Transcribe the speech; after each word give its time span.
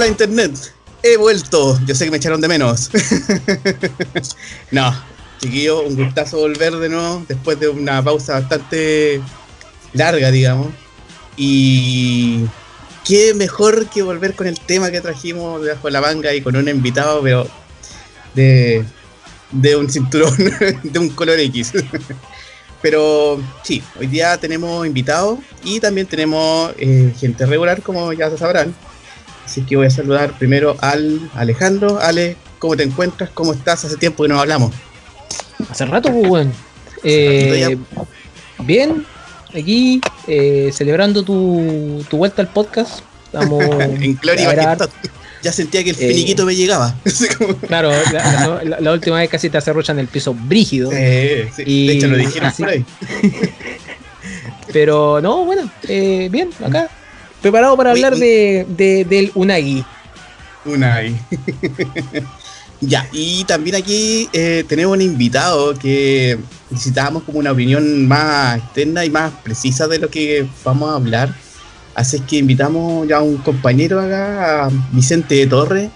Hola 0.00 0.08
Internet, 0.08 0.72
he 1.02 1.18
vuelto. 1.18 1.78
Yo 1.84 1.94
sé 1.94 2.06
que 2.06 2.10
me 2.10 2.16
echaron 2.16 2.40
de 2.40 2.48
menos. 2.48 2.90
no, 4.70 4.98
chiquillo, 5.38 5.82
un 5.82 5.94
gustazo 5.94 6.38
volver 6.38 6.74
de 6.76 6.88
nuevo 6.88 7.22
después 7.28 7.60
de 7.60 7.68
una 7.68 8.02
pausa 8.02 8.40
bastante 8.40 9.20
larga, 9.92 10.30
digamos. 10.30 10.68
Y 11.36 12.46
qué 13.04 13.34
mejor 13.34 13.90
que 13.90 14.00
volver 14.00 14.34
con 14.34 14.46
el 14.46 14.58
tema 14.58 14.90
que 14.90 15.02
trajimos 15.02 15.62
debajo 15.62 15.88
de 15.88 15.92
la 15.92 16.00
manga 16.00 16.32
y 16.32 16.40
con 16.40 16.56
un 16.56 16.66
invitado, 16.66 17.20
pero 17.20 17.46
de, 18.34 18.82
de 19.50 19.76
un 19.76 19.90
cinturón 19.90 20.34
de 20.82 20.98
un 20.98 21.10
color 21.10 21.38
X. 21.40 21.72
pero 22.80 23.38
sí, 23.62 23.82
hoy 23.98 24.06
día 24.06 24.38
tenemos 24.38 24.86
invitados 24.86 25.40
y 25.62 25.78
también 25.78 26.06
tenemos 26.06 26.72
eh, 26.78 27.12
gente 27.20 27.44
regular, 27.44 27.82
como 27.82 28.14
ya 28.14 28.30
se 28.30 28.38
sabrán. 28.38 28.74
Así 29.50 29.62
que 29.62 29.74
voy 29.74 29.88
a 29.88 29.90
saludar 29.90 30.38
primero 30.38 30.76
al 30.80 31.28
Alejandro. 31.34 31.98
Ale, 31.98 32.36
¿cómo 32.60 32.76
te 32.76 32.84
encuentras? 32.84 33.30
¿Cómo 33.30 33.52
estás? 33.52 33.84
Hace 33.84 33.96
tiempo 33.96 34.22
que 34.22 34.28
no 34.28 34.38
hablamos. 34.38 34.72
Hace 35.68 35.86
rato, 35.86 36.12
pues, 36.12 36.28
bueno. 36.28 36.52
Eh, 37.02 37.76
bien, 38.60 39.04
aquí 39.52 40.00
eh, 40.28 40.70
celebrando 40.72 41.24
tu, 41.24 42.04
tu, 42.08 42.16
vuelta 42.16 42.42
al 42.42 42.48
podcast. 42.52 43.00
Estamos 43.24 43.64
en 43.80 44.14
Gloria 44.22 44.78
Ya 45.42 45.50
sentía 45.50 45.82
que 45.82 45.90
el 45.90 45.96
eh, 45.96 46.08
finiquito 46.10 46.46
me 46.46 46.54
llegaba. 46.54 46.94
claro, 47.66 47.90
la, 48.78 48.92
última 48.92 49.16
vez 49.16 49.28
casi 49.28 49.50
te 49.50 49.58
en 49.58 49.98
el 49.98 50.06
piso 50.06 50.32
brígido. 50.32 50.92
y, 50.92 51.88
de 51.88 51.92
hecho 51.92 52.06
lo 52.06 52.16
dijeron 52.16 52.52
por 52.56 52.68
ahí. 52.68 52.84
Pero 54.72 55.20
no, 55.20 55.44
bueno, 55.44 55.68
bien, 55.88 56.50
acá 56.64 56.88
Preparado 57.42 57.76
para 57.76 57.92
hablar 57.92 58.16
de, 58.16 58.66
del 59.08 59.32
Unagi. 59.34 59.84
Unagi. 60.64 61.16
ya, 62.80 63.08
y 63.12 63.44
también 63.44 63.76
aquí 63.76 64.28
eh, 64.32 64.64
tenemos 64.68 64.96
un 64.96 65.02
invitado 65.02 65.74
que 65.78 66.38
necesitábamos 66.70 67.22
como 67.22 67.38
una 67.38 67.52
opinión 67.52 68.06
más 68.06 68.58
externa 68.58 69.04
y 69.04 69.10
más 69.10 69.32
precisa 69.42 69.88
de 69.88 69.98
lo 69.98 70.10
que 70.10 70.46
vamos 70.64 70.90
a 70.90 70.96
hablar. 70.96 71.34
Así 71.94 72.20
que 72.20 72.36
invitamos 72.36 73.08
ya 73.08 73.18
a 73.18 73.22
un 73.22 73.38
compañero 73.38 74.00
acá, 74.00 74.66
a 74.66 74.70
Vicente 74.92 75.46
Torre, 75.46 75.90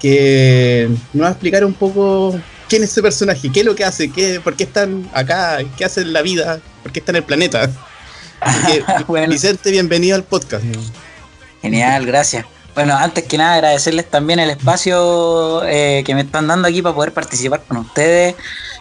que 0.00 0.88
nos 1.12 1.24
va 1.24 1.28
a 1.28 1.32
explicar 1.32 1.64
un 1.64 1.74
poco 1.74 2.38
quién 2.68 2.82
es 2.82 2.90
ese 2.90 3.02
personaje, 3.02 3.50
qué 3.50 3.60
es 3.60 3.66
lo 3.66 3.74
que 3.74 3.84
hace, 3.84 4.10
qué, 4.10 4.40
por 4.40 4.56
qué 4.56 4.64
están 4.64 5.08
acá, 5.12 5.58
qué 5.76 5.84
hace 5.84 6.02
en 6.02 6.12
la 6.12 6.22
vida, 6.22 6.60
por 6.82 6.92
qué 6.92 7.00
está 7.00 7.12
en 7.12 7.16
el 7.16 7.24
planeta. 7.24 7.70
Vicente, 9.28 9.70
bienvenido 9.70 10.16
al 10.16 10.24
podcast. 10.24 10.64
Genial, 11.60 12.06
gracias. 12.06 12.46
Bueno, 12.74 12.96
antes 12.96 13.24
que 13.24 13.36
nada 13.36 13.54
agradecerles 13.54 14.08
también 14.08 14.40
el 14.40 14.50
espacio 14.50 15.62
eh, 15.64 16.02
que 16.04 16.14
me 16.14 16.22
están 16.22 16.46
dando 16.46 16.68
aquí 16.68 16.80
para 16.82 16.94
poder 16.94 17.12
participar 17.12 17.62
con 17.68 17.78
ustedes. 17.78 18.34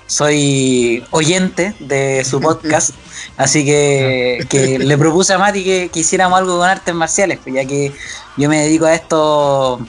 Soy 0.07 1.03
oyente 1.11 1.75
de 1.79 2.23
su 2.23 2.41
podcast, 2.41 2.91
así 3.37 3.65
que, 3.65 4.77
le 4.79 4.97
propuse 4.97 5.33
a 5.33 5.37
Mati 5.37 5.63
que, 5.63 5.89
que, 5.91 5.99
hiciéramos 5.99 6.39
algo 6.39 6.57
con 6.57 6.67
artes 6.67 6.93
marciales, 6.93 7.39
pues 7.43 7.55
ya 7.55 7.65
que 7.65 7.93
yo 8.37 8.49
me 8.49 8.61
dedico 8.61 8.85
a 8.85 8.93
esto 8.93 9.79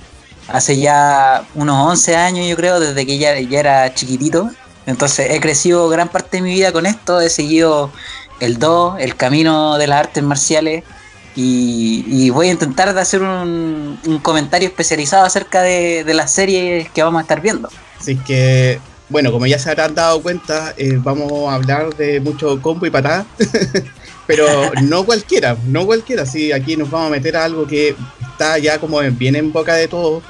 hace 0.48 0.78
ya 0.78 1.44
unos 1.54 1.88
11 1.88 2.16
años, 2.16 2.46
yo 2.46 2.56
creo, 2.56 2.78
desde 2.78 3.06
que 3.06 3.18
ya, 3.18 3.38
ya 3.40 3.60
era 3.60 3.94
chiquitito. 3.94 4.50
Entonces 4.84 5.30
he 5.30 5.40
crecido 5.40 5.88
gran 5.88 6.08
parte 6.08 6.38
de 6.38 6.42
mi 6.42 6.54
vida 6.54 6.72
con 6.72 6.86
esto, 6.86 7.20
he 7.20 7.30
seguido 7.30 7.92
el 8.42 8.58
2, 8.58 8.96
el 8.98 9.14
camino 9.14 9.78
de 9.78 9.86
las 9.86 10.00
artes 10.00 10.22
marciales. 10.22 10.82
Y, 11.34 12.28
voy 12.30 12.48
a 12.48 12.52
intentar 12.52 12.92
de 12.92 13.00
hacer 13.00 13.22
un, 13.22 13.98
comentario 14.22 14.68
especializado 14.68 15.24
acerca 15.24 15.62
de, 15.62 16.04
las 16.12 16.32
series 16.32 16.90
que 16.90 17.02
vamos 17.02 17.20
a 17.20 17.22
estar 17.22 17.40
viendo. 17.40 17.70
Así 17.98 18.16
que, 18.16 18.80
bueno, 19.08 19.30
como 19.30 19.46
ya 19.46 19.58
se 19.58 19.70
habrán 19.70 19.94
dado 19.94 20.20
cuenta, 20.20 20.74
eh, 20.76 20.98
vamos 20.98 21.48
a 21.48 21.54
hablar 21.54 21.94
de 21.96 22.20
mucho 22.20 22.60
combo 22.60 22.84
y 22.84 22.90
patada. 22.90 23.24
Pero 24.26 24.72
no 24.82 25.04
cualquiera, 25.06 25.56
no 25.66 25.86
cualquiera. 25.86 26.26
Sí, 26.26 26.52
aquí 26.52 26.76
nos 26.76 26.90
vamos 26.90 27.08
a 27.08 27.10
meter 27.10 27.36
a 27.36 27.44
algo 27.44 27.66
que 27.66 27.94
está 28.32 28.58
ya 28.58 28.78
como 28.78 28.98
bien 28.98 29.36
en 29.36 29.52
boca 29.52 29.74
de 29.74 29.86
todos. 29.86 30.22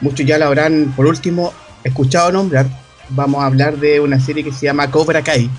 Muchos 0.00 0.24
ya 0.24 0.38
lo 0.38 0.46
habrán, 0.46 0.94
por 0.96 1.06
último, 1.06 1.52
escuchado 1.84 2.32
nombrar. 2.32 2.66
Vamos 3.10 3.42
a 3.42 3.46
hablar 3.46 3.76
de 3.76 4.00
una 4.00 4.18
serie 4.18 4.42
que 4.42 4.52
se 4.52 4.64
llama 4.66 4.90
Cobra 4.90 5.22
Kai 5.22 5.50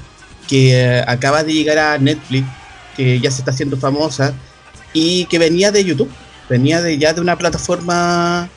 que 0.47 0.74
eh, 0.74 1.03
acaba 1.07 1.44
de 1.44 1.53
llegar 1.53 1.78
a 1.78 1.97
Netflix, 1.97 2.47
que 2.96 3.19
ya 3.19 3.31
se 3.31 3.41
está 3.41 3.52
haciendo 3.52 3.78
famosa 3.78 4.34
y 4.94 5.25
que 5.25 5.40
venía 5.40 5.72
de 5.72 5.84
YouTube, 5.84 6.09
venía 6.50 6.81
de 6.81 6.97
ya 6.97 7.13
de 7.13 7.22
una 7.22 7.38
plataforma 7.38 8.50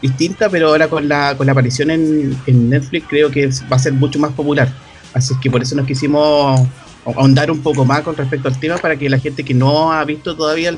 distinta, 0.00 0.48
pero 0.48 0.68
ahora 0.68 0.88
con 0.88 1.08
la, 1.08 1.36
con 1.36 1.46
la 1.46 1.52
aparición 1.52 1.90
en, 1.90 2.70
Netflix 2.70 3.06
creo 3.08 3.30
que 3.30 3.48
va 3.70 3.76
a 3.76 3.78
ser 3.78 3.92
mucho 3.92 4.18
más 4.18 4.32
popular. 4.32 4.72
Así 5.12 5.34
que 5.40 5.50
por 5.50 5.62
eso 5.62 5.74
nos 5.74 5.86
quisimos 5.86 6.60
ahondar 7.04 7.50
un 7.50 7.60
poco 7.60 7.84
más 7.84 8.02
con 8.02 8.16
respecto 8.16 8.48
al 8.48 8.58
tema 8.58 8.78
para 8.78 8.96
que 8.96 9.08
la 9.08 9.18
gente 9.18 9.44
que 9.44 9.54
no 9.54 9.92
ha 9.92 10.04
visto 10.04 10.36
todavía 10.36 10.76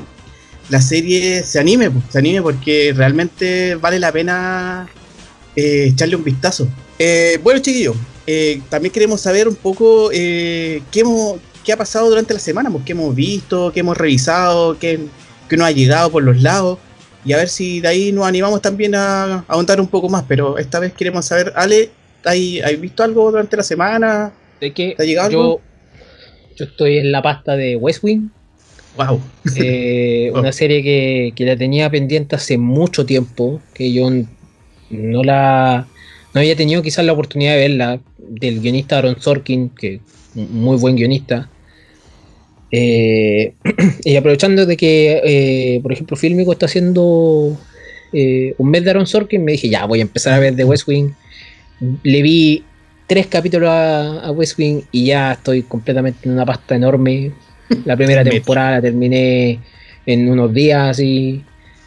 la 0.69 0.81
serie 0.81 1.43
se 1.43 1.59
anime, 1.59 1.91
pues, 1.91 2.05
se 2.09 2.19
anime 2.19 2.41
porque 2.41 2.93
realmente 2.95 3.75
vale 3.75 3.99
la 3.99 4.11
pena 4.11 4.87
eh, 5.55 5.87
echarle 5.89 6.15
un 6.15 6.23
vistazo. 6.23 6.67
Eh, 6.97 7.39
bueno, 7.43 7.59
chiquillos, 7.59 7.95
eh, 8.25 8.61
también 8.69 8.93
queremos 8.93 9.21
saber 9.21 9.47
un 9.47 9.55
poco 9.55 10.09
eh, 10.13 10.81
qué, 10.91 11.01
hemos, 11.01 11.39
qué 11.63 11.73
ha 11.73 11.77
pasado 11.77 12.09
durante 12.09 12.33
la 12.33 12.39
semana, 12.39 12.69
pues, 12.69 12.83
qué 12.85 12.93
hemos 12.93 13.13
visto, 13.13 13.71
qué 13.73 13.81
hemos 13.81 13.97
revisado, 13.97 14.77
qué, 14.79 14.99
qué, 15.49 15.57
nos 15.57 15.67
ha 15.67 15.71
llegado 15.71 16.09
por 16.09 16.23
los 16.23 16.41
lados. 16.41 16.79
Y 17.25 17.33
a 17.33 17.37
ver 17.37 17.49
si 17.49 17.79
de 17.79 17.87
ahí 17.87 18.11
nos 18.11 18.25
animamos 18.25 18.61
también 18.61 18.95
a, 18.95 19.45
a 19.47 19.57
un 19.57 19.87
poco 19.87 20.09
más. 20.09 20.23
Pero 20.27 20.57
esta 20.57 20.79
vez 20.79 20.93
queremos 20.93 21.25
saber, 21.25 21.53
Ale, 21.55 21.89
¿has 22.23 22.79
visto 22.79 23.03
algo 23.03 23.31
durante 23.31 23.57
la 23.57 23.63
semana? 23.63 24.33
¿De 24.59 24.73
qué? 24.73 24.93
¿Te 24.95 25.03
ha 25.03 25.05
llegado 25.05 25.31
yo, 25.31 25.39
algo? 25.39 25.61
Yo 26.57 26.65
estoy 26.65 26.97
en 26.97 27.11
la 27.11 27.21
pasta 27.21 27.55
de 27.55 27.75
West 27.75 28.03
Wing. 28.03 28.29
Wow. 28.97 29.21
Eh, 29.55 30.31
una 30.35 30.51
serie 30.51 30.83
que, 30.83 31.33
que 31.35 31.45
la 31.45 31.57
tenía 31.57 31.89
pendiente 31.89 32.35
hace 32.35 32.57
mucho 32.57 33.05
tiempo, 33.05 33.61
que 33.73 33.91
yo 33.91 34.09
no 34.89 35.23
la 35.23 35.87
no 36.33 36.41
había 36.41 36.55
tenido 36.55 36.81
quizás 36.81 37.05
la 37.05 37.13
oportunidad 37.13 37.53
de 37.53 37.59
verla, 37.59 37.99
del 38.17 38.59
guionista 38.59 38.97
Aaron 38.97 39.21
Sorkin, 39.21 39.69
que 39.69 40.01
muy 40.33 40.77
buen 40.77 40.95
guionista. 40.95 41.49
Eh, 42.71 43.53
y 44.03 44.15
aprovechando 44.15 44.65
de 44.65 44.75
que, 44.75 45.21
eh, 45.23 45.79
por 45.81 45.93
ejemplo, 45.93 46.17
Filmico 46.17 46.51
está 46.51 46.65
haciendo 46.65 47.55
eh, 48.11 48.55
un 48.57 48.69
mes 48.71 48.83
de 48.83 48.89
Aaron 48.89 49.05
Sorkin, 49.05 49.43
me 49.43 49.51
dije, 49.51 49.69
ya, 49.69 49.85
voy 49.85 49.99
a 49.99 50.03
empezar 50.03 50.33
a 50.33 50.39
ver 50.39 50.55
The 50.55 50.65
West 50.65 50.87
Wing. 50.87 51.11
Le 52.01 52.21
vi 52.23 52.63
tres 53.05 53.27
capítulos 53.27 53.69
a, 53.71 54.31
West 54.31 54.57
Wing 54.57 54.81
y 54.91 55.05
ya 55.05 55.33
estoy 55.33 55.61
completamente 55.61 56.27
en 56.27 56.33
una 56.33 56.45
pasta 56.45 56.75
enorme. 56.75 57.31
La 57.85 57.95
primera 57.95 58.23
temporada 58.29 58.71
la 58.71 58.81
terminé 58.81 59.59
en 60.07 60.29
unos 60.29 60.51
días 60.51 60.99
y 60.99 61.43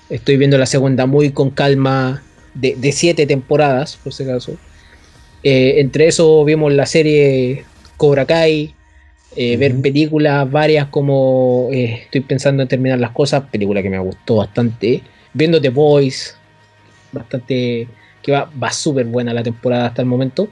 estoy 0.09 0.37
viendo 0.37 0.57
la 0.57 0.67
segunda 0.67 1.07
muy 1.07 1.31
con 1.31 1.51
calma 1.51 2.23
de, 2.57 2.93
siete 2.93 3.27
temporadas, 3.27 3.97
por 3.97 4.13
si 4.13 4.25
acaso. 4.25 4.57
Eh, 5.43 5.81
entre 5.81 6.09
eso 6.09 6.45
vimos 6.45 6.73
la 6.73 6.87
serie 6.87 7.65
Cobra 7.97 8.25
Kai, 8.25 8.75
eh, 9.37 9.57
ver 9.57 9.77
películas 9.81 10.51
varias 10.51 10.87
como 10.89 11.69
eh, 11.71 12.03
estoy 12.05 12.23
pensando 12.23 12.63
en 12.63 12.69
terminar 12.69 12.99
las 12.99 13.11
cosas, 13.11 13.45
película 13.51 13.83
que 13.83 13.91
me 13.91 13.99
gustó 13.99 14.37
bastante. 14.37 15.03
Viendo 15.33 15.61
The 15.61 15.69
Voice, 15.69 16.33
bastante 17.13 17.87
que 18.23 18.33
va, 18.33 18.51
va 18.61 18.73
súper 18.73 19.07
buena 19.07 19.33
la 19.33 19.43
temporada 19.43 19.87
hasta 19.87 20.03
el 20.03 20.09
momento. 20.09 20.49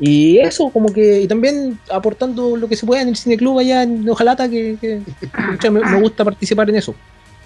Y 0.00 0.38
eso, 0.38 0.70
como 0.70 0.92
que, 0.92 1.22
y 1.22 1.26
también 1.26 1.78
aportando 1.90 2.56
lo 2.56 2.68
que 2.68 2.76
se 2.76 2.86
pueda 2.86 3.02
en 3.02 3.08
el 3.08 3.16
cine 3.16 3.36
club 3.36 3.58
allá 3.58 3.82
en 3.82 4.08
Ojalata, 4.08 4.48
que, 4.48 4.76
me 5.70 6.00
gusta 6.00 6.24
participar 6.24 6.70
en 6.70 6.76
eso. 6.76 6.94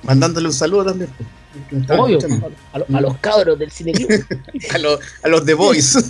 Mandándole 0.03 0.49
un 0.49 0.55
saludo 0.55 0.87
también. 0.87 1.11
Obvio, 1.89 2.19
a, 2.73 3.01
los 3.01 3.17
cabros 3.19 3.59
del 3.59 3.71
cine 3.71 3.93
a, 4.73 4.79
los, 4.79 4.99
a 5.23 5.29
los 5.29 5.45
The 5.45 5.55
Boys. 5.55 5.99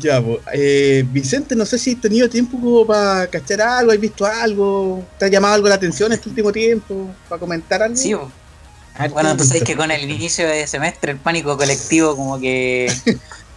ya, 0.00 0.22
eh, 0.52 1.04
Vicente, 1.10 1.56
no 1.56 1.64
sé 1.64 1.78
si 1.78 1.92
has 1.94 2.00
tenido 2.00 2.28
tiempo 2.28 2.60
como 2.60 2.86
para 2.86 3.26
cachar 3.28 3.62
algo, 3.62 3.92
has 3.92 4.00
visto 4.00 4.26
algo, 4.26 5.02
te 5.18 5.24
ha 5.24 5.28
llamado 5.28 5.54
algo 5.54 5.68
la 5.68 5.76
atención 5.76 6.12
este 6.12 6.28
último 6.28 6.52
tiempo, 6.52 7.08
para 7.28 7.40
comentar 7.40 7.82
algo. 7.82 7.96
Sí, 7.96 8.14
bueno, 9.12 9.36
tú 9.36 9.44
sabes 9.44 9.62
que 9.62 9.76
con 9.76 9.90
el 9.90 10.02
inicio 10.10 10.46
de 10.46 10.66
semestre 10.66 11.12
el 11.12 11.18
pánico 11.18 11.56
colectivo 11.56 12.16
como 12.16 12.38
que 12.38 12.92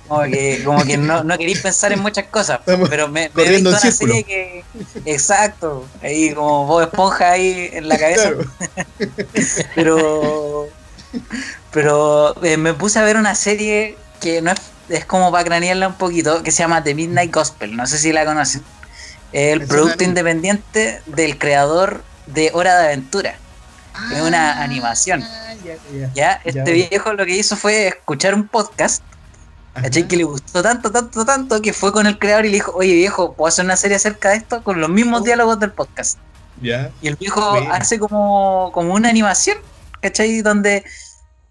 Como 0.08 0.24
que, 0.24 0.62
como 0.66 0.84
que 0.84 0.98
no, 0.98 1.24
no 1.24 1.38
queréis 1.38 1.62
pensar 1.62 1.92
en 1.94 2.00
muchas 2.00 2.26
cosas, 2.26 2.60
pero 2.90 3.08
me, 3.08 3.32
me 3.34 3.44
he 3.44 3.50
visto 3.50 3.70
una 3.70 3.80
serie 3.80 4.24
que. 4.24 4.64
Exacto, 5.06 5.88
ahí 6.02 6.34
como 6.34 6.66
vos 6.68 6.84
Esponja 6.84 7.32
ahí 7.32 7.70
en 7.72 7.88
la 7.88 7.98
cabeza. 7.98 8.32
pero. 9.76 10.68
Pero 11.72 12.36
eh, 12.44 12.58
me 12.58 12.74
puse 12.74 13.00
a 13.00 13.04
ver 13.04 13.18
una 13.18 13.36
serie 13.36 13.98
que 14.20 14.42
no 14.42 14.52
es, 14.52 14.60
es 14.90 15.06
como 15.06 15.32
para 15.32 15.44
cranearla 15.44 15.88
un 15.88 15.96
poquito, 15.96 16.44
que 16.44 16.52
se 16.52 16.60
llama 16.60 16.84
The 16.84 16.96
Midnight 16.96 17.34
Gospel. 17.34 17.76
No 17.76 17.88
sé 17.88 17.98
si 17.98 18.12
la 18.12 18.26
conocen. 18.26 18.64
El 19.32 19.66
producto 19.66 20.04
independiente 20.04 21.02
del 21.08 21.38
creador 21.40 22.04
de 22.28 22.52
Hora 22.54 22.78
de 22.80 22.86
Aventura. 22.88 23.36
es 24.14 24.22
una 24.22 24.60
Ah, 24.60 24.64
animación. 24.64 25.22
Ya, 25.22 25.76
ya, 25.92 26.12
Ya, 26.14 26.42
este 26.44 26.72
viejo 26.72 27.14
lo 27.14 27.26
que 27.26 27.36
hizo 27.36 27.56
fue 27.56 27.88
escuchar 27.88 28.36
un 28.36 28.48
podcast. 28.48 29.02
¿Cachai? 29.82 30.08
Que 30.08 30.18
le 30.18 30.24
gustó 30.24 30.62
tanto, 30.62 30.92
tanto, 30.92 31.26
tanto 31.26 31.62
que 31.62 31.74
fue 31.74 31.92
con 31.92 32.06
el 32.08 32.20
creador 32.20 32.46
y 32.46 32.50
le 32.50 32.56
dijo, 32.56 32.72
oye 32.76 32.94
viejo, 32.94 33.34
¿puedo 33.34 33.48
hacer 33.48 33.66
una 33.66 33.76
serie 33.76 33.98
acerca 33.98 34.30
de 34.30 34.38
esto? 34.38 34.64
Con 34.64 34.80
los 34.82 34.90
mismos 34.90 35.22
Oh. 35.22 35.24
diálogos 35.24 35.60
del 35.60 35.72
podcast. 35.72 36.20
Ya. 36.62 36.92
Y 37.02 37.08
el 37.08 37.16
viejo 37.16 37.42
hace 37.72 38.00
como, 38.00 38.72
como 38.74 38.94
una 38.94 39.10
animación, 39.10 39.58
¿cachai? 40.02 40.42
Donde 40.42 40.84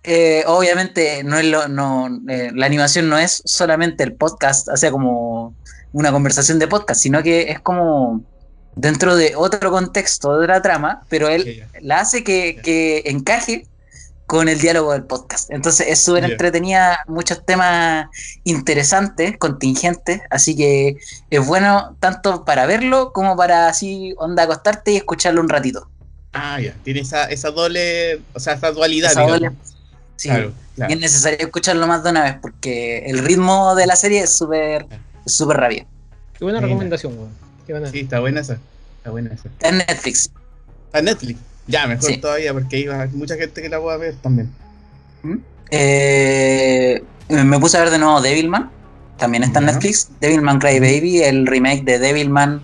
eh, 0.05 0.45
obviamente 0.47 1.23
no 1.25 1.39
es 1.39 1.45
lo, 1.47 1.69
no, 1.69 2.09
eh, 2.29 2.51
la 2.55 2.67
animación 2.67 3.09
no 3.09 3.19
es 3.19 3.43
solamente 3.45 4.03
el 4.05 4.15
podcast, 4.15 4.69
o 4.69 4.77
sea, 4.77 4.91
como 4.91 5.55
una 5.93 6.11
conversación 6.13 6.59
de 6.59 6.69
podcast, 6.69 7.01
sino 7.01 7.23
que 7.23 7.51
es 7.51 7.61
como 7.61 8.23
dentro 8.75 9.15
de 9.17 9.35
otro 9.37 9.71
contexto 9.71 10.39
de 10.39 10.47
la 10.47 10.63
trama, 10.63 11.03
pero 11.09 11.29
él 11.29 11.67
la 11.83 12.01
hace 12.01 12.25
que, 12.25 12.61
que 12.63 13.03
encaje 13.07 13.67
con 14.27 14.49
el 14.49 14.61
diálogo 14.61 14.93
del 14.93 15.05
podcast. 15.05 15.51
Entonces 15.51 15.87
es 15.89 15.99
súper 15.99 16.25
entretenida, 16.33 17.01
muchos 17.07 17.45
temas 17.45 18.07
interesantes, 18.45 19.37
contingentes, 19.39 20.21
así 20.31 20.57
que 20.57 20.97
es 21.31 21.47
bueno 21.47 21.97
tanto 22.01 22.45
para 22.45 22.67
verlo 22.67 23.13
como 23.13 23.37
para 23.37 23.69
así 23.69 24.15
onda 24.19 24.45
acostarte 24.45 24.93
y 24.93 24.97
escucharlo 24.97 25.41
un 25.41 25.49
ratito. 25.49 25.89
Ah, 26.33 26.61
ya. 26.61 26.75
Tiene 26.83 27.01
esa, 27.01 27.25
esa 27.27 27.51
doble, 27.51 28.21
o 28.33 28.41
sea, 28.41 28.55
esa 28.55 28.71
dualidad, 28.73 29.11
Esa 29.11 29.21
digamos. 29.21 29.41
doble- 29.41 29.57
Sí, 30.17 30.29
Claro, 30.29 30.53
y 30.89 30.93
es 30.93 31.01
necesario 31.01 31.39
escucharlo 31.41 31.87
más 31.87 32.05
de 32.05 32.11
una 32.11 32.23
vez 32.23 32.37
porque 32.41 33.01
el 33.07 33.19
ritmo 33.19 33.75
de 33.75 33.87
la 33.87 33.97
serie 33.97 34.21
es 34.21 34.31
súper 34.31 34.87
es 35.27 35.35
súper 35.35 35.57
rápido. 35.57 35.85
Qué 36.39 36.45
buena 36.45 36.61
recomendación, 36.61 37.13
weón. 37.19 37.31
Qué 37.67 37.73
buena. 37.73 37.91
Sí, 37.91 38.01
está 38.01 38.21
buena 38.21 38.41
esa. 38.41 38.59
Está 38.99 39.11
buena 39.11 39.35
esa. 39.35 39.49
Está 39.49 39.69
en 39.69 39.79
Netflix. 39.79 40.31
Está 40.87 40.99
en 41.01 41.05
Netflix. 41.07 41.39
Ya, 41.67 41.87
mejor 41.87 42.05
Sí. 42.05 42.17
todavía, 42.19 42.53
porque 42.53 42.89
hay 42.91 43.09
mucha 43.11 43.37
gente 43.37 43.63
que 43.63 43.69
la 43.69 43.81
pueda 43.81 43.97
ver 43.97 44.15
también. 44.17 44.51
Eh, 45.71 47.03
me 47.29 47.59
puse 47.59 47.77
a 47.79 47.81
ver 47.81 47.91
de 47.91 47.99
nuevo 47.99 48.21
Devilman. 48.21 48.71
También 49.19 49.45
está 49.45 49.61
en. 49.61 49.67
Netflix. 49.67 50.09
Devilman 50.21 50.59
Cry 50.59 50.81
Baby, 50.81 51.23
el 51.23 51.47
remake 51.47 51.85
de 51.85 51.99
Devilman, 51.99 52.63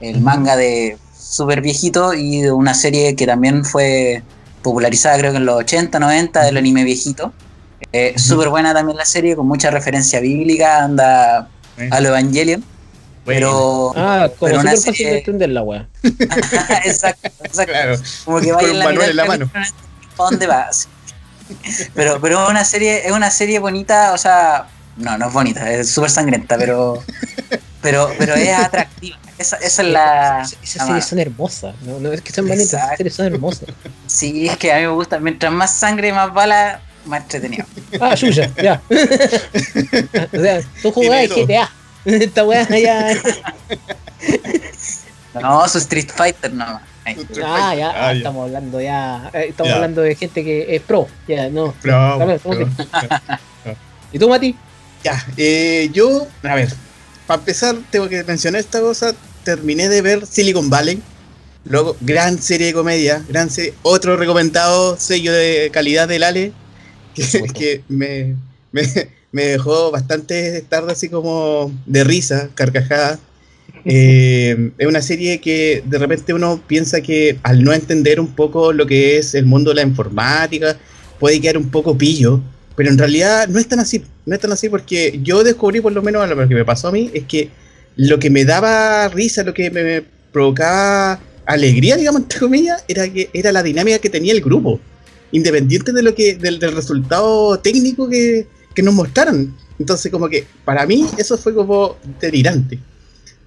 el 0.00 0.20
manga 0.20 0.56
de 0.56 0.98
súper 1.18 1.60
viejito 1.62 2.14
y 2.14 2.42
de 2.42 2.52
una 2.52 2.74
serie 2.74 3.16
que 3.16 3.26
también 3.26 3.64
fue 3.64 4.22
popularizada 4.62 5.18
creo 5.18 5.32
que 5.32 5.38
en 5.38 5.46
los 5.46 5.56
80, 5.56 5.98
90 5.98 6.44
del 6.44 6.56
anime 6.56 6.84
viejito. 6.84 7.32
Eh. 7.92 8.14
Súper 8.16 8.48
buena 8.48 8.72
también 8.72 8.96
la 8.96 9.04
serie, 9.04 9.36
con 9.36 9.46
mucha 9.46 9.70
referencia 9.70 10.20
bíblica, 10.20 10.84
anda 10.84 11.48
a 11.90 12.00
lo 12.00 12.08
Evangelion. 12.08 12.64
Pero, 13.24 13.92
Ah, 13.96 14.28
como 14.38 14.50
pero 14.50 14.60
súper 14.60 14.76
fácil 14.76 14.94
serie- 14.94 15.12
de 15.12 15.18
entender 15.18 15.48
la 15.50 15.62
weá. 15.62 15.86
exacto, 16.84 17.28
exacto. 17.44 17.72
Claro, 17.72 17.96
Como 18.24 18.40
que 18.40 18.48
Con 18.48 18.56
vaya 18.56 18.68
un 18.68 18.74
en 18.74 18.78
la 18.96 19.06
en 19.06 19.16
la 19.16 19.24
mano. 19.24 19.50
capítulo, 19.52 19.82
¿pa' 20.16 20.24
dónde 20.24 20.46
vas? 20.46 20.88
Pero, 21.94 22.20
pero 22.20 22.44
es 22.44 22.50
una 22.50 22.64
serie, 22.64 23.06
es 23.06 23.12
una 23.12 23.30
serie 23.30 23.58
bonita, 23.58 24.12
o 24.12 24.18
sea, 24.18 24.66
no, 24.96 25.16
no 25.18 25.28
es 25.28 25.32
bonita, 25.32 25.70
es 25.70 25.90
súper 25.90 26.10
sangrienta, 26.10 26.56
pero, 26.56 27.02
pero, 27.82 28.10
pero 28.18 28.34
es 28.34 28.52
atractiva. 28.56 29.18
Esa, 29.36 29.56
esa 29.56 29.82
es 29.82 29.88
la. 29.88 30.42
Esas 30.62 30.86
series 30.86 31.04
son 31.06 31.18
hermosas. 31.18 31.74
No, 31.82 31.98
no 31.98 32.12
es 32.12 32.20
que 32.20 32.32
sean 32.32 32.46
bonitas, 32.46 32.72
esas 32.74 32.96
series 32.96 33.14
son 33.14 33.26
hermosas. 33.26 33.68
Sí, 34.06 34.46
es 34.48 34.56
que 34.56 34.72
a 34.72 34.76
mí 34.76 34.82
me 34.82 34.88
gusta. 34.88 35.18
Mientras 35.18 35.52
más 35.52 35.74
sangre 35.76 36.08
y 36.08 36.12
más 36.12 36.32
bala, 36.32 36.80
más 37.04 37.22
entretenido. 37.22 37.66
Ah, 38.00 38.14
Yuya, 38.14 38.50
ya. 38.62 38.80
o 40.32 40.40
sea, 40.40 40.60
tú 40.82 40.92
jugabas 40.92 41.28
GTA. 41.30 41.70
Esta 42.24 42.44
weá 42.44 42.66
ya. 42.78 43.14
No, 45.40 45.68
su 45.68 45.78
Street 45.78 46.08
Fighter 46.14 46.52
nomás. 46.52 46.82
Ahí. 47.04 47.16
Ah, 47.44 47.74
ya, 47.74 47.90
Ah, 47.90 48.12
ya. 48.12 48.12
estamos 48.12 48.46
hablando 48.46 48.80
ya. 48.80 49.30
eh, 49.34 49.46
Estamos 49.50 49.70
Ya. 49.70 49.74
hablando 49.76 50.00
de 50.02 50.14
gente 50.14 50.44
que 50.44 50.74
es 50.76 50.82
pro. 50.82 51.06
Ya, 51.28 51.48
no. 51.50 51.74
Bravo, 51.82 52.18
Dale, 52.20 52.38
¿cómo 52.38 52.54
bravo. 52.56 52.70
¿Y 54.12 54.18
tú, 54.18 54.28
Mati? 54.28 54.54
Ya, 55.02 55.22
eh, 55.36 55.90
yo, 55.92 56.26
a 56.42 56.54
ver, 56.54 56.72
para 57.26 57.40
empezar, 57.40 57.76
tengo 57.90 58.08
que 58.08 58.22
mencionar 58.24 58.60
esta 58.60 58.80
cosa. 58.80 59.14
Terminé 59.44 59.88
de 59.88 60.00
ver 60.00 60.26
Silicon 60.26 60.70
Valley. 60.70 61.02
Luego, 61.66 61.96
gran 62.00 62.40
serie 62.40 62.68
de 62.68 62.72
comedia, 62.72 63.22
gran 63.28 63.50
serie. 63.50 63.74
Otro 63.82 64.16
recomendado 64.16 64.96
sello 64.98 65.32
de 65.32 65.70
calidad 65.72 66.06
del 66.08 66.22
Ale, 66.22 66.52
que, 67.14 67.24
que 67.54 67.84
me, 67.88 68.36
me, 68.72 68.82
me 69.34 69.46
dejó 69.46 69.90
bastante 69.90 70.62
tarde 70.68 70.92
así 70.92 71.08
como 71.08 71.72
de 71.86 72.04
risa, 72.04 72.48
carcajada. 72.54 73.18
Eh, 73.86 74.70
es 74.78 74.86
una 74.86 75.02
serie 75.02 75.42
que 75.42 75.82
de 75.84 75.98
repente 75.98 76.32
uno 76.32 76.58
piensa 76.66 77.02
que 77.02 77.38
al 77.42 77.62
no 77.62 77.74
entender 77.74 78.18
un 78.18 78.34
poco 78.34 78.72
lo 78.72 78.86
que 78.86 79.18
es 79.18 79.34
el 79.34 79.44
mundo 79.44 79.72
de 79.72 79.76
la 79.76 79.82
informática, 79.82 80.78
puede 81.20 81.38
quedar 81.38 81.58
un 81.58 81.68
poco 81.68 81.98
pillo, 81.98 82.40
pero 82.76 82.88
en 82.88 82.96
realidad 82.96 83.46
no 83.48 83.58
es 83.58 83.68
tan 83.68 83.80
así, 83.80 84.02
no 84.24 84.34
es 84.34 84.40
tan 84.40 84.52
así 84.52 84.70
porque 84.70 85.20
yo 85.22 85.44
descubrí 85.44 85.82
por 85.82 85.92
lo 85.92 86.00
menos 86.00 86.26
lo 86.26 86.48
que 86.48 86.54
me 86.54 86.64
pasó 86.64 86.88
a 86.88 86.92
mí 86.92 87.10
es 87.12 87.24
que 87.24 87.50
lo 87.96 88.18
que 88.18 88.30
me 88.30 88.46
daba 88.46 89.08
risa, 89.08 89.42
lo 89.42 89.52
que 89.52 89.70
me 89.70 90.02
provocaba 90.32 91.20
alegría, 91.44 91.96
digamos, 91.98 92.22
entre 92.22 92.40
comillas, 92.40 92.82
era 92.88 93.06
que 93.12 93.28
era 93.34 93.52
la 93.52 93.62
dinámica 93.62 93.98
que 93.98 94.08
tenía 94.08 94.32
el 94.32 94.40
grupo, 94.40 94.80
independiente 95.30 95.92
de 95.92 96.02
lo 96.02 96.14
que, 96.14 96.36
del, 96.36 96.58
del 96.58 96.72
resultado 96.72 97.58
técnico 97.58 98.08
que, 98.08 98.46
que 98.74 98.82
nos 98.82 98.94
mostraron. 98.94 99.54
Entonces, 99.78 100.10
como 100.10 100.28
que 100.28 100.46
para 100.64 100.86
mí 100.86 101.06
eso 101.18 101.36
fue 101.38 101.54
como 101.54 101.96
delirante. 102.20 102.78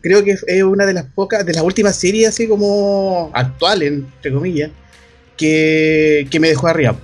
Creo 0.01 0.23
que 0.23 0.31
es 0.31 0.63
una 0.63 0.85
de 0.85 0.93
las 0.93 1.05
pocas, 1.05 1.45
de 1.45 1.53
las 1.53 1.63
últimas 1.63 1.95
series 1.95 2.29
así 2.29 2.47
como 2.47 3.31
actuales, 3.33 3.91
entre 3.91 4.31
comillas, 4.31 4.71
que, 5.35 6.27
que 6.29 6.39
me 6.39 6.49
dejó 6.49 6.67
arriba. 6.67 6.97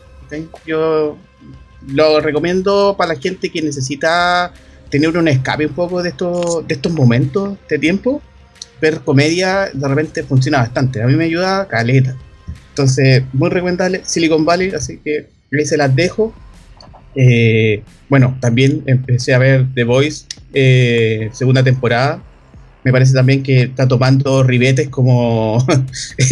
Yo 0.65 1.17
lo 1.87 2.19
recomiendo 2.19 2.95
para 2.97 3.13
la 3.13 3.19
gente 3.19 3.49
que 3.49 3.61
necesita 3.61 4.53
tener 4.89 5.17
un 5.17 5.27
escape 5.27 5.65
un 5.65 5.73
poco 5.73 6.03
de 6.03 6.09
estos, 6.09 6.67
de 6.67 6.75
estos 6.75 6.93
momentos 6.93 7.57
de 7.67 7.79
tiempo. 7.79 8.21
Ver 8.81 8.99
comedia 9.01 9.69
de 9.73 9.87
repente 9.87 10.23
funciona 10.23 10.59
bastante. 10.59 11.01
A 11.01 11.07
mí 11.07 11.15
me 11.15 11.25
ayuda 11.25 11.67
caleta. 11.67 12.15
Entonces, 12.69 13.23
muy 13.33 13.49
recomendable 13.49 14.01
Silicon 14.03 14.45
Valley, 14.45 14.71
así 14.71 14.97
que 14.97 15.29
ahí 15.51 15.65
se 15.65 15.77
las 15.77 15.95
dejo. 15.95 16.33
Eh, 17.15 17.83
bueno, 18.09 18.37
también 18.39 18.83
empecé 18.85 19.33
a 19.33 19.39
ver 19.39 19.65
The 19.73 19.83
Voice, 19.83 20.25
eh, 20.53 21.29
segunda 21.33 21.63
temporada. 21.63 22.21
Me 22.83 22.91
parece 22.91 23.13
también 23.13 23.43
que 23.43 23.63
está 23.63 23.87
tomando 23.87 24.43
ribetes 24.43 24.89
como 24.89 25.65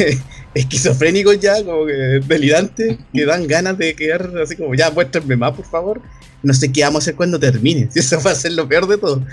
esquizofrénicos 0.54 1.40
ya, 1.40 1.64
como 1.64 1.86
que 1.86 2.22
delirantes, 2.28 2.98
que 3.14 3.26
dan 3.26 3.48
ganas 3.48 3.78
de 3.78 3.96
quedar 3.96 4.32
así 4.44 4.56
como, 4.56 4.76
ya, 4.76 4.92
muéstrenme 4.92 5.38
más, 5.38 5.54
por 5.54 5.66
favor. 5.66 6.02
No 6.44 6.54
sé 6.54 6.72
qué 6.72 6.84
vamos 6.84 6.98
a 6.98 7.04
hacer 7.04 7.16
cuando 7.16 7.40
termine, 7.40 7.88
si 7.92 8.00
eso 8.00 8.20
va 8.22 8.32
a 8.32 8.36
ser 8.36 8.54
lo 8.54 8.68
peor 8.68 8.88
de 8.88 8.98
todo. 8.98 9.24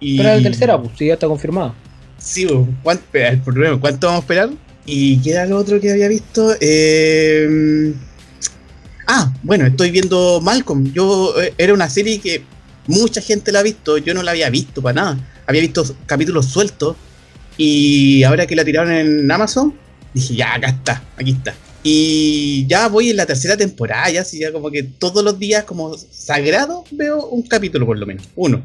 Y, 0.00 0.16
Pero 0.16 0.36
la 0.36 0.42
tercera, 0.42 0.80
pues, 0.80 0.92
sí, 0.96 1.06
ya 1.06 1.14
está 1.14 1.26
confirmada. 1.26 1.74
Sí, 2.18 2.46
bo, 2.46 2.66
¿cuánto, 2.82 3.04
espera, 3.04 3.30
el 3.30 3.40
problema, 3.40 3.78
¿cuánto 3.78 4.06
vamos 4.06 4.20
a 4.20 4.22
esperar? 4.22 4.50
¿Y 4.86 5.18
qué 5.18 5.32
era 5.32 5.46
lo 5.46 5.58
otro 5.58 5.80
que 5.80 5.90
había 5.90 6.08
visto? 6.08 6.54
Eh, 6.60 7.92
ah, 9.08 9.32
bueno, 9.42 9.66
estoy 9.66 9.90
viendo 9.90 10.40
Malcolm. 10.40 10.92
Yo 10.92 11.34
eh, 11.40 11.52
era 11.58 11.74
una 11.74 11.90
serie 11.90 12.20
que 12.20 12.42
mucha 12.86 13.20
gente 13.20 13.50
la 13.50 13.60
ha 13.60 13.62
visto, 13.62 13.98
yo 13.98 14.14
no 14.14 14.22
la 14.22 14.30
había 14.30 14.48
visto 14.50 14.80
para 14.80 14.94
nada. 15.02 15.18
Había 15.46 15.62
visto 15.62 15.84
capítulos 16.06 16.46
sueltos 16.46 16.96
y 17.56 18.22
ahora 18.22 18.46
que 18.46 18.54
la 18.54 18.64
tiraron 18.64 18.92
en 18.92 19.30
Amazon, 19.30 19.74
dije, 20.14 20.36
ya, 20.36 20.54
acá 20.54 20.68
está, 20.68 21.02
aquí 21.16 21.32
está. 21.32 21.54
Y 21.82 22.66
ya 22.66 22.88
voy 22.88 23.10
en 23.10 23.16
la 23.16 23.26
tercera 23.26 23.56
temporada, 23.56 24.10
ya, 24.10 24.20
así 24.22 24.38
ya 24.40 24.52
como 24.52 24.70
que 24.70 24.82
todos 24.82 25.24
los 25.24 25.38
días 25.38 25.64
como 25.64 25.96
sagrado 25.96 26.84
veo 26.90 27.26
un 27.26 27.42
capítulo 27.42 27.86
por 27.86 27.98
lo 27.98 28.04
menos, 28.06 28.24
uno. 28.36 28.62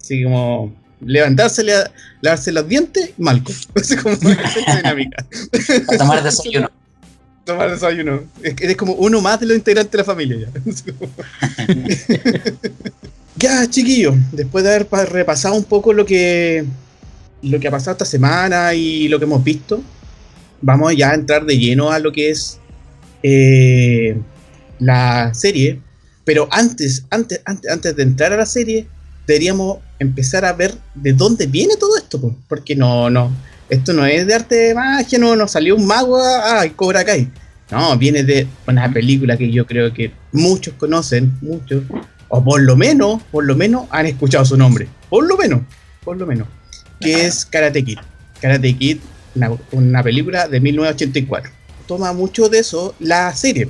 Así 0.00 0.22
como 0.24 0.74
levantarse, 1.04 1.62
le- 1.64 1.90
lavarse 2.20 2.50
los 2.52 2.66
dientes, 2.68 3.10
Malcolm. 3.18 3.56
Así 3.76 3.96
como 3.96 4.14
esa 4.16 4.76
dinámica. 4.76 5.26
A 5.92 5.98
tomar 5.98 6.22
desayuno. 6.22 6.70
Tomar 7.44 7.70
desayuno. 7.70 8.22
Eres 8.42 8.76
como 8.76 8.92
uno 8.94 9.20
más 9.20 9.40
de 9.40 9.46
los 9.46 9.56
integrantes 9.56 9.90
de 9.92 9.98
la 9.98 10.04
familia 10.04 10.36
ya. 10.38 10.50
Ya, 13.36 13.68
chiquillos, 13.68 14.14
después 14.30 14.62
de 14.62 14.70
haber 14.70 14.86
pa- 14.86 15.06
repasado 15.06 15.54
un 15.54 15.64
poco 15.64 15.92
lo 15.92 16.04
que 16.04 16.64
lo 17.42 17.58
que 17.58 17.66
ha 17.66 17.70
pasado 17.72 17.92
esta 17.92 18.04
semana 18.04 18.72
y 18.74 19.08
lo 19.08 19.18
que 19.18 19.24
hemos 19.24 19.42
visto, 19.42 19.82
vamos 20.60 20.94
ya 20.96 21.10
a 21.10 21.14
entrar 21.14 21.44
de 21.44 21.58
lleno 21.58 21.90
a 21.90 21.98
lo 21.98 22.12
que 22.12 22.30
es 22.30 22.58
eh, 23.22 24.16
la 24.78 25.34
serie. 25.34 25.80
Pero 26.24 26.46
antes, 26.52 27.04
antes, 27.10 27.40
antes, 27.44 27.68
antes 27.72 27.96
de 27.96 28.02
entrar 28.04 28.32
a 28.32 28.36
la 28.36 28.46
serie, 28.46 28.86
deberíamos 29.26 29.78
empezar 29.98 30.44
a 30.44 30.52
ver 30.52 30.74
de 30.94 31.12
dónde 31.14 31.46
viene 31.46 31.74
todo 31.76 31.96
esto, 31.96 32.20
po, 32.20 32.36
porque 32.48 32.76
no, 32.76 33.10
no, 33.10 33.32
esto 33.72 33.94
no 33.94 34.04
es 34.04 34.26
de 34.26 34.34
arte 34.34 34.54
de 34.54 34.74
magia, 34.74 35.18
no, 35.18 35.34
no 35.34 35.48
salió 35.48 35.74
un 35.76 35.86
mago, 35.86 36.20
ah, 36.20 36.66
y 36.66 36.70
Cobra 36.70 37.06
Kai. 37.06 37.30
No, 37.70 37.96
viene 37.96 38.22
de 38.22 38.46
una 38.66 38.92
película 38.92 39.34
que 39.38 39.50
yo 39.50 39.66
creo 39.66 39.94
que 39.94 40.12
muchos 40.30 40.74
conocen, 40.74 41.32
muchos, 41.40 41.82
o 42.28 42.44
por 42.44 42.60
lo 42.60 42.76
menos, 42.76 43.22
por 43.32 43.46
lo 43.46 43.56
menos 43.56 43.86
han 43.88 44.04
escuchado 44.04 44.44
su 44.44 44.58
nombre, 44.58 44.88
por 45.08 45.26
lo 45.26 45.38
menos, 45.38 45.62
por 46.04 46.18
lo 46.18 46.26
menos, 46.26 46.48
que 47.00 47.24
es 47.24 47.46
Karate 47.46 47.82
Kid. 47.82 47.98
Karate 48.42 48.76
Kid, 48.76 48.98
una, 49.70 50.02
película 50.02 50.48
de 50.48 50.60
1984. 50.60 51.50
Toma 51.88 52.12
mucho 52.12 52.50
de 52.50 52.58
eso 52.58 52.94
la 53.00 53.34
serie. 53.34 53.68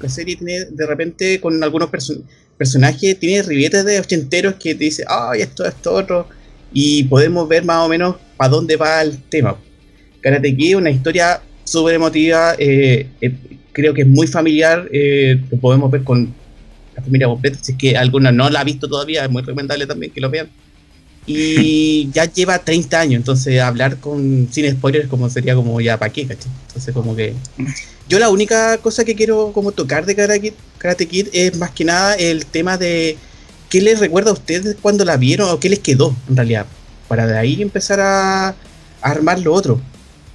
La 0.00 0.08
serie 0.08 0.34
tiene 0.34 0.64
de 0.64 0.86
repente 0.86 1.40
con 1.40 1.62
algunos 1.62 1.88
personajes, 2.58 3.20
tiene 3.20 3.42
ribietes 3.42 3.84
de 3.84 4.00
ochenteros 4.00 4.54
que 4.54 4.74
te 4.74 4.84
dice, 4.84 5.04
ay, 5.06 5.42
esto, 5.42 5.64
esto, 5.64 5.94
otro. 5.94 6.28
Y 6.72 7.04
podemos 7.04 7.48
ver 7.48 7.64
más 7.64 7.86
o 7.86 7.88
menos 7.88 8.16
para 8.36 8.50
dónde 8.50 8.76
va 8.76 9.02
el 9.02 9.18
tema. 9.22 9.56
Karate 10.20 10.56
Kid, 10.56 10.76
una 10.76 10.90
historia 10.90 11.40
súper 11.64 11.94
emotiva, 11.94 12.54
eh, 12.58 13.06
eh, 13.20 13.34
creo 13.72 13.92
que 13.92 14.02
es 14.02 14.08
muy 14.08 14.26
familiar, 14.26 14.88
eh, 14.92 15.40
lo 15.50 15.58
podemos 15.58 15.90
ver 15.90 16.02
con 16.02 16.32
la 16.94 17.02
familia 17.02 17.26
completa, 17.26 17.58
si 17.60 17.72
es 17.72 17.78
que 17.78 17.96
alguna 17.96 18.32
no 18.32 18.48
la 18.48 18.60
ha 18.60 18.64
visto 18.64 18.88
todavía, 18.88 19.24
es 19.24 19.30
muy 19.30 19.42
recomendable 19.42 19.86
también 19.86 20.12
que 20.12 20.20
lo 20.20 20.30
vean. 20.30 20.48
Y 21.26 22.08
ya 22.14 22.24
lleva 22.24 22.58
30 22.58 22.98
años, 22.98 23.16
entonces 23.16 23.60
hablar 23.60 23.98
con 23.98 24.48
sin 24.50 24.70
spoilers 24.70 25.08
como 25.08 25.28
sería 25.28 25.54
como 25.54 25.80
ya 25.80 25.98
para 25.98 26.12
qué, 26.12 26.26
¿cachai? 26.26 26.50
Entonces 26.68 26.94
como 26.94 27.14
que... 27.14 27.34
Yo 28.08 28.20
la 28.20 28.30
única 28.30 28.78
cosa 28.78 29.04
que 29.04 29.16
quiero 29.16 29.50
como 29.52 29.72
tocar 29.72 30.06
de 30.06 30.14
Karate 30.14 31.08
Kid, 31.08 31.26
es 31.32 31.58
más 31.58 31.72
que 31.72 31.84
nada 31.84 32.14
el 32.14 32.46
tema 32.46 32.78
de 32.78 33.16
qué 33.68 33.80
les 33.80 33.98
recuerda 33.98 34.30
a 34.30 34.34
ustedes 34.34 34.76
cuando 34.80 35.04
la 35.04 35.16
vieron 35.16 35.50
o 35.50 35.58
qué 35.58 35.68
les 35.68 35.80
quedó 35.80 36.14
en 36.28 36.36
realidad, 36.36 36.66
para 37.08 37.26
de 37.26 37.38
ahí 37.38 37.62
empezar 37.62 38.00
a, 38.00 38.54
armar 39.02 39.38
lo 39.38 39.52
otro. 39.52 39.80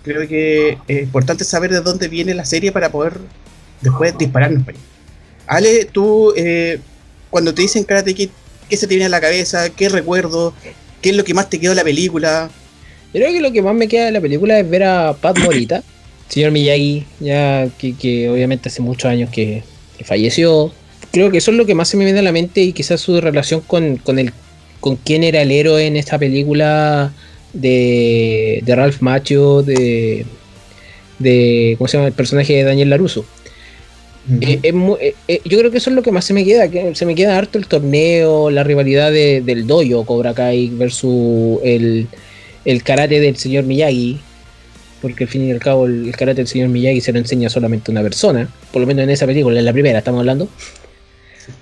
Creo 0.03 0.27
que 0.27 0.77
es 0.87 1.03
importante 1.03 1.43
saber 1.43 1.71
de 1.71 1.81
dónde 1.81 2.07
viene 2.07 2.33
la 2.33 2.45
serie 2.45 2.71
para 2.71 2.91
poder 2.91 3.19
después 3.81 4.17
dispararnos 4.17 4.63
para 4.63 4.77
Ale, 5.47 5.85
tú, 5.85 6.33
eh, 6.37 6.79
cuando 7.29 7.53
te 7.53 7.63
dicen 7.63 7.83
Karate 7.83 8.13
Kid, 8.13 8.29
¿qué 8.69 8.77
se 8.77 8.87
te 8.87 8.95
viene 8.95 9.07
a 9.07 9.09
la 9.09 9.19
cabeza? 9.19 9.69
¿Qué 9.69 9.89
recuerdo? 9.89 10.53
¿Qué 11.01 11.09
es 11.09 11.15
lo 11.15 11.23
que 11.23 11.33
más 11.33 11.49
te 11.49 11.59
quedó 11.59 11.71
de 11.71 11.75
la 11.75 11.83
película? 11.83 12.49
Creo 13.11 13.33
que 13.33 13.41
lo 13.41 13.51
que 13.51 13.61
más 13.61 13.75
me 13.75 13.87
queda 13.87 14.05
de 14.05 14.11
la 14.11 14.21
película 14.21 14.59
es 14.59 14.69
ver 14.69 14.83
a 14.83 15.13
Pat 15.13 15.37
Morita, 15.43 15.83
señor 16.29 16.51
Miyagi, 16.51 17.05
ya 17.19 17.67
que, 17.77 18.29
obviamente 18.29 18.69
hace 18.69 18.81
muchos 18.81 19.09
años 19.09 19.29
que, 19.29 19.63
falleció. 20.05 20.71
Creo 21.11 21.29
que 21.29 21.37
eso 21.37 21.51
es 21.51 21.57
lo 21.57 21.65
que 21.65 21.75
más 21.75 21.89
se 21.89 21.97
me 21.97 22.05
viene 22.05 22.19
a 22.19 22.23
la 22.23 22.31
mente 22.31 22.61
y 22.61 22.73
quizás 22.73 23.01
su 23.01 23.19
relación 23.21 23.61
con, 23.61 23.97
con, 23.97 24.17
el, 24.17 24.33
con 24.81 24.97
quién 24.97 25.23
era 25.23 25.41
el 25.41 25.51
héroe 25.51 25.85
en 25.85 25.95
esta 25.95 26.19
película 26.19 27.13
de, 27.53 28.61
de 28.65 28.75
Ralph 28.75 29.01
Macchio, 29.01 29.61
de, 29.61 30.25
de. 31.19 31.75
¿Cómo 31.77 31.87
se 31.87 31.97
llama? 31.97 32.07
El 32.07 32.13
personaje 32.13 32.53
de 32.53 32.63
Daniel 32.63 32.89
Laruso. 32.89 33.25
Eh, 34.39 34.59
eh, 34.61 35.15
eh, 35.27 35.41
yo 35.45 35.57
creo 35.57 35.71
que 35.71 35.77
eso 35.77 35.89
es 35.89 35.95
lo 35.95 36.03
que 36.03 36.11
más 36.11 36.25
se 36.25 36.33
me 36.33 36.43
queda. 36.43 36.67
Que 36.69 36.93
se 36.95 37.05
me 37.05 37.15
queda 37.15 37.37
harto 37.37 37.57
el 37.57 37.67
torneo, 37.67 38.49
la 38.49 38.63
rivalidad 38.63 39.11
del 39.11 39.67
dojo 39.67 40.05
Cobra 40.05 40.33
Kai 40.33 40.69
versus 40.69 41.59
el, 41.63 42.07
karate 42.83 43.19
del 43.19 43.37
señor 43.37 43.63
Miyagi. 43.63 44.19
Porque 45.01 45.23
al 45.23 45.29
fin 45.29 45.47
y 45.47 45.51
al 45.51 45.59
cabo 45.59 45.87
el, 45.87 46.11
karate 46.15 46.37
del 46.37 46.47
señor 46.47 46.69
Miyagi 46.69 47.01
se 47.01 47.11
lo 47.11 47.19
enseña 47.19 47.49
solamente 47.49 47.91
una 47.91 48.01
persona. 48.01 48.49
Por 48.71 48.81
lo 48.81 48.87
menos 48.87 49.03
en 49.03 49.09
esa 49.09 49.25
película, 49.25 49.57
en 49.59 49.65
la 49.65 49.73
primera 49.73 49.99
estamos 49.99 50.19
hablando. 50.19 50.47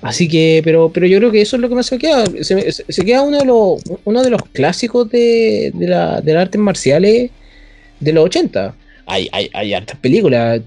Así 0.01 0.27
que, 0.27 0.61
pero, 0.63 0.91
pero 0.93 1.07
yo 1.07 1.17
creo 1.19 1.31
que 1.31 1.41
eso 1.41 1.55
es 1.55 1.61
lo 1.61 1.69
que 1.69 1.75
más 1.75 1.85
se 1.85 1.97
queda. 1.97 2.25
Se, 2.41 3.05
queda 3.05 3.21
uno 3.21 3.39
de 3.39 3.45
los, 3.45 3.81
uno 4.05 4.21
de 4.21 4.29
los 4.29 4.41
clásicos 4.53 5.09
de, 5.09 5.71
de, 5.73 5.87
la, 5.87 6.21
de 6.21 6.33
las 6.33 6.43
artes 6.43 6.59
marciales 6.59 7.31
de 7.99 8.13
los 8.13 8.25
80. 8.25 8.75
Hay, 9.05 9.29
hay, 9.31 9.49
hay 9.53 9.73
hartas 9.73 9.97
películas. 9.99 10.61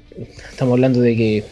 Estamos 0.51 0.73
hablando 0.73 1.01
de 1.01 1.17
que 1.17 1.45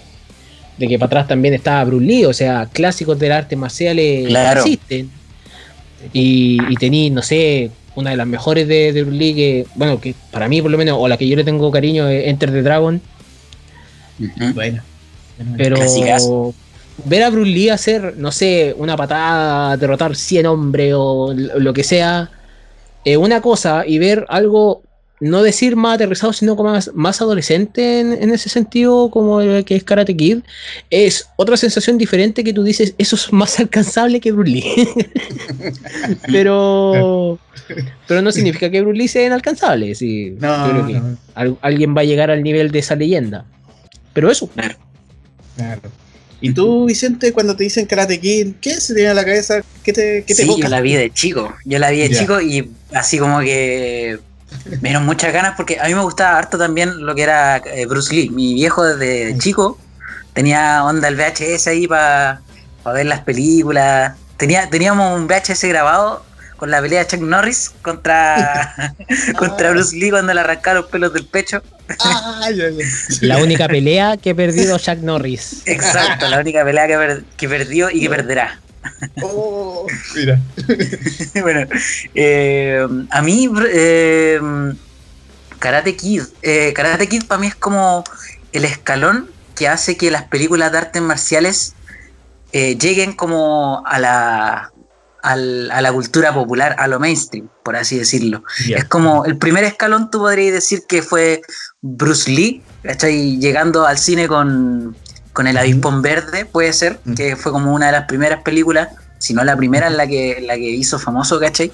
de 0.80 0.88
que 0.88 0.98
para 0.98 1.08
atrás 1.08 1.28
también 1.28 1.52
estaba 1.52 1.84
Bruce 1.84 2.06
Lee, 2.06 2.24
o 2.24 2.32
sea, 2.32 2.66
clásicos 2.72 3.18
del 3.18 3.32
arte 3.32 3.54
marcial 3.54 3.98
existen. 3.98 5.10
Y, 6.14 6.58
y 6.70 6.74
tení, 6.76 7.10
no 7.10 7.20
sé, 7.20 7.70
una 7.94 8.10
de 8.10 8.16
las 8.16 8.26
mejores 8.26 8.66
de, 8.66 8.90
Bruce 9.02 9.18
Lee, 9.18 9.34
que, 9.34 9.66
bueno, 9.74 10.00
que 10.00 10.14
para 10.30 10.48
mí 10.48 10.62
por 10.62 10.70
lo 10.70 10.78
menos, 10.78 10.96
o 10.98 11.06
la 11.06 11.18
que 11.18 11.28
yo 11.28 11.36
le 11.36 11.44
tengo 11.44 11.70
cariño, 11.70 12.08
es 12.08 12.28
Enter 12.28 12.50
the 12.50 12.62
Dragon. 12.62 13.02
Bueno. 14.54 14.82
Pero 15.58 15.76
ver 17.04 17.22
a 17.22 17.30
Bruce 17.30 17.50
Lee 17.50 17.70
hacer, 17.70 18.14
no 18.16 18.32
sé, 18.32 18.74
una 18.76 18.96
patada, 18.96 19.76
derrotar 19.76 20.16
100 20.16 20.46
hombres 20.46 20.94
o 20.96 21.32
lo 21.34 21.72
que 21.72 21.84
sea, 21.84 22.30
es 23.04 23.16
una 23.16 23.40
cosa, 23.40 23.84
y 23.86 23.98
ver 23.98 24.26
algo 24.28 24.82
no 25.20 25.42
decir 25.42 25.76
más 25.76 25.96
aterrizado, 25.96 26.32
sino 26.32 26.56
como 26.56 26.76
más, 26.94 27.20
adolescente 27.20 28.00
en, 28.00 28.30
ese 28.32 28.48
sentido, 28.48 29.10
como 29.10 29.42
el 29.42 29.64
que 29.66 29.76
es 29.76 29.84
Karate 29.84 30.16
Kid, 30.16 30.38
es 30.88 31.28
otra 31.36 31.58
sensación 31.58 31.98
diferente 31.98 32.42
que 32.42 32.54
tú 32.54 32.62
dices, 32.62 32.94
eso 32.96 33.16
es 33.16 33.32
más 33.32 33.60
alcanzable 33.60 34.20
que 34.20 34.32
Bruce 34.32 34.50
Lee. 34.50 34.88
pero, 36.32 37.38
pero 38.08 38.22
no 38.22 38.32
significa 38.32 38.70
que 38.70 38.80
Bruce 38.80 38.98
Lee 38.98 39.08
sea 39.08 39.26
inalcanzable. 39.26 39.94
Sí, 39.94 40.36
creo 40.38 40.86
que 40.86 41.02
alguien 41.60 41.94
va 41.94 42.00
a 42.00 42.04
llegar 42.04 42.30
al 42.30 42.42
nivel 42.42 42.70
de 42.70 42.78
esa 42.78 42.96
leyenda. 42.96 43.44
Pero 44.14 44.30
eso. 44.30 44.48
Claro. 44.48 44.76
claro. 45.56 45.82
¿Y 46.40 46.52
tú, 46.52 46.86
Vicente, 46.86 47.32
cuando 47.32 47.54
te 47.54 47.64
dicen 47.64 47.86
Karate 47.86 48.18
Kid, 48.18 48.54
qué 48.60 48.80
se 48.80 48.94
te 48.94 49.00
viene 49.00 49.10
a 49.10 49.14
la 49.14 49.24
cabeza? 49.24 49.60
¿Qué 49.82 49.92
te, 49.92 50.24
qué 50.26 50.34
te 50.34 50.42
sí, 50.42 50.56
yo 50.58 50.68
la 50.68 50.80
vi 50.80 50.94
de 50.94 51.10
chico. 51.10 51.54
Yo 51.64 51.78
la 51.78 51.90
vi 51.90 52.00
de 52.00 52.10
chico 52.10 52.40
y 52.40 52.70
así 52.92 53.18
como 53.18 53.40
que 53.40 54.18
me 54.80 54.88
dieron 54.88 55.04
muchas 55.04 55.32
ganas 55.32 55.54
porque 55.56 55.78
a 55.80 55.86
mí 55.86 55.94
me 55.94 56.02
gustaba 56.02 56.38
harto 56.38 56.58
también 56.58 57.04
lo 57.04 57.14
que 57.14 57.22
era 57.22 57.58
eh, 57.58 57.86
Bruce 57.86 58.14
Lee. 58.14 58.30
Mi 58.30 58.54
viejo 58.54 58.84
desde 58.84 59.36
chico 59.38 59.78
tenía 60.32 60.84
onda 60.84 61.08
el 61.08 61.16
VHS 61.16 61.66
ahí 61.66 61.86
para 61.86 62.40
ver 62.86 63.06
las 63.06 63.20
películas. 63.20 64.14
Tenía, 64.36 64.70
teníamos 64.70 65.18
un 65.18 65.26
VHS 65.26 65.64
grabado 65.64 66.24
con 66.60 66.70
la 66.70 66.82
pelea 66.82 66.98
de 66.98 67.06
Chuck 67.06 67.22
Norris 67.22 67.72
contra, 67.80 68.94
contra 69.38 69.70
Bruce 69.70 69.96
Lee 69.96 70.10
cuando 70.10 70.34
le 70.34 70.40
arrancaron 70.40 70.82
los 70.82 70.90
pelos 70.90 71.10
del 71.14 71.24
pecho. 71.24 71.62
la 73.22 73.38
única 73.38 73.66
pelea 73.66 74.18
que 74.18 74.30
ha 74.30 74.34
perdido 74.34 74.78
Chuck 74.78 74.98
Norris. 74.98 75.62
Exacto, 75.64 76.28
la 76.28 76.38
única 76.38 76.62
pelea 76.62 76.86
que, 76.86 77.22
que 77.38 77.48
perdió 77.48 77.88
y 77.90 78.02
que 78.02 78.10
perderá. 78.10 78.60
Oh, 79.22 79.86
mira. 80.14 80.38
bueno, 81.40 81.66
eh, 82.14 82.86
a 83.08 83.22
mí, 83.22 83.50
eh, 83.72 84.38
Karate 85.58 85.96
Kid, 85.96 86.24
eh, 86.42 86.74
Karate 86.74 87.08
Kid 87.08 87.24
para 87.24 87.40
mí 87.40 87.46
es 87.46 87.54
como 87.54 88.04
el 88.52 88.66
escalón 88.66 89.30
que 89.54 89.66
hace 89.66 89.96
que 89.96 90.10
las 90.10 90.24
películas 90.24 90.72
de 90.72 90.78
artes 90.78 91.00
marciales 91.00 91.74
lleguen 92.52 93.14
como 93.14 93.82
a 93.86 93.98
la, 93.98 94.72
a 95.22 95.36
la 95.36 95.92
cultura 95.92 96.32
popular, 96.32 96.76
a 96.78 96.86
lo 96.86 96.98
mainstream, 96.98 97.48
por 97.62 97.76
así 97.76 97.98
decirlo. 97.98 98.42
Es 98.68 98.84
como 98.84 99.24
el 99.24 99.36
primer 99.36 99.64
escalón, 99.64 100.10
tú 100.10 100.18
podrías 100.18 100.52
decir 100.52 100.82
que 100.88 101.02
fue 101.02 101.42
Bruce 101.80 102.30
Lee, 102.30 102.62
¿cachai? 102.82 103.38
Llegando 103.38 103.86
al 103.86 103.98
cine 103.98 104.28
con, 104.28 104.96
con 105.32 105.46
el 105.46 105.56
avispón 105.56 106.02
verde, 106.02 106.44
puede 106.44 106.72
ser, 106.72 107.00
que 107.16 107.36
fue 107.36 107.52
como 107.52 107.74
una 107.74 107.86
de 107.86 107.92
las 107.92 108.06
primeras 108.06 108.42
películas, 108.42 108.88
si 109.18 109.34
no 109.34 109.44
la 109.44 109.56
primera 109.56 109.86
en 109.86 109.96
la 109.96 110.06
que, 110.06 110.40
la 110.40 110.54
que 110.54 110.70
hizo 110.70 110.98
famoso, 110.98 111.38
¿cachai? 111.38 111.72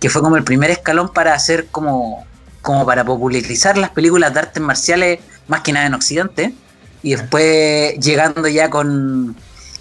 Que 0.00 0.10
fue 0.10 0.22
como 0.22 0.36
el 0.36 0.44
primer 0.44 0.70
escalón 0.70 1.12
para 1.12 1.34
hacer 1.34 1.66
como, 1.66 2.26
como 2.62 2.86
para 2.86 3.04
popularizar 3.04 3.78
las 3.78 3.90
películas 3.90 4.32
de 4.34 4.40
artes 4.40 4.62
marciales, 4.62 5.20
más 5.48 5.62
que 5.62 5.72
nada 5.72 5.86
en 5.86 5.94
Occidente, 5.94 6.54
y 7.02 7.14
después 7.14 7.98
llegando 7.98 8.46
ya 8.48 8.70
con, 8.70 9.36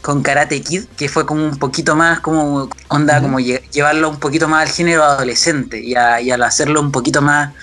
con 0.07 0.23
Karate 0.23 0.61
Kid, 0.61 0.85
que 0.95 1.09
fue 1.09 1.25
como 1.25 1.43
un 1.43 1.57
poquito 1.57 1.93
más 1.93 2.21
como 2.21 2.69
onda, 2.87 3.21
como 3.21 3.39
llevarlo 3.41 4.09
un 4.09 4.15
poquito 4.15 4.47
más 4.47 4.61
al 4.61 4.73
género 4.73 5.03
adolescente 5.03 5.81
y, 5.83 5.95
a, 5.95 6.21
y 6.21 6.31
al 6.31 6.43
hacerlo 6.43 6.79
un 6.79 6.93
poquito 6.93 7.21
más, 7.21 7.53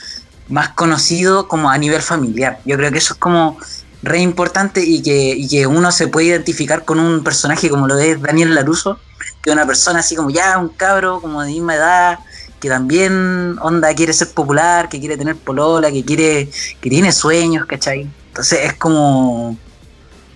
más 0.50 0.68
conocido 0.68 1.48
como 1.48 1.70
a 1.70 1.78
nivel 1.78 2.02
familiar. 2.02 2.60
Yo 2.66 2.76
creo 2.76 2.92
que 2.92 2.98
eso 2.98 3.14
es 3.14 3.18
como 3.18 3.56
re 4.02 4.18
importante 4.18 4.84
y 4.84 5.00
que, 5.00 5.46
que 5.48 5.66
uno 5.66 5.90
se 5.90 6.06
puede 6.08 6.26
identificar 6.26 6.84
con 6.84 7.00
un 7.00 7.24
personaje 7.24 7.70
como 7.70 7.88
lo 7.88 7.98
es 7.98 8.20
Daniel 8.20 8.54
Laruso, 8.54 8.98
que 9.40 9.48
es 9.48 9.54
una 9.54 9.64
persona 9.64 10.00
así 10.00 10.14
como 10.14 10.28
ya 10.28 10.58
un 10.58 10.68
cabro, 10.68 11.22
como 11.22 11.40
de 11.40 11.48
misma 11.48 11.76
edad, 11.76 12.18
que 12.60 12.68
también 12.68 13.56
onda 13.62 13.94
quiere 13.94 14.12
ser 14.12 14.28
popular, 14.32 14.90
que 14.90 15.00
quiere 15.00 15.16
tener 15.16 15.36
polola, 15.36 15.90
que 15.90 16.04
quiere, 16.04 16.50
que 16.82 16.90
tiene 16.90 17.10
sueños, 17.10 17.64
¿cachai? 17.64 18.06
Entonces 18.28 18.58
es 18.64 18.74
como, 18.74 19.56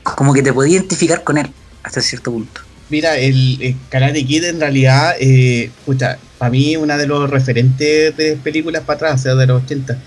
como 0.03 0.33
que 0.33 0.43
te 0.43 0.55
puedes 0.55 0.73
identificar 0.73 1.23
con 1.23 1.37
él 1.37 1.53
hasta 1.88 2.02
cierto 2.02 2.30
punto. 2.30 2.61
Mira, 2.90 3.18
el, 3.18 3.76
Karate 3.88 4.25
Kid 4.25 4.45
en 4.45 4.61
realidad, 4.61 5.14
eh, 5.21 5.71
para 6.38 6.50
mí 6.50 6.76
una 6.76 6.97
de 6.97 7.07
los 7.07 7.28
referentes 7.28 8.16
de 8.16 8.37
películas 8.37 8.83
para 8.85 8.97
atrás, 8.97 9.21
o 9.21 9.23
sea, 9.23 9.35
de 9.35 9.47
los 9.47 9.62
80 9.64 9.99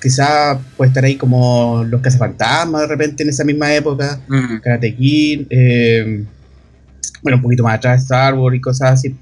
quizá 0.00 0.58
puede 0.76 0.88
estar 0.88 1.04
ahí 1.04 1.16
como 1.16 1.84
Los 1.88 2.00
Cazafantasmas 2.00 2.82
de 2.82 2.86
repente 2.86 3.24
en 3.24 3.30
esa 3.30 3.44
misma 3.44 3.74
época, 3.74 4.20
Karate 4.62 4.94
Kid, 4.94 5.46
eh, 5.50 6.24
bueno, 7.22 7.36
un 7.36 7.42
poquito 7.42 7.64
más 7.64 7.76
atrás 7.76 8.02
Star 8.02 8.34
Wars 8.34 8.56
y 8.56 8.60
cosas 8.60 8.92
así. 8.92 9.14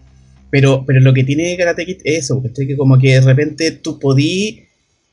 Pero, 0.50 0.84
pero 0.86 1.00
lo 1.00 1.12
que 1.12 1.24
tiene 1.24 1.56
Karate 1.56 1.86
Kid 1.86 1.98
es 2.04 2.24
eso, 2.24 2.42
que 2.42 2.76
como 2.76 2.98
que 2.98 3.14
de 3.14 3.20
repente 3.20 3.72
tú 3.72 3.98
podías 3.98 4.65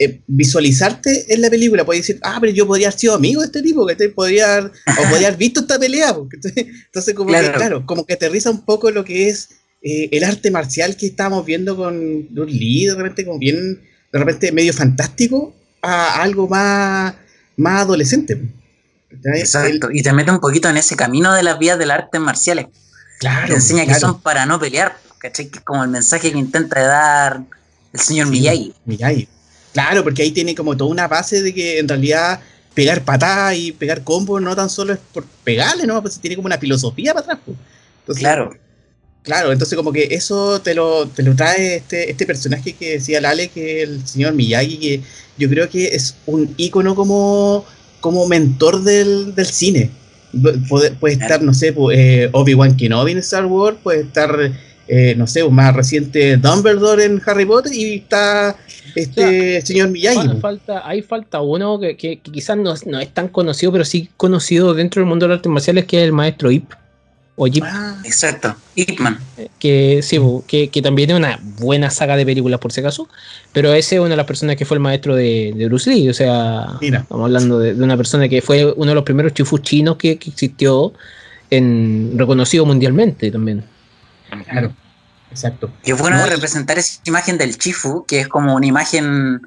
eh, 0.04 0.22
visualizarte 0.28 1.34
en 1.34 1.42
la 1.42 1.50
película, 1.50 1.86
podías 1.86 2.08
decir, 2.08 2.20
ah, 2.24 2.38
pero 2.40 2.52
yo 2.52 2.68
podría 2.68 2.88
haber 2.88 3.00
sido 3.00 3.16
amigo 3.16 3.42
de 3.42 3.48
este 3.48 3.62
tipo, 3.62 3.86
que 3.86 3.96
te 3.96 4.10
podría 4.10 4.60
o 4.60 5.10
podría 5.10 5.28
haber 5.28 5.38
visto 5.38 5.62
esta 5.62 5.80
pelea. 5.80 6.16
Entonces, 6.16 7.14
como 7.14 7.32
que, 7.32 7.52
claro, 7.52 7.86
como 7.86 8.06
que 8.06 8.14
aterriza 8.14 8.50
un 8.50 8.66
poco 8.66 8.92
lo 8.92 9.04
que 9.04 9.30
es 9.30 9.50
eh, 9.82 10.10
el 10.12 10.24
arte 10.24 10.50
marcial 10.50 10.96
que 10.96 11.08
estábamos 11.08 11.46
viendo 11.46 11.76
con 11.76 12.28
Bruce 12.30 12.54
Lee, 12.54 12.86
de 12.86 12.96
repente 12.96 13.26
como 13.26 13.38
bien 13.38 13.82
de 14.14 14.20
repente 14.20 14.52
medio 14.52 14.74
fantástico 14.74 15.54
a 15.82 16.22
algo 16.22 16.48
más, 16.48 17.16
más 17.58 17.82
adolescente. 17.82 18.40
Exacto, 19.36 19.90
y 19.92 20.02
te 20.02 20.14
mete 20.14 20.32
un 20.32 20.40
poquito 20.40 20.70
en 20.70 20.78
ese 20.78 20.96
camino 20.96 21.34
de 21.34 21.44
las 21.44 21.60
vías 21.60 21.78
del 21.78 21.92
arte 21.92 22.20
marciales. 22.20 22.68
Claro. 23.20 23.48
Te 23.48 23.54
enseña 23.56 23.86
que 23.86 23.96
son 23.96 24.22
para 24.22 24.46
no 24.46 24.60
pelear, 24.60 24.98
¿cachai? 25.18 25.50
Que 25.50 25.60
es 25.60 25.64
como 25.64 25.84
el 25.84 25.90
mensaje 25.90 26.32
que 26.32 26.38
intenta 26.38 26.82
dar 26.82 27.44
el 27.92 28.00
señor 28.00 28.28
Miyagi. 28.28 28.74
Miyagi. 28.86 29.28
Claro, 29.74 30.04
porque 30.04 30.22
ahí 30.22 30.32
tiene 30.32 30.56
como 30.56 30.78
toda 30.78 30.92
una 30.92 31.08
base 31.08 31.42
de 31.42 31.54
que 31.54 31.80
en 31.80 31.88
realidad 31.88 32.40
pegar 32.74 33.04
patadas 33.04 33.58
y 33.58 33.72
pegar 33.72 34.04
combos 34.04 34.42
no 34.42 34.56
tan 34.56 34.70
solo 34.70 34.94
es 34.94 35.00
por 35.14 35.26
pegarle, 35.44 35.86
¿no? 35.86 36.02
Pues 36.02 36.20
tiene 36.20 36.36
como 36.36 36.46
una 36.46 36.58
filosofía 36.58 37.14
para 37.14 37.26
atrás. 37.26 37.40
Pues. 38.06 38.18
claro. 38.18 38.52
Claro, 39.24 39.54
entonces 39.54 39.78
como 39.78 39.94
que 39.94 40.10
eso 40.12 40.60
te 40.62 40.76
lo, 40.76 41.08
te 41.08 41.24
lo 41.24 41.34
trae 41.34 41.78
este, 41.78 42.12
este 42.12 42.26
personaje 42.26 42.74
que 42.74 42.96
decía 42.96 43.22
Lale, 43.22 43.48
que 43.48 43.82
el 43.82 44.06
señor 44.06 44.34
Miyagi, 44.34 44.78
que 44.78 45.02
yo 45.38 45.50
creo 45.50 45.70
que 45.70 45.88
es 45.96 46.16
un 46.26 46.54
ícono 46.58 46.94
como, 46.94 47.66
como 48.02 48.28
mentor 48.28 48.84
del, 48.84 49.34
cine. 49.46 49.92
Puede, 50.68 50.98
estar, 51.14 51.42
no 51.42 51.54
sé, 51.54 51.74
eh, 51.94 52.30
Obi-Wan 52.34 52.76
Kenobi 52.76 53.14
en 53.14 53.20
Star 53.20 53.46
Wars, 53.46 53.78
puede 53.82 54.02
estar, 54.02 54.52
eh, 54.88 55.16
no 55.16 55.28
sé, 55.28 55.48
más 55.50 55.76
reciente 55.76 56.38
Dumbledore 56.38 57.06
en 57.06 57.22
Harry 57.26 57.46
Potter 57.46 57.74
y 57.74 57.96
está 57.96 58.56
este 58.96 59.62
señor 59.62 59.90
Miyagi. 59.90 60.40
Falta, 60.40 60.88
hay 60.88 61.02
falta 61.02 61.42
uno 61.42 61.80
que, 61.80 61.96
que, 61.96 62.20
quizás 62.20 62.58
no, 62.58 62.74
no, 62.86 63.00
es 63.00 63.14
tan 63.14 63.28
conocido, 63.30 63.72
pero 63.72 63.86
sí 63.86 64.10
conocido 64.18 64.74
dentro 64.74 65.02
del 65.02 65.08
mundo 65.08 65.26
de 65.26 65.30
las 65.30 65.38
artes 65.38 65.52
marciales, 65.52 65.86
que 65.86 65.98
es 65.98 66.04
el 66.04 66.12
maestro 66.12 66.52
Ip. 66.52 66.74
O 67.36 67.48
ah, 67.64 68.00
exacto, 68.06 68.56
Ipman. 68.76 69.18
Que 69.58 70.02
sí, 70.04 70.20
que, 70.46 70.70
que, 70.70 70.82
también 70.84 71.10
es 71.10 71.18
una 71.18 71.40
buena 71.42 71.90
saga 71.90 72.16
de 72.16 72.28
películas 72.28 72.60
por 72.60 72.72
si 72.72 72.82
acaso, 72.82 73.10
pero 73.52 73.74
ese 73.74 73.96
es 73.96 74.02
una 74.02 74.12
de 74.12 74.18
las 74.18 74.28
personas 74.28 74.56
que 74.56 74.66
fue 74.66 74.76
el 74.76 74.82
maestro 74.82 75.16
de, 75.16 75.52
de 75.56 75.66
Bruce 75.66 75.90
Lee, 75.90 76.10
o 76.10 76.14
sea, 76.14 76.68
estamos 76.80 77.26
hablando 77.26 77.58
de, 77.58 77.74
una 77.74 77.98
persona 77.98 78.30
que 78.30 78.44
fue 78.44 78.72
uno 78.76 78.90
de 78.90 78.96
los 78.96 79.04
primeros 79.04 79.34
chifus 79.34 79.64
chinos 79.64 79.96
que, 79.96 80.12
existió, 80.12 80.94
en, 81.50 82.14
reconocido 82.18 82.68
mundialmente 82.68 83.32
también. 83.32 83.64
Claro, 84.42 84.74
exacto. 85.32 85.72
Y 85.84 85.92
es 85.92 85.98
bueno 85.98 86.26
representar 86.26 86.78
esa 86.78 87.00
imagen 87.06 87.38
del 87.38 87.58
chifu, 87.58 88.06
que 88.06 88.22
es 88.22 88.28
como 88.28 88.56
una 88.56 88.66
imagen 88.66 89.42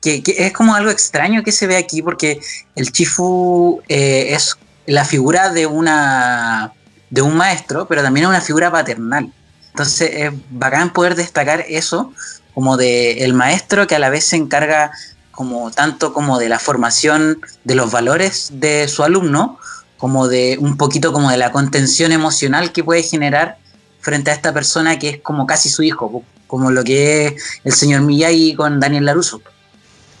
que, 0.00 0.22
que, 0.22 0.46
es 0.46 0.52
como 0.52 0.74
algo 0.74 0.90
extraño 0.90 1.42
que 1.42 1.52
se 1.52 1.66
ve 1.66 1.76
aquí, 1.76 2.02
porque 2.02 2.40
el 2.74 2.90
chifu 2.92 3.82
eh, 3.88 4.34
es 4.34 4.56
la 4.86 5.04
figura 5.04 5.50
de 5.50 5.66
una 5.66 6.72
de 7.10 7.20
un 7.20 7.36
maestro, 7.36 7.86
pero 7.86 8.02
también 8.02 8.24
es 8.24 8.30
una 8.30 8.40
figura 8.40 8.70
paternal. 8.70 9.32
Entonces 9.68 10.10
es 10.12 10.32
bacán 10.50 10.92
poder 10.92 11.14
destacar 11.14 11.64
eso 11.68 12.12
como 12.54 12.76
de 12.76 13.24
el 13.24 13.34
maestro 13.34 13.86
que 13.86 13.94
a 13.94 13.98
la 13.98 14.10
vez 14.10 14.24
se 14.24 14.36
encarga 14.36 14.92
como 15.30 15.70
tanto 15.70 16.12
como 16.12 16.38
de 16.38 16.48
la 16.48 16.58
formación 16.58 17.40
de 17.64 17.74
los 17.74 17.90
valores 17.90 18.50
de 18.52 18.88
su 18.88 19.02
alumno, 19.02 19.58
como 19.96 20.28
de 20.28 20.56
un 20.60 20.76
poquito 20.76 21.12
como 21.12 21.30
de 21.30 21.38
la 21.38 21.52
contención 21.52 22.12
emocional 22.12 22.72
que 22.72 22.84
puede 22.84 23.02
generar 23.02 23.58
frente 24.02 24.30
a 24.30 24.34
esta 24.34 24.52
persona 24.52 24.98
que 24.98 25.08
es 25.08 25.18
como 25.20 25.46
casi 25.46 25.70
su 25.70 25.82
hijo, 25.82 26.22
como 26.46 26.70
lo 26.70 26.84
que 26.84 27.26
es 27.28 27.34
el 27.64 27.72
señor 27.72 28.02
Miyagi 28.02 28.54
con 28.54 28.78
Daniel 28.78 29.06
Laruso. 29.06 29.40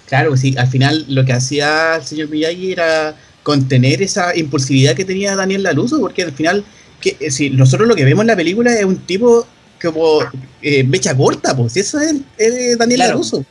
Claro, 0.06 0.36
sí, 0.36 0.54
al 0.56 0.68
final 0.68 1.04
lo 1.08 1.24
que 1.24 1.34
hacía 1.34 1.96
el 1.96 2.04
señor 2.04 2.28
Miyagi 2.30 2.72
era 2.72 3.14
contener 3.42 4.00
esa 4.00 4.34
impulsividad 4.36 4.94
que 4.94 5.04
tenía 5.04 5.36
Daniel 5.36 5.64
Laruso, 5.64 6.00
porque 6.00 6.22
al 6.22 6.32
final 6.32 6.64
que 7.00 7.16
eh, 7.20 7.30
si 7.30 7.50
nosotros 7.50 7.88
lo 7.88 7.94
que 7.94 8.04
vemos 8.04 8.22
en 8.22 8.28
la 8.28 8.36
película 8.36 8.72
es 8.72 8.84
un 8.84 8.98
tipo 8.98 9.46
como 9.82 10.20
eh, 10.62 10.84
mecha 10.84 11.14
corta, 11.16 11.56
pues 11.56 11.76
eso 11.76 11.98
es, 11.98 12.78
Daniel 12.78 12.98
claro. 12.98 13.14
LaRusso. 13.14 13.44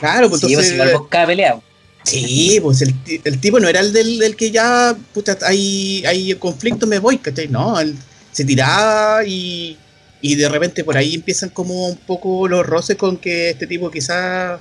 Claro, 0.00 0.28
pues 0.28 0.40
sí, 0.40 0.48
entonces. 0.48 0.76
Pues, 0.76 1.20
si 1.22 1.26
peleado. 1.26 1.62
Sí, 2.04 2.58
pues 2.60 2.82
el, 2.82 2.94
el, 3.22 3.38
tipo 3.38 3.60
no 3.60 3.68
era 3.68 3.78
el 3.78 3.92
del, 3.92 4.34
que 4.34 4.50
ya, 4.50 4.96
puta, 5.14 5.38
hay, 5.46 6.04
hay 6.04 6.34
conflicto, 6.34 6.84
me 6.86 6.98
voy, 6.98 7.18
¿cachai? 7.18 7.46
No, 7.46 7.78
él 7.78 7.96
se 8.32 8.44
tiraba 8.44 9.24
y, 9.24 9.76
y 10.20 10.34
de 10.34 10.48
repente 10.48 10.82
por 10.82 10.96
ahí 10.96 11.14
empiezan 11.14 11.50
como 11.50 11.88
un 11.88 11.96
poco 11.96 12.48
los 12.48 12.66
roces 12.66 12.96
con 12.96 13.18
que 13.18 13.50
este 13.50 13.66
tipo 13.66 13.90
quizás 13.90 14.58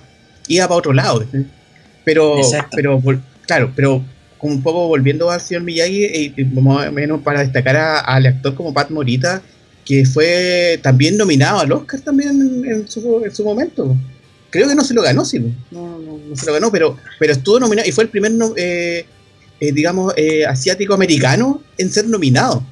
iba 0.48 0.68
para 0.68 0.78
otro 0.78 0.94
lado. 0.94 1.24
Pero, 2.04 2.36
pero, 2.76 3.02
claro, 3.46 3.72
pero 3.76 4.04
como 4.38 4.56
un 4.56 4.64
poco 4.64 4.88
volviendo 4.88 5.30
al 5.30 5.40
señor 5.40 5.64
Miyagi, 5.64 6.34
y, 6.36 6.46
menos 6.92 7.22
para 7.22 7.42
destacar 7.42 8.04
al 8.06 8.26
actor 8.26 8.56
como 8.56 8.74
Pat 8.74 8.90
Morita, 8.90 9.42
que 9.86 10.06
fue 10.06 10.80
también 10.82 11.18
nominado 11.18 11.60
al 11.60 11.72
Oscar 11.72 12.02
también 12.02 12.64
en, 12.66 12.88
su, 12.88 13.44
momento. 13.44 13.96
Creo 14.50 14.68
que 14.68 14.76
no 14.76 14.84
se 14.84 14.94
lo 14.94 15.04
ganó, 15.04 15.24
sí, 15.24 15.40
no, 15.70 16.00
no, 16.00 16.36
se 16.36 16.46
lo 16.48 16.54
ganó, 16.54 16.72
pero, 16.72 16.98
pero 17.20 17.34
estuvo 17.34 17.60
nominado 17.60 17.88
y 17.88 17.92
fue 17.92 18.04
el 18.04 18.10
primer, 18.10 18.32
eh, 18.58 19.06
eh, 19.60 19.72
digamos, 19.72 20.14
eh, 20.18 20.46
asiático-americano 20.46 21.62
en 21.78 21.90
ser 21.92 22.08
nominado. 22.08 22.64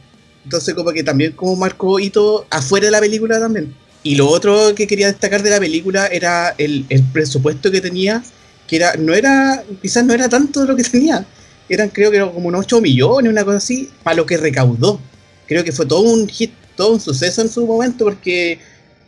Entonces 0.49 0.73
como 0.73 0.91
que 0.91 1.03
también 1.03 1.33
como 1.33 1.55
marcó 1.55 1.99
hito 1.99 2.47
afuera 2.49 2.87
de 2.87 2.91
la 2.91 2.99
película 2.99 3.39
también. 3.39 3.75
Y 4.01 4.15
lo 4.15 4.27
otro 4.27 4.73
que 4.73 4.87
quería 4.87 5.05
destacar 5.05 5.43
de 5.43 5.51
la 5.51 5.59
película 5.59 6.07
era 6.07 6.55
el, 6.57 6.87
el 6.89 7.03
presupuesto 7.03 7.69
que 7.69 7.81
tenía, 7.81 8.23
que 8.67 8.77
era, 8.77 8.95
no 8.95 9.13
era, 9.13 9.63
quizás 9.79 10.03
no 10.03 10.11
era 10.11 10.27
tanto 10.27 10.65
lo 10.65 10.75
que 10.75 10.81
tenía, 10.81 11.23
eran 11.69 11.89
creo 11.89 12.09
que 12.09 12.17
eran 12.17 12.31
como 12.31 12.47
unos 12.47 12.61
8 12.61 12.81
millones, 12.81 13.31
una 13.31 13.45
cosa 13.45 13.57
así, 13.57 13.91
para 14.01 14.15
lo 14.15 14.25
que 14.25 14.37
recaudó. 14.37 14.99
Creo 15.47 15.63
que 15.63 15.71
fue 15.71 15.85
todo 15.85 16.01
un 16.01 16.27
hit, 16.27 16.51
todo 16.75 16.93
un 16.93 16.99
suceso 16.99 17.43
en 17.43 17.49
su 17.49 17.67
momento 17.67 18.05
porque 18.05 18.57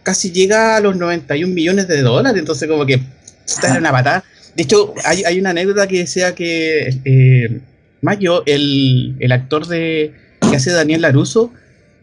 casi 0.04 0.32
llega 0.32 0.75
a 0.75 0.80
los 0.80 0.95
91 0.95 1.51
millones 1.51 1.88
de 1.88 2.04
dólares, 2.04 2.39
entonces 2.39 2.69
como 2.69 2.86
que 2.86 3.01
esta 3.47 3.67
era 3.67 3.80
una 3.80 3.91
patada. 3.91 4.23
De 4.56 4.62
hecho, 4.62 4.93
hay, 5.06 5.23
hay 5.23 5.39
una 5.39 5.49
anécdota 5.49 5.88
que 5.88 5.97
decía 5.97 6.36
que 6.36 6.99
eh, 7.04 7.62
Mayo, 8.01 8.43
el, 8.45 9.15
el, 9.19 9.32
actor 9.32 9.65
de 9.65 10.13
que 10.51 10.57
hace 10.57 10.71
Daniel 10.71 11.01
Laruso, 11.01 11.51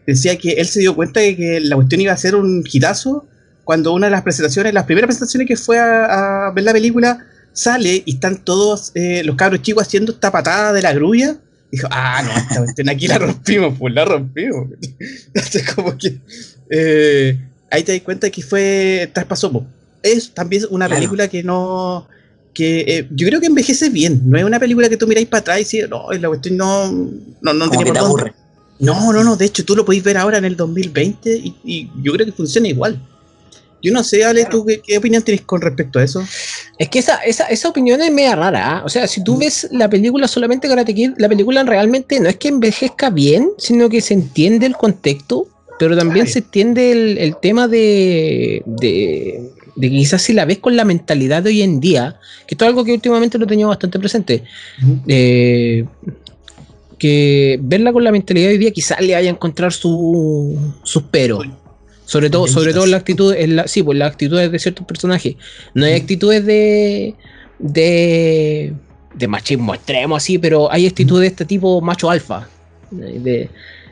decía 0.05 0.37
que 0.37 0.53
él 0.53 0.67
se 0.67 0.81
dio 0.81 0.95
cuenta 0.95 1.19
de 1.19 1.35
que 1.35 1.59
la 1.61 1.75
cuestión 1.75 2.01
iba 2.01 2.13
a 2.13 2.17
ser 2.17 2.35
un 2.35 2.63
hitazo 2.69 3.27
cuando 3.63 3.93
una 3.93 4.07
de 4.07 4.11
las 4.11 4.23
presentaciones, 4.23 4.73
las 4.73 4.85
primeras 4.85 5.07
presentaciones 5.07 5.47
que 5.47 5.55
fue 5.55 5.77
a 5.79 6.51
ver 6.55 6.63
la 6.63 6.73
película, 6.73 7.25
sale 7.53 8.03
y 8.05 8.13
están 8.15 8.37
todos 8.43 8.91
eh, 8.95 9.23
los 9.23 9.35
cabros 9.35 9.61
chicos 9.61 9.85
haciendo 9.85 10.11
esta 10.11 10.31
patada 10.31 10.73
de 10.73 10.81
la 10.81 10.93
grulla. 10.93 11.35
Dijo, 11.71 11.87
ah, 11.91 12.23
no, 12.23 12.31
esta 12.31 12.57
cuestión 12.63 12.89
aquí 12.89 13.07
la 13.07 13.19
rompimos, 13.19 13.77
pues 13.77 13.93
la 13.93 14.05
rompimos. 14.05 14.69
Entonces, 15.27 15.73
como 15.73 15.97
que 15.97 16.17
eh, 16.69 17.39
ahí 17.69 17.83
te 17.83 17.93
das 17.93 18.01
cuenta 18.01 18.29
que 18.29 18.41
fue 18.41 19.09
traspasó. 19.13 19.65
Es 20.01 20.33
también 20.33 20.63
una 20.69 20.87
película 20.87 21.27
que 21.27 21.43
no. 21.43 22.07
Que 22.53 22.79
eh, 22.87 23.07
yo 23.11 23.27
creo 23.27 23.39
que 23.39 23.47
envejece 23.47 23.89
bien. 23.89 24.21
No 24.25 24.37
es 24.37 24.43
una 24.43 24.59
película 24.59 24.89
que 24.89 24.97
tú 24.97 25.07
miráis 25.07 25.27
para 25.27 25.41
atrás 25.41 25.57
y 25.57 25.63
dices, 25.63 25.89
no, 25.89 26.11
la 26.11 26.27
cuestión 26.27 26.57
no. 26.57 26.91
No, 27.41 27.53
no 27.53 27.69
tiene 27.69 27.93
por 27.93 28.33
No, 28.79 29.13
no, 29.13 29.23
no. 29.23 29.35
De 29.35 29.45
hecho, 29.45 29.65
tú 29.65 29.75
lo 29.75 29.85
podéis 29.85 30.03
ver 30.03 30.17
ahora 30.17 30.37
en 30.37 30.45
el 30.45 30.55
2020 30.55 31.35
y, 31.35 31.55
y 31.63 31.91
yo 32.01 32.13
creo 32.13 32.25
que 32.25 32.31
funciona 32.31 32.67
igual. 32.67 32.99
Yo 33.81 33.93
no 33.93 34.03
sé, 34.03 34.23
Ale, 34.25 34.45
¿tú 34.45 34.65
qué, 34.65 34.97
opinión 34.97 35.23
tienes 35.23 35.41
con 35.45 35.61
respecto 35.61 35.99
a 35.99 36.03
eso? 36.03 36.25
Es 36.77 36.89
que 36.89 36.99
esa, 36.99 37.17
esa, 37.17 37.45
esa 37.45 37.69
opinión 37.69 38.01
es 38.01 38.11
media 38.11 38.35
rara. 38.35 38.77
¿ah? 38.77 38.81
O 38.85 38.89
sea, 38.89 39.07
si 39.07 39.23
tú 39.23 39.35
mm. 39.35 39.39
ves 39.39 39.67
la 39.71 39.89
película 39.89 40.27
solamente 40.27 40.67
Karate 40.67 40.93
Kid, 40.93 41.11
la 41.17 41.29
película 41.29 41.63
realmente 41.63 42.19
no 42.19 42.27
es 42.27 42.35
que 42.37 42.49
envejezca 42.49 43.09
bien, 43.09 43.51
sino 43.57 43.89
que 43.89 44.01
se 44.01 44.13
entiende 44.13 44.65
el 44.65 44.75
contexto, 44.75 45.47
pero 45.77 45.95
también 45.95 46.27
se 46.27 46.39
entiende 46.39 46.91
el, 47.23 47.37
tema 47.37 47.69
de, 47.69 48.63
de, 48.65 49.49
de, 49.79 49.89
quizás 49.89 50.21
si 50.21 50.33
la 50.33 50.45
ves 50.45 50.59
con 50.59 50.75
la 50.75 50.83
mentalidad 50.83 51.41
de 51.41 51.49
hoy 51.51 51.61
en 51.61 51.79
día, 51.79 52.19
que 52.45 52.55
esto 52.55 52.65
es 52.65 52.69
algo 52.69 52.83
que 52.83 52.91
últimamente 52.91 53.37
lo 53.37 53.45
he 53.45 53.47
tenido 53.47 53.69
bastante 53.69 53.97
presente. 53.97 54.43
Eh, 55.07 55.85
que 56.97 57.57
verla 57.61 57.93
con 57.93 58.03
la 58.03 58.11
mentalidad 58.11 58.47
de 58.47 58.53
hoy 58.53 58.57
día 58.57 58.71
quizás 58.71 58.99
le 58.99 59.13
vaya 59.13 59.29
a 59.29 59.33
encontrar 59.33 59.71
sus 59.71 60.57
su 60.83 61.03
pero. 61.09 61.41
Sobre 62.05 62.29
todo, 62.29 62.47
sobre 62.47 62.73
todo 62.73 62.87
la 62.87 62.97
actitud, 62.97 63.33
en 63.33 63.55
la, 63.55 63.67
sí, 63.67 63.83
pues 63.83 63.97
las 63.97 64.11
actitudes 64.11 64.51
de 64.51 64.59
ciertos 64.59 64.85
personajes. 64.85 65.35
No 65.75 65.85
hay 65.85 65.93
actitudes 65.93 66.43
de, 66.43 67.13
de, 67.59 68.73
de 69.13 69.27
machismo 69.27 69.75
extremo 69.75 70.15
así, 70.15 70.39
pero 70.39 70.71
hay 70.71 70.87
actitudes 70.87 71.21
de 71.21 71.27
este 71.27 71.45
tipo 71.45 71.79
macho 71.81 72.09
alfa. 72.09 72.49
De, 72.89 73.49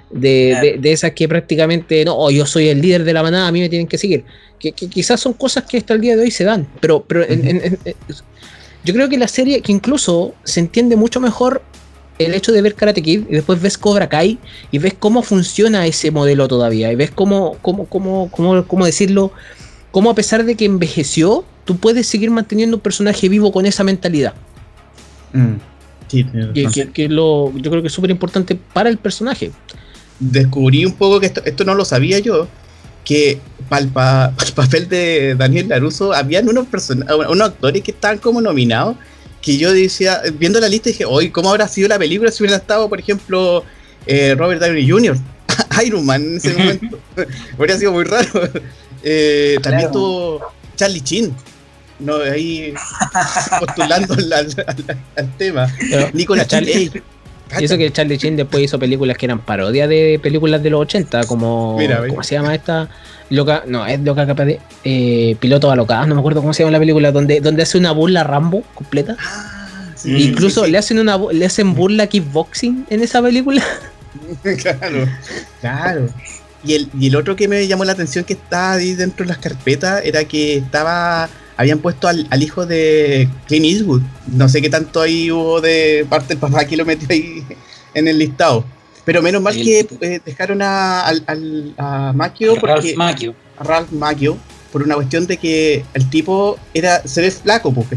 de, 0.09 0.77
de, 0.79 0.91
esas 0.91 1.11
que 1.11 1.27
prácticamente, 1.27 2.05
no, 2.05 2.29
yo 2.31 2.45
soy 2.45 2.69
el 2.69 2.81
líder 2.81 3.03
de 3.03 3.13
la 3.13 3.23
manada, 3.23 3.47
a 3.47 3.51
mí 3.51 3.59
me 3.59 3.69
tienen 3.69 3.87
que 3.87 3.97
seguir. 3.97 4.23
Que, 4.59 4.71
quizás 4.71 5.19
son 5.19 5.33
cosas 5.33 5.65
que 5.65 5.77
hasta 5.77 5.93
el 5.93 6.01
día 6.01 6.15
de 6.15 6.23
hoy 6.23 6.31
se 6.31 6.43
dan, 6.43 6.67
pero, 6.79 7.03
pero 7.03 7.25
yo 8.83 8.93
creo 8.93 9.09
que 9.09 9.17
la 9.17 9.27
serie, 9.27 9.61
que 9.61 9.71
incluso 9.71 10.33
se 10.43 10.59
entiende 10.59 10.95
mucho 10.95 11.19
mejor 11.19 11.61
el 12.19 12.33
hecho 12.33 12.51
de 12.51 12.61
ver 12.61 12.73
Karate 12.73 13.01
Kid 13.01 13.23
y 13.29 13.33
después 13.33 13.61
ves 13.61 13.77
Cobra 13.77 14.09
Kai 14.09 14.39
y 14.71 14.79
ves 14.79 14.95
cómo 14.97 15.21
funciona 15.21 15.85
ese 15.85 16.11
modelo 16.11 16.47
todavía 16.47 16.91
y 16.91 16.95
ves 16.95 17.11
cómo, 17.11 17.57
cómo, 17.61 17.85
cómo, 17.85 18.29
cómo, 18.31 18.65
cómo 18.65 18.85
decirlo, 18.85 19.31
cómo 19.91 20.09
a 20.09 20.15
pesar 20.15 20.45
de 20.45 20.55
que 20.55 20.65
envejeció, 20.65 21.45
tú 21.65 21.77
puedes 21.77 22.07
seguir 22.07 22.31
manteniendo 22.31 22.77
un 22.77 22.81
personaje 22.81 23.29
vivo 23.29 23.51
con 23.51 23.65
esa 23.65 23.83
mentalidad. 23.83 24.33
Mm, 25.33 25.55
sí, 26.07 26.25
que, 26.93 27.09
lo, 27.09 27.53
yo 27.55 27.69
creo 27.69 27.81
que 27.81 27.87
es 27.87 27.93
súper 27.93 28.09
importante 28.09 28.55
para 28.55 28.89
el 28.89 28.97
personaje. 28.97 29.51
Descubrí 30.19 30.85
un 30.85 30.93
poco 30.93 31.19
que 31.19 31.27
esto, 31.27 31.41
esto 31.45 31.63
no 31.63 31.75
lo 31.75 31.85
sabía 31.85 32.19
yo, 32.19 32.47
que 33.03 33.39
para 33.69 33.81
el, 33.81 34.53
papel 34.53 34.89
de 34.89 35.35
Daniel 35.35 35.69
Laruso, 35.69 36.13
habían 36.13 36.47
unos, 36.49 36.67
unos 37.29 37.47
actores 37.47 37.81
que 37.81 37.91
estaban 37.91 38.17
como 38.17 38.41
nominados, 38.41 38.97
que 39.41 39.57
yo 39.57 39.71
decía, 39.71 40.21
viendo 40.37 40.59
la 40.59 40.67
lista, 40.67 40.89
dije, 40.89 41.05
hoy, 41.05 41.29
¿cómo 41.29 41.49
habrá 41.49 41.67
sido 41.67 41.87
la 41.87 41.97
película 41.97 42.31
si 42.31 42.43
hubiera 42.43 42.57
estado, 42.57 42.89
por 42.89 42.99
ejemplo, 42.99 43.63
eh, 44.05 44.35
Robert 44.37 44.61
Downey 44.61 44.89
Jr., 44.89 45.17
Iron 45.85 46.05
Man 46.05 46.21
en 46.21 46.37
ese 46.37 46.53
momento? 46.53 46.99
Habría 47.57 47.77
sido 47.77 47.91
muy 47.91 48.03
raro. 48.03 48.49
Eh, 49.03 49.57
también 49.61 49.85
estuvo 49.85 50.41
Charlie 50.75 51.01
Chin, 51.01 51.33
no, 51.99 52.17
ahí 52.17 52.73
postulando 53.59 54.13
al, 54.13 55.37
tema. 55.37 55.67
Nicolas 56.13 56.47
Charlie. 56.47 56.91
Y 57.59 57.63
eso 57.63 57.77
que 57.77 57.91
Charlie 57.91 58.17
Chin 58.17 58.35
después 58.35 58.63
hizo 58.63 58.77
películas 58.79 59.17
que 59.17 59.25
eran 59.25 59.39
parodias 59.39 59.87
de 59.87 60.19
películas 60.21 60.61
de 60.61 60.69
los 60.69 60.81
80, 60.81 61.25
como. 61.25 61.77
¿Cómo 62.09 62.23
se 62.23 62.35
llama 62.35 62.53
esta? 62.53 62.89
Loca, 63.29 63.63
no, 63.67 63.85
es 63.85 63.99
loca 64.01 64.25
capaz 64.25 64.45
de. 64.45 64.59
Eh, 64.83 65.35
piloto 65.39 65.71
alocado, 65.71 66.07
no 66.07 66.15
me 66.15 66.19
acuerdo 66.19 66.41
cómo 66.41 66.53
se 66.53 66.63
llama 66.63 66.71
la 66.71 66.79
película, 66.79 67.11
donde, 67.11 67.41
donde 67.41 67.63
hace 67.63 67.77
una 67.77 67.91
burla 67.91 68.23
Rambo 68.23 68.63
completa. 68.73 69.15
Ah, 69.19 69.67
Incluso 70.05 70.65
le 70.67 70.77
hacen 70.77 70.99
una 70.99 71.17
le 71.17 71.45
hacen 71.45 71.73
burla 71.73 72.07
kickboxing 72.07 72.85
en 72.89 73.01
esa 73.01 73.21
película. 73.21 73.63
claro, 74.61 75.07
claro. 75.61 76.07
Y 76.63 76.73
el, 76.73 76.89
y 76.99 77.07
el 77.07 77.15
otro 77.15 77.35
que 77.35 77.47
me 77.47 77.67
llamó 77.67 77.85
la 77.85 77.93
atención 77.93 78.25
que 78.25 78.33
estaba 78.33 78.73
ahí 78.73 78.93
dentro 78.93 79.25
de 79.25 79.29
las 79.29 79.37
carpetas 79.37 80.03
era 80.03 80.25
que 80.25 80.57
estaba 80.57 81.29
habían 81.57 81.79
puesto 81.79 82.07
al, 82.07 82.41
hijo 82.41 82.65
de 82.65 83.27
Clint 83.47 83.65
Eastwood. 83.65 84.01
No 84.27 84.47
sé 84.47 84.61
qué 84.61 84.69
tanto 84.69 85.01
ahí 85.01 85.31
hubo 85.31 85.59
de 85.59 86.05
parte 86.07 86.29
del 86.29 86.37
papá 86.37 86.65
que 86.65 86.77
lo 86.77 86.85
metió 86.85 87.07
ahí 87.09 87.43
en 87.93 88.07
el 88.07 88.19
listado. 88.19 88.63
Pero 89.03 89.21
menos 89.21 89.41
mal 89.41 89.55
que 89.55 89.87
eh, 90.01 90.21
dejaron 90.23 90.61
a, 90.61 91.01
al, 91.01 91.73
a 91.77 92.13
Macchio 92.13 92.55
porque, 92.55 92.93
Ralph 92.97 93.35
A 93.57 93.63
Ralph 93.63 93.91
Macchio 93.91 94.37
por 94.71 94.83
una 94.83 94.95
cuestión 94.95 95.25
de 95.25 95.37
que 95.37 95.83
el 95.93 96.09
tipo 96.09 96.59
era 96.73 97.01
se 97.07 97.21
ve 97.21 97.31
flaco, 97.31 97.73
pues, 97.73 97.87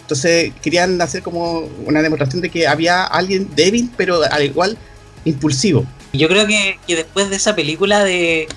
Entonces 0.00 0.52
querían 0.62 1.00
hacer 1.00 1.22
como 1.22 1.68
una 1.86 2.02
demostración 2.02 2.42
de 2.42 2.48
que 2.48 2.66
había 2.66 3.04
alguien 3.04 3.48
débil, 3.54 3.90
pero 3.96 4.20
al 4.28 4.42
igual 4.42 4.76
impulsivo. 5.24 5.84
Yo 6.12 6.28
creo 6.28 6.46
que, 6.46 6.78
que 6.86 6.96
después 6.96 7.30
de 7.30 7.36
esa 7.36 7.54
película 7.54 8.02
de, 8.02 8.48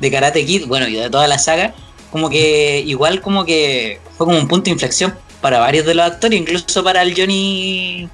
de 0.00 0.10
Karate 0.10 0.46
Kid, 0.46 0.66
bueno, 0.66 0.86
y 0.86 0.94
de 0.94 1.10
toda 1.10 1.26
la 1.26 1.38
saga, 1.38 1.74
como 2.10 2.30
que 2.30 2.82
igual 2.86 3.20
como 3.20 3.44
que 3.44 4.00
fue 4.16 4.26
como 4.26 4.38
un 4.38 4.48
punto 4.48 4.64
de 4.64 4.72
inflexión 4.72 5.14
para 5.40 5.58
varios 5.58 5.86
de 5.86 5.94
los 5.94 6.06
actores, 6.06 6.40
incluso 6.40 6.82
para 6.82 7.02
el 7.02 7.14
Johnny 7.16 8.08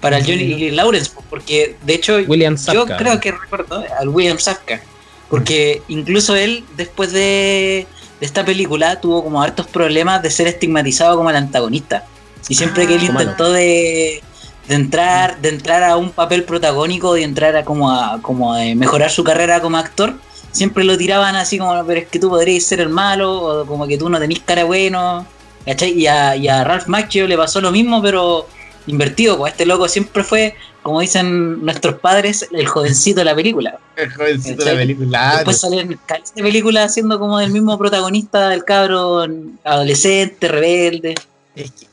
para 0.00 0.18
el 0.18 0.24
Johnny 0.24 0.70
Lawrence, 0.70 1.10
porque 1.28 1.76
de 1.82 1.94
hecho 1.94 2.20
yo 2.20 2.86
creo 2.86 3.20
que 3.20 3.32
recuerdo 3.32 3.84
al 3.98 4.08
William 4.08 4.38
Safka, 4.38 4.80
porque 5.28 5.82
incluso 5.88 6.34
él 6.34 6.64
después 6.76 7.12
de, 7.12 7.86
esta 8.20 8.44
película 8.44 9.00
tuvo 9.00 9.24
como 9.24 9.42
hartos 9.42 9.66
problemas 9.66 10.22
de 10.22 10.30
ser 10.30 10.46
estigmatizado 10.46 11.16
como 11.16 11.30
el 11.30 11.36
antagonista. 11.36 12.04
Y 12.48 12.54
siempre 12.54 12.86
que 12.86 12.94
él 12.94 13.02
ah, 13.02 13.10
intentó 13.10 13.52
de, 13.52 14.22
de 14.68 14.74
entrar, 14.74 15.40
de 15.40 15.50
entrar 15.50 15.82
a 15.82 15.96
un 15.96 16.10
papel 16.10 16.44
protagónico, 16.44 17.14
de 17.14 17.22
entrar 17.22 17.56
a 17.56 17.64
como 17.64 17.90
a 17.90 18.20
como 18.22 18.54
a 18.54 18.62
mejorar 18.74 19.10
su 19.10 19.24
carrera 19.24 19.60
como 19.60 19.76
actor, 19.76 20.14
siempre 20.52 20.84
lo 20.84 20.96
tiraban 20.96 21.36
así 21.36 21.58
como, 21.58 21.84
pero 21.86 22.00
es 22.00 22.08
que 22.08 22.18
tú 22.18 22.28
podrías 22.28 22.64
ser 22.64 22.80
el 22.80 22.88
malo, 22.88 23.62
o 23.62 23.66
como 23.66 23.86
que 23.86 23.98
tú 23.98 24.08
no 24.08 24.18
tenés 24.18 24.40
cara 24.40 24.64
bueno, 24.64 25.26
¿cachai? 25.64 25.92
Y 25.92 26.06
a, 26.06 26.36
y 26.36 26.48
a 26.48 26.64
Ralph 26.64 26.86
Macchio 26.86 27.26
le 27.26 27.36
pasó 27.36 27.60
lo 27.60 27.70
mismo, 27.70 28.02
pero 28.02 28.46
invertido, 28.86 29.38
pues 29.38 29.52
este 29.52 29.66
loco 29.66 29.88
siempre 29.88 30.24
fue, 30.24 30.54
como 30.82 31.00
dicen 31.00 31.64
nuestros 31.64 31.96
padres, 31.96 32.48
el 32.52 32.66
jovencito 32.66 33.20
de 33.20 33.24
la 33.26 33.34
película. 33.34 33.78
El 33.96 34.12
jovencito 34.12 34.64
de 34.64 34.72
la 34.72 34.78
película. 34.78 35.32
Después 35.36 35.60
salen 35.60 35.88
de 35.88 36.42
película 36.42 36.88
siendo 36.88 37.18
como 37.18 37.38
del 37.38 37.50
mismo 37.50 37.78
protagonista 37.78 38.48
del 38.48 38.64
cabro 38.64 39.26
adolescente, 39.64 40.48
rebelde. 40.48 41.14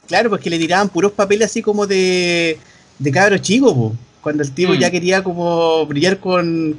claro, 0.07 0.29
pues 0.29 0.41
que 0.41 0.49
le 0.49 0.57
tiraban 0.57 0.89
puros 0.89 1.11
papeles 1.11 1.51
así 1.51 1.61
como 1.61 1.85
de, 1.85 2.57
de 2.97 3.11
cabro 3.11 3.37
chico, 3.37 3.93
cuando 4.21 4.43
el 4.43 4.51
tipo 4.51 4.73
mm. 4.73 4.79
ya 4.79 4.91
quería 4.91 5.23
como 5.23 5.85
brillar 5.85 6.19
con, 6.19 6.77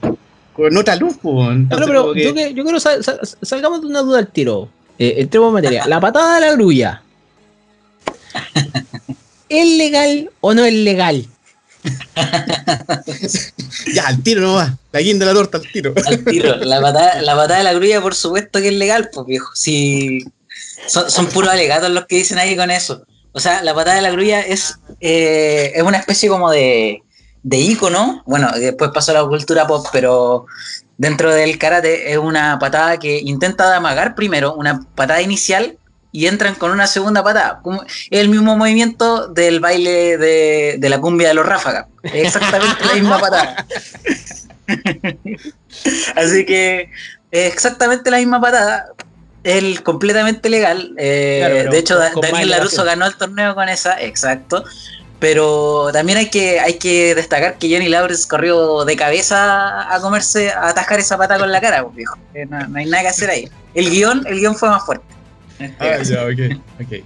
con 0.59 0.77
otra 0.77 0.97
luz, 0.97 1.17
pero 1.23 2.15
yo, 2.17 2.35
quiero 2.35 2.81
salgamos 2.81 3.81
de 3.81 3.87
una 3.87 4.01
duda 4.01 4.19
al 4.19 4.27
tiro. 4.27 4.69
Eh, 4.99 5.15
entremos 5.19 5.51
en 5.51 5.55
materia. 5.55 5.87
La 5.87 6.01
patada 6.01 6.35
de 6.35 6.47
la 6.47 6.53
grulla. 6.55 7.01
¿Es 9.49 9.79
legal 9.79 10.31
o 10.41 10.55
no 10.55 10.65
es 10.65 10.75
legal? 10.75 11.25
ya, 13.95 14.09
al 14.09 14.21
tiro 14.25 14.41
nomás. 14.41 14.73
La 14.91 15.01
guinda 15.01 15.27
de 15.27 15.33
la 15.33 15.39
torta, 15.39 15.59
al 15.59 15.71
tiro. 15.71 15.95
Al 16.05 16.25
tiro. 16.25 16.57
La 16.57 16.81
patada, 16.81 17.23
la 17.23 17.37
patada 17.37 17.59
de 17.59 17.65
la 17.65 17.75
grulla, 17.75 18.01
por 18.01 18.17
supuesto 18.17 18.61
que 18.61 18.69
es 18.69 18.75
legal, 18.75 19.11
pues 19.13 19.29
viejo. 19.29 19.51
Si 19.55 20.25
son, 20.89 21.27
puros 21.29 21.53
alegatos 21.53 21.91
los 21.91 22.07
que 22.07 22.17
dicen 22.17 22.39
ahí 22.39 22.57
con 22.57 22.73
eso. 22.73 23.07
O 23.31 23.39
sea, 23.39 23.63
la 23.63 23.75
patada 23.75 23.95
de 23.95 24.03
la 24.03 24.11
grulla 24.11 24.41
es, 24.41 24.81
eh, 25.01 25.71
es 25.77 25.85
una 25.85 25.99
especie 25.99 26.29
como 26.29 26.51
de 26.51 27.05
de 27.43 27.57
ícono, 27.57 28.23
bueno, 28.27 28.51
después 28.53 28.91
pasó 28.93 29.13
a 29.13 29.23
la 29.23 29.29
cultura 29.29 29.67
pop, 29.67 29.87
pero 29.93 30.47
dentro 30.97 31.33
del 31.33 31.59
karate 31.59 32.13
es 32.13 32.19
una 32.19 32.59
patada 32.59 32.99
que 32.99 33.19
intenta 33.19 33.77
amagar 33.77 34.15
primero, 34.15 34.55
una 34.55 34.81
patada 34.95 35.23
inicial, 35.23 35.79
y 36.11 36.27
entran 36.27 36.55
con 36.55 36.71
una 36.71 36.87
segunda 36.87 37.23
patada. 37.23 37.61
Es 38.11 38.21
el 38.21 38.29
mismo 38.29 38.57
movimiento 38.57 39.29
del 39.29 39.61
baile 39.61 40.17
de, 40.17 40.89
la 40.89 41.01
cumbia 41.01 41.29
de 41.29 41.35
los 41.35 41.47
ráfagas. 41.47 41.87
exactamente 42.03 42.85
la 42.85 42.95
misma 42.95 43.21
patada. 43.21 43.67
Así 46.17 46.45
que 46.45 46.91
exactamente 47.31 48.11
la 48.11 48.19
misma 48.19 48.41
patada. 48.41 48.87
Es 49.45 49.81
completamente 49.81 50.49
legal. 50.49 50.95
Eh, 50.99 51.69
de 51.71 51.79
hecho, 51.79 51.97
Daniel 51.97 52.51
Laruso 52.51 52.85
ganó 52.85 53.07
el 53.07 53.15
torneo 53.15 53.55
con 53.55 53.69
esa, 53.69 54.01
exacto. 54.01 54.65
Pero 55.19 55.89
también 55.93 56.19
hay 56.19 56.31
que, 56.31 56.61
hay 56.61 56.75
que 56.75 57.15
destacar 57.15 57.59
que 57.59 57.73
Johnny 57.73 57.89
Lawrence 57.89 58.29
corrió 58.29 58.85
de 58.85 58.95
cabeza 58.95 59.93
a 59.93 60.01
comerse, 60.01 60.51
a 60.51 60.69
atajar 60.69 61.01
esa 61.01 61.19
pata 61.19 61.39
con 61.39 61.51
la 61.51 61.61
cara, 61.61 61.83
pues, 61.83 61.97
viejo. 61.97 62.17
Eh, 62.35 62.47
no, 62.47 62.57
hay 62.77 62.87
nada 62.87 63.03
que 63.03 63.09
hacer 63.09 63.31
ahí. 63.31 63.49
El 63.75 63.91
guion, 63.91 64.25
el 64.27 64.39
guion 64.39 64.55
fue 64.55 64.69
más 64.69 64.85
fuerte. 64.85 65.07
Este 65.59 65.77
ah, 65.81 66.03
ya, 66.03 66.25
ok, 66.25 66.61
ok. 66.81 67.05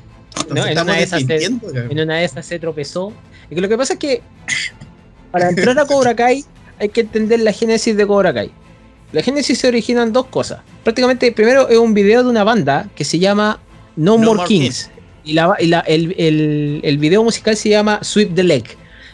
No, 0.54 0.66
en, 0.66 0.78
una 0.78 0.96
de 0.96 1.02
esas 1.02 1.22
se, 1.22 1.44
en 1.44 2.00
una 2.00 2.16
de 2.16 2.24
esas 2.24 2.44
se 2.44 2.58
tropezó. 2.58 3.12
Y 3.50 3.54
que 3.54 3.60
lo 3.60 3.68
que 3.68 3.78
pasa 3.78 3.94
es 3.94 3.98
que 3.98 4.22
para 5.30 5.48
entrar 5.48 5.78
a 5.78 5.86
Cobra 5.86 6.14
Kai 6.14 6.44
hay 6.78 6.88
que 6.90 7.02
entender 7.02 7.40
la 7.40 7.52
génesis 7.52 7.96
de 7.96 8.06
Cobra 8.06 8.32
Kai. 8.32 8.50
La 9.12 9.22
génesis 9.22 9.58
se 9.58 9.68
originan 9.68 10.12
dos 10.12 10.26
cosas. 10.26 10.60
Prácticamente, 10.84 11.32
primero 11.32 11.68
es 11.68 11.78
un 11.78 11.94
video 11.94 12.22
de 12.22 12.30
una 12.30 12.44
banda 12.44 12.88
que 12.94 13.04
se 13.04 13.18
llama 13.18 13.60
No, 13.96 14.16
More, 14.18 14.44
Kings. 14.44 14.90
Y, 15.24 15.38
el, 15.38 16.98
video 16.98 17.22
musical 17.22 17.56
se 17.56 17.70
llama 17.70 18.00
Sweep 18.02 18.34
the 18.34 18.42
Leg. 18.42 18.64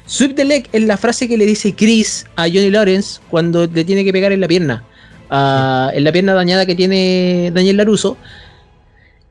Sweep 0.07 0.35
the 0.35 0.45
Leg 0.45 0.69
es 0.73 0.83
la 0.83 0.97
frase 0.97 1.29
que 1.29 1.37
le 1.37 1.45
dice 1.45 1.75
Chris 1.75 2.25
a 2.37 2.45
Johnny 2.45 2.71
Lawrence 2.71 3.21
cuando 3.31 3.67
le 3.67 3.85
tiene 3.85 4.05
que 4.05 4.13
pegar 4.13 4.33
en 4.33 4.41
la 4.41 4.49
pierna. 4.49 4.85
en 5.31 6.05
la 6.05 6.13
pierna 6.13 6.35
dañada 6.35 6.65
que 6.65 6.75
tiene 6.75 7.51
Daniel 7.55 7.77
Laruso. 7.77 8.17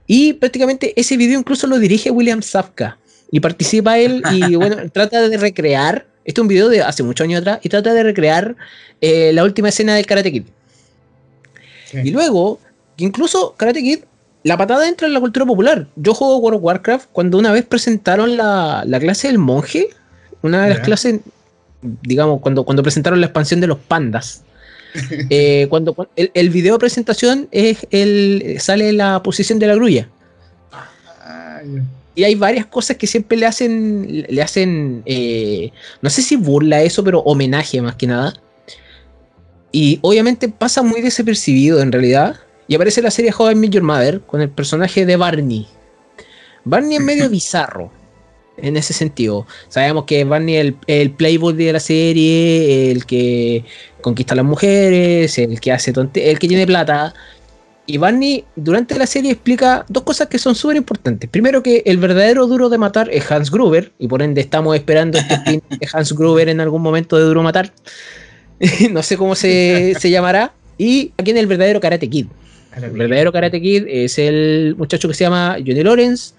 Y 0.06 0.34
prácticamente 0.34 0.94
ese 0.96 1.18
video 1.18 1.40
incluso 1.40 1.68
lo 1.68 1.80
dirige 1.80 2.12
William 2.12 2.42
Safka. 2.42 2.98
Y 3.32 3.40
participa 3.40 3.98
él 3.98 4.22
y 4.32 4.56
bueno, 4.56 4.78
trata 4.92 5.28
de 5.28 5.38
recrear. 5.38 6.06
Este 6.24 6.42
es 6.42 6.44
un 6.44 6.48
video 6.48 6.70
de 6.70 6.82
hace 6.82 7.04
muchos 7.04 7.26
años 7.26 7.42
atrás. 7.42 7.60
Y 7.64 7.70
trata 7.70 7.94
de 7.94 8.04
recrear 8.04 8.56
eh, 9.02 9.32
la 9.34 9.44
última 9.44 9.70
escena 9.70 9.96
del 9.96 10.06
Karate 10.06 10.32
Kid. 10.32 10.44
Y 11.94 12.12
luego, 12.12 12.60
incluso 12.98 13.56
Karate 13.58 13.82
Kid 13.82 14.00
la 14.44 14.58
patada 14.58 14.88
entra 14.88 15.08
en 15.08 15.14
la 15.14 15.20
cultura 15.20 15.46
popular. 15.46 15.88
Yo 15.96 16.14
juego 16.14 16.38
World 16.38 16.58
of 16.58 16.64
Warcraft 16.64 17.10
cuando 17.12 17.38
una 17.38 17.52
vez 17.52 17.66
presentaron 17.66 18.38
la, 18.38 18.86
clase 19.00 19.28
del 19.28 19.38
monje, 19.38 19.90
una 20.42 20.64
de 20.64 20.70
las 20.70 20.80
clases, 20.80 21.20
digamos, 21.82 22.42
cuando, 22.42 22.64
cuando 22.64 22.84
presentaron 22.84 23.20
la 23.20 23.28
expansión 23.28 23.60
de 23.60 23.68
los 23.68 23.78
pandas. 23.78 24.44
Eh, 25.30 25.68
cuando, 25.70 25.96
el, 26.16 26.50
video 26.50 26.74
de 26.76 26.80
presentación 26.80 27.48
es 27.52 27.86
el 27.92 28.56
sale 28.60 28.94
la 28.94 29.22
posición 29.22 29.60
de 29.60 29.68
la 29.68 29.76
grulla. 29.76 30.10
y 32.16 32.24
hay 32.24 32.34
varias 32.34 32.66
cosas 32.66 32.98
que 32.98 33.06
siempre 33.06 33.38
le 33.38 33.46
hacen, 33.46 34.26
le 34.28 34.42
hacen, 34.42 35.04
eh, 35.06 35.72
no 36.02 36.10
sé 36.10 36.24
si 36.24 36.36
burla 36.36 36.82
eso, 36.82 37.04
pero 37.04 37.20
homenaje 37.20 37.80
más 37.80 37.96
que 37.96 38.08
nada. 38.08 38.34
Y 39.72 40.00
obviamente 40.02 40.50
pasa 40.50 40.82
muy 40.82 41.02
desapercibido 41.02 41.80
en 41.82 41.92
realidad. 41.92 42.40
Y 42.68 42.76
aparece 42.76 43.02
la 43.02 43.12
serie 43.12 43.34
How 43.38 43.52
I 43.52 43.56
Met 43.56 43.72
Your 43.72 43.84
Mother 43.84 44.22
con 44.22 44.42
el 44.42 44.50
personaje 44.50 45.06
de 45.06 45.16
Barney. 45.16 45.68
Barney 46.66 46.98
es 46.98 47.04
medio 47.04 47.30
bizarro 47.32 47.92
en 48.58 48.76
ese 48.76 48.94
sentido. 48.94 49.46
Sabemos 49.70 50.06
que 50.06 50.24
Barney 50.24 50.58
es 50.58 50.74
el, 50.88 51.12
playboy 51.12 51.54
de 51.54 51.74
la 51.74 51.80
serie, 51.80 52.92
el 52.92 53.06
que 53.06 53.64
conquista 54.02 54.34
a 54.34 54.38
las 54.38 54.46
mujeres, 54.46 55.38
el 55.38 55.60
que 55.60 55.72
hace 55.72 55.94
tonte 55.94 56.30
el 56.30 56.40
que 56.40 56.48
tiene 56.48 56.66
plata. 56.66 57.14
Y 57.86 57.98
Barney 57.98 58.44
durante 58.58 58.98
la 58.98 59.08
serie 59.08 59.32
explica 59.32 59.86
dos 59.88 60.04
cosas 60.04 60.28
que 60.28 60.38
son 60.38 60.56
súper 60.56 60.76
importantes. 60.76 61.30
Primero 61.30 61.64
que 61.64 61.84
el 61.86 61.98
verdadero 61.98 62.46
duro 62.48 62.68
de 62.68 62.78
matar 62.78 63.10
es 63.10 63.32
Hans 63.32 63.50
Gruber, 63.50 63.94
y 63.98 64.10
por 64.10 64.22
ende 64.22 64.42
estamos 64.42 64.76
esperando 64.76 65.18
este 65.18 65.34
spin 65.36 65.64
de 65.70 65.88
Hans 65.94 66.12
Gruber 66.12 66.50
en 66.50 66.60
algún 66.60 66.82
momento 66.82 67.18
de 67.18 67.24
duro 67.24 67.44
matar. 67.44 67.72
no 68.92 69.04
sé 69.04 69.16
cómo 69.16 69.36
se, 69.36 69.96
se 70.00 70.10
llamará. 70.10 70.52
Y 70.78 71.14
aquí 71.18 71.32
en 71.32 71.38
el 71.38 71.48
verdadero 71.48 71.80
Karate 71.80 72.10
Kid. 72.10 72.28
El 72.82 72.92
verdadero 72.92 73.32
Karate 73.32 73.60
Kid 73.62 73.86
es 73.88 74.18
el 74.20 74.76
muchacho 74.78 75.08
que 75.08 75.14
se 75.14 75.24
llama 75.24 75.58
Johnny 75.66 75.84
Lawrence 75.84 76.34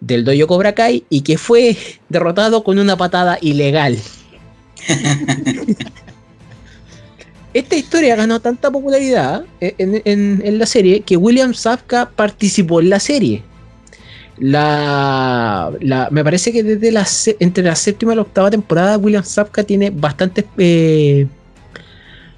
del 0.00 0.24
dojo 0.24 0.46
Cobra 0.46 0.72
Kai 0.74 1.04
y 1.10 1.20
que 1.22 1.36
fue 1.36 1.76
derrotado 2.08 2.62
con 2.64 2.78
una 2.78 2.96
patada 2.96 3.38
ilegal. 3.40 3.98
Esta 7.52 7.74
historia 7.76 8.14
ganó 8.14 8.38
tanta 8.40 8.70
popularidad 8.70 9.44
en, 9.60 10.00
en- 10.04 10.40
en 10.44 10.58
la 10.58 10.66
serie 10.66 11.00
que 11.00 11.16
William 11.16 11.52
Sapka 11.52 12.08
participó 12.14 12.80
en 12.80 12.90
la 12.90 13.00
serie. 13.00 13.42
La, 14.38 15.70
la- 15.80 16.08
me 16.10 16.22
parece 16.22 16.52
que 16.52 16.62
desde 16.62 16.92
la, 16.92 17.06
entre 17.40 17.64
la 17.64 17.74
séptima 17.74 18.12
y 18.12 18.16
la 18.16 18.22
octava 18.22 18.50
temporada 18.50 18.96
William 18.98 19.24
Sapka 19.24 19.64
tiene 19.64 19.90
bastantes 19.90 20.44
eh, 20.58 21.26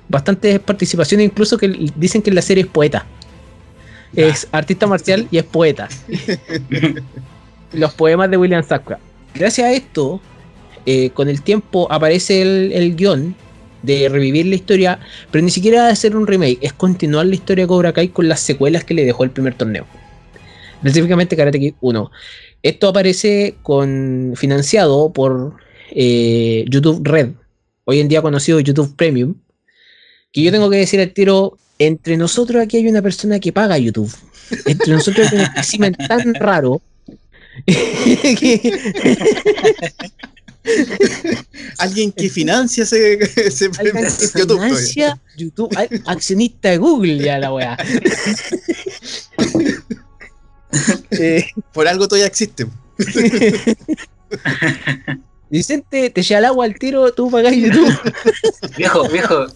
bastantes 0.08 0.58
participaciones, 0.60 1.26
incluso 1.26 1.58
que 1.58 1.68
dicen 1.96 2.22
que 2.22 2.30
en 2.30 2.36
la 2.36 2.42
serie 2.42 2.64
es 2.64 2.70
poeta. 2.70 3.04
Es 4.14 4.48
artista 4.52 4.86
marcial 4.86 5.26
y 5.30 5.38
es 5.38 5.44
poeta. 5.44 5.88
Los 7.72 7.94
poemas 7.94 8.30
de 8.30 8.36
William 8.36 8.62
Sapka. 8.62 8.98
Gracias 9.34 9.66
a 9.66 9.72
esto, 9.72 10.20
eh, 10.84 11.10
con 11.10 11.28
el 11.28 11.42
tiempo 11.42 11.86
aparece 11.90 12.42
el, 12.42 12.72
el 12.72 12.96
guion 12.96 13.34
de 13.82 14.08
revivir 14.08 14.46
la 14.46 14.54
historia, 14.54 15.00
pero 15.30 15.44
ni 15.44 15.50
siquiera 15.50 15.86
de 15.86 15.92
hacer 15.92 16.16
un 16.16 16.26
remake, 16.26 16.58
es 16.60 16.72
continuar 16.72 17.26
la 17.26 17.34
historia 17.34 17.64
de 17.64 17.68
Cobra 17.68 17.92
Kai 17.92 18.08
con 18.08 18.28
las 18.28 18.40
secuelas 18.40 18.84
que 18.84 18.94
le 18.94 19.04
dejó 19.04 19.24
el 19.24 19.30
primer 19.30 19.54
torneo. 19.54 19.86
Específicamente 20.76 21.36
Karate 21.36 21.58
Kid 21.58 21.74
1. 21.80 22.10
Esto 22.62 22.88
aparece 22.88 23.56
con, 23.62 24.34
financiado 24.36 25.12
por 25.12 25.54
eh, 25.90 26.64
YouTube 26.68 27.00
Red, 27.04 27.30
hoy 27.84 28.00
en 28.00 28.08
día 28.08 28.22
conocido 28.22 28.60
YouTube 28.60 28.94
Premium, 28.96 29.34
que 30.32 30.42
yo 30.42 30.52
tengo 30.52 30.70
que 30.70 30.76
decir 30.76 31.00
al 31.00 31.12
tiro, 31.12 31.58
entre 31.78 32.16
nosotros 32.16 32.62
aquí 32.62 32.76
hay 32.78 32.88
una 32.88 33.02
persona 33.02 33.38
que 33.40 33.52
paga 33.52 33.78
YouTube. 33.78 34.12
Entre 34.66 34.92
nosotros 34.92 35.28
hay 35.32 35.38
un 35.38 35.44
espécimen 35.44 35.94
tan 35.94 36.34
raro 36.34 36.80
que- 37.66 38.92
Alguien 41.78 42.12
que 42.12 42.28
financia 42.30 42.84
ese, 42.84 43.18
ese 43.36 43.68
Alguien 43.78 43.96
que 44.06 44.38
YouTube, 44.38 44.62
financia 44.62 45.20
YouTube, 45.36 45.74
ay, 45.76 45.88
accionista 46.06 46.70
de 46.70 46.76
Google 46.78 47.18
ya 47.18 47.38
la 47.40 47.52
weá. 47.52 47.76
Eh, 51.10 51.46
Por 51.72 51.88
algo 51.88 52.06
todavía 52.06 52.26
existe. 52.26 52.66
Vicente, 55.50 56.10
te 56.10 56.20
echa 56.22 56.38
el 56.38 56.44
agua 56.46 56.64
al 56.64 56.76
tiro, 56.78 57.12
tú 57.12 57.30
pagás 57.30 57.54
YouTube. 57.54 57.92
Viejo, 58.76 59.06
viejo, 59.08 59.46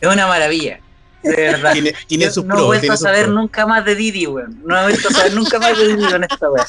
es 0.00 0.08
una 0.12 0.26
maravilla. 0.26 0.80
De 1.26 1.36
verdad. 1.36 1.72
Tiene, 1.72 1.94
tiene 2.06 2.24
Yo 2.26 2.30
sus 2.32 2.44
no 2.44 2.58
he 2.58 2.64
vuelto 2.64 2.92
a 2.92 2.96
saber 2.96 3.24
pros. 3.24 3.34
nunca 3.34 3.66
más 3.66 3.84
de 3.84 3.94
Didi, 3.94 4.26
weón. 4.26 4.60
No 4.64 4.78
he 4.78 4.82
vuelto 4.84 5.08
a 5.08 5.12
saber 5.12 5.34
nunca 5.34 5.58
más 5.58 5.78
de 5.78 5.88
Didi 5.88 6.04
con 6.10 6.24
esta 6.24 6.50
weón. 6.50 6.66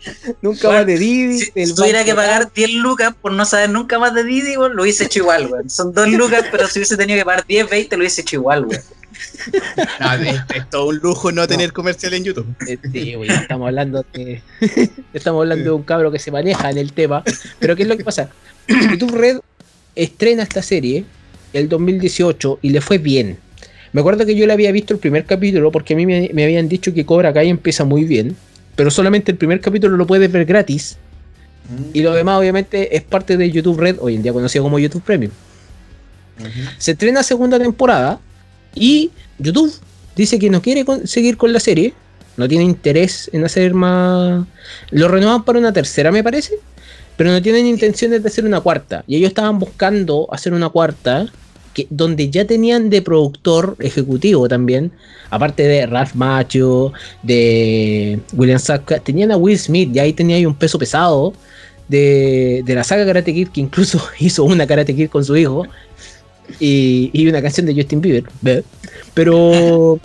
Nunca 0.42 0.68
Bueno, 0.68 0.78
más 0.78 0.86
de 0.86 0.98
Didi. 0.98 1.38
Si, 1.38 1.52
el 1.54 1.66
si 1.68 1.74
tuviera 1.74 2.04
que 2.04 2.14
pagar 2.14 2.52
10 2.52 2.72
lucas 2.74 3.14
por 3.20 3.32
no 3.32 3.44
saber 3.44 3.70
nunca 3.70 3.98
más 3.98 4.14
de 4.14 4.24
Didi, 4.24 4.56
weón, 4.56 4.74
lo 4.76 4.82
hubiese 4.82 5.04
hecho 5.04 5.20
igual, 5.20 5.46
weón. 5.50 5.68
Son 5.70 5.92
2 5.92 6.08
lucas, 6.10 6.44
pero 6.50 6.66
si 6.68 6.78
hubiese 6.78 6.96
tenido 6.96 7.18
que 7.18 7.24
pagar 7.24 7.46
10, 7.46 7.68
20, 7.68 7.96
lo 7.96 8.00
hubiese 8.02 8.22
hecho 8.22 8.36
igual, 8.36 8.64
weón. 8.64 8.82
No, 10.00 10.12
es, 10.14 10.40
es 10.54 10.70
todo 10.70 10.86
un 10.86 10.96
lujo 10.98 11.32
no, 11.32 11.46
tener 11.46 11.72
comercial 11.72 12.14
en 12.14 12.24
YouTube. 12.24 12.46
Eh, 12.66 12.78
Sí, 12.92 13.14
güey, 13.14 13.30
estamos 13.30 13.66
hablando 13.66 14.04
de. 14.12 14.42
estamos 15.12 15.42
hablando 15.42 15.64
de 15.64 15.70
un 15.72 15.82
cabro 15.82 16.10
que 16.10 16.18
se 16.18 16.30
maneja 16.30 16.70
en 16.70 16.78
el 16.78 16.92
tema. 16.92 17.22
Pero 17.58 17.76
¿qué 17.76 17.82
es 17.82 17.88
lo 17.88 17.96
que 17.96 18.04
pasa? 18.04 18.30
YouTube 18.68 19.14
Red 19.14 19.40
estrena 19.94 20.42
esta 20.42 20.62
serie 20.62 21.04
el 21.52 21.68
2018 21.68 22.60
y 22.62 22.70
le 22.70 22.80
fue 22.80 22.98
bien. 22.98 23.38
Me 23.92 24.00
acuerdo 24.00 24.24
que 24.24 24.34
yo 24.36 24.46
le 24.46 24.52
había 24.52 24.70
visto 24.72 24.94
el 24.94 25.00
primer 25.00 25.24
capítulo 25.24 25.72
porque 25.72 25.94
a 25.94 25.96
mí 25.96 26.06
me, 26.06 26.30
me 26.32 26.44
habían 26.44 26.68
dicho 26.68 26.94
que 26.94 27.04
Cobra 27.04 27.32
Kai 27.32 27.48
empieza 27.48 27.84
muy 27.84 28.04
bien. 28.04 28.36
Pero 28.76 28.90
solamente 28.90 29.32
el 29.32 29.38
primer 29.38 29.60
capítulo 29.60 29.96
lo 29.96 30.06
puedes 30.06 30.30
ver 30.30 30.44
gratis. 30.44 30.96
Y 31.92 32.02
lo 32.02 32.12
demás, 32.14 32.38
obviamente, 32.38 32.96
es 32.96 33.02
parte 33.02 33.36
de 33.36 33.50
YouTube 33.50 33.78
Red, 33.78 33.96
hoy 34.00 34.16
en 34.16 34.22
día 34.22 34.32
conocido 34.32 34.64
como 34.64 34.78
YouTube 34.78 35.02
Premium. 35.02 35.32
Se 36.78 36.92
estrena 36.92 37.22
segunda 37.22 37.58
temporada 37.58 38.18
y 38.74 39.10
YouTube 39.38 39.72
dice 40.16 40.38
que 40.38 40.48
no 40.50 40.62
quiere 40.62 40.84
con- 40.84 41.06
seguir 41.06 41.36
con 41.36 41.52
la 41.52 41.60
serie, 41.60 41.92
no 42.36 42.48
tiene 42.48 42.64
interés 42.64 43.28
en 43.32 43.44
hacer 43.44 43.74
más. 43.74 44.46
Lo 44.90 45.08
renuevan 45.08 45.44
para 45.44 45.58
una 45.58 45.72
tercera, 45.72 46.10
me 46.10 46.24
parece, 46.24 46.54
pero 47.16 47.30
no 47.30 47.42
tienen 47.42 47.66
intenciones 47.66 48.22
de 48.22 48.28
hacer 48.28 48.44
una 48.46 48.60
cuarta. 48.60 49.04
Y 49.06 49.16
ellos 49.16 49.28
estaban 49.28 49.58
buscando 49.58 50.26
hacer 50.32 50.54
una 50.54 50.70
cuarta 50.70 51.26
que, 51.82 51.86
donde 51.90 52.30
ya 52.30 52.44
tenían 52.46 52.90
de 52.90 53.02
productor 53.02 53.76
ejecutivo 53.80 54.48
también, 54.48 54.90
aparte 55.30 55.62
de 55.64 55.86
Ralph 55.86 56.14
Macho, 56.14 56.92
de 57.22 58.20
William 58.32 58.58
Sapka, 58.58 58.98
tenían 58.98 59.30
a 59.32 59.36
Will 59.36 59.58
Smith, 59.58 59.90
y 59.94 59.98
ahí 59.98 60.12
tenía 60.12 60.36
ahí 60.36 60.46
un 60.46 60.54
peso 60.54 60.78
pesado. 60.78 61.32
De, 61.88 62.62
de 62.64 62.74
la 62.76 62.84
saga 62.84 63.04
Karate 63.04 63.34
Kid, 63.34 63.48
que 63.48 63.60
incluso 63.60 64.00
hizo 64.20 64.44
una 64.44 64.64
Karate 64.64 64.94
Kid 64.94 65.08
con 65.08 65.24
su 65.24 65.36
hijo, 65.36 65.66
y, 66.60 67.10
y 67.12 67.26
una 67.28 67.42
canción 67.42 67.66
de 67.66 67.74
Justin 67.74 68.00
Bieber. 68.00 68.24
Pero, 69.14 69.98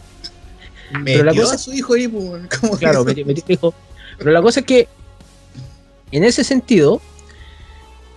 Metió 1.01 1.23
la 1.23 1.33
cosa- 1.33 1.55
a 1.55 1.57
su 1.59 1.73
hijo 1.73 1.93
ahí, 1.93 2.07
pues, 2.07 2.41
¿cómo 2.59 2.77
claro, 2.77 3.05
que 3.05 3.11
metió- 3.11 3.25
metió 3.27 3.43
el 3.47 3.53
hijo. 3.53 3.73
Pero 4.17 4.31
la 4.31 4.41
cosa 4.41 4.61
es 4.61 4.65
que, 4.65 4.87
en 6.11 6.23
ese 6.23 6.43
sentido, 6.43 7.01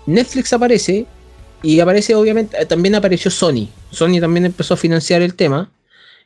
Netflix 0.06 0.52
aparece 0.52 1.04
y 1.62 1.80
aparece, 1.80 2.14
obviamente, 2.14 2.60
eh, 2.60 2.66
también 2.66 2.94
apareció 2.94 3.30
Sony. 3.30 3.68
Sony 3.90 4.20
también 4.20 4.46
empezó 4.46 4.74
a 4.74 4.76
financiar 4.76 5.22
el 5.22 5.34
tema. 5.34 5.70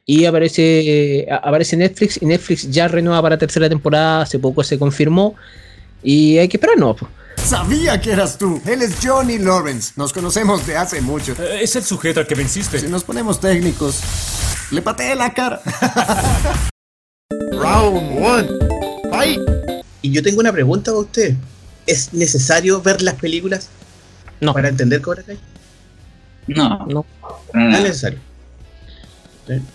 Y 0.05 0.25
aparece, 0.25 1.21
eh, 1.21 1.29
aparece 1.31 1.77
Netflix 1.77 2.21
y 2.21 2.27
Netflix 2.27 2.68
ya 2.71 2.88
renueva 2.88 3.23
para 3.23 3.38
tercera 3.38 3.68
temporada. 3.68 4.23
Hace 4.23 4.38
poco 4.38 4.62
se 4.64 4.79
confirmó. 4.79 5.37
Y 6.03 6.38
hay 6.38 6.49
que 6.49 6.57
esperarnos. 6.57 6.97
Sabía 7.37 8.01
que 8.01 8.11
eras 8.12 8.37
tú. 8.37 8.61
Él 8.66 8.83
es 8.83 8.97
Johnny 9.03 9.38
Lawrence. 9.38 9.92
Nos 9.97 10.12
conocemos 10.12 10.66
de 10.66 10.77
hace 10.77 11.01
mucho. 11.01 11.33
Eh, 11.38 11.61
Es 11.62 11.77
el 11.77 11.85
sujeto 11.85 12.21
al 12.21 12.27
que 12.27 12.35
venciste. 12.35 12.79
Si 12.79 12.88
nos 12.88 13.05
ponemos 13.05 13.40
técnicos, 13.40 14.01
le 14.71 14.83
pateé 14.83 15.14
la 15.14 15.33
cara. 15.33 15.62
Round 17.53 18.25
one. 18.25 18.49
Fight. 19.11 19.40
Y 20.03 20.11
yo 20.11 20.23
tengo 20.23 20.40
una 20.40 20.53
pregunta 20.53 20.90
para 20.90 21.03
usted. 21.03 21.37
¿Es 21.87 22.12
necesario 22.12 22.83
ver 22.83 23.03
las 23.03 23.14
películas 23.14 23.68
No. 24.42 24.52
para 24.52 24.68
entender 24.68 25.00
Cobra 25.00 25.22
Kai? 25.22 25.38
No. 26.48 26.85
No. 26.87 27.07
No 27.55 27.76
es 27.76 27.83
necesario. 27.83 28.18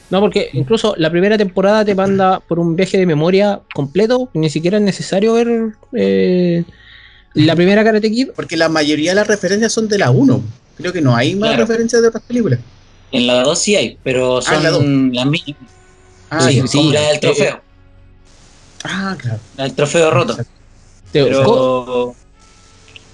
No, 0.09 0.19
porque 0.21 0.49
incluso 0.53 0.93
la 0.97 1.09
primera 1.09 1.37
temporada 1.37 1.83
te 1.85 1.95
manda 1.95 2.39
por 2.39 2.59
un 2.59 2.75
viaje 2.75 2.97
de 2.97 3.05
memoria 3.05 3.61
completo. 3.73 4.29
Ni 4.33 4.49
siquiera 4.49 4.77
es 4.77 4.83
necesario 4.83 5.33
ver 5.33 5.47
eh, 5.93 6.63
la 7.33 7.55
primera 7.55 7.83
Karate 7.83 8.09
Kid. 8.11 8.29
Porque 8.35 8.57
la 8.57 8.69
mayoría 8.69 9.11
de 9.11 9.15
las 9.15 9.27
referencias 9.27 9.71
son 9.71 9.87
de 9.87 9.97
la 9.99 10.11
1. 10.11 10.41
Creo 10.77 10.93
que 10.93 11.01
no 11.01 11.15
hay 11.15 11.35
más 11.35 11.49
Claro. 11.51 11.65
referencias 11.65 12.01
de 12.01 12.07
otras 12.09 12.23
películas. 12.23 12.59
En 13.11 13.25
la 13.27 13.41
2 13.43 13.59
sí 13.59 13.75
hay, 13.75 13.97
pero 14.03 14.39
Ah, 14.45 14.55
en 14.55 14.63
la 14.63 14.69
dos. 14.71 14.79
son 14.81 15.11
las 15.13 15.25
mínimas. 15.25 15.61
Ah, 16.29 16.41
Sí, 16.51 16.91
la 16.91 17.01
del 17.03 17.19
trofeo. 17.21 17.61
Ah, 18.83 19.15
claro. 19.17 19.39
La 19.55 19.63
del 19.63 19.73
trofeo 19.73 20.11
roto. 20.11 20.37
Pero, 21.13 22.15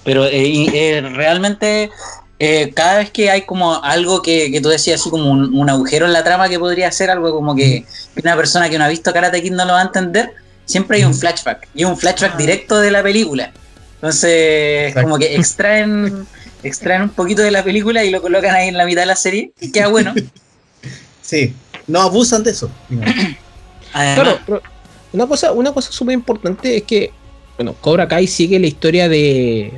pero 0.04 0.26
eh, 0.26 0.66
eh, 0.72 1.00
realmente 1.14 1.90
eh, 2.38 2.72
cada 2.74 2.98
vez 2.98 3.10
que 3.10 3.30
hay 3.30 3.42
como 3.42 3.82
algo 3.82 4.22
que, 4.22 4.50
que 4.50 4.60
tú 4.60 4.68
decías, 4.68 5.00
así 5.00 5.10
como 5.10 5.30
un, 5.30 5.54
un 5.54 5.70
agujero 5.70 6.06
en 6.06 6.12
la 6.12 6.24
trama 6.24 6.48
que 6.48 6.58
podría 6.58 6.90
ser 6.92 7.10
algo 7.10 7.32
como 7.32 7.54
que 7.54 7.84
una 8.22 8.36
persona 8.36 8.68
que 8.68 8.78
no 8.78 8.84
ha 8.84 8.88
visto 8.88 9.12
Karate 9.12 9.42
Kid 9.42 9.52
no 9.52 9.64
lo 9.64 9.72
va 9.72 9.80
a 9.80 9.84
entender, 9.84 10.32
siempre 10.66 10.98
hay 10.98 11.04
un 11.04 11.14
flashback. 11.14 11.68
Y 11.74 11.84
un 11.84 11.96
flashback 11.96 12.36
directo 12.36 12.78
de 12.78 12.90
la 12.90 13.02
película. 13.02 13.52
Entonces, 13.96 14.88
Exacto. 14.88 15.02
como 15.02 15.18
que 15.18 15.34
extraen, 15.34 16.26
extraen 16.62 17.02
un 17.02 17.08
poquito 17.10 17.42
de 17.42 17.50
la 17.50 17.62
película 17.62 18.04
y 18.04 18.10
lo 18.10 18.20
colocan 18.20 18.54
ahí 18.54 18.68
en 18.68 18.76
la 18.76 18.84
mitad 18.84 19.02
de 19.02 19.06
la 19.06 19.16
serie. 19.16 19.52
Y 19.60 19.72
queda 19.72 19.88
bueno. 19.88 20.14
Sí. 21.22 21.54
No 21.86 22.02
abusan 22.02 22.42
de 22.42 22.50
eso. 22.50 22.70
Además, 23.94 24.14
Claro, 24.14 24.38
pero 24.44 24.62
una 25.14 25.26
cosa, 25.26 25.52
una 25.52 25.72
cosa 25.72 25.90
súper 25.90 26.12
importante 26.12 26.76
es 26.76 26.82
que, 26.82 27.12
bueno, 27.56 27.74
Cobra 27.80 28.06
Kai 28.06 28.26
sigue 28.26 28.58
la 28.58 28.66
historia 28.66 29.08
de, 29.08 29.72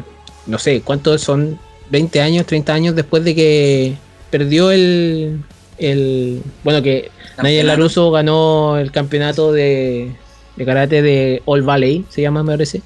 no 0.47 0.59
sé, 0.59 0.81
¿cuántos 0.83 1.23
son? 1.23 1.59
20 1.91 2.21
años, 2.21 2.47
30 2.47 2.75
años 2.75 2.97
después 2.97 3.25
de 3.25 3.35
que 3.35 3.95
perdió 4.31 4.71
el, 4.71 5.41
el 5.79 6.43
bueno, 6.65 6.83
que 6.83 7.11
Nigel 7.43 7.67
Laruso 7.67 8.11
ganó 8.11 8.79
el 8.79 8.91
campeonato 8.91 9.53
de, 9.53 10.11
de 10.57 10.65
karate 10.65 11.03
de 11.03 11.43
All 11.45 11.63
Valley, 11.63 12.05
se 12.09 12.23
llama, 12.23 12.43
me 12.43 12.53
parece. 12.53 12.83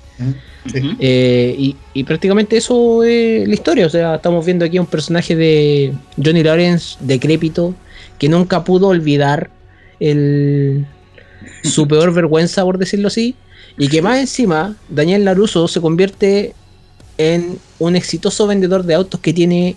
Eh, 0.99 1.55
y, 1.59 1.77
y 1.95 2.05
prácticamente 2.05 2.57
eso 2.57 3.03
es 3.03 3.49
la 3.49 3.55
historia. 3.55 3.87
O 3.87 3.91
sea, 3.91 4.17
estamos 4.17 4.45
viendo 4.45 4.65
aquí 4.65 4.79
un 4.79 4.87
personaje 4.87 5.35
de 5.35 5.95
Johnny 6.23 6.43
Lawrence 6.43 6.97
decrépito 7.01 7.75
que 8.19 8.29
nunca 8.29 8.65
pudo 8.65 8.89
olvidar 8.89 9.51
el, 10.01 10.85
su 11.65 11.89
peor 11.89 12.13
vergüenza, 12.15 12.65
por 12.65 12.77
decirlo 12.79 13.09
así. 13.09 13.35
Y 13.79 13.89
que 13.89 14.03
más 14.03 14.19
encima, 14.19 14.77
Daniel 14.89 15.25
Laruso 15.25 15.69
se 15.69 15.81
convierte 15.81 16.55
en 17.21 17.59
un 17.79 17.97
exitoso 17.97 18.47
vendedor 18.47 18.85
de 18.85 18.95
autos 18.95 19.21
que 19.21 19.33
tiene 19.33 19.77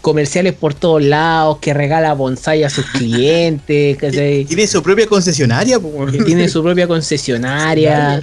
comerciales 0.00 0.52
por 0.52 0.74
todos 0.74 1.02
lados, 1.02 1.58
que 1.58 1.72
regala 1.72 2.12
bonsai 2.12 2.64
a 2.64 2.70
sus 2.70 2.84
clientes, 2.86 3.96
¿cachai? 4.00 4.44
Tiene 4.44 4.66
su 4.66 4.82
propia 4.82 5.06
concesionaria, 5.06 5.80
tiene 6.26 6.48
su 6.48 6.62
propia 6.62 6.86
concesionaria 6.86 8.22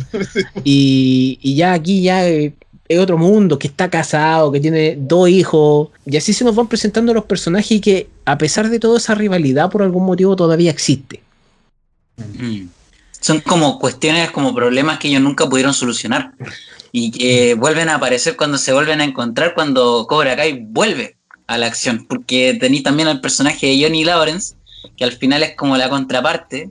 y, 0.63 1.39
y 1.41 1.55
ya 1.55 1.73
aquí 1.73 2.01
ya 2.01 2.27
eh, 2.27 2.53
es 2.87 2.99
otro 2.99 3.17
mundo, 3.17 3.57
que 3.57 3.67
está 3.67 3.89
casado, 3.89 4.51
que 4.51 4.59
tiene 4.59 4.97
dos 4.99 5.29
hijos 5.29 5.89
y 6.05 6.17
así 6.17 6.33
se 6.33 6.43
nos 6.43 6.55
van 6.55 6.67
presentando 6.67 7.13
los 7.13 7.25
personajes 7.25 7.71
y 7.71 7.79
que 7.79 8.09
a 8.25 8.37
pesar 8.37 8.69
de 8.69 8.79
toda 8.79 8.97
esa 8.97 9.15
rivalidad 9.15 9.69
por 9.69 9.81
algún 9.81 10.05
motivo 10.05 10.35
todavía 10.35 10.71
existe. 10.71 11.21
Mm. 12.17 12.67
Son 13.21 13.41
como 13.41 13.79
cuestiones, 13.79 14.31
como 14.31 14.55
problemas 14.55 14.97
que 14.97 15.09
ellos 15.09 15.21
nunca 15.21 15.47
pudieron 15.47 15.73
solucionar. 15.73 16.31
Y 16.91 17.11
que 17.11 17.53
vuelven 17.53 17.89
a 17.89 17.95
aparecer 17.95 18.35
cuando 18.35 18.57
se 18.57 18.73
vuelven 18.73 19.01
a 19.01 19.03
encontrar, 19.03 19.53
cuando 19.53 20.05
Cobra 20.07 20.35
Kai 20.35 20.65
vuelve 20.65 21.17
a 21.47 21.57
la 21.57 21.67
acción. 21.67 22.05
Porque 22.07 22.57
tenéis 22.59 22.83
también 22.83 23.07
al 23.07 23.21
personaje 23.21 23.67
de 23.67 23.83
Johnny 23.83 24.03
Lawrence, 24.03 24.55
que 24.97 25.03
al 25.03 25.13
final 25.13 25.43
es 25.43 25.55
como 25.55 25.77
la 25.77 25.89
contraparte, 25.89 26.69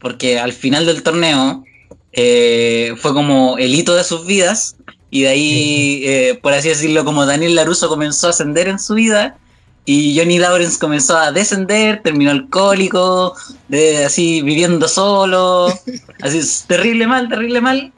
porque 0.00 0.38
al 0.38 0.52
final 0.52 0.86
del 0.86 1.02
torneo 1.02 1.64
eh, 2.12 2.94
fue 2.96 3.12
como 3.12 3.58
el 3.58 3.74
hito 3.74 3.94
de 3.94 4.04
sus 4.04 4.26
vidas, 4.26 4.76
y 5.10 5.22
de 5.22 5.28
ahí, 5.28 6.02
eh, 6.04 6.38
por 6.40 6.52
así 6.52 6.68
decirlo, 6.68 7.04
como 7.04 7.26
Daniel 7.26 7.54
Laruso 7.54 7.88
comenzó 7.88 8.28
a 8.28 8.30
ascender 8.30 8.68
en 8.68 8.78
su 8.78 8.94
vida, 8.94 9.36
y 9.84 10.16
Johnny 10.16 10.38
Lawrence 10.38 10.78
comenzó 10.78 11.16
a 11.16 11.32
descender, 11.32 12.02
terminó 12.02 12.30
alcohólico, 12.30 13.34
de, 13.68 14.04
así 14.04 14.42
viviendo 14.42 14.86
solo, 14.88 15.68
así 16.22 16.40
terrible 16.66 17.06
mal, 17.06 17.28
terrible 17.28 17.60
mal. 17.60 17.92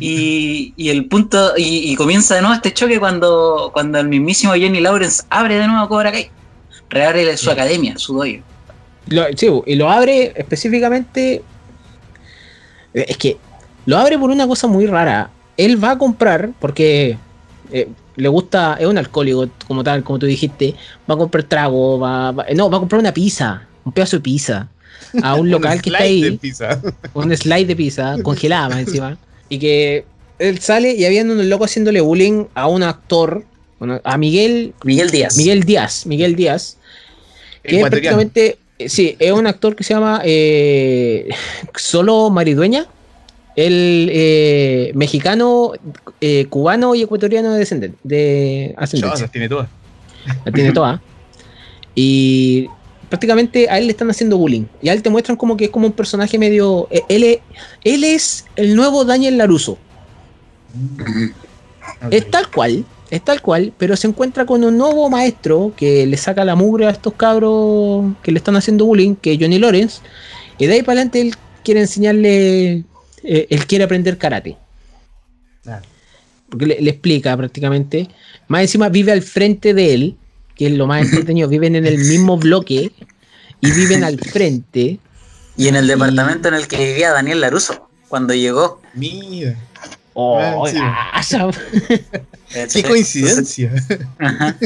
Y, 0.00 0.74
y 0.76 0.88
el 0.90 1.06
punto, 1.06 1.52
y, 1.56 1.92
y 1.92 1.94
comienza 1.96 2.34
de 2.34 2.40
nuevo 2.42 2.54
este 2.54 2.72
choque 2.72 2.98
cuando, 2.98 3.70
cuando 3.72 3.98
el 3.98 4.08
mismísimo 4.08 4.52
Johnny 4.52 4.80
Lawrence 4.80 5.22
abre 5.30 5.56
de 5.56 5.66
nuevo 5.66 5.88
Cobra 5.88 6.10
Kai, 6.12 6.30
reabre 6.90 7.36
su 7.36 7.50
academia, 7.50 7.94
su. 7.96 8.22
Lo- 9.06 9.24
sí, 9.36 9.48
y 9.66 9.74
lo 9.76 9.90
abre 9.90 10.32
específicamente. 10.36 11.42
eh, 12.94 13.06
Es 13.08 13.16
que 13.16 13.36
lo 13.86 13.98
abre 13.98 14.18
por 14.18 14.30
una 14.30 14.46
cosa 14.46 14.66
muy 14.66 14.86
rara. 14.86 15.30
Él 15.56 15.82
va 15.82 15.92
a 15.92 15.98
comprar, 15.98 16.50
porque 16.60 17.18
eh, 17.70 17.88
le 18.16 18.28
gusta, 18.28 18.76
es 18.78 18.86
un 18.86 18.98
alcohólico, 18.98 19.48
como 19.66 19.82
tal, 19.84 20.02
como 20.02 20.18
tú 20.18 20.26
dijiste. 20.26 20.74
Va 21.10 21.14
a 21.14 21.18
comprar 21.18 21.44
trago, 21.44 21.98
va, 21.98 22.32
va- 22.32 22.46
no, 22.54 22.70
va 22.70 22.76
a 22.76 22.80
comprar 22.80 23.00
una 23.00 23.12
pizza, 23.12 23.68
un 23.84 23.92
pedazo 23.92 24.16
de 24.16 24.22
pizza, 24.22 24.68
a 25.22 25.34
un 25.34 25.50
local 25.50 25.80
que 25.82 25.90
está 25.90 26.04
slide 26.04 26.20
de 26.20 26.26
ahí, 26.28 26.38
pizza. 26.38 26.80
un 27.14 27.36
slide 27.36 27.66
de 27.66 27.76
pizza, 27.76 28.16
congelada 28.22 28.68
más 28.68 28.78
encima. 28.80 29.18
Y 29.52 29.58
que 29.58 30.04
él 30.38 30.58
sale 30.60 30.94
y 30.94 31.04
habían 31.04 31.30
unos 31.30 31.44
locos 31.44 31.70
haciéndole 31.70 32.00
bullying 32.00 32.46
a 32.54 32.68
un 32.68 32.82
actor, 32.82 33.44
bueno, 33.78 34.00
a 34.02 34.16
Miguel, 34.16 34.72
Miguel 34.82 35.10
Díaz. 35.10 35.36
Miguel 35.36 35.64
Díaz, 35.64 36.06
Miguel 36.06 36.36
Díaz 36.36 36.78
que 37.62 37.76
es 37.76 37.82
prácticamente, 37.82 38.58
eh, 38.78 38.88
sí, 38.88 39.14
es 39.18 39.30
un 39.30 39.46
actor 39.46 39.76
que 39.76 39.84
se 39.84 39.92
llama 39.94 40.22
eh, 40.24 41.28
Solo 41.76 42.30
Maridueña, 42.30 42.86
el 43.54 44.08
eh, 44.10 44.90
mexicano, 44.94 45.72
eh, 46.20 46.46
cubano 46.48 46.94
y 46.94 47.02
ecuatoriano 47.02 47.52
de, 47.52 47.62
descenden- 47.62 47.94
de 48.02 48.74
ascendencia. 48.78 49.14
Chozas, 49.16 49.30
tiene 49.30 49.48
todas. 49.48 49.68
La 50.46 50.52
tiene 50.52 50.72
toda. 50.72 51.02
Y 51.94 52.68
prácticamente 53.12 53.68
a 53.68 53.76
él 53.76 53.84
le 53.84 53.90
están 53.90 54.08
haciendo 54.08 54.38
bullying. 54.38 54.64
Y 54.80 54.88
a 54.88 54.94
él 54.94 55.02
te 55.02 55.10
muestran 55.10 55.36
como 55.36 55.54
que 55.54 55.66
es 55.66 55.70
como 55.70 55.86
un 55.86 55.92
personaje 55.92 56.38
medio... 56.38 56.88
eh, 56.90 57.02
Él 57.10 57.24
es, 57.24 57.40
él 57.84 58.04
es 58.04 58.46
el 58.56 58.74
nuevo 58.74 59.04
Daniel 59.04 59.36
Laruso. 59.36 59.76
Es 62.10 62.30
tal 62.30 62.48
cual, 62.50 62.84
es 63.10 63.22
tal 63.22 63.42
cual, 63.42 63.72
pero 63.76 63.96
se 63.96 64.08
encuentra 64.08 64.46
con 64.46 64.64
un 64.64 64.78
nuevo 64.78 65.10
maestro 65.10 65.74
que 65.76 66.06
le 66.06 66.16
saca 66.16 66.44
la 66.44 66.56
mugre 66.56 66.86
a 66.86 66.90
estos 66.90 67.12
cabros 67.12 68.14
que 68.22 68.32
le 68.32 68.38
están 68.38 68.56
haciendo 68.56 68.86
bullying, 68.86 69.14
que 69.14 69.34
es 69.34 69.38
Johnny 69.38 69.58
Lawrence, 69.58 70.00
y 70.58 70.66
de 70.66 70.72
ahí 70.74 70.82
para 70.82 70.92
adelante 70.94 71.20
él 71.20 71.34
quiere 71.62 71.80
enseñarle, 71.80 72.84
eh, 73.24 73.46
él 73.50 73.66
quiere 73.66 73.84
aprender 73.84 74.16
karate. 74.16 74.56
Porque 76.48 76.66
le, 76.66 76.80
le 76.80 76.90
explica 76.90 77.36
prácticamente, 77.36 78.08
más 78.48 78.62
encima 78.62 78.88
vive 78.88 79.12
al 79.12 79.22
frente 79.22 79.74
de 79.74 79.94
él, 79.94 80.16
que 80.62 80.68
es 80.68 80.78
lo 80.78 80.86
más 80.86 81.02
entretenido, 81.02 81.48
viven 81.48 81.74
en 81.74 81.86
el 81.86 81.98
mismo 81.98 82.36
bloque 82.38 82.92
y 83.60 83.70
viven 83.72 84.04
al 84.04 84.16
frente. 84.16 85.00
Y 85.56 85.66
en 85.66 85.74
el 85.74 85.88
departamento 85.88 86.46
en 86.46 86.54
el 86.54 86.68
que 86.68 86.76
vivía 86.76 87.10
Daniel 87.10 87.40
Laruso, 87.40 87.88
cuando 88.08 88.32
llegó. 88.32 88.80
Mira, 88.94 89.58
Oh, 90.14 90.64
Ah, 90.76 91.20
qué 92.72 92.82
coincidencia. 92.84 93.72
Ajá. 94.20 94.56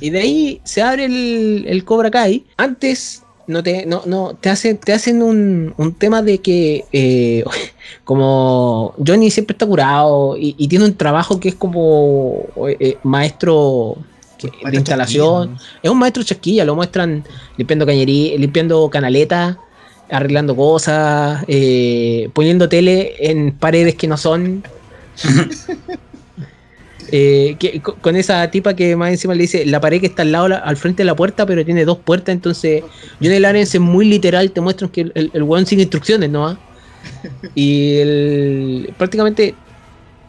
Y 0.00 0.10
de 0.10 0.20
ahí 0.20 0.60
se 0.62 0.80
abre 0.80 1.06
el, 1.06 1.64
el 1.66 1.84
Cobra 1.84 2.12
Kai. 2.12 2.46
Antes 2.56 3.23
no 3.46 3.62
te, 3.62 3.84
no, 3.86 4.02
no, 4.06 4.34
te, 4.40 4.48
hacen, 4.50 4.78
te 4.78 4.92
hacen 4.92 5.22
un, 5.22 5.74
un 5.76 5.94
tema 5.94 6.22
de 6.22 6.38
que 6.40 6.84
eh, 6.92 7.44
como 8.04 8.94
Johnny 9.06 9.30
siempre 9.30 9.54
está 9.54 9.66
curado 9.66 10.36
y, 10.36 10.54
y 10.58 10.68
tiene 10.68 10.84
un 10.84 10.94
trabajo 10.94 11.38
que 11.40 11.48
es 11.50 11.54
como 11.54 12.44
eh, 12.68 12.96
maestro 13.02 13.96
que- 14.38 14.50
de 14.70 14.76
instalación. 14.76 15.48
Chasquilla, 15.56 15.78
Es 15.82 15.90
un 15.90 15.98
maestro 15.98 16.22
chasquilla, 16.22 16.64
lo 16.64 16.74
muestran 16.74 17.24
limpiando 17.56 17.86
cañería, 17.86 18.36
limpiando 18.38 18.88
canaletas, 18.90 19.56
arreglando 20.10 20.54
cosas, 20.56 21.44
eh, 21.48 22.28
poniendo 22.32 22.68
tele 22.68 23.14
en 23.18 23.52
paredes 23.52 23.94
que 23.94 24.06
no 24.06 24.16
son. 24.16 24.62
Eh, 27.16 27.54
que- 27.60 27.80
con 27.80 28.16
esa 28.16 28.50
tipa 28.50 28.74
que 28.74 28.96
más 28.96 29.10
encima 29.10 29.34
le 29.34 29.42
dice 29.42 29.64
la 29.66 29.78
pared 29.80 30.00
que 30.00 30.06
está 30.06 30.22
al 30.22 30.32
lado, 30.32 30.48
la- 30.48 30.56
al 30.56 30.76
frente 30.76 31.02
de 31.02 31.04
la 31.04 31.14
puerta, 31.14 31.46
pero 31.46 31.64
tiene 31.64 31.84
dos 31.84 31.98
puertas, 31.98 32.32
entonces 32.34 32.82
Johnny 33.22 33.38
Lawrence 33.38 33.76
es 33.76 33.80
muy 33.80 34.04
literal, 34.06 34.50
te 34.50 34.60
muestran 34.60 34.90
que 34.90 35.02
el, 35.02 35.12
el, 35.14 35.30
el 35.32 35.42
weón 35.44 35.64
sin 35.64 35.78
instrucciones, 35.78 36.28
¿no? 36.30 36.58
Y 37.54 37.98
el- 37.98 38.94
prácticamente 38.98 39.54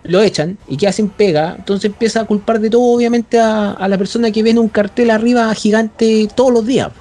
lo 0.04 0.22
echan 0.22 0.60
y 0.68 0.78
queda 0.78 0.92
sin 0.92 1.10
pega, 1.10 1.56
entonces 1.58 1.86
empieza 1.90 2.22
a 2.22 2.26
culpar 2.26 2.60
de 2.60 2.70
todo, 2.70 2.84
obviamente, 2.96 3.40
a, 3.40 3.72
a 3.72 3.88
la 3.88 3.98
persona 3.98 4.30
que 4.30 4.44
ve 4.44 4.52
en 4.52 4.60
un 4.60 4.70
cartel 4.70 5.10
arriba 5.10 5.52
gigante 5.56 6.28
todos 6.36 6.54
los 6.54 6.68
días, 6.68 6.92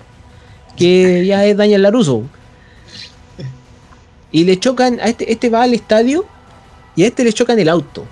que 0.78 1.26
ya 1.30 1.44
es 1.44 1.58
Daniel 1.58 1.82
Laruso. 1.82 2.22
Y 4.32 4.44
le 4.44 4.58
chocan, 4.58 4.98
a 5.00 5.08
este, 5.08 5.30
este 5.30 5.50
va 5.50 5.62
al 5.64 5.74
estadio 5.74 6.24
y 6.96 7.02
a 7.04 7.06
este 7.08 7.22
le 7.22 7.34
chocan 7.34 7.58
el 7.58 7.68
auto. 7.68 8.06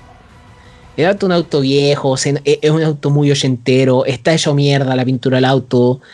El 0.96 1.06
auto 1.06 1.26
es 1.26 1.28
un 1.28 1.32
auto 1.32 1.60
viejo, 1.60 2.16
se- 2.16 2.40
es 2.44 2.70
un 2.70 2.82
auto 2.82 3.10
muy 3.10 3.30
ochentero, 3.30 4.04
está 4.04 4.34
hecho 4.34 4.54
mierda 4.54 4.94
la 4.96 5.04
pintura 5.04 5.36
del 5.38 5.44
auto. 5.46 6.00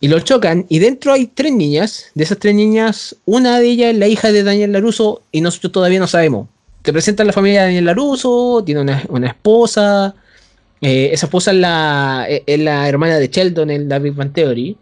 Y 0.00 0.08
lo 0.08 0.20
chocan, 0.20 0.66
y 0.68 0.78
dentro 0.78 1.12
hay 1.12 1.26
tres 1.26 1.52
niñas. 1.52 2.06
De 2.14 2.24
esas 2.24 2.38
tres 2.38 2.54
niñas, 2.54 3.16
una 3.24 3.58
de 3.58 3.66
ellas 3.68 3.92
es 3.92 3.98
la 3.98 4.06
hija 4.06 4.30
de 4.30 4.42
Daniel 4.44 4.72
Laruso, 4.72 5.22
y 5.32 5.40
nosotros 5.40 5.72
todavía 5.72 5.98
no 5.98 6.06
sabemos. 6.06 6.48
Te 6.82 6.92
presentan 6.92 7.26
la 7.26 7.32
familia 7.32 7.60
de 7.62 7.66
Daniel 7.66 7.84
Laruso, 7.86 8.62
tiene 8.64 8.80
una, 8.82 9.02
una 9.08 9.28
esposa. 9.28 10.14
eh, 10.80 11.10
esa 11.12 11.26
esposa 11.26 11.50
es 11.50 11.56
la, 11.56 12.26
es- 12.28 12.42
es 12.46 12.58
la 12.60 12.88
hermana 12.88 13.18
de 13.18 13.28
Sheldon 13.28 13.70
en 13.70 13.88
la 13.88 13.98
Big 13.98 14.14
Bang 14.14 14.32
Theory. 14.32 14.76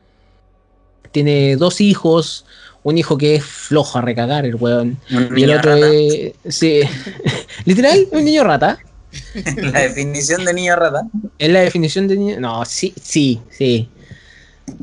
Tiene 1.11 1.57
dos 1.57 1.81
hijos, 1.81 2.45
un 2.83 2.99
hijo 2.99 3.16
que 3.16 3.37
es 3.37 3.45
flojo 3.45 3.99
a 3.99 4.03
recagar, 4.03 4.45
el 4.45 4.57
weón. 4.57 4.99
Un 5.11 5.38
Y 5.38 5.45
el 5.45 5.53
otro 5.53 5.73
rata. 5.75 5.88
es. 5.90 6.33
Sí. 6.49 6.81
Literal, 7.64 8.07
un 8.12 8.25
niño 8.25 8.45
rata. 8.45 8.79
La 9.72 9.81
definición 9.81 10.44
de 10.44 10.55
niño 10.55 10.76
rata. 10.76 11.02
Es 11.38 11.50
la 11.50 11.61
definición 11.61 12.09
de 12.09 12.16
niño. 12.16 12.40
No, 12.40 12.64
sí, 12.64 12.94
sí, 13.00 13.40
sí. 13.50 13.88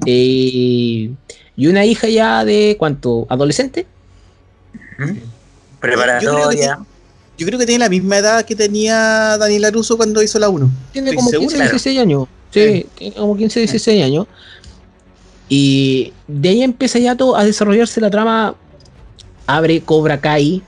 Eh, 0.06 1.12
y 1.56 1.68
una 1.68 1.86
hija 1.86 2.08
ya 2.08 2.46
de 2.46 2.76
cuánto? 2.80 3.28
¿Adolescente? 3.30 3.86
Preparatoria. 5.80 6.80
Yo 7.38 7.48
creo 7.48 7.60
que 7.60 7.66
tiene 7.66 7.80
la 7.80 7.90
misma 7.90 8.18
edad 8.18 8.46
que 8.46 8.56
tenía 8.56 9.38
Daniel 9.38 9.66
Aruso 9.66 9.98
cuando 9.98 10.22
hizo 10.22 10.40
la 10.40 10.50
1. 10.50 10.70
Tiene 10.92 11.16
como 11.16 11.30
seguro. 11.30 11.50
15, 11.50 11.64
16 11.64 12.00
años. 12.00 12.28
Sí, 12.52 12.86
tiene 12.96 13.16
como 13.16 13.36
15, 13.36 13.60
16 13.62 14.04
años. 14.04 14.28
Y 15.50 16.14
de 16.28 16.50
ahí 16.50 16.64
empieza 16.64 17.00
ya 17.00 17.16
todo 17.16 17.36
a 17.36 17.44
desarrollarse 17.44 18.00
la 18.02 18.10
trama. 18.10 18.56
Abre 19.46 19.82
Cobra 19.82 20.22
Kai. 20.22 20.64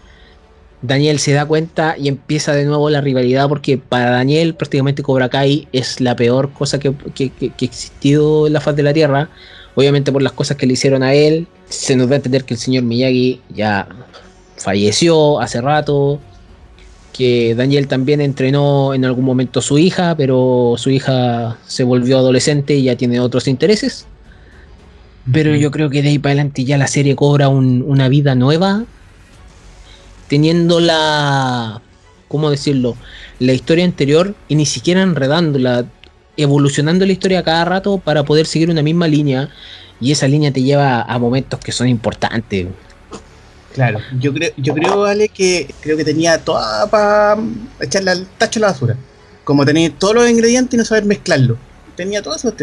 Daniel 0.88 1.20
se 1.20 1.34
da 1.34 1.46
cuenta 1.46 1.96
y 1.98 2.08
empieza 2.08 2.54
de 2.54 2.66
nuevo 2.66 2.90
la 2.90 3.02
rivalidad 3.02 3.48
porque 3.50 3.78
para 3.78 4.10
Daniel 4.12 4.56
prácticamente 4.56 5.04
Cobra 5.04 5.30
Kai 5.30 5.68
es 5.72 6.02
la 6.02 6.16
peor 6.16 6.52
cosa 6.52 6.80
que, 6.80 6.94
que, 7.14 7.30
que- 7.30 7.52
existido 7.66 8.48
en 8.48 8.54
la 8.54 8.62
faz 8.62 8.76
de 8.76 8.84
la 8.84 8.94
Tierra. 8.94 9.30
Obviamente 9.76 10.12
por 10.12 10.22
las 10.22 10.32
cosas 10.34 10.56
que 10.58 10.66
le 10.66 10.74
hicieron 10.74 11.04
a 11.04 11.14
él. 11.14 11.48
Se 11.70 11.96
nos 11.96 12.08
va 12.10 12.14
a 12.14 12.16
entender 12.18 12.46
que 12.46 12.54
el 12.54 12.60
señor 12.60 12.84
Miyagi 12.84 13.42
ya 13.54 13.88
falleció 14.58 15.40
hace 15.42 15.62
rato. 15.62 16.20
Que 17.12 17.56
Daniel 17.56 17.88
también 17.88 18.20
entrenó 18.20 18.94
en 18.94 19.06
algún 19.06 19.24
momento 19.24 19.60
a 19.60 19.62
su 19.62 19.78
hija, 19.78 20.16
pero 20.18 20.76
su 20.78 20.90
hija 20.90 21.58
se 21.66 21.84
volvió 21.86 22.18
adolescente 22.18 22.76
y 22.76 22.84
ya 22.84 22.96
tiene 22.98 23.20
otros 23.22 23.48
intereses. 23.48 24.06
Pero 25.32 25.56
yo 25.56 25.72
creo 25.72 25.90
que 25.90 26.02
de 26.02 26.10
ahí 26.10 26.20
para 26.20 26.32
adelante 26.34 26.66
ya 26.66 26.78
la 26.78 26.88
serie 26.88 27.16
cobra 27.16 27.48
un- 27.50 27.84
una 27.88 28.10
vida 28.10 28.36
nueva. 28.36 28.84
Teniendo 30.28 30.80
la. 30.80 31.82
¿Cómo 32.28 32.50
decirlo? 32.50 32.96
La 33.40 33.54
historia 33.54 33.86
anterior 33.86 34.36
y 34.48 34.56
ni 34.56 34.66
siquiera 34.66 35.02
enredándola. 35.02 35.86
evolucionando 36.38 37.06
la 37.06 37.12
historia 37.12 37.44
cada 37.44 37.66
rato 37.66 37.98
para 37.98 38.24
poder 38.24 38.46
seguir 38.46 38.70
una 38.70 38.82
misma 38.82 39.08
línea 39.08 39.50
y 40.02 40.12
esa 40.12 40.28
línea 40.28 40.52
te 40.52 40.62
lleva 40.62 41.02
a 41.02 41.20
momentos 41.20 41.60
que 41.60 41.72
son 41.72 41.88
importantes. 41.88 42.68
Claro, 43.74 44.00
yo 44.20 44.34
creo, 44.34 44.52
yo 44.58 44.74
creo, 44.74 45.04
Ale, 45.04 45.28
que 45.30 45.74
creo 45.82 45.98
que 45.98 46.06
tenía 46.06 46.38
toda 46.38 46.90
para 46.90 47.42
echarle 47.82 48.12
al 48.12 48.26
tacho 48.38 48.60
a 48.60 48.62
la 48.62 48.68
basura. 48.68 48.96
Como 49.44 49.66
tenía 49.66 49.92
todos 49.92 50.16
los 50.16 50.30
ingredientes 50.30 50.74
y 50.74 50.78
no 50.78 50.86
saber 50.86 51.06
mezclarlo. 51.06 51.58
Tenía 51.96 52.22
todo 52.22 52.36
eso. 52.36 52.54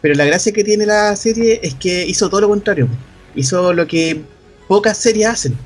Pero 0.00 0.14
la 0.14 0.24
gracia 0.24 0.52
que 0.52 0.62
tiene 0.62 0.86
la 0.86 1.16
serie 1.16 1.60
es 1.62 1.74
que 1.74 2.06
hizo 2.06 2.28
todo 2.28 2.42
lo 2.42 2.48
contrario. 2.48 2.88
Hizo 3.34 3.72
lo 3.72 3.86
que 3.86 4.22
pocas 4.68 4.98
series 4.98 5.28
hacen. 5.28 5.56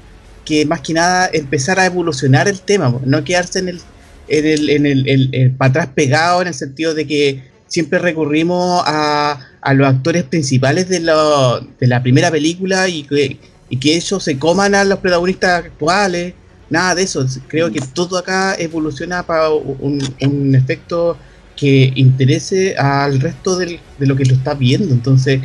Que 0.44 0.66
más 0.66 0.80
que 0.80 0.94
nada 0.94 1.30
empezar 1.32 1.78
a 1.78 1.86
evolucionar 1.86 2.48
el 2.48 2.60
tema, 2.60 2.94
no 3.04 3.24
quedarse 3.24 3.60
en 3.60 3.68
el, 3.68 3.80
en 4.28 4.46
el, 4.46 5.08
en 5.08 5.30
el, 5.32 5.50
para 5.52 5.70
atrás 5.70 5.88
pegado 5.94 6.42
en 6.42 6.48
el 6.48 6.54
sentido 6.54 6.94
de 6.94 7.06
que 7.06 7.44
siempre 7.66 7.98
recurrimos 7.98 8.82
a, 8.86 9.40
a 9.60 9.74
los 9.74 9.88
actores 9.88 10.24
principales 10.24 10.88
de, 10.88 11.00
de 11.00 11.86
la 11.86 12.02
primera 12.02 12.30
película 12.30 12.88
y 12.88 13.04
que 13.04 13.38
y 13.68 13.76
que 13.76 13.96
ellos 13.96 14.22
se 14.22 14.38
coman 14.38 14.74
a 14.74 14.84
los 14.84 14.98
protagonistas 14.98 15.64
actuales, 15.64 16.34
nada 16.70 16.94
de 16.94 17.02
eso. 17.02 17.26
Creo 17.48 17.72
que 17.72 17.80
todo 17.92 18.18
acá 18.18 18.54
evoluciona 18.58 19.24
para 19.24 19.50
un, 19.50 20.54
efecto 20.54 21.16
que 21.56 21.92
interese 21.94 22.76
al 22.76 23.20
resto 23.20 23.56
de 23.56 23.80
lo 23.98 24.16
que 24.16 24.24
lo 24.24 24.34
está 24.34 24.54
viendo. 24.54 24.92
Entonces, 24.92 25.40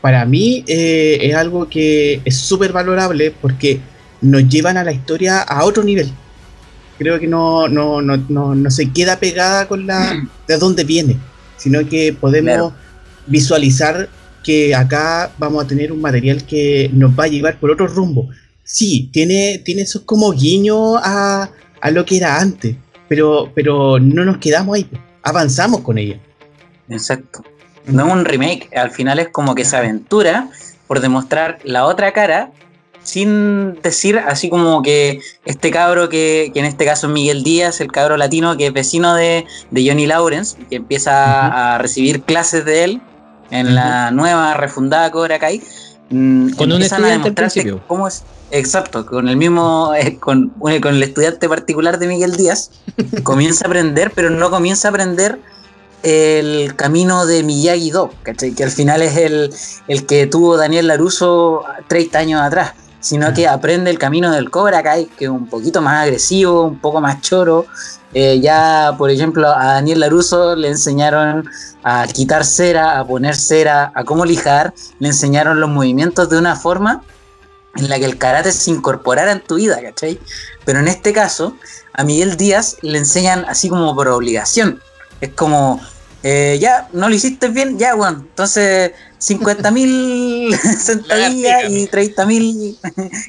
para 0.00 0.24
mí 0.24 0.64
eh, 0.66 1.18
es 1.20 1.34
algo 1.34 1.68
que 1.68 2.20
es 2.24 2.36
súper 2.36 2.72
valorable 2.72 3.30
porque 3.30 3.80
nos 4.20 4.48
llevan 4.48 4.76
a 4.76 4.84
la 4.84 4.92
historia 4.92 5.40
a 5.40 5.64
otro 5.64 5.82
nivel. 5.82 6.10
Creo 6.98 7.18
que 7.18 7.26
no, 7.26 7.68
no, 7.68 8.02
no, 8.02 8.54
no, 8.54 8.70
se 8.70 8.90
queda 8.90 9.18
pegada 9.18 9.66
con 9.66 9.86
la 9.86 10.28
de 10.48 10.58
dónde 10.58 10.84
viene, 10.84 11.16
sino 11.56 11.86
que 11.88 12.12
podemos 12.12 12.72
visualizar 13.26 14.08
que 14.42 14.74
acá 14.74 15.30
vamos 15.38 15.64
a 15.64 15.66
tener 15.66 15.92
un 15.92 16.00
material 16.00 16.44
que 16.44 16.90
nos 16.92 17.18
va 17.18 17.24
a 17.24 17.28
llevar 17.28 17.58
por 17.58 17.70
otro 17.70 17.86
rumbo. 17.86 18.28
Sí, 18.64 19.08
tiene, 19.12 19.60
tiene 19.64 19.82
esos 19.82 20.02
como 20.02 20.32
guiños 20.32 20.98
a, 21.02 21.50
a 21.80 21.90
lo 21.90 22.04
que 22.04 22.16
era 22.16 22.40
antes, 22.40 22.76
pero, 23.08 23.50
pero 23.54 23.98
no 23.98 24.24
nos 24.24 24.38
quedamos 24.38 24.76
ahí, 24.76 24.88
avanzamos 25.22 25.80
con 25.80 25.98
ella. 25.98 26.18
Exacto. 26.88 27.44
No 27.86 28.06
es 28.06 28.12
un 28.12 28.24
remake, 28.24 28.68
al 28.76 28.90
final 28.90 29.18
es 29.18 29.28
como 29.28 29.54
que 29.54 29.64
se 29.64 29.76
aventura 29.76 30.50
por 30.86 31.00
demostrar 31.00 31.58
la 31.64 31.86
otra 31.86 32.12
cara 32.12 32.52
sin 33.02 33.80
decir 33.82 34.18
así 34.18 34.50
como 34.50 34.82
que 34.82 35.20
este 35.44 35.70
cabro 35.70 36.08
que, 36.08 36.50
que, 36.52 36.60
en 36.60 36.66
este 36.66 36.84
caso 36.84 37.06
es 37.06 37.12
Miguel 37.12 37.42
Díaz, 37.42 37.80
el 37.80 37.90
cabro 37.90 38.16
latino 38.16 38.56
que 38.56 38.66
es 38.66 38.72
vecino 38.72 39.14
de, 39.14 39.46
de 39.70 39.88
Johnny 39.88 40.06
Lawrence, 40.06 40.56
que 40.68 40.76
empieza 40.76 41.74
a 41.74 41.78
recibir 41.78 42.22
clases 42.22 42.64
de 42.64 42.84
él, 42.84 43.00
en 43.50 43.74
la 43.74 44.10
nueva 44.10 44.54
refundada 44.54 45.10
Cobra 45.10 45.38
Kai, 45.38 45.62
mm, 46.10 46.50
con 46.50 46.72
un 46.72 46.82
estudiante 46.82 47.34
cómo 47.86 48.08
es. 48.08 48.22
Exacto, 48.52 49.06
con 49.06 49.28
el 49.28 49.36
mismo, 49.36 49.92
eh, 49.96 50.18
con, 50.18 50.48
con 50.58 50.72
el 50.94 51.02
estudiante 51.02 51.48
particular 51.48 51.98
de 51.98 52.08
Miguel 52.08 52.36
Díaz, 52.36 52.70
comienza 53.22 53.64
a 53.64 53.68
aprender, 53.68 54.12
pero 54.14 54.30
no 54.30 54.50
comienza 54.50 54.88
a 54.88 54.90
aprender 54.90 55.38
el 56.02 56.74
camino 56.76 57.26
de 57.26 57.44
Miyagi-Do, 57.44 58.10
que 58.24 58.64
al 58.64 58.70
final 58.70 59.02
es 59.02 59.16
el, 59.16 59.52
el 59.86 60.06
que 60.06 60.26
tuvo 60.26 60.56
Daniel 60.56 60.86
Laruso 60.86 61.62
30 61.88 62.18
años 62.18 62.40
atrás, 62.40 62.72
sino 63.00 63.32
que 63.32 63.48
aprende 63.48 63.90
el 63.90 63.98
camino 63.98 64.30
del 64.30 64.50
Cobra 64.50 64.82
Kai, 64.82 65.06
que 65.06 65.24
es 65.24 65.30
un 65.30 65.46
poquito 65.48 65.80
más 65.80 66.02
agresivo, 66.02 66.64
un 66.64 66.78
poco 66.78 67.00
más 67.00 67.20
choro, 67.20 67.66
eh, 68.12 68.40
ya, 68.40 68.94
por 68.98 69.10
ejemplo, 69.10 69.48
a 69.48 69.74
Daniel 69.74 70.00
Laruso 70.00 70.56
le 70.56 70.68
enseñaron 70.68 71.48
a 71.82 72.06
quitar 72.08 72.44
cera, 72.44 72.98
a 72.98 73.06
poner 73.06 73.36
cera, 73.36 73.92
a 73.94 74.04
cómo 74.04 74.24
lijar, 74.24 74.74
le 74.98 75.08
enseñaron 75.08 75.60
los 75.60 75.70
movimientos 75.70 76.28
de 76.28 76.38
una 76.38 76.56
forma 76.56 77.02
en 77.76 77.88
la 77.88 77.98
que 77.98 78.04
el 78.04 78.18
karate 78.18 78.50
se 78.50 78.70
incorporara 78.70 79.30
en 79.30 79.40
tu 79.40 79.54
vida, 79.54 79.80
¿cachai? 79.80 80.18
Pero 80.64 80.80
en 80.80 80.88
este 80.88 81.12
caso, 81.12 81.56
a 81.92 82.02
Miguel 82.02 82.36
Díaz 82.36 82.78
le 82.82 82.98
enseñan 82.98 83.44
así 83.48 83.68
como 83.68 83.94
por 83.94 84.08
obligación. 84.08 84.80
Es 85.20 85.30
como, 85.30 85.80
eh, 86.22 86.58
ya, 86.60 86.88
no 86.92 87.08
lo 87.08 87.14
hiciste 87.14 87.48
bien, 87.48 87.78
ya, 87.78 87.94
bueno, 87.94 88.18
entonces 88.20 88.92
50 89.18 89.70
mil 89.70 90.54
sentadillas 90.78 91.70
y 91.70 91.86
30 91.86 92.26
mil 92.26 92.78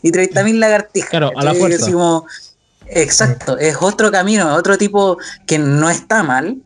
y 0.01 0.11
30 0.11 0.43
mil 0.43 0.59
lagartijas. 0.59 1.09
Claro, 1.09 1.31
a 1.35 1.43
la 1.43 1.53
fuerza. 1.53 1.89
Exacto, 2.93 3.57
es 3.57 3.77
otro 3.79 4.11
camino, 4.11 4.53
otro 4.55 4.77
tipo 4.77 5.17
que 5.45 5.57
no 5.57 5.89
está 5.89 6.23
mal. 6.23 6.57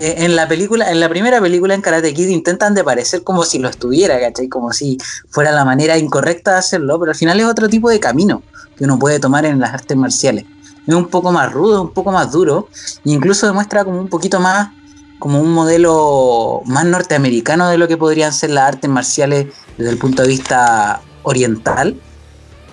Eh, 0.00 0.16
en 0.18 0.36
la 0.36 0.46
película, 0.48 0.90
en 0.90 1.00
la 1.00 1.08
primera 1.08 1.40
película 1.40 1.74
en 1.74 1.80
Karate 1.80 2.12
Kid 2.12 2.28
intentan 2.28 2.74
de 2.74 2.84
parecer 2.84 3.22
como 3.22 3.44
si 3.44 3.58
lo 3.58 3.68
estuviera, 3.68 4.20
¿cachai? 4.20 4.48
Como 4.48 4.72
si 4.72 4.98
fuera 5.30 5.52
la 5.52 5.64
manera 5.64 5.96
incorrecta 5.96 6.52
de 6.52 6.58
hacerlo, 6.58 6.98
pero 6.98 7.12
al 7.12 7.16
final 7.16 7.38
es 7.40 7.46
otro 7.46 7.68
tipo 7.68 7.88
de 7.88 8.00
camino 8.00 8.42
que 8.76 8.84
uno 8.84 8.98
puede 8.98 9.18
tomar 9.18 9.44
en 9.46 9.60
las 9.60 9.72
artes 9.72 9.96
marciales. 9.96 10.44
Es 10.86 10.94
un 10.94 11.08
poco 11.08 11.32
más 11.32 11.52
rudo, 11.52 11.82
un 11.82 11.92
poco 11.92 12.12
más 12.12 12.32
duro, 12.32 12.68
e 13.04 13.10
incluso 13.10 13.46
demuestra 13.46 13.84
como 13.84 14.00
un 14.00 14.08
poquito 14.08 14.40
más, 14.40 14.70
como 15.18 15.40
un 15.40 15.52
modelo 15.52 16.62
más 16.66 16.84
norteamericano 16.84 17.68
de 17.68 17.78
lo 17.78 17.88
que 17.88 17.96
podrían 17.96 18.32
ser 18.32 18.50
las 18.50 18.68
artes 18.68 18.88
marciales 18.88 19.46
desde 19.76 19.90
el 19.90 19.98
punto 19.98 20.22
de 20.22 20.28
vista 20.28 21.00
oriental. 21.22 21.96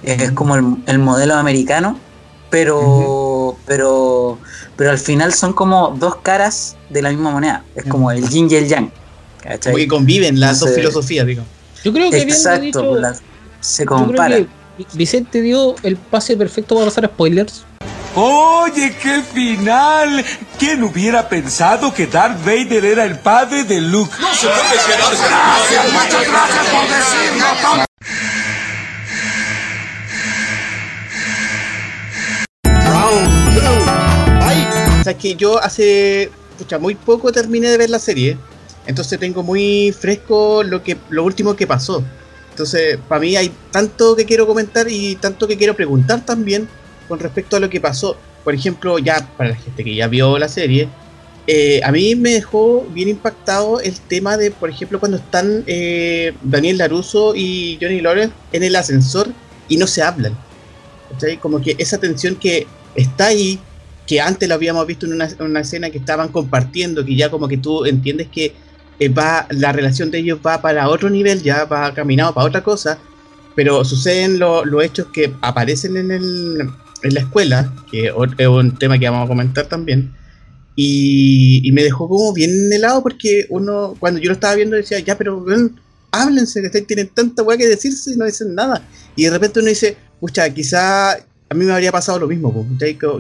Es 0.04 0.32
como 0.32 0.56
el 0.56 1.00
modelo 1.00 1.34
americano, 1.34 1.98
pero, 2.50 3.58
pero, 3.66 4.38
pero 4.76 4.92
al 4.92 5.00
final 5.00 5.34
son 5.34 5.54
como 5.54 5.96
dos 6.00 6.18
caras 6.18 6.78
de 6.90 7.02
la 7.02 7.10
misma 7.10 7.32
moneda. 7.32 7.64
Es 7.76 7.86
como 7.86 8.12
el 8.12 8.28
yin 8.30 8.48
y 8.50 8.56
el 8.56 8.68
yang. 8.68 8.92
¿cachai? 9.42 9.88
conviven 9.88 10.40
las 10.40 10.60
dos 10.60 10.72
filosofías, 10.72 11.26
digo. 11.26 11.44
Yo 11.84 11.92
creo 11.92 12.10
que 12.10 12.22
Exacto, 12.22 12.96
se 13.60 13.86
comparan. 13.86 14.48
Vicente 14.94 15.42
dio 15.42 15.76
el 15.84 15.96
pase 15.96 16.36
perfecto 16.36 16.76
para 16.76 16.86
pasar 16.86 17.06
a 17.06 17.08
spoilers. 17.08 17.66
Oye, 18.16 18.96
qué 19.02 19.22
final. 19.22 20.24
¿Quién 20.58 20.84
hubiera 20.84 21.28
pensado 21.28 21.94
que 21.94 22.08
Darth 22.08 22.40
Vader 22.46 22.86
era 22.86 23.04
el 23.04 23.20
padre 23.20 23.66
de 23.66 23.82
Luke? 23.82 24.12
No 24.20 24.34
se 24.34 24.48
puede 24.48 24.62
Gracias, 24.88 25.92
muchas 25.92 26.28
gracias 26.28 26.66
por 26.68 26.88
decirlo. 26.88 27.86
sea, 35.06 35.18
que 35.18 35.36
yo 35.36 35.62
hace 35.62 36.32
muy 36.80 36.96
poco 36.96 37.32
terminé 37.32 37.70
de 37.70 37.78
ver 37.78 37.90
la 37.90 38.00
serie, 38.00 38.38
entonces 38.88 39.20
tengo 39.20 39.44
muy 39.44 39.94
fresco 39.98 40.64
lo 40.64 40.82
que 40.84 40.98
lo 41.10 41.24
último 41.24 41.56
que 41.56 41.68
pasó. 41.68 42.04
Entonces, 42.50 42.98
para 43.08 43.22
mí 43.22 43.36
hay 43.36 43.52
tanto 43.72 44.16
que 44.16 44.26
quiero 44.26 44.48
comentar 44.48 44.88
y 44.90 45.16
tanto 45.18 45.48
que 45.48 45.58
quiero 45.58 45.76
preguntar 45.76 46.26
también 46.26 46.68
con 47.08 47.20
respecto 47.20 47.58
a 47.58 47.60
lo 47.60 47.70
que 47.70 47.80
pasó. 47.80 48.18
Por 48.44 48.54
ejemplo, 48.54 49.00
ya 49.00 49.28
para 49.38 49.52
la 49.52 49.56
gente 49.56 49.84
que 49.84 49.96
ya 49.96 50.08
vio 50.08 50.38
la 50.38 50.48
serie, 50.48 50.90
eh, 51.48 51.80
a 51.84 51.92
mí 51.92 52.16
me 52.16 52.32
dejó 52.32 52.86
bien 52.92 53.10
impactado 53.10 53.80
el 53.80 54.00
tema 54.00 54.36
de, 54.36 54.50
por 54.50 54.70
ejemplo, 54.70 55.00
cuando 55.00 55.18
están 55.18 55.64
eh, 55.68 56.34
Daniel 56.42 56.80
Laruso 56.80 57.36
y 57.36 57.78
Johnny 57.80 58.02
Lawrence 58.02 58.34
en 58.52 58.64
el 58.64 58.76
ascensor 58.76 59.30
y 59.68 59.78
no 59.78 59.88
se 59.88 60.02
hablan. 60.02 60.36
Como 61.40 61.62
que 61.62 61.76
esa 61.78 61.98
tensión 61.98 62.36
que 62.36 62.68
está 62.96 63.28
ahí, 63.28 63.60
que 64.08 64.20
antes 64.20 64.50
lo 64.50 64.56
habíamos 64.56 64.86
visto 64.88 65.06
en 65.06 65.14
una, 65.40 65.60
escena 65.60 65.90
que 65.90 66.00
estaban 66.00 66.30
compartiendo, 66.30 67.06
que 67.06 67.16
ya 67.16 67.30
como 67.30 67.48
que 67.48 67.58
tú 67.58 67.86
entiendes 67.86 68.28
que 68.28 68.54
eh, 69.00 69.10
va 69.10 69.48
la 69.52 69.72
relación 69.72 70.12
de 70.12 70.20
ellos 70.20 70.40
va 70.46 70.62
para 70.62 70.90
otro 70.90 71.10
nivel, 71.10 71.42
ya 71.42 71.66
va 71.66 71.94
caminado 71.94 72.34
para 72.34 72.48
otra 72.48 72.64
cosa, 72.64 72.98
pero 73.56 73.86
suceden 73.86 74.40
los 74.40 74.84
hechos 74.84 75.08
que 75.14 75.34
aparecen 75.42 75.96
en, 75.98 76.12
el, 76.12 76.70
en 77.04 77.14
la 77.14 77.22
escuela, 77.22 77.74
que 77.92 78.12
es 78.38 78.48
un 78.48 78.78
tema 78.78 78.98
que 78.98 79.10
vamos 79.10 79.26
a 79.26 79.30
comentar 79.30 79.68
también, 79.68 80.14
y, 80.76 81.70
me 81.72 81.84
dejó 81.84 82.10
como 82.10 82.34
bien 82.34 82.72
helado 82.72 83.02
porque 83.02 83.46
uno, 83.50 83.96
cuando 84.00 84.20
yo 84.20 84.28
lo 84.28 84.34
estaba 84.34 84.56
viendo, 84.56 84.76
decía, 84.76 85.00
ya, 85.00 85.18
pero 85.18 85.42
ven, 85.42 85.80
háblense, 86.12 86.62
que 86.62 86.82
tienen 86.82 87.10
tanta 87.10 87.44
weá 87.44 87.58
que 87.58 87.68
decirse 87.68 88.12
y 88.12 88.18
no 88.18 88.26
dicen 88.26 88.56
nada. 88.56 88.86
Y 89.16 89.24
de 89.24 89.32
repente 89.32 89.60
uno 89.60 89.70
dice, 89.70 89.96
pucha, 90.20 90.50
quizá 90.50 91.14
a 91.14 91.54
mí 91.54 91.66
me 91.66 91.74
habría 91.74 91.92
pasado 91.92 92.20
lo 92.20 92.28
mismo, 92.28 92.68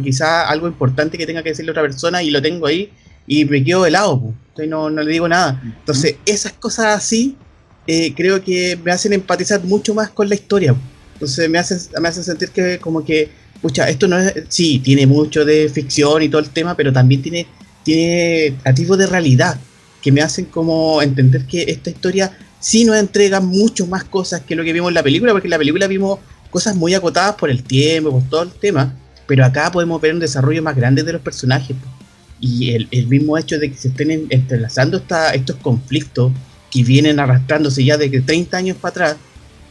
quizá 0.03 0.47
algo 0.49 0.67
importante 0.67 1.17
que 1.17 1.25
tenga 1.25 1.43
que 1.43 1.49
decirle 1.49 1.69
a 1.69 1.73
otra 1.73 1.83
persona 1.83 2.23
y 2.23 2.31
lo 2.31 2.41
tengo 2.41 2.65
ahí 2.65 2.91
y 3.27 3.45
me 3.45 3.63
quedo 3.63 3.85
helado, 3.85 4.33
no, 4.67 4.89
no 4.89 5.03
le 5.03 5.11
digo 5.11 5.27
nada. 5.27 5.61
Entonces, 5.63 6.15
esas 6.25 6.53
cosas 6.53 6.87
así 6.87 7.37
eh, 7.87 8.13
creo 8.15 8.43
que 8.43 8.79
me 8.83 8.91
hacen 8.91 9.13
empatizar 9.13 9.63
mucho 9.63 9.93
más 9.93 10.09
con 10.09 10.27
la 10.29 10.35
historia. 10.35 10.75
Entonces, 11.13 11.49
me 11.49 11.57
hacen, 11.57 11.79
me 12.01 12.07
hacen 12.07 12.23
sentir 12.23 12.49
que 12.49 12.79
como 12.79 13.03
que, 13.05 13.29
pucha, 13.61 13.89
esto 13.89 14.07
no 14.07 14.17
es, 14.19 14.33
sí, 14.49 14.79
tiene 14.79 15.05
mucho 15.07 15.45
de 15.45 15.69
ficción 15.69 16.21
y 16.23 16.29
todo 16.29 16.41
el 16.41 16.49
tema, 16.49 16.75
pero 16.75 16.91
también 16.93 17.21
tiene, 17.21 17.47
tiene 17.83 18.55
atisbos 18.63 18.97
de 18.97 19.07
realidad 19.07 19.59
que 20.01 20.11
me 20.11 20.21
hacen 20.21 20.45
como 20.45 21.01
entender 21.01 21.45
que 21.45 21.63
esta 21.67 21.89
historia 21.89 22.37
sí 22.59 22.85
nos 22.85 22.97
entrega 22.97 23.39
mucho 23.39 23.87
más 23.87 24.03
cosas 24.03 24.41
que 24.41 24.55
lo 24.55 24.63
que 24.63 24.73
vimos 24.73 24.89
en 24.89 24.95
la 24.95 25.03
película, 25.03 25.31
porque 25.31 25.47
en 25.47 25.51
la 25.51 25.57
película 25.57 25.87
vimos 25.87 26.19
cosas 26.49 26.75
muy 26.75 26.93
acotadas 26.93 27.35
por 27.35 27.49
el 27.49 27.63
tiempo, 27.63 28.11
por 28.11 28.23
todo 28.29 28.43
el 28.43 28.51
tema, 28.51 28.93
pero 29.27 29.43
acá 29.45 29.71
podemos 29.71 29.99
ver 30.01 30.13
un 30.13 30.19
desarrollo 30.19 30.61
más 30.61 30.75
grande 30.75 31.03
de 31.03 31.13
los 31.13 31.21
personajes. 31.21 31.75
y 32.39 32.71
el, 32.71 32.87
el 32.91 33.07
mismo 33.07 33.37
hecho 33.37 33.57
de 33.57 33.71
que 33.71 33.77
se 33.77 33.87
estén 33.87 34.11
en- 34.11 34.27
entrelazando 34.29 34.97
esta- 34.97 35.33
estos 35.33 35.55
conflictos 35.55 36.31
que 36.69 36.83
vienen 36.83 37.19
arrastrándose 37.19 37.83
ya 37.83 37.97
de 37.97 38.11
que 38.11 38.19
30 38.21 38.57
años 38.57 38.75
para 38.77 38.89
atrás, 38.91 39.17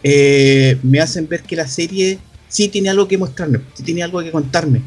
eh, 0.03 0.79
me 0.83 0.99
hacen 1.01 1.29
ver 1.29 1.43
que 1.43 1.57
la 1.57 1.67
serie 1.69 2.19
sí 2.49 2.69
tiene 2.69 2.91
algo 2.91 3.09
que 3.09 3.19
mostrarme, 3.19 3.61
sí 3.75 3.83
tiene 3.83 4.03
algo 4.03 4.23
que 4.23 4.31
contarme. 4.31 4.83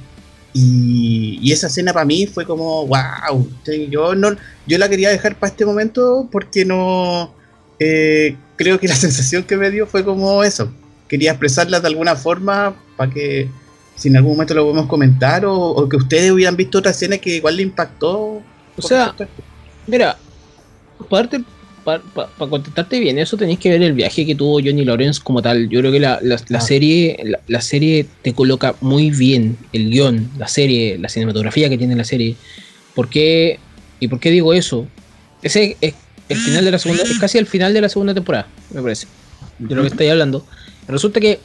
Y, 0.54 1.40
y 1.42 1.52
esa 1.52 1.68
escena 1.68 1.94
para 1.94 2.06
mí 2.06 2.26
fue 2.26 2.46
como, 2.46 2.88
wow, 2.88 3.48
yo, 3.90 4.16
no, 4.16 4.36
yo 4.66 4.78
la 4.78 4.90
quería 4.90 5.10
dejar 5.10 5.36
para 5.38 5.52
este 5.52 5.66
momento 5.66 6.28
porque 6.32 6.66
no, 6.66 7.34
eh, 7.80 8.36
creo 8.56 8.80
que 8.80 8.88
la 8.88 8.96
sensación 9.08 9.44
que 9.44 9.58
me 9.58 9.72
dio 9.72 9.88
fue 9.88 10.04
como 10.04 10.44
eso. 10.44 10.72
Quería 11.08 11.32
expresarla 11.32 11.80
de 11.80 11.88
alguna 11.88 12.16
forma 12.16 12.76
para 12.98 13.12
que 13.12 13.50
si 13.96 14.10
en 14.10 14.18
algún 14.18 14.34
momento 14.34 14.54
lo 14.54 14.64
podemos 14.64 14.88
comentar 14.88 15.46
o, 15.46 15.56
o 15.56 15.90
que 15.90 15.98
ustedes 15.98 16.32
hubieran 16.32 16.56
visto 16.56 16.80
otra 16.80 16.92
escena 16.92 17.18
que 17.18 17.36
igual 17.36 17.58
le 17.58 17.64
impactó. 17.64 18.42
O 18.76 18.82
sea, 18.82 19.16
mira, 19.88 20.18
para 21.96 22.50
contestarte 22.50 23.00
bien, 23.00 23.18
eso 23.18 23.38
tenéis 23.38 23.60
que 23.60 23.70
ver 23.70 23.82
el 23.82 23.94
viaje 23.94 24.26
que 24.26 24.36
tuvo 24.36 24.56
Johnny 24.60 24.84
Lawrence 24.84 25.22
como 25.24 25.42
tal. 25.42 25.70
Yo 25.70 25.80
creo 25.80 25.92
que 25.92 26.00
la, 26.02 26.20
la- 26.22 26.40
la 26.50 26.58
Ah. 26.58 26.62
serie 26.62 27.18
la, 27.24 27.40
la 27.48 27.62
serie 27.62 28.06
te 28.22 28.34
coloca 28.34 28.76
muy 28.82 29.10
bien 29.12 29.58
el 29.72 29.90
guion, 29.90 30.30
la 30.38 30.48
serie, 30.50 30.98
la 30.98 31.08
cinematografía 31.08 31.70
que 31.70 31.78
tiene 31.78 31.96
la 31.96 32.04
serie. 32.04 32.36
¿Por 32.94 33.10
qué? 33.10 33.60
¿Y 34.02 34.10
por 34.10 34.20
qué 34.20 34.32
digo 34.32 34.54
eso? 34.54 34.86
Ese 35.42 35.78
es 35.80 35.94
el 36.28 36.38
final 36.38 36.66
de 36.66 36.72
la 36.72 36.80
segunda, 36.80 37.04
es 37.04 37.18
casi 37.20 37.38
el 37.38 37.46
final 37.46 37.74
de 37.74 37.80
la 37.82 37.88
segunda 37.90 38.14
temporada, 38.14 38.48
me 38.74 38.82
parece. 38.82 39.08
De 39.60 39.74
lo 39.74 39.82
que 39.84 39.88
estáis 39.88 40.12
hablando. 40.12 40.46
Resulta 40.90 41.20
que 41.22 41.40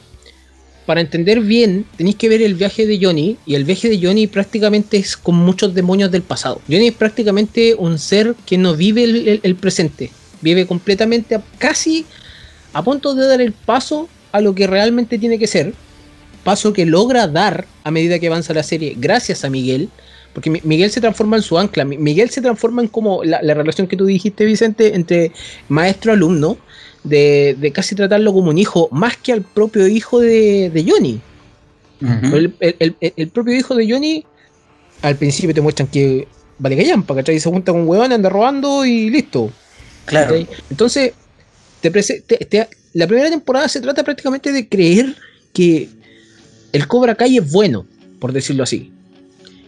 para 0.85 0.99
entender 0.99 1.39
bien, 1.39 1.85
tenéis 1.95 2.17
que 2.17 2.27
ver 2.27 2.41
el 2.41 2.55
viaje 2.55 2.85
de 2.85 2.99
Johnny. 3.01 3.37
Y 3.45 3.55
el 3.55 3.63
viaje 3.63 3.87
de 3.89 3.97
Johnny 4.05 4.27
prácticamente 4.27 4.97
es 4.97 5.15
con 5.15 5.35
muchos 5.35 5.73
demonios 5.73 6.11
del 6.11 6.21
pasado. 6.23 6.59
Johnny 6.67 6.87
es 6.87 6.93
prácticamente 6.93 7.73
un 7.75 7.97
ser 7.97 8.35
que 8.45 8.57
no 8.57 8.75
vive 8.75 9.05
el, 9.05 9.27
el- 9.29 9.39
el 9.43 9.55
presente. 9.55 10.11
Vive 10.43 10.67
completamente, 10.67 11.39
casi 11.57 12.05
a 12.73 12.83
punto 12.83 13.15
de 13.15 13.25
dar 13.27 13.41
el 13.41 13.53
paso 13.53 14.07
a 14.31 14.41
lo 14.41 14.53
que 14.53 14.67
realmente 14.67 15.17
tiene 15.17 15.39
que 15.39 15.47
ser. 15.47 15.73
Paso 16.43 16.73
que 16.73 16.85
logra 16.85 17.27
dar 17.27 17.65
a 17.83 17.89
medida 17.89 18.19
que 18.19 18.27
avanza 18.27 18.53
la 18.53 18.61
serie, 18.63 18.95
gracias 18.97 19.43
a 19.43 19.49
Miguel. 19.49 19.89
Porque 20.33 20.49
Mi- 20.49 20.61
Miguel 20.63 20.89
se 20.91 20.99
transforma 20.99 21.37
en 21.37 21.43
su 21.43 21.57
ancla. 21.57 21.85
Mi- 21.85 21.97
Miguel 21.97 22.29
se 22.29 22.41
transforma 22.41 22.81
en 22.81 22.87
como 22.89 23.23
la, 23.23 23.41
la 23.41 23.53
relación 23.53 23.87
que 23.87 23.95
tú 23.95 24.05
dijiste, 24.05 24.43
Vicente, 24.45 24.95
entre 24.95 25.31
maestro-alumno. 25.69 26.57
De, 27.03 27.57
de 27.59 27.71
casi 27.73 27.95
tratarlo 27.95 28.31
como 28.31 28.49
un 28.49 28.57
hijo, 28.57 28.87
más 28.91 29.17
que 29.17 29.33
al 29.33 29.41
propio 29.41 29.87
hijo 29.89 30.21
de, 30.21 30.69
de 30.69 30.85
Johnny. 30.89 31.19
Ujú. 32.01 32.35
El, 32.37 32.55
el- 32.61 32.95
el- 33.01 33.13
el 33.17 33.27
propio 33.27 33.53
hijo 33.55 33.75
de 33.75 33.91
Johnny, 33.91 34.25
al 35.01 35.17
principio 35.17 35.53
te 35.53 35.59
muestran 35.59 35.89
que 35.89 36.27
vale 36.57 36.77
callampa, 36.77 37.13
¿cachai? 37.13 37.41
Se 37.41 37.49
junta 37.49 37.73
con 37.73 37.81
un 37.81 37.87
huevón, 37.89 38.13
anda 38.13 38.29
robando 38.29 38.85
y 38.85 39.09
listo. 39.09 39.51
Claro. 40.05 40.35
Entonces, 40.69 41.13
te 41.81 41.89
te- 41.91 42.21
te- 42.45 42.69
la 42.93 43.07
primera 43.07 43.29
temporada 43.29 43.67
se 43.67 43.81
trata 43.81 44.03
prácticamente 44.03 44.51
de 44.51 44.67
creer 44.67 45.15
que 45.53 45.89
el 46.71 46.87
Cobra 46.87 47.15
Kai 47.15 47.37
es 47.37 47.51
bueno, 47.51 47.85
por 48.19 48.31
decirlo 48.33 48.63
así. 48.63 48.91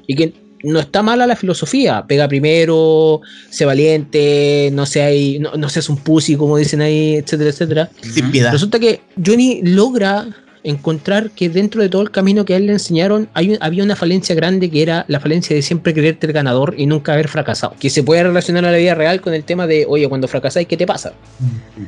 Y 0.07 0.15
que 0.15 0.33
no 0.63 0.79
está 0.79 1.01
mala 1.03 1.27
la 1.27 1.35
filosofía. 1.35 2.05
Pega 2.07 2.27
primero, 2.27 3.21
sé 3.49 3.65
valiente, 3.65 4.69
no 4.73 4.85
seas, 4.85 5.39
no, 5.39 5.53
no 5.55 5.69
seas 5.69 5.89
un 5.89 5.97
pussy, 5.97 6.35
como 6.35 6.57
dicen 6.57 6.81
ahí, 6.81 7.15
etcétera, 7.15 7.49
etcétera. 7.49 7.89
Sin 8.01 8.31
piedad. 8.31 8.51
Resulta 8.51 8.79
que 8.79 9.01
Johnny 9.23 9.61
logra 9.63 10.27
encontrar 10.65 11.29
que 11.29 11.47
dentro 11.47 11.81
de 11.81 11.89
todo 11.89 12.01
el 12.01 12.11
camino 12.11 12.43
que 12.43 12.55
a 12.55 12.57
él 12.57 12.65
le 12.65 12.73
enseñaron 12.73 13.29
hay 13.33 13.57
había 13.61 13.83
una 13.83 13.95
falencia 13.95 14.35
grande 14.35 14.69
que 14.69 14.81
era 14.81 15.05
la 15.07 15.19
falencia 15.19 15.55
de 15.55 15.61
siempre 15.61 15.93
creerte 15.93 16.25
el 16.27 16.33
ganador 16.33 16.73
y 16.77 16.87
nunca 16.87 17.13
haber 17.13 17.27
fracasado. 17.27 17.75
Que 17.79 17.89
se 17.89 18.03
puede 18.03 18.23
relacionar 18.23 18.65
a 18.65 18.71
la 18.71 18.77
vida 18.77 18.95
real 18.95 19.21
con 19.21 19.33
el 19.33 19.43
tema 19.43 19.67
de, 19.67 19.85
oye, 19.87 20.09
cuando 20.09 20.27
fracasáis, 20.27 20.67
¿qué 20.67 20.75
te 20.75 20.87
pasa? 20.87 21.13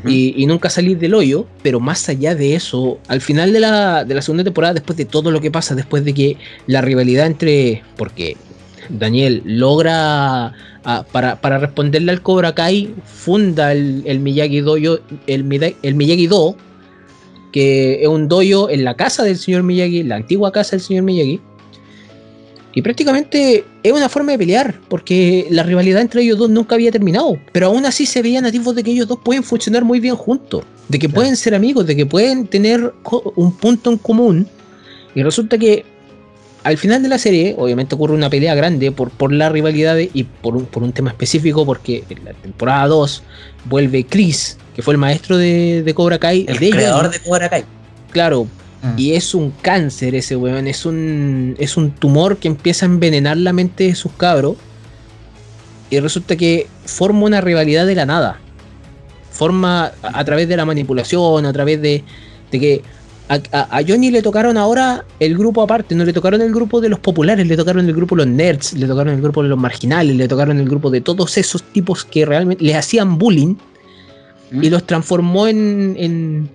Y, 0.06 0.36
y 0.38 0.46
nunca 0.46 0.70
salir 0.70 0.98
del 1.00 1.16
hoyo, 1.16 1.48
pero 1.64 1.80
más 1.80 2.08
allá 2.08 2.36
de 2.36 2.56
eso, 2.56 3.00
al 3.08 3.20
final 3.20 3.52
de 3.52 3.60
la, 3.60 4.06
de 4.06 4.14
la 4.14 4.22
segunda 4.22 4.44
temporada, 4.44 4.76
después 4.76 4.96
de 4.96 5.06
todo 5.06 5.32
lo 5.32 5.42
que 5.42 5.50
pasa, 5.50 5.74
después 5.74 6.06
de 6.06 6.14
que 6.14 6.38
la 6.68 6.82
rivalidad 6.82 7.26
entre, 7.26 7.84
porque 7.98 8.38
Daniel 8.90 9.42
logra, 9.44 10.54
ah, 10.84 11.06
para, 11.12 11.42
para 11.42 11.58
responderle 11.58 12.12
al 12.12 12.22
Cobra 12.22 12.54
Kai, 12.54 12.94
funda 13.06 13.72
el, 13.72 14.04
el 14.06 14.20
Miyagi 14.20 14.62
Dojo, 14.62 15.00
el, 15.26 15.76
el 15.82 15.96
Miyagi 15.96 16.28
Do, 16.28 16.56
que 17.52 18.02
es 18.02 18.08
un 18.08 18.28
dojo 18.28 18.70
en 18.70 18.84
la 18.84 18.96
casa 18.96 19.24
del 19.24 19.38
señor 19.38 19.64
Miyagi, 19.64 20.04
la 20.04 20.16
antigua 20.18 20.52
casa 20.52 20.72
del 20.72 20.82
señor 20.82 21.04
Miyagi. 21.04 21.40
Y 22.74 22.82
prácticamente 22.84 23.64
es 23.82 23.92
una 23.92 24.08
forma 24.08 24.34
de 24.34 24.38
pelear, 24.38 24.80
porque 24.88 25.48
la 25.50 25.64
rivalidad 25.64 26.02
entre 26.02 26.22
ellos 26.22 26.38
dos 26.38 26.50
nunca 26.50 26.76
había 26.76 26.92
terminado. 26.92 27.36
Pero 27.52 27.68
aún 27.68 27.86
así 27.86 28.06
se 28.06 28.22
veían 28.22 28.44
nativos 28.44 28.76
de 28.76 28.84
que 28.84 28.92
ellos 28.92 29.08
dos 29.08 29.18
pueden 29.24 29.42
funcionar 29.42 29.84
muy 29.84 30.00
bien 30.00 30.16
juntos, 30.16 30.64
de 30.88 31.00
que 31.00 31.10
pueden 31.10 31.36
ser 31.36 31.56
amigos, 31.56 31.88
de 31.88 31.96
que 31.96 32.06
pueden 32.06 32.46
tener 32.46 32.94
un 33.36 33.58
punto 33.58 33.92
en 33.92 33.98
común. 33.98 34.48
Y 35.16 35.24
resulta 35.24 35.58
que 35.58 35.86
al 36.68 36.78
final 36.78 37.02
de 37.02 37.10
la 37.10 37.18
serie, 37.18 37.56
obviamente 37.58 37.96
ocurre 37.96 38.14
una 38.14 38.30
pelea 38.30 38.54
grande 38.56 38.92
por, 38.92 39.10
por 39.10 39.32
la 39.32 39.50
rivalidad 39.50 39.96
de- 39.96 40.10
y 40.14 40.24
por 40.24 40.56
un, 40.56 40.66
por 40.66 40.84
un 40.84 40.92
tema 40.94 41.10
específico, 41.10 41.66
porque 41.66 42.04
en 42.10 42.26
la 42.26 42.34
temporada 42.34 42.88
2 42.88 43.24
vuelve 43.66 44.06
Chris, 44.06 44.58
que 44.76 44.82
fue 44.82 44.94
el 44.94 44.98
maestro 44.98 45.38
de, 45.38 45.82
de 45.84 45.94
Cobra 45.94 46.20
Kai, 46.20 46.46
El 46.48 46.60
de 46.60 46.70
creador 46.70 47.10
de 47.12 47.20
Cobra 47.20 47.50
Kai. 47.50 47.64
Claro, 48.12 48.48
Mm. 48.80 48.94
y 49.00 49.14
es 49.14 49.34
un 49.34 49.52
cáncer 49.64 50.14
ese 50.14 50.36
weón, 50.36 50.68
es 50.68 50.86
un, 50.86 51.56
es 51.58 51.78
un 51.78 51.90
tumor 51.90 52.38
que 52.38 52.48
empieza 52.48 52.86
a 52.86 52.90
envenenar 52.90 53.36
la 53.38 53.52
mente 53.52 53.86
de 53.86 53.96
sus 53.96 54.12
cabros. 54.12 54.56
Y 55.90 56.00
resulta 56.00 56.36
que 56.36 56.68
forma 56.86 57.24
una 57.24 57.42
rivalidad 57.42 57.88
de 57.88 57.96
la 57.96 58.06
nada. 58.06 58.40
Forma 59.32 59.86
a, 60.04 60.20
a 60.20 60.24
través 60.26 60.48
de 60.48 60.58
la 60.58 60.66
manipulación, 60.66 61.46
a 61.48 61.54
través 61.54 61.82
de, 61.82 62.04
de 62.52 62.60
que 62.60 62.82
a, 63.30 63.36
a- 63.52 63.78
a 63.78 63.82
Johnny 63.88 64.10
le 64.12 64.22
tocaron 64.22 64.58
ahora 64.58 65.04
el 65.20 65.38
grupo 65.38 65.62
aparte, 65.62 65.96
no 65.96 66.06
le 66.06 66.14
tocaron 66.14 66.42
el 66.42 66.52
grupo 66.54 66.80
de 66.82 66.90
los 66.90 67.00
populares, 67.00 67.46
le 67.48 67.58
tocaron 67.58 67.86
el 67.88 67.94
grupo 67.96 68.16
de 68.16 68.26
los 68.26 68.34
nerds, 68.34 68.74
le 68.74 68.88
tocaron 68.88 69.14
el 69.14 69.22
grupo 69.22 69.44
de 69.44 69.50
los 69.50 69.58
marginales, 69.60 70.16
le 70.16 70.28
tocaron 70.28 70.60
el 70.60 70.68
grupo 70.70 70.90
de 70.90 71.02
todos 71.02 71.38
esos 71.38 71.62
tipos 71.64 72.06
que 72.06 72.26
realmente 72.26 72.64
le 72.64 72.76
hacían 72.76 73.18
bullying 73.18 73.56
y 74.52 74.70
los 74.70 74.86
transformó 74.86 75.46
en, 75.48 75.96
en, 76.00 76.50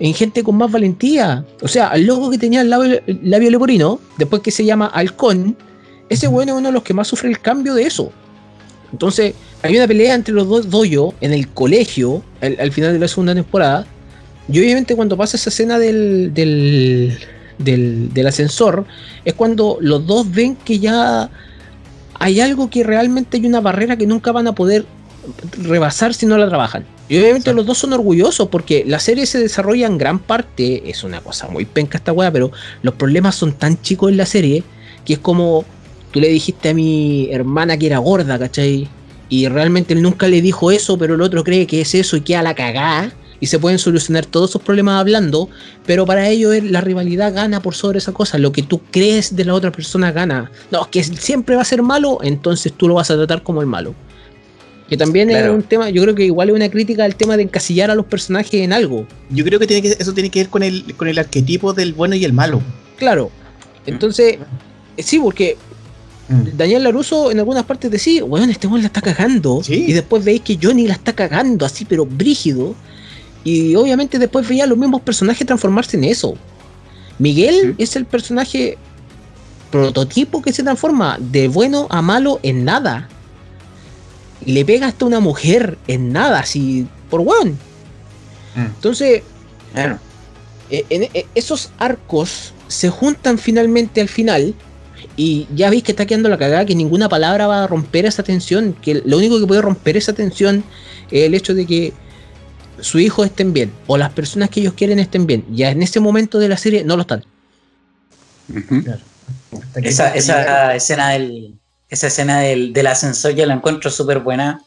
en 0.00 0.14
gente 0.14 0.42
con 0.44 0.56
más 0.56 0.70
valentía. 0.70 1.44
O 1.62 1.68
sea, 1.68 1.88
al 1.88 2.04
loco 2.04 2.30
que 2.30 2.36
tenía 2.38 2.60
el 2.60 2.68
labio, 2.68 3.00
el 3.06 3.20
labio 3.22 3.50
leporino, 3.50 3.98
después 4.18 4.42
que 4.42 4.50
se 4.50 4.64
llama 4.66 4.86
Halcón, 4.88 5.56
ese 6.10 6.26
bueno 6.28 6.52
es 6.52 6.58
uno 6.58 6.68
de 6.68 6.72
los 6.74 6.82
que 6.82 6.92
más 6.92 7.08
sufre 7.08 7.30
el 7.30 7.40
cambio 7.40 7.72
de 7.74 7.84
eso. 7.84 8.12
Entonces, 8.92 9.34
hay 9.62 9.76
una 9.76 9.86
pelea 9.86 10.14
entre 10.14 10.34
los 10.34 10.46
dos 10.48 10.68
doyos 10.70 11.14
en 11.22 11.32
el 11.32 11.48
colegio 11.48 12.22
al, 12.42 12.56
al 12.60 12.70
final 12.72 12.92
de 12.92 12.98
la 12.98 13.08
segunda 13.08 13.34
temporada. 13.34 13.86
Y 14.50 14.58
obviamente 14.58 14.96
cuando 14.96 15.16
pasa 15.16 15.36
esa 15.36 15.50
escena 15.50 15.78
del, 15.78 16.32
del, 16.32 17.18
del, 17.58 18.12
del 18.12 18.26
ascensor, 18.26 18.86
es 19.24 19.34
cuando 19.34 19.78
los 19.80 20.06
dos 20.06 20.30
ven 20.30 20.56
que 20.56 20.78
ya 20.78 21.30
hay 22.14 22.40
algo 22.40 22.70
que 22.70 22.82
realmente 22.82 23.36
hay 23.36 23.46
una 23.46 23.60
barrera 23.60 23.96
que 23.96 24.06
nunca 24.06 24.32
van 24.32 24.48
a 24.48 24.54
poder 24.54 24.86
rebasar 25.62 26.14
si 26.14 26.26
no 26.26 26.38
la 26.38 26.48
trabajan. 26.48 26.84
Y 27.08 27.18
obviamente 27.18 27.52
los 27.54 27.64
dos 27.64 27.78
son 27.78 27.92
orgullosos 27.92 28.48
porque 28.48 28.84
la 28.86 28.98
serie 28.98 29.26
se 29.26 29.38
desarrolla 29.38 29.86
en 29.86 29.96
gran 29.96 30.18
parte, 30.18 30.88
es 30.90 31.04
una 31.04 31.20
cosa 31.20 31.48
muy 31.48 31.64
penca 31.64 31.98
esta 31.98 32.12
weá, 32.12 32.30
pero 32.30 32.50
los 32.82 32.94
problemas 32.94 33.34
son 33.34 33.52
tan 33.52 33.80
chicos 33.80 34.10
en 34.10 34.16
la 34.16 34.26
serie 34.26 34.62
que 35.04 35.14
es 35.14 35.18
como 35.18 35.64
tú 36.10 36.20
le 36.20 36.28
dijiste 36.28 36.70
a 36.70 36.74
mi 36.74 37.28
hermana 37.32 37.78
que 37.78 37.86
era 37.86 37.98
gorda, 37.98 38.38
¿cachai? 38.38 38.88
Y 39.30 39.48
realmente 39.48 39.94
él 39.94 40.02
nunca 40.02 40.28
le 40.28 40.42
dijo 40.42 40.70
eso, 40.70 40.98
pero 40.98 41.14
el 41.14 41.22
otro 41.22 41.44
cree 41.44 41.66
que 41.66 41.80
es 41.80 41.94
eso 41.94 42.16
y 42.16 42.22
queda 42.22 42.42
la 42.42 42.54
cagada. 42.54 43.12
Y 43.40 43.46
se 43.46 43.58
pueden 43.58 43.78
solucionar 43.78 44.26
todos 44.26 44.50
esos 44.50 44.62
problemas 44.62 45.00
hablando, 45.00 45.48
pero 45.86 46.04
para 46.06 46.28
ello 46.28 46.52
es- 46.52 46.64
la 46.64 46.80
rivalidad 46.80 47.32
gana 47.32 47.60
por 47.62 47.74
sobre 47.74 47.98
esa 47.98 48.12
cosa. 48.12 48.36
Lo 48.38 48.50
que 48.52 48.62
tú 48.62 48.80
crees 48.90 49.36
de 49.36 49.44
la 49.44 49.54
otra 49.54 49.70
persona 49.70 50.10
gana. 50.12 50.50
No, 50.72 50.82
es 50.82 50.88
que 50.88 51.04
siempre 51.04 51.54
va 51.56 51.62
a 51.62 51.64
ser 51.64 51.82
malo, 51.82 52.18
entonces 52.22 52.72
tú 52.76 52.88
lo 52.88 52.94
vas 52.94 53.10
a 53.10 53.14
tratar 53.16 53.42
como 53.42 53.60
el 53.60 53.66
malo. 53.68 53.94
Que 54.88 54.96
también 54.96 55.28
es 55.30 55.36
Claro. 55.36 55.54
un 55.54 55.62
tema, 55.62 55.90
yo 55.90 56.02
creo 56.02 56.14
que 56.14 56.24
igual 56.24 56.48
es 56.48 56.54
una 56.56 56.68
crítica 56.70 57.04
al 57.04 57.14
tema 57.14 57.36
de 57.36 57.42
encasillar 57.44 57.90
a 57.90 57.94
los 57.94 58.06
personajes 58.06 58.54
en 58.54 58.72
algo. 58.72 59.06
Yo 59.30 59.44
creo 59.44 59.58
que, 59.60 59.66
tiene 59.66 59.82
que 59.82 59.96
eso 59.98 60.14
tiene 60.14 60.30
que 60.30 60.40
ver 60.40 60.48
con 60.48 60.62
el, 60.62 60.94
con 60.96 61.06
el 61.08 61.18
arquetipo 61.18 61.74
del 61.74 61.92
bueno 61.92 62.14
y 62.16 62.24
el 62.24 62.32
malo. 62.32 62.62
Claro. 62.96 63.30
Entonces, 63.86 64.38
eh, 64.96 65.02
sí, 65.02 65.18
porque 65.18 65.56
Daniel 66.56 66.84
Laruso 66.84 67.30
en 67.30 67.38
algunas 67.38 67.64
partes 67.64 67.90
decía, 67.90 68.22
weón, 68.24 68.50
este 68.50 68.66
weón 68.66 68.80
la 68.82 68.88
está 68.88 69.00
cagando. 69.00 69.62
Sí. 69.62 69.84
Y 69.88 69.92
después 69.92 70.24
veis 70.24 70.40
que 70.42 70.58
Johnny 70.60 70.86
la 70.86 70.94
está 70.94 71.12
cagando 71.14 71.64
así, 71.64 71.84
pero 71.84 72.04
brígido. 72.04 72.74
Y 73.44 73.74
obviamente 73.76 74.18
después 74.18 74.46
veía 74.48 74.64
a 74.64 74.66
los 74.66 74.78
mismos 74.78 75.00
personajes 75.02 75.46
transformarse 75.46 75.96
en 75.96 76.04
eso. 76.04 76.36
Miguel 77.18 77.74
es 77.78 77.96
el 77.96 78.04
personaje 78.04 78.78
prototipo 79.70 80.40
que 80.42 80.52
se 80.52 80.62
transforma 80.62 81.16
de 81.20 81.48
bueno 81.48 81.86
a 81.90 82.02
malo 82.02 82.40
en 82.42 82.64
nada. 82.64 83.08
Le 84.44 84.64
pega 84.64 84.86
hasta 84.86 85.04
una 85.04 85.20
mujer 85.20 85.78
en 85.88 86.12
nada, 86.12 86.40
así, 86.40 86.86
por 87.10 87.20
weón. 87.20 87.58
Entonces, 88.56 89.22
Claro. 89.72 89.98
eh, 90.70 90.84
en, 90.90 91.02
eh, 91.14 91.26
esos 91.34 91.70
arcos 91.78 92.52
se 92.66 92.88
juntan 92.90 93.38
finalmente 93.38 94.00
al 94.00 94.08
final 94.08 94.54
Y 95.16 95.46
ya 95.54 95.70
veis 95.70 95.82
que 95.82 95.92
está 95.92 96.06
quedando 96.06 96.28
la 96.28 96.38
cagada, 96.38 96.64
que 96.64 96.74
ninguna 96.74 97.08
palabra 97.08 97.46
va 97.46 97.64
a 97.64 97.66
romper 97.66 98.06
esa 98.06 98.22
tensión, 98.22 98.72
que 98.80 99.02
lo 99.04 99.16
único 99.18 99.38
que 99.40 99.46
puede 99.46 99.62
romper 99.62 99.96
esa 99.96 100.12
tensión 100.12 100.64
es 101.10 101.24
el 101.24 101.34
hecho 101.34 101.54
de 101.54 101.66
que 101.66 101.92
su 102.80 102.98
hijo 102.98 103.24
estén 103.24 103.52
bien, 103.52 103.72
o 103.86 103.96
las 103.96 104.10
personas 104.12 104.50
que 104.50 104.60
ellos 104.60 104.74
quieren 104.74 104.98
estén 104.98 105.26
bien. 105.26 105.44
Ya 105.50 105.70
en 105.70 105.82
ese 105.82 106.00
momento 106.00 106.38
de 106.38 106.48
la 106.48 106.56
serie 106.56 106.84
no 106.84 106.96
lo 106.96 107.02
están. 107.02 107.24
Esa, 109.74 110.14
esa 110.14 110.74
escena 110.74 111.10
del, 111.10 111.54
esa 111.88 112.06
escena 112.06 112.40
del, 112.40 112.72
del 112.72 112.86
ascensor 112.86 113.32
yo 113.32 113.46
la 113.46 113.54
encuentro 113.54 113.90
súper 113.90 114.20
buena. 114.20 114.62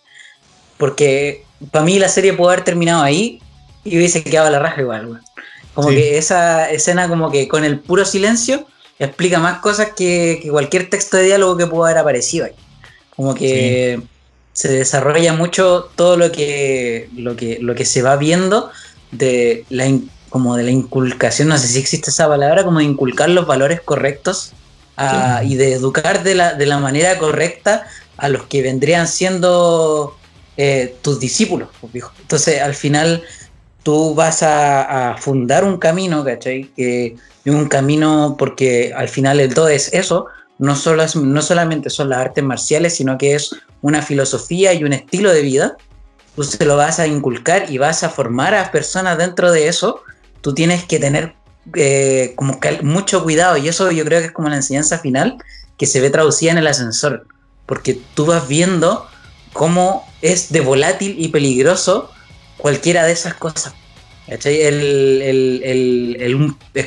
Porque 0.78 1.44
para 1.70 1.86
mí 1.86 2.00
la 2.00 2.10
serie 2.10 2.34
pudo 2.34 2.50
haber 2.50 2.64
terminado 2.64 3.04
ahí 3.04 3.40
y 3.84 3.98
hubiese 3.98 4.24
quedado 4.24 4.50
la 4.50 4.60
raja 4.60 4.82
igual, 4.82 5.22
Como 5.74 5.90
que 5.90 6.18
esa 6.18 6.70
escena, 6.70 7.08
como 7.08 7.32
que 7.32 7.48
con 7.48 7.64
el 7.64 7.80
puro 7.80 8.06
silencio, 8.06 8.66
explica 9.00 9.40
más 9.40 9.60
cosas 9.60 9.90
que, 9.96 10.48
cualquier 10.50 10.90
texto 10.90 11.18
de 11.18 11.26
diálogo 11.26 11.58
que 11.58 11.68
pudo 11.68 11.86
haber 11.86 11.98
aparecido 11.98 12.46
ahí. 12.46 12.54
Como 13.16 13.36
que 13.36 14.02
se 14.54 14.70
desarrolla 14.70 15.34
mucho 15.34 15.90
todo 15.96 16.18
lo 16.18 16.32
que, 16.32 17.10
lo 17.16 17.36
que, 17.36 17.60
lo 17.62 17.76
que 17.76 17.86
se 17.86 18.02
va 18.02 18.16
viendo 18.18 18.72
de 19.12 19.66
la, 19.70 19.90
como 20.30 20.56
de 20.56 20.64
la 20.64 20.72
inculcación, 20.72 21.50
no 21.50 21.58
sé 21.58 21.68
si 21.68 21.80
existe 21.80 22.10
esa 22.10 22.28
palabra, 22.28 22.64
como 22.64 22.80
de 22.80 22.86
inculcar 22.86 23.30
los 23.30 23.48
valores 23.48 23.82
correctos 23.82 24.54
y 25.44 25.56
de 25.56 25.74
educar 25.74 26.24
de 26.24 26.36
la, 26.36 26.54
de 26.54 26.66
la 26.68 26.78
manera 26.78 27.18
correcta 27.18 27.88
a 28.18 28.30
los 28.30 28.44
que 28.44 28.62
vendrían 28.62 29.08
siendo 29.08 30.16
eh, 30.58 30.96
tus 31.02 31.20
discípulos. 31.20 31.70
Pues, 31.80 32.04
Entonces, 32.22 32.62
al 32.62 32.76
final, 32.76 33.24
tú 33.84 34.14
vas 34.14 34.44
a, 34.44 35.16
fundar 35.20 35.64
un 35.64 35.78
camino, 35.78 36.24
¿cachai? 36.24 36.70
Que 36.76 37.16
un 37.46 37.68
camino, 37.68 38.36
porque 38.38 38.94
al 38.96 39.10
final 39.10 39.40
el 39.40 39.54
todo 39.54 39.70
es 39.70 39.92
eso, 39.94 40.28
no, 40.60 40.76
solo 40.76 41.04
no 41.16 41.42
solamente 41.42 41.90
son 41.90 42.10
las 42.10 42.20
artes 42.20 42.44
marciales, 42.44 42.96
sino 42.96 43.18
que 43.18 43.34
es 43.34 43.56
una 43.82 44.02
filosofía 44.02 44.74
y 44.74 44.84
un 44.84 44.94
estilo 44.94 45.32
de 45.32 45.42
vida. 45.42 45.78
Tú 46.36 46.44
se 46.44 46.66
lo 46.66 46.78
vas 46.78 47.00
a 47.00 47.08
inculcar 47.08 47.70
y 47.70 47.78
vas 47.78 48.04
a 48.04 48.10
formar 48.10 48.56
a 48.56 48.72
personas 48.72 49.18
dentro 49.18 49.52
de 49.52 49.68
eso. 49.68 50.02
Tú 50.42 50.54
tienes 50.54 50.86
que 50.86 51.00
tener 51.00 51.36
eh, 51.76 52.34
como 52.36 52.60
mucho 52.84 53.24
cuidado 53.24 53.58
y 53.58 53.68
eso 53.68 53.92
yo 53.92 54.04
creo 54.06 54.20
que 54.20 54.28
es 54.28 54.32
como 54.32 54.50
la 54.50 54.56
enseñanza 54.56 55.00
final 55.00 55.38
que 55.78 55.86
se 55.86 56.00
ve 56.00 56.10
traducida 56.10 56.52
en 56.52 56.58
el 56.58 56.68
ascensor, 56.68 57.28
porque 57.66 58.00
tú 58.14 58.26
vas 58.26 58.48
viendo 58.48 59.08
cómo 59.54 60.08
es 60.22 60.52
de 60.52 60.62
volátil 60.62 61.16
y 61.18 61.30
peligroso 61.30 62.12
cualquiera 62.58 63.06
de 63.06 63.14
esas 63.14 63.34
cosas. 63.34 63.74
es 64.28 64.48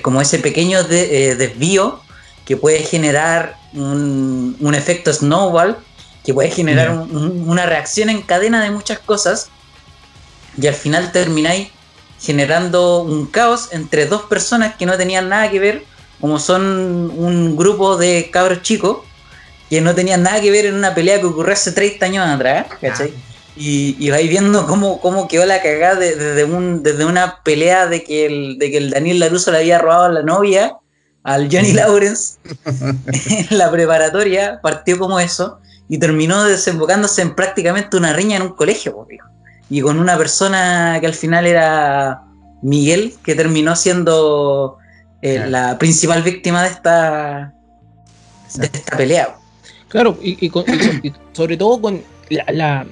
como 0.00 0.20
ese 0.20 0.38
pequeño 0.38 0.78
eh, 0.90 1.34
desvío 1.36 2.00
que 2.44 2.56
puede 2.56 2.80
generar 2.80 3.56
un, 3.72 4.74
efecto 4.74 5.12
snowball, 5.12 5.76
que 6.24 6.32
puede 6.32 6.50
generar 6.50 6.90
una 6.90 7.66
reacción 7.66 8.08
en 8.08 8.22
cadena 8.22 8.62
de 8.64 8.70
muchas 8.70 8.98
cosas, 8.98 9.50
y 10.60 10.66
al 10.66 10.74
final 10.74 11.12
termináis 11.12 11.68
generando 12.20 13.02
un 13.02 13.26
caos 13.26 13.68
entre 13.72 14.06
dos 14.06 14.22
personas 14.22 14.76
que 14.76 14.86
no 14.86 14.96
tenían 14.96 15.28
nada 15.28 15.50
que 15.50 15.58
ver, 15.58 15.84
como 16.20 16.38
son 16.38 17.12
un 17.14 17.56
grupo 17.56 17.98
de 17.98 18.30
cabros 18.30 18.62
chicos 18.62 18.98
que 19.68 19.80
no 19.80 19.94
tenían 19.94 20.22
nada 20.22 20.40
que 20.40 20.50
ver 20.50 20.66
en 20.66 20.74
una 20.74 20.94
pelea 20.94 21.20
que 21.20 21.26
ocurrió 21.26 21.52
hace 21.52 21.72
30 21.72 22.06
años 22.06 22.26
atrás, 22.26 22.66
¿cachai? 22.80 23.12
Y, 23.56 23.96
y 23.98 24.10
vais 24.10 24.28
viendo 24.28 24.66
cómo, 24.66 25.00
cómo 25.00 25.28
quedó 25.28 25.44
la 25.46 25.62
cagada 25.62 25.96
desde, 25.96 26.44
un, 26.44 26.82
desde 26.82 27.04
una 27.04 27.40
pelea 27.42 27.86
de 27.86 28.02
que, 28.02 28.26
el, 28.26 28.58
de 28.58 28.70
que 28.70 28.78
el 28.78 28.90
Daniel 28.90 29.20
Laruso 29.20 29.50
le 29.52 29.58
había 29.58 29.78
robado 29.78 30.04
a 30.04 30.08
la 30.08 30.22
novia 30.22 30.76
al 31.22 31.48
Johnny 31.50 31.72
Lawrence 31.72 32.38
en 32.64 33.58
la 33.58 33.70
preparatoria, 33.70 34.60
partió 34.62 34.98
como 34.98 35.20
eso 35.20 35.60
y 35.88 35.98
terminó 35.98 36.44
desembocándose 36.44 37.22
en 37.22 37.34
prácticamente 37.34 37.96
una 37.96 38.12
riña 38.12 38.36
en 38.36 38.42
un 38.42 38.54
colegio, 38.54 38.94
pues, 38.94 39.18
y 39.70 39.80
con 39.80 39.98
una 39.98 40.16
persona 40.16 40.98
que 41.00 41.06
al 41.06 41.14
final 41.14 41.46
era 41.46 42.22
Miguel, 42.62 43.14
que 43.22 43.34
terminó 43.34 43.76
siendo 43.76 44.78
eh, 45.22 45.46
la 45.48 45.78
principal 45.78 46.22
víctima 46.22 46.62
de 46.62 46.68
esta, 46.68 47.54
de 48.54 48.66
esta 48.66 48.96
pelea. 48.96 49.36
Claro, 49.88 50.18
y, 50.22 50.50
sobre 51.32 51.56
todo 51.56 51.80
con 51.80 52.02
la, 52.28 52.86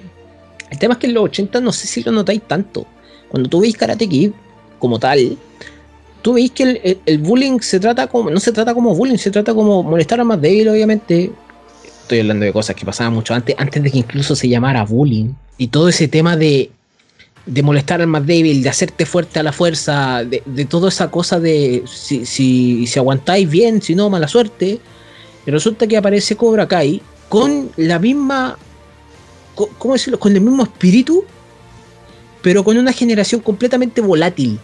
El 0.70 0.78
tema 0.78 0.95
es 0.95 1.01
que 1.01 1.07
en 1.09 1.14
los 1.14 1.24
80 1.24 1.61
no 1.61 1.72
sé 1.72 1.86
si 1.86 2.03
lo 2.03 2.12
notáis 2.12 2.43
tanto. 2.43 2.86
Cuando 3.28 3.49
tú 3.49 3.61
veis 3.61 3.76
Karate 3.76 4.09
Kid 4.09 4.30
como 4.78 4.99
tal, 4.99 5.36
tú 6.22 6.34
veis 6.34 6.53
que 6.53 7.01
el, 7.05 7.18
bullying 7.18 7.59
se 7.61 7.80
trata 7.80 8.07
como. 8.07 8.30
No 8.30 8.40
se 8.40 8.53
trata 8.53 8.72
como 8.72 8.95
bullying, 8.95 9.16
se 9.16 9.30
trata 9.30 9.53
como 9.53 9.82
molestar 9.82 10.20
a 10.20 10.24
más 10.24 10.40
débil, 10.40 10.68
obviamente. 10.68 11.32
Estoy 12.12 12.20
hablando 12.20 12.44
de 12.44 12.52
cosas 12.52 12.76
que 12.76 12.84
pasaban 12.84 13.14
mucho 13.14 13.32
antes, 13.32 13.56
antes 13.56 13.82
de 13.82 13.90
que 13.90 13.96
incluso 13.96 14.36
se 14.36 14.46
llamara 14.46 14.84
bullying 14.84 15.32
y 15.56 15.68
todo 15.68 15.88
ese 15.88 16.08
tema 16.08 16.36
de, 16.36 16.70
de 17.46 17.62
molestar 17.62 18.02
al 18.02 18.06
más 18.06 18.26
débil, 18.26 18.62
de 18.62 18.68
hacerte 18.68 19.06
fuerte 19.06 19.40
a 19.40 19.42
la 19.42 19.50
fuerza, 19.50 20.22
de, 20.22 20.66
toda 20.66 20.90
esa 20.90 21.10
cosa 21.10 21.40
de 21.40 21.84
si, 21.90 22.26
si, 22.26 22.86
si, 22.86 22.98
aguantáis 22.98 23.48
bien, 23.48 23.80
si 23.80 23.94
no, 23.94 24.10
mala 24.10 24.28
suerte. 24.28 24.78
Y 25.46 25.50
resulta 25.50 25.86
que 25.86 25.96
aparece 25.96 26.36
Cobra 26.36 26.68
Kai 26.68 27.00
con 27.30 27.70
la 27.78 27.98
misma, 27.98 28.58
¿cómo 29.78 29.94
decirlo? 29.94 30.20
Con 30.20 30.34
el 30.34 30.42
mismo 30.42 30.64
espíritu, 30.64 31.24
pero 32.42 32.62
con 32.62 32.76
una 32.76 32.92
generación 32.92 33.40
completamente 33.40 34.02
volátil. 34.02 34.60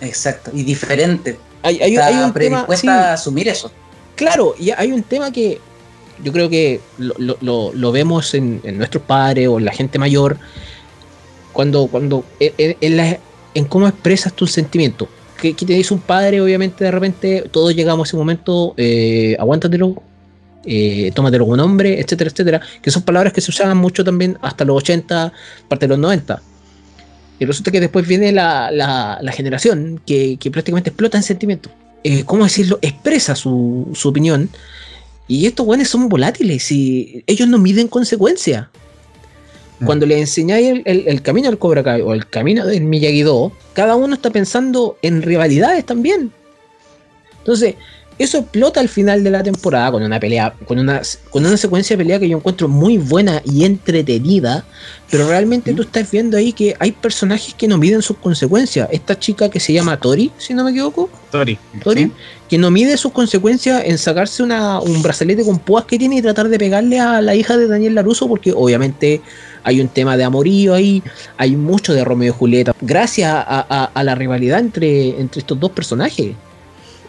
Exacto, 0.00 0.50
y 0.54 0.62
diferente. 0.62 1.38
Hay, 1.60 1.82
hay, 1.82 1.98
hay 1.98 2.14
un 2.14 2.32
tema, 2.32 2.66
a 2.88 3.12
asumir 3.12 3.46
eso. 3.48 3.70
Claro, 4.16 4.54
y 4.58 4.70
hay 4.70 4.90
un 4.90 5.02
tema 5.02 5.30
que 5.30 5.60
yo 6.22 6.32
creo 6.32 6.48
que 6.48 6.80
lo, 6.98 7.92
vemos 7.92 8.34
en, 8.34 8.60
nuestros 8.76 9.02
padres 9.04 9.48
o 9.48 9.58
en 9.58 9.64
la 9.64 9.72
gente 9.72 9.98
mayor, 9.98 10.38
cuando, 11.52 11.86
cuando 11.88 12.24
en, 12.38 13.64
cómo 13.66 13.88
expresas 13.88 14.32
tus 14.32 14.52
sentimientos. 14.52 15.08
¿Qué, 15.40 15.54
te 15.54 15.72
dice 15.72 15.92
un 15.92 16.00
padre? 16.00 16.40
Obviamente, 16.40 16.84
de 16.84 16.90
repente, 16.90 17.44
todos 17.50 17.74
llegamos 17.74 18.06
a 18.06 18.08
ese 18.08 18.16
momento, 18.16 18.74
eh, 18.76 19.36
aguántatelo, 19.38 20.00
eh, 20.64 21.10
tómatelo 21.12 21.44
como 21.44 21.56
nombre, 21.56 21.98
etcétera, 21.98 22.30
etcétera, 22.30 22.60
que 22.80 22.90
son 22.92 23.02
palabras 23.02 23.32
que 23.32 23.40
se 23.40 23.50
usaban 23.50 23.76
mucho 23.76 24.04
también 24.04 24.38
hasta 24.42 24.64
los 24.64 24.76
80, 24.76 25.32
parte 25.68 25.86
de 25.86 25.88
los 25.88 25.98
90. 25.98 26.40
Y 27.40 27.44
resulta 27.44 27.72
que 27.72 27.80
después 27.80 28.06
viene 28.06 28.30
la, 28.30 29.20
generación 29.32 30.00
que, 30.06 30.38
prácticamente 30.52 30.90
explota 30.90 31.16
en 31.16 31.24
sentimientos. 31.24 31.72
Eh, 32.04 32.22
¿Cómo 32.24 32.44
decirlo? 32.44 32.78
Expresa 32.80 33.34
su 33.34 33.92
opinión 34.04 34.48
y 35.28 35.46
estos 35.46 35.64
güeyes 35.66 35.88
son 35.88 36.08
volátiles 36.08 36.70
y 36.72 37.24
ellos 37.26 37.48
no 37.48 37.58
miden 37.58 37.88
consecuencias. 37.88 38.68
Mm. 39.80 39.86
Cuando 39.86 40.06
le 40.06 40.18
enseñáis 40.18 40.82
el, 40.84 41.22
camino 41.22 41.48
al 41.48 41.58
Cobra 41.58 41.82
Kai 41.82 42.02
o 42.02 42.12
el 42.12 42.26
camino 42.28 42.66
del 42.66 42.84
Miyagi-Do, 42.84 43.52
cada 43.72 43.96
uno 43.96 44.14
está 44.14 44.30
pensando 44.30 44.98
en 45.02 45.22
rivalidades 45.22 45.84
también. 45.86 46.32
Entonces, 47.38 47.74
eso 48.18 48.38
explota 48.38 48.80
al 48.80 48.88
final 48.88 49.24
de 49.24 49.30
la 49.30 49.42
temporada 49.42 49.90
con 49.90 50.02
una 50.02 50.20
pelea, 50.20 50.54
con 50.66 50.78
una, 50.78 51.00
con 51.30 51.44
una 51.44 51.56
secuencia 51.56 51.96
de 51.96 52.04
pelea 52.04 52.18
que 52.18 52.28
yo 52.28 52.36
encuentro 52.36 52.68
muy 52.68 52.98
buena 52.98 53.42
y 53.44 53.64
entretenida, 53.64 54.64
pero 55.10 55.28
realmente 55.28 55.72
tú 55.74 55.82
estás 55.82 56.10
viendo 56.10 56.36
ahí 56.36 56.52
que 56.52 56.74
hay 56.78 56.92
personajes 56.92 57.54
que 57.54 57.68
no 57.68 57.78
miden 57.78 58.02
sus 58.02 58.16
consecuencias. 58.18 58.88
Esta 58.92 59.18
chica 59.18 59.48
que 59.48 59.60
se 59.60 59.72
llama 59.72 59.98
Tori, 59.98 60.30
si 60.38 60.54
no 60.54 60.64
me 60.64 60.70
equivoco. 60.70 61.10
Tori. 61.30 61.58
Tori, 61.82 62.12
que 62.48 62.58
no 62.58 62.70
mide 62.70 62.96
sus 62.96 63.12
consecuencias 63.12 63.82
en 63.86 63.98
sacarse 63.98 64.42
una, 64.42 64.80
un 64.80 65.02
brazalete 65.02 65.44
con 65.44 65.58
púas 65.58 65.84
que 65.86 65.98
tiene 65.98 66.16
y 66.16 66.22
tratar 66.22 66.48
de 66.48 66.58
pegarle 66.58 67.00
a 67.00 67.20
la 67.20 67.34
hija 67.34 67.56
de 67.56 67.66
Daniel 67.66 67.94
Laruso, 67.94 68.28
porque 68.28 68.52
obviamente 68.54 69.22
hay 69.64 69.80
un 69.80 69.88
tema 69.88 70.16
de 70.16 70.24
amorío 70.24 70.74
ahí, 70.74 71.02
hay 71.38 71.56
mucho 71.56 71.94
de 71.94 72.04
Romeo 72.04 72.34
y 72.34 72.36
Julieta, 72.36 72.74
gracias 72.80 73.32
a, 73.32 73.90
a 73.94 74.04
la 74.04 74.14
rivalidad 74.14 74.58
entre, 74.58 75.20
entre 75.20 75.40
estos 75.40 75.58
dos 75.58 75.70
personajes 75.70 76.34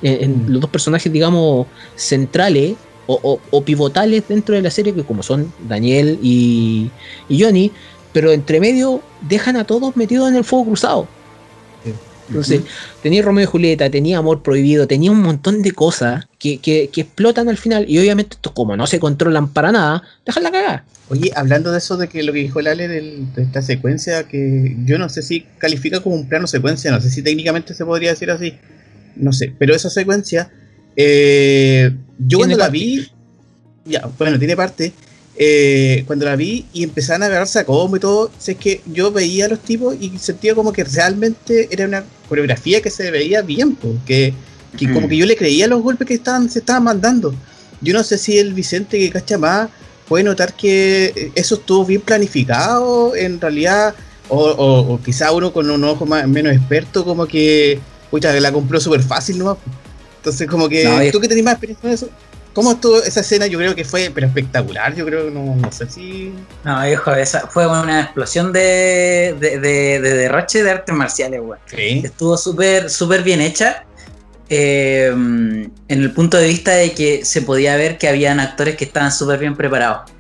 en, 0.04 0.46
los 0.48 0.62
dos 0.62 0.70
personajes, 0.70 1.12
digamos, 1.12 1.68
centrales 1.96 2.76
o, 3.08 3.64
pivotales 3.66 4.24
dentro 4.28 4.56
de 4.56 4.62
la 4.62 4.72
serie, 4.72 4.94
que 4.94 5.04
como 5.04 5.24
son 5.24 5.52
Daniel 5.68 6.20
y, 6.22 6.90
Johnny, 7.30 7.72
pero 8.12 8.32
entre 8.32 8.60
medio 8.60 9.02
dejan 9.22 9.58
a 9.58 9.66
todos 9.66 9.96
metidos 9.98 10.30
en 10.30 10.36
el 10.36 10.44
fuego 10.44 10.66
cruzado. 10.66 11.08
Entonces, 12.30 12.62
tenía 13.02 13.22
Romeo 13.22 13.44
y 13.44 13.48
Julieta, 13.48 13.90
tenía 13.90 14.18
Amor 14.18 14.42
Prohibido, 14.42 14.88
tenía 14.88 15.12
un 15.12 15.22
montón 15.22 15.62
de 15.62 15.72
cosas 15.72 16.26
que, 16.40 16.90
explotan 16.96 17.50
al 17.50 17.58
final. 17.58 17.86
Y 17.88 18.00
obviamente, 18.00 18.36
estos, 18.36 18.54
como 18.54 18.78
no 18.78 18.88
se 18.88 19.00
controlan 19.00 19.50
para 19.50 19.72
nada, 19.74 20.04
dejan 20.26 20.44
la 20.44 20.52
cagada. 20.52 20.86
Oye, 21.10 21.32
hablando 21.36 21.72
de 21.72 21.80
eso, 21.80 21.98
de 21.98 22.08
que 22.08 22.24
lo 22.24 22.32
que 22.32 22.40
dijo 22.40 22.62
Lale 22.62 22.88
de 22.88 23.26
esta 23.36 23.62
secuencia, 23.62 24.24
que 24.24 24.78
yo 24.86 24.98
no 24.98 25.10
sé 25.10 25.22
si 25.22 25.46
califica 25.58 26.00
como 26.00 26.16
un 26.16 26.30
plano 26.30 26.48
secuencia, 26.48 26.92
no 26.92 27.02
sé 27.02 27.10
si 27.10 27.22
técnicamente 27.22 27.74
se 27.74 27.84
podría 27.84 28.12
decir 28.12 28.32
así 28.32 28.58
no 29.16 29.34
sé, 29.34 29.54
pero 29.58 29.76
esa 29.76 29.90
secuencia, 29.90 30.52
eh, 30.96 31.92
yo 32.18 32.38
cuando 32.40 32.58
la 32.58 32.70
vi, 32.70 33.08
ya, 33.86 34.10
bueno, 34.18 34.38
tiene 34.40 34.56
parte, 34.56 34.94
eh, 35.36 36.04
cuando 36.06 36.26
la 36.26 36.36
vi 36.36 36.66
y 36.74 36.84
empezaban 36.84 37.24
a 37.24 37.26
agarrarse 37.26 37.60
a 37.60 37.66
combo 37.66 37.98
y 37.98 38.00
todo, 38.00 38.32
es 38.46 38.56
que 38.58 38.82
yo 38.86 39.12
veía 39.12 39.46
a 39.46 39.50
los 39.50 39.60
tipos 39.60 39.96
y 40.00 40.18
sentía 40.20 40.54
como 40.54 40.72
que 40.72 40.84
realmente 40.84 41.68
era 41.72 41.86
una 41.86 42.04
coreografía 42.30 42.82
que 42.82 42.90
se 42.90 43.10
veía 43.10 43.42
bien, 43.42 43.76
porque 43.76 44.34
como 44.94 45.08
que 45.08 45.18
yo 45.18 45.26
le 45.26 45.36
creía 45.36 45.68
los 45.68 45.82
golpes 45.82 46.08
que 46.08 46.16
estaban, 46.16 46.50
se 46.50 46.60
estaban 46.60 46.84
mandando. 46.84 47.34
yo 47.82 47.94
no 47.94 48.04
sé 48.04 48.18
si 48.18 48.38
el 48.38 48.54
Vicente 48.54 48.98
que 48.98 49.10
cacha 49.10 49.38
más 49.38 49.70
puede 50.08 50.24
notar 50.24 50.54
que 50.54 51.32
eso 51.36 51.56
estuvo 51.56 51.86
bien 51.86 52.02
planificado 52.02 53.16
en 53.16 53.40
realidad, 53.40 53.96
o, 54.30 54.40
o, 54.40 55.02
quizá 55.04 55.32
uno 55.32 55.52
con 55.52 55.70
un 55.70 55.84
ojo 55.84 56.06
más, 56.06 56.28
menos 56.28 56.54
experto, 56.54 57.04
como 57.04 57.26
que, 57.26 57.80
pucha, 58.14 58.32
la 58.32 58.52
compró 58.52 58.80
súper 58.80 59.02
fácil 59.02 59.40
¿no? 59.40 59.58
Entonces, 60.18 60.48
como 60.48 60.70
que, 60.70 61.10
¿tú 61.12 61.20
que 61.20 61.28
tenés 61.28 61.44
más 61.44 61.54
experiencia 61.54 61.88
en 61.88 61.94
eso? 61.96 62.10
¿Cómo 62.54 62.74
estuvo 62.74 63.02
esa 63.02 63.22
escena? 63.22 63.48
Yo 63.48 63.58
creo 63.58 63.74
que 63.74 63.84
fue 63.84 64.12
pero 64.14 64.28
espectacular. 64.28 64.94
Yo 64.94 65.04
creo 65.04 65.26
que 65.26 65.32
no, 65.32 65.56
no 65.56 65.72
sé 65.72 65.90
si. 65.90 66.32
No, 66.64 66.88
hijo, 66.88 67.12
esa 67.16 67.48
fue 67.48 67.66
una 67.66 68.02
explosión 68.02 68.54
de, 68.54 69.36
de, 69.40 69.60
de, 69.60 70.00
de 70.00 70.14
derroche 70.14 70.62
de 70.62 70.70
artes 70.70 70.94
marciales, 70.94 71.42
güey. 71.42 71.60
Estuvo 72.06 72.38
súper 72.38 72.92
súper 72.92 73.24
bien 73.24 73.42
hecha. 73.42 73.84
Eh, 74.48 75.08
en 75.08 75.74
el 75.88 76.12
punto 76.12 76.38
de 76.38 76.48
vista 76.48 76.72
de 76.74 76.92
que 76.92 77.26
se 77.26 77.42
podía 77.42 77.76
ver 77.76 77.98
que 77.98 78.08
habían 78.08 78.40
actores 78.40 78.76
que 78.76 78.86
estaban 78.86 79.12
súper 79.12 79.40
bien 79.40 79.56
preparados. 79.56 80.12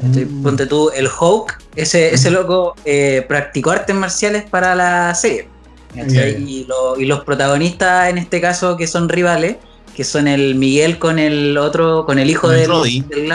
Mm. 0.00 0.42
Ponte 0.42 0.64
tú, 0.64 0.90
el 0.90 1.06
Hulk, 1.06 1.62
ese, 1.76 2.14
ese 2.14 2.30
loco 2.30 2.74
eh, 2.86 3.26
practicó 3.28 3.72
artes 3.72 3.94
marciales 3.94 4.44
para 4.44 4.74
la 4.74 5.14
serie. 5.14 5.53
Y, 5.94 6.66
y 6.98 7.04
los 7.04 7.24
protagonistas, 7.24 8.08
en 8.10 8.18
este 8.18 8.40
caso, 8.40 8.76
que 8.76 8.86
son 8.86 9.08
rivales, 9.08 9.56
que 9.94 10.04
son 10.04 10.26
el 10.26 10.56
Miguel 10.56 10.98
con 10.98 11.18
el 11.18 11.56
otro, 11.56 12.04
con 12.04 12.18
el 12.18 12.28
hijo 12.28 12.48
del, 12.48 12.68
del 13.08 13.32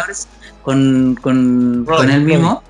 con, 0.62 1.18
con, 1.22 1.86
con 1.86 2.12
él 2.12 2.22
mismo, 2.22 2.62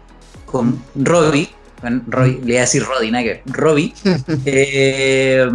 con 0.45 0.81
Robbie, 0.95 1.49
con 1.81 2.03
le 2.13 2.37
voy 2.39 2.57
a 2.57 2.61
decir 2.61 2.83
Roddy, 2.83 3.11
nada 3.11 3.23
que 3.23 3.41
Robbie. 3.45 3.93
Eh, 4.45 5.47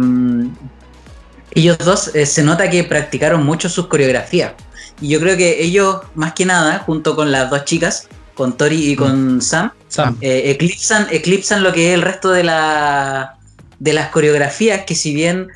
ellos 1.51 1.77
dos 1.77 2.13
eh, 2.13 2.25
se 2.25 2.43
nota 2.43 2.69
que 2.69 2.83
practicaron 2.83 3.43
mucho 3.45 3.69
sus 3.69 3.87
coreografías. 3.87 4.53
Y 5.01 5.09
yo 5.09 5.19
creo 5.19 5.37
que 5.37 5.63
ellos, 5.63 6.01
más 6.13 6.33
que 6.33 6.45
nada, 6.45 6.79
junto 6.79 7.15
con 7.15 7.31
las 7.31 7.49
dos 7.49 7.63
chicas, 7.65 8.09
con 8.33 8.57
Tori 8.57 8.91
y 8.91 8.95
con 8.95 9.37
mm. 9.37 9.41
Sam, 9.41 9.71
eh, 10.19 10.51
eclipsan, 10.51 11.07
eclipsan 11.11 11.63
lo 11.63 11.71
que 11.71 11.89
es 11.89 11.93
el 11.95 12.01
resto 12.01 12.31
de, 12.31 12.43
la, 12.43 13.37
de 13.79 13.93
las 13.93 14.09
coreografías, 14.09 14.85
que 14.85 14.95
si 14.95 15.13
bien 15.13 15.49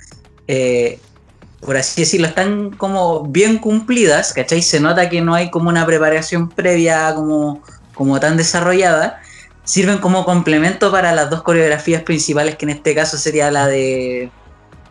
por 1.61 1.75
así 1.75 2.01
decirlo, 2.01 2.27
están 2.27 2.71
como 2.71 3.23
bien 3.25 3.57
cumplidas, 3.57 4.33
¿cachai? 4.33 4.61
Se 4.61 4.79
nota 4.79 5.09
que 5.09 5.21
no 5.21 5.35
hay 5.35 5.49
como 5.49 5.69
una 5.69 5.85
preparación 5.85 6.49
previa 6.49 7.13
como, 7.13 7.61
como 7.93 8.19
tan 8.19 8.37
desarrollada. 8.37 9.21
Sirven 9.65 9.97
como 9.97 10.25
complemento 10.25 10.91
para 10.91 11.13
las 11.13 11.29
dos 11.29 11.43
coreografías 11.43 12.01
principales, 12.03 12.55
que 12.55 12.65
en 12.65 12.71
este 12.71 12.95
caso 12.95 13.17
sería 13.17 13.51
la 13.51 13.67
de. 13.67 14.31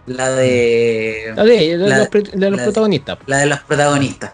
La 0.07 0.31
de. 0.31 1.33
La 1.35 1.45
de, 1.45 1.77
los, 2.51 2.61
protagonistas. 2.61 3.19
La 3.27 3.39
de 3.39 3.47
los 3.47 3.61
protagonistas, 3.61 4.33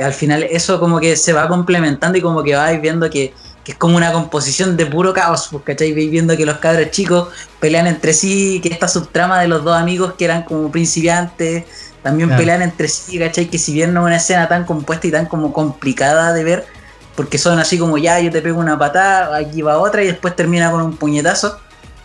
Al 0.00 0.12
final, 0.12 0.44
eso 0.44 0.78
como 0.78 1.00
que 1.00 1.16
se 1.16 1.32
va 1.32 1.48
complementando 1.48 2.16
y 2.16 2.22
como 2.22 2.42
que 2.42 2.54
vais 2.54 2.80
viendo 2.80 3.10
que 3.10 3.34
que 3.68 3.72
es 3.72 3.78
como 3.78 3.98
una 3.98 4.14
composición 4.14 4.78
de 4.78 4.86
puro 4.86 5.12
caos, 5.12 5.48
pues, 5.50 5.62
¿cachai? 5.62 5.92
viendo 5.92 6.34
que 6.38 6.46
los 6.46 6.56
cabros 6.56 6.90
chicos 6.90 7.28
pelean 7.60 7.86
entre 7.86 8.14
sí, 8.14 8.60
que 8.62 8.70
esta 8.70 8.88
subtrama 8.88 9.42
de 9.42 9.46
los 9.46 9.62
dos 9.62 9.76
amigos 9.76 10.14
que 10.16 10.24
eran 10.24 10.44
como 10.44 10.72
principiantes, 10.72 11.64
también 12.02 12.34
pelean 12.34 12.62
entre 12.62 12.88
sí, 12.88 13.18
¿cachai? 13.18 13.44
Que 13.50 13.58
si 13.58 13.74
bien 13.74 13.92
no 13.92 14.00
es 14.00 14.06
una 14.06 14.16
escena 14.16 14.48
tan 14.48 14.64
compuesta 14.64 15.06
y 15.06 15.10
tan 15.10 15.26
como 15.26 15.52
complicada 15.52 16.32
de 16.32 16.44
ver, 16.44 16.66
porque 17.14 17.36
son 17.36 17.58
así 17.58 17.78
como 17.78 17.98
ya, 17.98 18.18
yo 18.20 18.30
te 18.30 18.40
pego 18.40 18.58
una 18.58 18.78
patada, 18.78 19.36
aquí 19.36 19.60
va 19.60 19.78
otra 19.78 20.02
y 20.02 20.06
después 20.06 20.34
termina 20.34 20.70
con 20.70 20.80
un 20.80 20.96
puñetazo. 20.96 21.60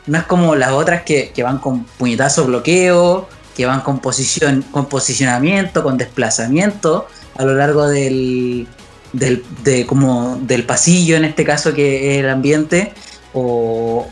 No 0.05 0.18
es 0.18 0.26
como 0.26 0.57
las 0.57 0.72
otras 0.72 1.03
que, 1.03 1.32
que 1.32 1.43
van 1.43 1.59
con 1.59 1.86
puñetazo 1.86 2.43
bloqueo, 2.43 3.30
que 3.55 3.66
van 3.66 3.80
con, 3.80 3.99
posición, 3.99 4.64
con 4.64 4.88
posicionamiento, 4.88 5.82
con 5.82 5.97
desplazamiento 5.97 7.07
a 7.38 7.45
lo 7.45 7.55
largo 7.55 7.88
del, 7.88 8.68
del, 9.14 9.45
de, 9.64 9.86
como 9.86 10.38
del 10.41 10.66
pasillo, 10.66 11.16
en 11.16 11.26
este 11.26 11.45
caso, 11.45 11.74
que 11.74 12.14
es 12.14 12.20
el 12.20 12.30
ambiente, 12.30 12.93
o, 13.34 14.07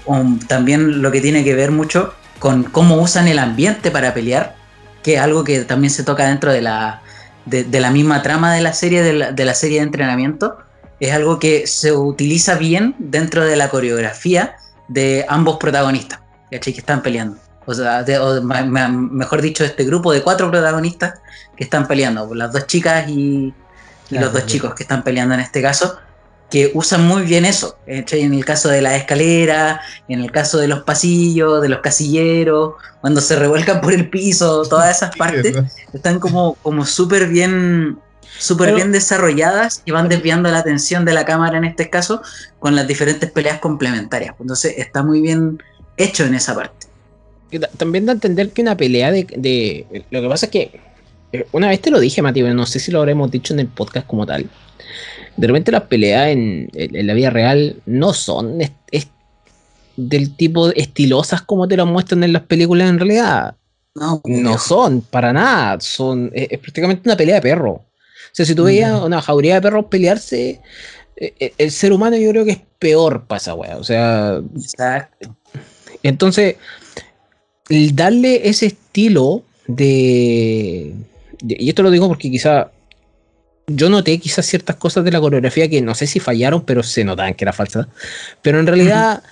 también 0.47 1.01
lo 1.01 1.11
que 1.11 1.21
tiene 1.21 1.43
que 1.43 1.53
ver 1.53 1.71
mucho 1.71 2.13
con 2.39 2.63
cómo 2.63 2.95
usan 3.01 3.27
el 3.27 3.39
ambiente 3.39 3.91
para 3.91 4.13
pelear, 4.13 4.55
que 5.03 5.15
es 5.15 5.19
algo 5.19 5.43
que 5.43 5.61
también 5.65 5.91
se 5.91 6.03
toca 6.03 6.27
dentro 6.27 6.51
de 6.51 6.61
la, 6.61 7.01
de, 7.45 7.79
la 7.79 7.91
misma 7.91 8.21
trama 8.23 8.53
de 8.53 8.61
la 8.61 8.73
serie, 8.73 9.03
de 9.03 9.13
la, 9.13 9.31
de 9.31 9.45
la, 9.45 9.53
serie 9.53 9.79
de 9.79 9.83
entrenamiento, 9.83 10.57
es 10.99 11.11
algo 11.13 11.39
que 11.39 11.67
se 11.67 11.91
utiliza 11.91 12.55
bien 12.55 12.95
dentro 12.99 13.45
de 13.45 13.55
la 13.55 13.69
coreografía 13.69 14.55
de 14.87 15.25
ambos 15.27 15.57
protagonistas, 15.57 16.19
Que 16.49 16.57
están 16.57 17.01
peleando. 17.01 17.37
O 17.65 17.73
sea, 17.73 18.03
mejor 18.91 19.41
dicho, 19.41 19.63
este 19.63 19.83
grupo 19.83 20.11
de 20.11 20.21
cuatro 20.21 20.49
protagonistas 20.49 21.19
que 21.55 21.63
están 21.63 21.87
peleando, 21.87 22.33
las 22.33 22.51
dos 22.51 22.65
chicas 22.65 23.07
y, 23.07 23.53
y 24.11 24.19
los 24.19 24.33
dos 24.33 24.45
chicos 24.45 24.75
que 24.75 24.83
están 24.83 25.03
peleando 25.03 25.33
en 25.33 25.41
este 25.41 25.61
caso, 25.61 25.97
que 26.51 26.69
usan 26.73 27.07
muy 27.07 27.23
bien 27.23 27.45
eso. 27.45 27.77
En 27.87 28.33
el 28.33 28.45
caso 28.45 28.67
de 28.69 28.81
la 28.81 28.95
escalera, 28.97 29.81
en 30.09 30.19
el 30.19 30.31
caso 30.31 30.57
de 30.57 30.67
los 30.67 30.83
pasillos, 30.83 31.61
de 31.61 31.69
los 31.69 31.79
casilleros, 31.79 32.73
cuando 32.99 33.21
se 33.21 33.37
revuelcan 33.37 33.79
por 33.81 33.93
el 33.93 34.09
piso, 34.09 34.63
todas 34.63 34.97
esas 34.97 35.15
partes 35.15 35.57
están 35.93 36.19
como, 36.19 36.55
como 36.55 36.85
súper 36.85 37.27
bien 37.27 37.97
súper 38.37 38.73
bien 38.73 38.91
desarrolladas 38.91 39.83
y 39.85 39.91
van 39.91 40.09
desviando 40.09 40.49
la 40.49 40.59
atención 40.59 41.05
de 41.05 41.13
la 41.13 41.25
cámara 41.25 41.57
en 41.57 41.65
este 41.65 41.89
caso 41.89 42.21
con 42.59 42.75
las 42.75 42.87
diferentes 42.87 43.29
peleas 43.29 43.59
complementarias. 43.59 44.35
Entonces 44.39 44.75
está 44.77 45.03
muy 45.03 45.21
bien 45.21 45.61
hecho 45.97 46.25
en 46.25 46.33
esa 46.33 46.55
parte. 46.55 46.87
También 47.77 48.05
da 48.05 48.13
a 48.13 48.15
entender 48.15 48.51
que 48.51 48.61
una 48.61 48.75
pelea 48.77 49.11
de, 49.11 49.27
de, 49.37 50.05
Lo 50.09 50.21
que 50.21 50.27
pasa 50.27 50.45
es 50.47 50.51
que 50.51 50.79
una 51.51 51.69
vez 51.69 51.81
te 51.81 51.91
lo 51.91 51.99
dije, 51.99 52.21
Mati, 52.21 52.41
pero 52.41 52.53
no 52.53 52.65
sé 52.65 52.79
si 52.79 52.91
lo 52.91 52.99
habremos 52.99 53.31
dicho 53.31 53.53
en 53.53 53.61
el 53.61 53.67
podcast 53.67 54.07
como 54.07 54.25
tal. 54.25 54.49
De 55.37 55.47
repente 55.47 55.71
las 55.71 55.83
peleas 55.83 56.29
en, 56.29 56.69
la 56.73 57.13
vida 57.13 57.29
real 57.29 57.77
no 57.85 58.13
son 58.13 58.59
del 59.97 60.35
tipo 60.35 60.69
estilosas 60.69 61.41
como 61.41 61.67
te 61.67 61.77
lo 61.77 61.85
muestran 61.85 62.23
en 62.23 62.33
las 62.33 62.43
películas 62.43 62.89
en 62.89 62.99
realidad. 62.99 63.55
No, 63.95 64.21
no 64.23 64.57
son, 64.57 65.01
para 65.01 65.33
nada. 65.33 65.79
Son, 65.79 66.31
es, 66.33 66.47
prácticamente 66.59 67.07
una 67.07 67.17
pelea 67.17 67.35
de 67.35 67.41
perro. 67.41 67.71
O 67.71 68.33
sea, 68.33 68.45
si 68.45 68.55
tú 68.55 68.63
veías 68.63 69.01
una 69.01 69.21
jauría 69.21 69.55
de 69.55 69.61
perros 69.61 69.85
pelearse, 69.89 70.61
eh, 71.17 71.33
eh, 71.39 71.53
el 71.57 71.71
ser 71.71 71.91
humano 71.91 72.15
yo 72.15 72.29
creo 72.31 72.45
que 72.45 72.51
es 72.51 72.61
peor 72.79 73.25
para 73.25 73.37
esa 73.37 73.53
wea. 73.53 73.77
O 73.77 73.83
sea. 73.83 74.41
Exacto. 74.55 75.35
Entonces, 76.03 76.55
darle 77.93 78.47
ese 78.47 78.67
estilo 78.67 79.43
de, 79.67 80.93
y 81.47 81.69
esto 81.69 81.83
lo 81.83 81.91
digo 81.91 82.07
porque 82.07 82.29
quizá 82.29 82.71
yo 83.67 83.89
noté 83.89 84.17
quizás 84.19 84.45
ciertas 84.45 84.75
cosas 84.75 85.03
de 85.03 85.11
la 85.11 85.19
coreografía 85.19 85.69
que 85.69 85.81
no 85.81 85.95
sé 85.95 86.07
si 86.07 86.19
fallaron, 86.19 86.63
pero 86.65 86.83
se 86.83 87.03
notaban 87.03 87.33
que 87.33 87.45
era 87.45 87.53
falsa. 87.53 87.87
Pero 88.41 88.59
en 88.59 88.67
realidad 88.67 89.23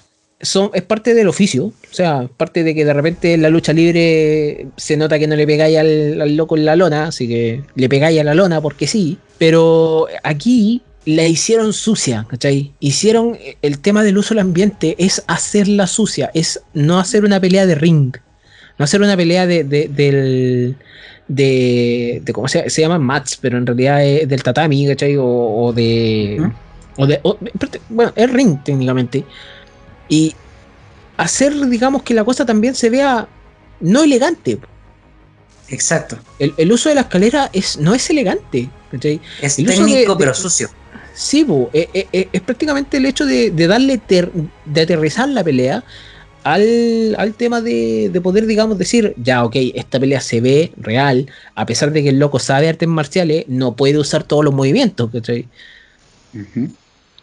son, 0.42 0.72
es 0.74 0.84
parte 0.84 1.14
del 1.14 1.28
oficio. 1.28 1.66
O 1.66 1.94
sea, 1.94 2.30
parte 2.38 2.64
de 2.64 2.74
que 2.76 2.86
de 2.86 2.94
repente 2.94 3.34
en 3.34 3.42
la 3.42 3.50
lucha 3.50 3.74
libre 3.74 4.68
se 4.78 4.98
nota 4.98 5.20
que 5.20 5.28
no 5.28 5.36
le 5.36 5.46
pegáis 5.46 5.78
al, 5.78 6.36
loco 6.36 6.58
en 6.58 6.66
la 6.66 6.76
lona, 6.76 7.08
así 7.08 7.28
que 7.28 7.64
le 7.76 7.90
pegáis 7.90 8.20
a 8.20 8.24
la 8.24 8.34
lona 8.34 8.62
porque 8.62 8.88
sí. 8.88 9.18
Pero 9.38 10.08
aquí 10.24 10.82
la 11.06 11.26
hicieron 11.26 11.74
sucia, 11.74 12.26
¿cachai? 12.30 12.74
Hicieron 12.80 13.38
el 13.62 13.80
tema 13.80 14.04
del 14.04 14.18
uso 14.18 14.34
del 14.34 14.40
ambiente, 14.40 14.96
es 15.00 15.24
hacerla 15.28 15.88
sucia, 15.88 16.30
es 16.34 16.62
no 16.74 17.00
hacer 17.00 17.24
una 17.24 17.40
pelea 17.40 17.66
de 17.66 17.76
ring, 17.76 18.16
no 18.78 18.86
hacer 18.86 19.02
una 19.02 19.18
pelea 19.18 19.48
de, 19.48 19.64
del 19.64 20.76
de, 21.30 22.22
de 22.26 22.34
¿cómo 22.34 22.50
se, 22.50 22.70
se 22.70 22.82
llama? 22.82 23.00
Mats, 23.00 23.38
pero 23.40 23.58
en 23.58 23.66
realidad 23.66 24.06
es 24.06 24.28
del 24.28 24.44
tatami, 24.44 24.88
¿cachai? 24.88 25.16
O, 25.18 25.72
de, 25.74 26.52
o 26.98 27.08
de 27.08 27.22
bueno, 27.88 28.12
es 28.16 28.30
ring 28.30 28.62
técnicamente. 28.64 29.24
Y 30.10 30.36
hacer, 31.16 31.54
digamos, 31.68 32.04
que 32.04 32.14
la 32.14 32.26
cosa 32.26 32.46
también 32.46 32.76
se 32.76 32.90
vea 32.90 33.28
no 33.80 34.04
elegante. 34.04 34.60
Exacto. 35.70 36.18
El, 36.40 36.72
uso 36.72 36.90
de 36.90 36.96
la 36.96 37.02
escalera 37.02 37.50
es, 37.54 37.78
no 37.78 37.94
es 37.94 38.10
elegante. 38.10 38.70
¿cachai? 38.92 39.22
Es 39.42 39.56
técnico, 39.56 40.18
pero 40.18 40.34
sucio. 40.34 40.70
Sí, 41.14 41.46
eh, 41.74 41.90
eh, 41.94 42.08
eh, 42.12 42.30
es, 42.32 42.42
prácticamente 42.42 42.98
el 42.98 43.06
hecho 43.06 43.26
de, 43.26 43.52
darle, 43.52 44.02
de 44.66 44.82
aterrizar 44.82 45.30
la 45.30 45.44
pelea 45.44 45.84
al, 46.44 47.34
tema 47.38 47.62
de, 47.62 48.20
poder, 48.24 48.46
digamos, 48.46 48.78
decir, 48.78 49.14
ya, 49.18 49.44
ok, 49.44 49.56
esta 49.76 50.00
pelea 50.00 50.22
se 50.22 50.42
ve 50.42 50.72
real, 50.78 51.28
a 51.56 51.66
pesar 51.66 51.92
de 51.92 52.04
que 52.04 52.10
el 52.10 52.20
loco 52.20 52.40
sabe 52.40 52.70
artes 52.70 52.88
marciales, 52.88 53.46
no 53.48 53.76
puede 53.76 53.98
usar 53.98 54.24
todos 54.24 54.44
los 54.44 54.54
movimientos, 54.54 55.10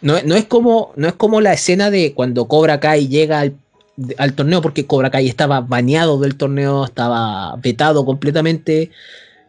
no, 0.02 0.16
es 0.16 0.44
como, 0.44 0.92
no 0.96 1.08
es 1.08 1.14
como 1.14 1.40
la 1.40 1.52
escena 1.52 1.90
de 1.90 2.12
cuando 2.14 2.46
Cobra 2.46 2.80
Kai 2.80 3.08
llega 3.08 3.40
al, 3.40 4.32
torneo, 4.34 4.60
porque 4.60 4.86
Cobra 4.86 5.10
Kai 5.10 5.26
estaba 5.28 5.60
baneado 5.60 6.20
del 6.20 6.36
torneo, 6.36 6.84
estaba 6.84 7.56
vetado 7.56 8.04
completamente. 8.04 8.90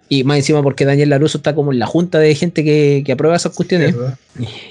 Y 0.09 0.23
más 0.23 0.37
encima 0.37 0.63
porque 0.63 0.85
Daniel 0.85 1.09
Laruso 1.09 1.37
está 1.37 1.53
como 1.53 1.73
en 1.73 1.79
la 1.79 1.85
junta 1.85 2.19
de 2.19 2.33
gente 2.33 2.63
que, 2.63 3.03
que 3.05 3.11
aprueba 3.11 3.35
esas 3.35 3.53
cuestiones. 3.53 3.93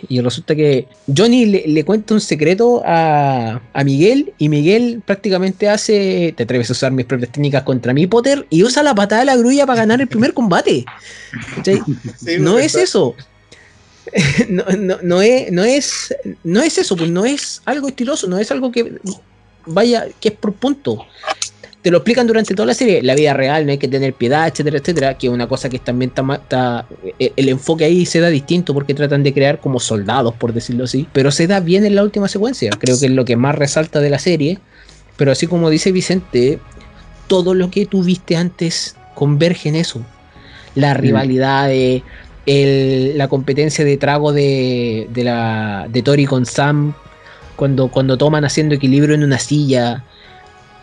Y 0.09 0.21
resulta 0.21 0.55
que 0.55 0.87
Johnny 1.15 1.45
le, 1.45 1.65
le 1.67 1.85
cuenta 1.85 2.15
un 2.15 2.21
secreto 2.21 2.83
a, 2.85 3.61
a 3.73 3.85
Miguel 3.85 4.33
y 4.39 4.49
Miguel 4.49 5.03
prácticamente 5.05 5.69
hace, 5.69 6.33
te 6.37 6.45
atreves 6.45 6.71
a 6.71 6.73
usar 6.73 6.93
mis 6.93 7.05
propias 7.05 7.33
técnicas 7.33 7.65
contra 7.65 7.93
mi 7.93 8.07
Potter 8.07 8.47
y 8.49 8.63
usa 8.63 8.83
la 8.83 8.95
patada 8.95 9.21
de 9.21 9.27
la 9.27 9.37
grulla 9.37 9.67
para 9.67 9.81
ganar 9.81 10.01
el 10.01 10.09
primer 10.09 10.33
combate. 10.33 10.85
No 12.39 12.59
es 12.59 12.73
¿verdad? 12.73 12.83
eso. 12.83 13.15
No, 14.49 14.65
no, 14.79 14.99
no 15.03 15.21
es, 15.21 15.51
no, 15.53 15.65
es, 15.65 16.15
no 16.45 16.63
es 16.63 16.79
eso, 16.79 16.97
pues 16.97 17.11
no 17.11 17.25
es 17.25 17.61
algo 17.65 17.89
estiloso, 17.89 18.29
no 18.29 18.39
es 18.39 18.51
algo 18.51 18.71
que 18.71 18.99
vaya, 19.67 20.07
que 20.21 20.29
es 20.29 20.35
por 20.35 20.53
punto. 20.55 21.07
Te 21.87 21.93
lo 21.93 21.99
explican 21.99 22.27
durante 22.27 22.53
toda 22.53 22.67
la 22.67 22.75
serie, 22.75 23.01
la 23.01 23.15
vida 23.15 23.33
real, 23.33 23.65
no 23.65 23.71
hay 23.71 23.79
que 23.79 23.87
tener 23.87 24.13
piedad, 24.13 24.49
etcétera, 24.49 24.79
etcétera, 24.79 25.17
que 25.17 25.29
es 25.29 25.33
una 25.33 25.47
cosa 25.47 25.69
que 25.69 25.79
también 25.79 26.11
está, 26.11 26.85
eh, 27.21 27.33
el 27.37 27.49
enfoque 27.49 27.85
ahí 27.85 28.05
se 28.05 28.19
da 28.19 28.29
distinto 28.29 28.75
porque 28.75 28.93
tratan 28.93 29.23
de 29.23 29.33
crear 29.33 29.61
como 29.61 29.79
soldados, 29.79 30.35
por 30.35 30.53
decirlo 30.53 30.83
así, 30.83 31.07
pero 31.13 31.31
se 31.31 31.47
da 31.47 31.61
bien 31.61 31.85
en 31.87 31.95
la 31.95 32.03
última 32.03 32.27
secuencia, 32.27 32.71
creo 32.77 32.99
que 32.99 33.07
es 33.07 33.13
lo 33.13 33.25
que 33.25 33.37
más 33.37 33.55
resalta 33.55 34.01
de 34.01 34.11
la 34.11 34.19
serie, 34.19 34.59
pero 35.17 35.31
así 35.31 35.47
como 35.47 35.71
dice 35.71 35.93
Vicente, 35.93 36.59
todo 37.29 37.55
lo 37.55 37.71
que 37.71 37.87
tú 37.87 38.03
viste 38.03 38.35
antes 38.35 38.97
converge 39.15 39.69
en 39.69 39.77
eso. 39.77 40.01
La 40.75 40.93
rivalidad 40.93 41.69
de 41.69 42.03
el- 42.47 43.17
la 43.17 43.29
competencia 43.29 43.85
de 43.85 43.97
trago 43.97 44.33
de, 44.33 45.07
de 45.15 45.23
la 45.23 45.87
de 45.89 46.03
Tori 46.03 46.25
con 46.27 46.47
Sam 46.47 46.95
cuando, 47.55 47.87
cuando 47.93 48.19
toman 48.19 48.45
haciendo 48.45 48.75
equilibrio 48.75 49.15
en 49.15 49.23
una 49.23 49.39
silla 49.39 50.03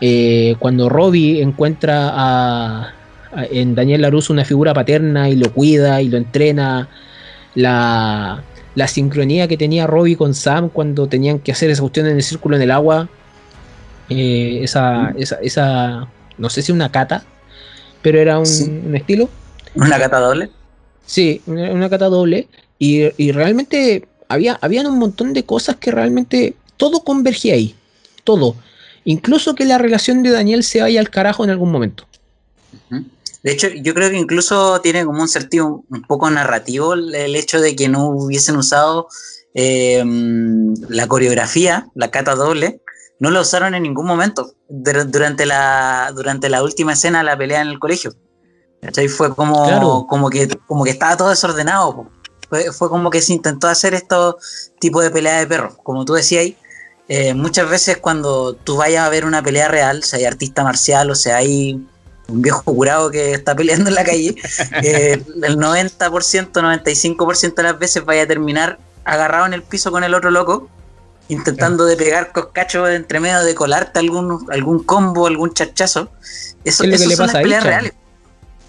eh, 0.06 0.56
cuando 0.58 0.88
Robbie 0.90 1.40
encuentra 1.40 2.10
a, 2.12 2.92
a- 3.32 3.44
en 3.50 3.74
Daniel 3.74 4.02
Laruso 4.02 4.32
una 4.32 4.44
figura 4.44 4.74
paterna 4.74 5.28
y 5.30 5.36
lo 5.36 5.50
cuida 5.52 6.02
y 6.02 6.08
lo 6.08 6.16
entrena 6.18 6.88
la, 7.54 8.42
la 8.74 8.86
sincronía 8.88 9.48
que 9.48 9.56
tenía 9.56 9.86
Robbie 9.86 10.16
con 10.16 10.34
Sam 10.34 10.68
cuando 10.68 11.06
tenían 11.06 11.38
que 11.38 11.52
hacer 11.52 11.70
esa 11.70 11.80
cuestión 11.82 12.06
en 12.06 12.16
el 12.16 12.22
círculo 12.22 12.56
en 12.56 12.62
el 12.62 12.70
agua 12.70 13.08
eh, 14.10 14.60
esa, 14.62 15.14
esa, 15.16 15.36
esa 15.36 16.08
no 16.36 16.50
sé 16.50 16.60
si 16.62 16.72
una 16.72 16.90
cata 16.90 17.24
pero 18.02 18.18
era 18.20 18.38
un, 18.38 18.46
Sí. 18.46 18.64
un 18.86 18.94
estilo 18.94 19.28
Una 19.74 19.98
cata 19.98 20.18
doble. 20.20 20.50
Sí, 21.06 21.40
una, 21.46 21.70
una 21.72 21.88
cata 21.90 22.06
doble. 22.06 22.48
Y, 22.78 23.04
y 23.16 23.32
realmente 23.32 24.06
había 24.28 24.58
habían 24.60 24.86
un 24.86 24.98
montón 24.98 25.32
de 25.32 25.44
cosas 25.44 25.76
que 25.76 25.90
realmente 25.90 26.54
todo 26.76 27.00
convergía 27.00 27.54
ahí. 27.54 27.74
Todo. 28.24 28.56
Incluso 29.04 29.54
que 29.54 29.64
la 29.64 29.78
relación 29.78 30.22
de 30.22 30.30
Daniel 30.30 30.64
se 30.64 30.80
vaya 30.80 31.00
al 31.00 31.10
carajo 31.10 31.44
en 31.44 31.50
algún 31.50 31.70
momento. 31.70 32.06
De 33.42 33.52
hecho, 33.52 33.68
yo 33.68 33.92
creo 33.92 34.08
que 34.08 34.16
incluso 34.16 34.80
tiene 34.80 35.04
como 35.04 35.20
un 35.20 35.28
sentido 35.28 35.84
un 35.90 36.02
poco 36.02 36.30
narrativo 36.30 36.94
el, 36.94 37.36
hecho 37.36 37.60
de 37.60 37.76
que 37.76 37.88
no 37.90 38.08
hubiesen 38.08 38.56
usado 38.56 39.08
eh, 39.52 40.02
la 40.88 41.06
coreografía, 41.06 41.86
la 41.94 42.10
cata 42.10 42.34
doble, 42.34 42.80
no 43.20 43.30
la 43.30 43.42
usaron 43.42 43.74
en 43.74 43.82
ningún 43.82 44.06
momento 44.06 44.54
dur- 44.70 45.04
durante 45.04 45.44
la, 45.44 46.10
durante 46.16 46.48
la 46.48 46.62
última 46.62 46.94
escena 46.94 47.18
de 47.18 47.24
la 47.24 47.36
pelea 47.36 47.60
en 47.60 47.68
el 47.68 47.78
colegio. 47.78 48.14
¿Cachai? 48.80 49.08
Fue 49.08 49.34
como, 49.34 49.66
Claro. 49.66 50.06
como, 50.08 50.30
que, 50.30 50.48
como 50.66 50.84
que 50.84 50.90
estaba 50.90 51.16
todo 51.16 51.28
desordenado. 51.28 52.10
fue 52.72 52.88
como 52.88 53.10
que 53.10 53.20
se 53.20 53.34
intentó 53.34 53.68
hacer 53.68 53.92
estos 53.92 54.72
tipos 54.80 55.02
de 55.02 55.10
pelea 55.10 55.38
de 55.38 55.46
perros. 55.46 55.74
Como 55.82 56.04
tú 56.06 56.14
decías 56.14 56.40
ahí, 56.42 56.56
eh, 57.08 57.34
muchas 57.34 57.68
veces 57.68 57.98
cuando 57.98 58.54
tú 58.54 58.76
vayas 58.76 59.06
a 59.06 59.08
ver 59.10 59.24
una 59.24 59.42
pelea 59.42 59.68
real, 59.68 60.02
sea 60.02 60.18
hay 60.18 60.24
artista 60.24 60.64
marcial 60.64 61.10
o 61.10 61.14
sea 61.14 61.36
hay 61.36 61.80
un 62.28 62.42
viejo 62.42 62.62
curado 62.62 63.10
que 63.10 63.32
está 63.32 63.54
peleando 63.54 63.88
en 63.90 63.94
la 63.94 64.04
calle, 64.04 64.34
eh, 64.82 65.22
el 65.42 65.58
90%, 65.58 65.98
95% 66.52 67.54
de 67.54 67.62
las 67.62 67.78
veces 67.78 68.04
vaya 68.04 68.22
a 68.22 68.26
terminar 68.26 68.78
agarrado 69.04 69.46
en 69.46 69.52
el 69.52 69.62
piso 69.62 69.90
con 69.90 70.04
el 70.04 70.14
otro 70.14 70.30
loco, 70.30 70.68
intentando 71.28 71.84
de 71.84 71.96
pegar 71.96 72.32
coscachos 72.32 72.88
entre 72.90 73.20
medio, 73.20 73.42
de 73.44 73.54
colarte 73.54 73.98
algún, 73.98 74.46
algún 74.50 74.82
combo, 74.82 75.26
algún 75.26 75.52
chachazo. 75.52 76.08
Eso, 76.64 76.84
Es 76.84 76.90
lo 76.90 76.98
que 76.98 77.06
le 77.06 77.16
son 77.16 77.26
pasa 77.26 77.32
las 77.34 77.34
a 77.34 77.42
peleas 77.42 77.60
Icha. 77.62 77.70
reales. 77.70 77.92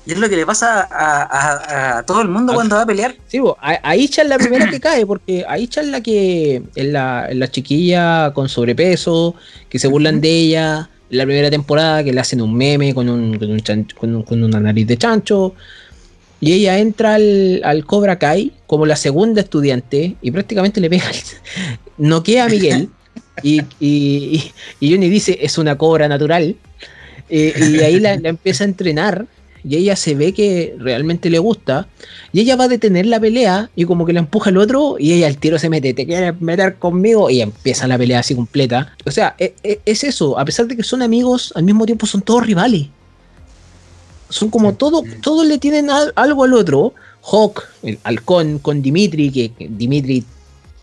Y 0.06 0.12
es 0.14 0.20
lo 0.20 0.30
que 0.30 0.36
le 0.36 0.45
pasa 0.45 0.82
a, 0.82 1.24
a- 1.24 1.97
a 1.99 2.03
todo 2.03 2.22
el 2.22 2.28
mundo 2.30 2.51
Ah. 2.51 2.56
cuando 2.56 2.76
va 2.76 2.84
a 2.84 2.86
pelear. 2.86 3.16
Sí, 3.28 3.39
bo, 3.39 3.58
a, 3.60 3.74
es 4.22 4.30
la 4.30 4.38
primera 4.38 4.70
que 4.70 4.80
cae, 4.80 5.06
porque 5.06 5.43
Aicha 5.47 5.82
es 5.82 5.88
la 5.88 6.01
que 6.01 6.62
es 6.76 6.86
la, 6.86 7.28
chiquilla 7.49 8.32
con 8.34 8.47
sobrepeso, 8.49 9.36
que 9.70 9.80
se 9.80 9.88
burlan 9.88 10.22
de 10.22 10.30
ella. 10.30 10.89
En 11.10 11.18
la 11.20 11.26
primera 11.26 11.49
temporada 11.51 12.03
que 12.03 12.12
le 12.14 12.20
hacen 12.20 12.41
un 12.41 12.53
meme 12.56 12.93
con, 12.93 13.10
un, 13.10 13.38
con, 13.38 13.49
un 13.51 13.60
con 13.99 14.16
un- 14.16 14.24
con 14.24 14.43
una 14.43 14.60
nariz 14.60 14.88
de 14.88 14.97
chancho. 14.97 15.53
Y 16.41 16.51
ella 16.53 16.78
entra 16.80 17.16
al, 17.16 17.62
al 17.64 17.86
Cobra 17.86 18.20
Kai 18.20 18.51
como 18.68 18.86
la 18.86 18.95
segunda 18.97 19.41
estudiante 19.41 20.16
y 20.22 20.32
prácticamente 20.32 20.80
le 20.82 20.89
pega, 20.89 21.06
noquea 21.97 22.45
a 22.45 22.49
Miguel. 22.49 22.89
Y, 23.41 23.62
y, 23.80 24.51
y 24.80 24.91
Johnny 24.91 25.10
dice, 25.10 25.38
es 25.41 25.58
una 25.58 25.78
cobra 25.78 26.08
natural. 26.08 26.56
Eh, 27.30 27.53
y 27.58 27.80
ahí 27.82 27.99
la, 27.99 28.18
la 28.18 28.30
empieza 28.30 28.64
a 28.64 28.68
entrenar 28.68 29.26
y 29.68 29.76
ella 29.78 29.95
se 29.95 30.13
ve 30.13 30.32
que 30.34 30.76
realmente 30.78 31.30
le 31.30 31.39
gusta 31.39 31.88
y 32.32 32.41
ella 32.41 32.55
va 32.55 32.66
a 32.66 32.68
detener 32.68 33.05
la 33.07 33.20
pelea 33.20 33.70
y 33.76 33.86
como 33.86 34.05
que 34.05 34.13
la 34.13 34.20
empuja 34.20 34.49
el 34.51 34.57
otro 34.57 34.97
y 34.99 35.13
ella 35.13 35.28
al 35.28 35.38
tiro 35.38 35.57
se 35.57 35.70
mete, 35.70 35.93
te 35.93 36.05
quieres 36.05 36.39
meter 36.39 36.76
conmigo 36.76 37.30
y 37.30 37.41
empieza 37.41 37.88
la 37.88 37.97
pelea 37.97 38.20
así 38.20 38.36
completa. 38.36 38.93
O 39.05 39.11
sea, 39.11 39.36
e- 39.39 39.55
e- 39.63 39.80
es, 39.86 40.03
eso, 40.03 40.38
a 40.38 40.45
pesar 40.45 40.68
de 40.68 40.76
que 40.76 40.84
son 40.84 41.01
amigos, 41.01 41.51
al 41.55 41.63
mismo 41.63 41.86
tiempo 41.86 42.05
son 42.05 42.22
todos 42.22 42.45
rivales. 42.45 42.88
Son 44.30 44.49
como 44.49 44.74
todo, 44.74 45.03
todos 45.22 45.45
le 45.45 45.57
tienen 45.57 45.89
al- 45.89 46.11
algo 46.16 46.43
al 46.43 46.53
otro. 46.53 46.93
Hawk, 47.24 47.63
el 47.84 47.97
halcón 48.03 48.59
con 48.59 48.82
Dimitri, 48.82 49.32
que, 49.32 49.51
que 49.51 49.68
Dimitri 49.70 50.24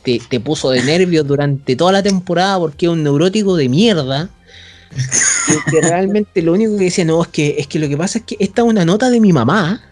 te, 0.02 0.20
te 0.28 0.40
puso 0.40 0.70
de 0.70 0.82
nervios 0.82 1.26
durante 1.26 1.76
toda 1.76 1.92
la 1.92 2.02
temporada 2.02 2.58
porque 2.58 2.86
es 2.86 2.92
un 2.92 3.02
neurótico 3.04 3.56
de 3.56 3.68
mierda. 3.68 4.30
Que, 5.70 5.80
realmente 5.80 6.42
lo 6.42 6.52
único 6.52 6.76
que 6.76 6.84
decía, 6.84 7.04
no, 7.04 7.22
es 7.22 7.28
que, 7.28 7.56
es 7.58 7.66
que 7.66 7.78
lo 7.78 7.88
que 7.88 7.96
pasa 7.96 8.18
es 8.18 8.24
que 8.24 8.36
esta 8.38 8.62
es 8.62 8.68
una 8.68 8.84
nota 8.84 9.10
de 9.10 9.20
mi 9.20 9.32
mamá 9.32 9.82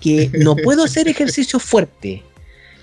que 0.00 0.30
no 0.34 0.56
puedo 0.56 0.84
hacer 0.84 1.08
ejercicio 1.08 1.58
fuerte. 1.58 2.22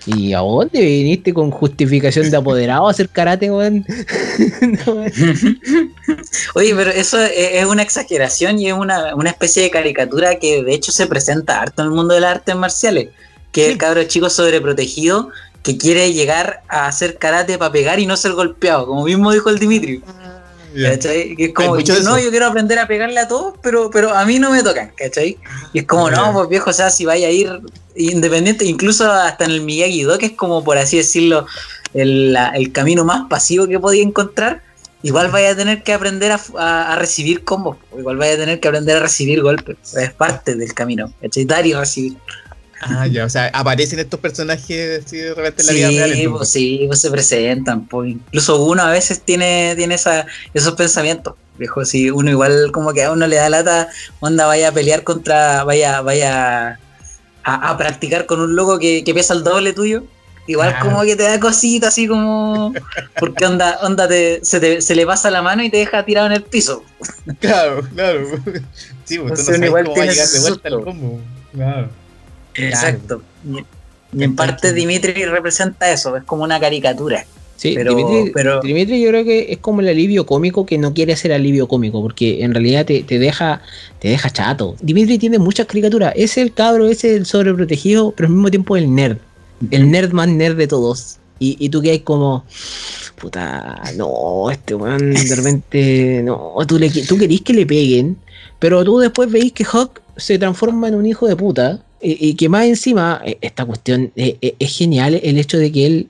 ¿Y 0.06 0.34
a 0.34 0.38
dónde 0.38 0.80
viniste 0.80 1.34
con 1.34 1.50
justificación 1.50 2.30
de 2.30 2.36
apoderado 2.36 2.86
a 2.86 2.92
hacer 2.92 3.08
karate, 3.08 3.50
weón? 3.50 3.84
No, 4.86 5.04
Oye, 6.54 6.74
pero 6.76 6.90
eso 6.90 7.20
es, 7.20 7.64
una 7.66 7.82
exageración 7.82 8.60
y 8.60 8.68
es 8.68 8.72
una, 8.72 9.16
una 9.16 9.30
especie 9.30 9.64
de 9.64 9.70
caricatura 9.70 10.38
que 10.38 10.62
de 10.62 10.74
hecho 10.74 10.92
se 10.92 11.08
presenta 11.08 11.60
harto 11.60 11.82
en 11.82 11.88
el 11.88 11.94
mundo 11.94 12.14
de 12.14 12.20
las 12.20 12.36
artes 12.36 12.54
marciales. 12.54 13.08
Que 13.50 13.64
es 13.64 13.72
el 13.72 13.78
cabro 13.78 14.04
chico 14.04 14.30
sobreprotegido 14.30 15.30
que 15.64 15.76
quiere 15.76 16.12
llegar 16.12 16.62
a 16.68 16.86
hacer 16.86 17.18
karate 17.18 17.58
para 17.58 17.72
pegar 17.72 17.98
y 17.98 18.06
no 18.06 18.16
ser 18.16 18.32
golpeado, 18.34 18.86
como 18.86 19.04
mismo 19.04 19.32
dijo 19.32 19.50
el 19.50 19.58
Dimitri. 19.58 20.00
¿Cachai? 20.82 21.36
Que 21.36 21.44
es 21.46 21.54
como, 21.54 21.74
yo, 21.84 21.94
no, 22.04 22.18
yo 22.18 22.30
quiero 22.30 22.46
aprender 22.46 22.78
a 22.78 22.86
pegarle 22.86 23.18
a 23.20 23.28
todos, 23.28 23.54
pero, 23.62 23.90
pero 23.90 24.14
a 24.14 24.24
mí 24.24 24.38
no 24.38 24.50
me 24.50 24.62
tocan, 24.62 24.92
¿cachai? 24.96 25.38
Y 25.72 25.80
es 25.80 25.86
como, 25.86 26.08
no, 26.16 26.32
pues 26.32 26.48
viejo, 26.48 26.70
o 26.70 26.72
sea, 26.72 26.90
si 26.90 27.04
vaya 27.04 27.28
a 27.28 27.30
ir 27.30 27.60
independiente, 27.94 28.64
incluso 28.64 29.10
hasta 29.10 29.44
en 29.44 29.50
el 29.52 29.62
Miyagi-Do, 29.62 30.18
que 30.18 30.26
es 30.26 30.32
como, 30.32 30.62
por 30.64 30.76
así 30.78 30.96
decirlo, 30.98 31.46
el, 31.94 32.32
la- 32.32 32.50
el 32.50 32.72
camino 32.72 33.04
más 33.04 33.28
pasivo 33.28 33.66
que 33.66 33.80
podía 33.80 34.02
encontrar, 34.02 34.62
igual 35.02 35.30
vaya 35.30 35.50
a 35.50 35.56
tener 35.56 35.82
que 35.82 35.92
aprender 35.94 36.32
a, 36.32 36.40
a- 36.58 36.92
a 36.92 36.96
recibir 36.96 37.42
combos, 37.44 37.76
igual 37.96 38.16
vaya 38.18 38.34
a 38.34 38.36
tener 38.36 38.60
que 38.60 38.68
aprender 38.68 38.96
a 38.98 39.00
recibir 39.00 39.40
golpes, 39.42 39.76
es 39.96 40.12
parte 40.12 40.54
del 40.56 40.74
camino, 40.74 41.12
¿cachai? 41.22 41.44
Dar 41.44 41.66
y 41.66 41.72
recibir. 41.72 42.16
Ah, 42.80 43.06
ya, 43.06 43.24
o 43.24 43.28
sea, 43.30 43.50
aparecen 43.54 43.98
estos 43.98 44.20
personajes 44.20 45.04
así 45.06 45.16
de 45.16 45.34
repente 45.34 45.62
en 45.62 45.66
la 45.66 45.72
Sí, 45.72 45.78
vida 45.94 46.06
real. 46.06 46.30
pues, 46.32 46.48
sí, 46.50 46.84
pues 46.86 47.00
se 47.00 47.10
presentan. 47.10 47.86
Pues. 47.86 48.10
Incluso 48.10 48.62
uno 48.64 48.82
a 48.82 48.90
veces 48.90 49.22
tiene, 49.22 49.74
tiene 49.76 49.94
esa, 49.94 50.26
esos 50.52 50.74
pensamientos. 50.74 51.34
Viejo, 51.58 51.84
si 51.86 52.10
uno 52.10 52.30
igual 52.30 52.70
como 52.72 52.92
que 52.92 53.04
a 53.04 53.12
uno 53.12 53.26
le 53.26 53.36
da 53.36 53.48
lata, 53.48 53.88
onda 54.20 54.46
vaya 54.46 54.68
a 54.68 54.72
pelear 54.72 55.04
contra, 55.04 55.64
vaya, 55.64 56.02
vaya 56.02 56.78
a, 57.44 57.70
a 57.70 57.78
practicar 57.78 58.26
con 58.26 58.40
un 58.40 58.54
loco 58.54 58.78
que, 58.78 59.02
que 59.04 59.14
pesa 59.14 59.32
el 59.32 59.42
doble 59.42 59.72
tuyo. 59.72 60.04
Igual 60.48 60.68
Claro. 60.72 60.84
como 60.90 61.02
que 61.02 61.16
te 61.16 61.22
da 61.24 61.40
cosita 61.40 61.88
así 61.88 62.06
como 62.06 62.72
porque 63.18 63.46
onda, 63.46 63.78
onda 63.82 64.06
te, 64.06 64.44
se, 64.44 64.60
te- 64.60 64.80
se 64.82 64.94
le 64.94 65.04
pasa 65.06 65.28
la 65.30 65.42
mano 65.42 65.62
y 65.64 65.70
te 65.70 65.78
deja 65.78 66.04
tirado 66.04 66.26
en 66.28 66.34
el 66.34 66.42
piso. 66.44 66.84
Claro, 67.40 67.82
claro. 67.94 68.20
Sí, 69.04 69.18
pues 69.18 69.44
tú 69.44 69.50
no 69.50 69.56
Entonces 69.56 69.62
igual 69.62 69.84
cómo 69.86 69.96
va 69.96 70.02
a 70.02 70.06
llegar 70.06 70.28
de 70.28 70.38
vuelta 70.40 70.68
el 70.68 70.74
susto. 70.74 70.84
combo. 70.84 71.20
Claro. 71.52 71.88
Exacto. 72.58 73.22
Y, 73.44 74.18
y 74.18 74.22
en 74.24 74.36
parte 74.36 74.72
Dimitri 74.72 75.24
representa 75.24 75.92
eso, 75.92 76.16
es 76.16 76.24
como 76.24 76.44
una 76.44 76.58
caricatura. 76.60 77.24
Sí, 77.56 77.72
Pero- 77.74 77.94
Dimitri, 77.94 78.32
pero- 78.32 78.60
Dimitri 78.60 79.00
yo 79.00 79.08
creo 79.08 79.24
que 79.24 79.46
es 79.50 79.58
como 79.58 79.80
el 79.80 79.88
alivio 79.88 80.26
cómico 80.26 80.66
que 80.66 80.76
no 80.76 80.92
quiere 80.92 81.14
hacer 81.14 81.32
alivio 81.32 81.66
cómico, 81.66 82.02
porque 82.02 82.42
en 82.44 82.52
realidad 82.52 82.84
te, 82.84 83.02
te 83.02 83.18
deja 83.18 83.62
te 83.98 84.08
deja 84.08 84.28
chato. 84.30 84.76
Dimitri 84.82 85.16
tiene 85.18 85.38
muchas 85.38 85.66
caricaturas. 85.66 86.12
Es 86.16 86.36
el 86.36 86.52
cabro, 86.52 86.86
es 86.86 87.02
el 87.04 87.24
sobreprotegido, 87.24 88.12
pero 88.14 88.28
al 88.28 88.34
mismo 88.34 88.50
tiempo 88.50 88.76
el 88.76 88.94
nerd. 88.94 89.16
El 89.70 89.90
nerd 89.90 90.12
más 90.12 90.28
nerd 90.28 90.56
de 90.56 90.66
todos. 90.66 91.16
Y, 91.38 91.56
y 91.58 91.70
tú 91.70 91.80
que 91.80 91.90
hay 91.92 92.00
como, 92.00 92.44
puta, 93.16 93.82
no, 93.96 94.50
este 94.50 94.74
weón 94.74 95.12
de 95.14 95.36
repente, 95.36 96.22
no, 96.24 96.54
tú, 96.66 96.78
le, 96.78 96.90
tú 96.90 97.16
querís 97.18 97.40
que 97.42 97.52
le 97.52 97.66
peguen, 97.66 98.16
pero 98.58 98.84
tú 98.84 98.98
después 98.98 99.30
veis 99.30 99.52
que 99.52 99.64
Hawk 99.64 100.00
se 100.16 100.38
transforma 100.38 100.88
en 100.88 100.94
un 100.94 101.06
hijo 101.06 101.26
de 101.26 101.36
puta. 101.36 101.80
Y, 102.08 102.34
que 102.34 102.48
más 102.48 102.66
encima, 102.66 103.20
eh, 103.24 103.36
esta 103.40 103.64
cuestión 103.64 104.12
eh, 104.14 104.36
eh, 104.40 104.54
es 104.60 104.78
genial 104.78 105.20
el 105.24 105.38
hecho 105.38 105.58
de 105.58 105.72
que 105.72 105.86
él 105.86 106.08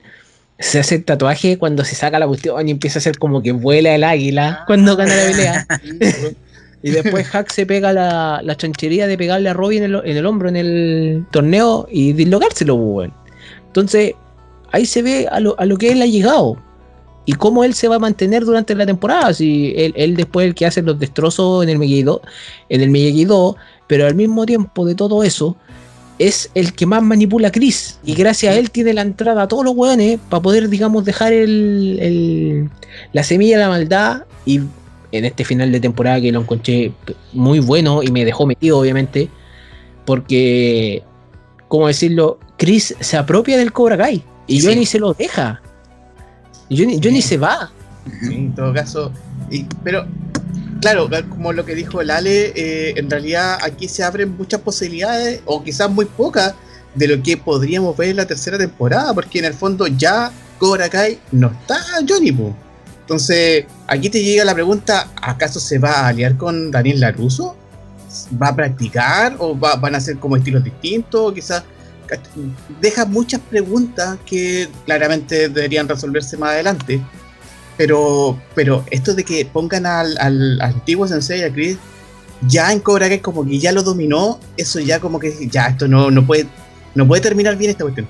se 0.59 0.77
hace 0.77 0.95
el 0.95 1.03
tatuaje 1.03 1.57
cuando 1.57 1.83
se 1.83 1.95
saca 1.95 2.19
la 2.19 2.27
cuestión 2.27 2.67
y 2.67 2.71
empieza 2.71 2.99
a 2.99 3.01
hacer 3.01 3.17
como 3.17 3.41
que 3.41 3.51
vuela 3.51 3.95
el 3.95 4.03
águila 4.03 4.63
cuando 4.67 4.95
gana 4.95 5.15
la 5.15 5.31
pelea. 5.31 5.67
y 6.83 6.91
después 6.91 7.25
Hack 7.25 7.51
se 7.51 7.65
pega 7.65 7.93
la, 7.93 8.41
la 8.43 8.55
chanchería 8.55 9.07
de 9.07 9.17
pegarle 9.17 9.49
a 9.49 9.53
Robbie 9.53 9.79
en 9.79 9.85
el, 9.85 9.95
en 10.05 10.17
el 10.17 10.25
hombro 10.27 10.49
en 10.49 10.55
el 10.55 11.25
torneo 11.31 11.87
y 11.91 12.13
dislocárselo, 12.13 12.75
weón. 12.75 13.11
Entonces, 13.65 14.13
ahí 14.71 14.85
se 14.85 15.01
ve 15.01 15.27
a 15.31 15.39
lo, 15.39 15.59
a 15.59 15.65
lo 15.65 15.77
que 15.77 15.91
él 15.93 16.01
ha 16.03 16.05
llegado 16.05 16.61
y 17.25 17.33
cómo 17.33 17.63
él 17.63 17.73
se 17.73 17.87
va 17.87 17.95
a 17.95 17.99
mantener 17.99 18.45
durante 18.45 18.75
la 18.75 18.85
temporada. 18.85 19.33
Si 19.33 19.73
él, 19.75 19.93
él 19.97 20.15
después 20.15 20.45
el 20.45 20.53
que 20.53 20.67
hace 20.67 20.83
los 20.83 20.99
destrozos 20.99 21.63
en 21.63 21.69
el 21.69 21.79
Miyagi 21.79 22.19
en 22.69 22.81
el 22.81 22.91
Miyagi 22.91 23.25
2, 23.25 23.55
pero 23.87 24.05
al 24.05 24.13
mismo 24.13 24.45
tiempo 24.45 24.85
de 24.85 24.93
todo 24.93 25.23
eso, 25.23 25.57
es 26.19 26.49
el 26.55 26.73
que 26.73 26.85
más 26.85 27.03
manipula 27.03 27.49
a 27.49 27.51
Chris. 27.51 27.99
Y 28.03 28.15
gracias 28.15 28.53
a 28.53 28.57
él 28.57 28.71
tiene 28.71 28.93
la 28.93 29.01
entrada 29.01 29.43
a 29.43 29.47
todos 29.47 29.63
los 29.63 29.75
hueones 29.75 30.19
para 30.29 30.41
poder, 30.41 30.69
digamos, 30.69 31.05
dejar 31.05 31.33
el, 31.33 31.97
el, 32.01 32.69
la 33.13 33.23
semilla 33.23 33.57
de 33.57 33.63
la 33.63 33.69
maldad. 33.69 34.23
Y 34.45 34.61
en 35.11 35.25
este 35.25 35.45
final 35.45 35.71
de 35.71 35.79
temporada 35.79 36.19
que 36.19 36.31
lo 36.31 36.41
encontré 36.41 36.91
muy 37.33 37.59
bueno 37.59 38.03
y 38.03 38.11
me 38.11 38.25
dejó 38.25 38.45
metido, 38.45 38.79
obviamente, 38.79 39.29
porque, 40.05 41.03
¿cómo 41.67 41.87
decirlo? 41.87 42.39
Chris 42.57 42.95
se 42.99 43.17
apropia 43.17 43.57
del 43.57 43.71
Cobra 43.71 43.97
Kai 43.97 44.23
y 44.47 44.61
Johnny 44.61 44.85
se 44.85 44.99
lo 44.99 45.13
deja. 45.13 45.61
Johnny, 46.69 46.99
Johnny 47.01 47.21
se 47.21 47.37
va. 47.37 47.71
en 48.23 48.53
todo 48.55 48.73
caso. 48.73 49.11
pero, 49.83 50.05
claro, 50.79 51.09
como 51.29 51.53
lo 51.53 51.65
que 51.65 51.75
dijo 51.75 52.01
el 52.01 52.09
Ale, 52.09 52.53
eh, 52.55 52.93
en 52.97 53.09
realidad 53.09 53.57
aquí 53.61 53.87
se 53.87 54.03
abren 54.03 54.35
muchas 54.37 54.61
posibilidades, 54.61 55.41
o 55.45 55.63
quizás 55.63 55.89
muy 55.89 56.05
pocas, 56.05 56.53
de 56.95 57.07
lo 57.07 57.21
que 57.21 57.37
podríamos 57.37 57.95
ver 57.95 58.09
en 58.09 58.17
la 58.17 58.25
tercera 58.25 58.57
temporada, 58.57 59.13
porque 59.13 59.39
en 59.39 59.45
el 59.45 59.53
fondo 59.53 59.85
ya 59.87 60.31
Cobra 60.57 60.89
Kai 60.89 61.19
no 61.31 61.47
está 61.47 61.77
Johnny 62.07 62.31
Poo. 62.31 62.55
Entonces, 63.01 63.65
aquí 63.87 64.09
te 64.09 64.21
llega 64.21 64.43
la 64.43 64.53
pregunta, 64.53 65.11
¿acaso 65.21 65.59
se 65.59 65.77
va 65.79 65.91
a 65.91 66.07
aliar 66.07 66.35
con 66.35 66.71
Daniel 66.71 66.99
Laruso? 66.99 67.55
¿Va 68.41 68.49
a 68.49 68.55
practicar 68.55 69.35
o 69.39 69.55
van 69.55 69.95
a 69.95 69.99
ser 69.99 70.17
como 70.17 70.35
estilos 70.35 70.63
distintos? 70.63 71.33
Quizás 71.33 71.63
deja 72.81 73.05
muchas 73.05 73.39
preguntas 73.41 74.17
que 74.25 74.67
claramente 74.85 75.49
deberían 75.49 75.87
resolverse 75.87 76.35
más 76.37 76.51
adelante. 76.51 77.01
Pero, 77.77 78.39
pero 78.55 78.83
esto 78.89 79.13
de 79.13 79.23
que 79.23 79.45
pongan 79.45 79.85
al, 79.85 80.17
al, 80.19 80.61
antiguo 80.61 81.07
Sensei, 81.07 81.43
a 81.43 81.53
Chris, 81.53 81.77
ya 82.47 82.71
en 82.71 82.79
Cobra 82.79 83.07
Kai 83.07 83.19
como 83.19 83.45
que 83.45 83.59
ya 83.59 83.71
lo 83.71 83.83
dominó, 83.83 84.39
eso 84.57 84.79
ya 84.79 84.99
como 84.99 85.19
que 85.19 85.47
ya 85.47 85.67
esto 85.67 85.87
no, 85.87 86.09
no 86.11 86.25
puede 86.25 86.47
no 86.95 87.07
puede 87.07 87.21
terminar 87.21 87.55
bien 87.55 87.71
esta 87.71 87.83
cuestión. 87.83 88.07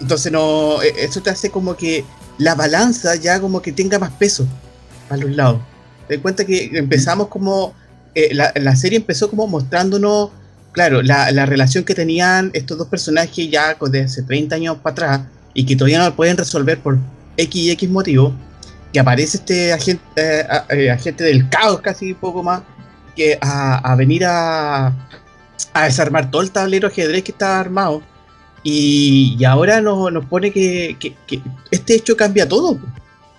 Entonces 0.00 0.32
no, 0.32 0.82
e, 0.82 1.04
eso 1.04 1.22
te 1.22 1.30
hace 1.30 1.50
como 1.50 1.76
que 1.76 2.04
la 2.38 2.56
balanza 2.56 3.14
ya 3.14 3.40
como 3.40 3.62
que 3.62 3.72
tenga 3.72 3.98
más 3.98 4.10
peso 4.10 4.46
a 5.08 5.16
los 5.16 5.30
lados. 5.30 5.60
Te 6.08 6.14
das 6.14 6.22
cuenta 6.22 6.44
que 6.44 6.70
empezamos 6.74 7.28
como, 7.28 7.74
eh, 8.16 8.34
la, 8.34 8.52
la, 8.56 8.74
serie 8.74 8.98
empezó 8.98 9.30
como 9.30 9.46
mostrándonos 9.46 10.30
claro, 10.72 11.02
la, 11.02 11.46
relación 11.46 11.84
que 11.84 11.94
tenían 11.94 12.50
estos 12.54 12.78
dos 12.78 12.88
personajes 12.88 13.50
ya 13.50 13.76
de 13.80 14.02
hace 14.02 14.22
30 14.22 14.56
años 14.56 14.76
para 14.82 14.92
atrás 14.92 15.20
y 15.54 15.64
que 15.64 15.76
todavía 15.76 15.98
no 15.98 16.06
lo 16.06 16.16
pueden 16.16 16.36
resolver 16.36 16.78
por 16.80 16.98
X 17.36 17.54
y 17.54 17.70
X 17.70 17.88
motivo, 17.90 18.32
que 18.92 19.00
aparece 19.00 19.38
este 19.38 19.72
agente, 19.72 20.02
eh, 20.16 20.46
eh, 20.70 20.90
agente 20.90 21.24
del 21.24 21.48
caos 21.48 21.80
casi 21.80 22.14
poco 22.14 22.42
más, 22.42 22.62
que 23.16 23.38
a, 23.40 23.94
venir 23.96 24.24
a, 24.24 24.86
a, 25.72 25.84
desarmar 25.84 26.30
todo 26.30 26.42
el 26.42 26.50
tablero 26.50 26.88
ajedrez 26.88 27.22
que 27.24 27.32
estaba 27.32 27.60
armado. 27.60 28.02
Y, 28.62 29.42
ahora 29.44 29.80
nos, 29.80 30.12
nos 30.12 30.24
pone 30.26 30.52
que, 30.52 30.96
este 31.70 31.94
hecho 31.94 32.16
cambia 32.16 32.48
todo, 32.48 32.78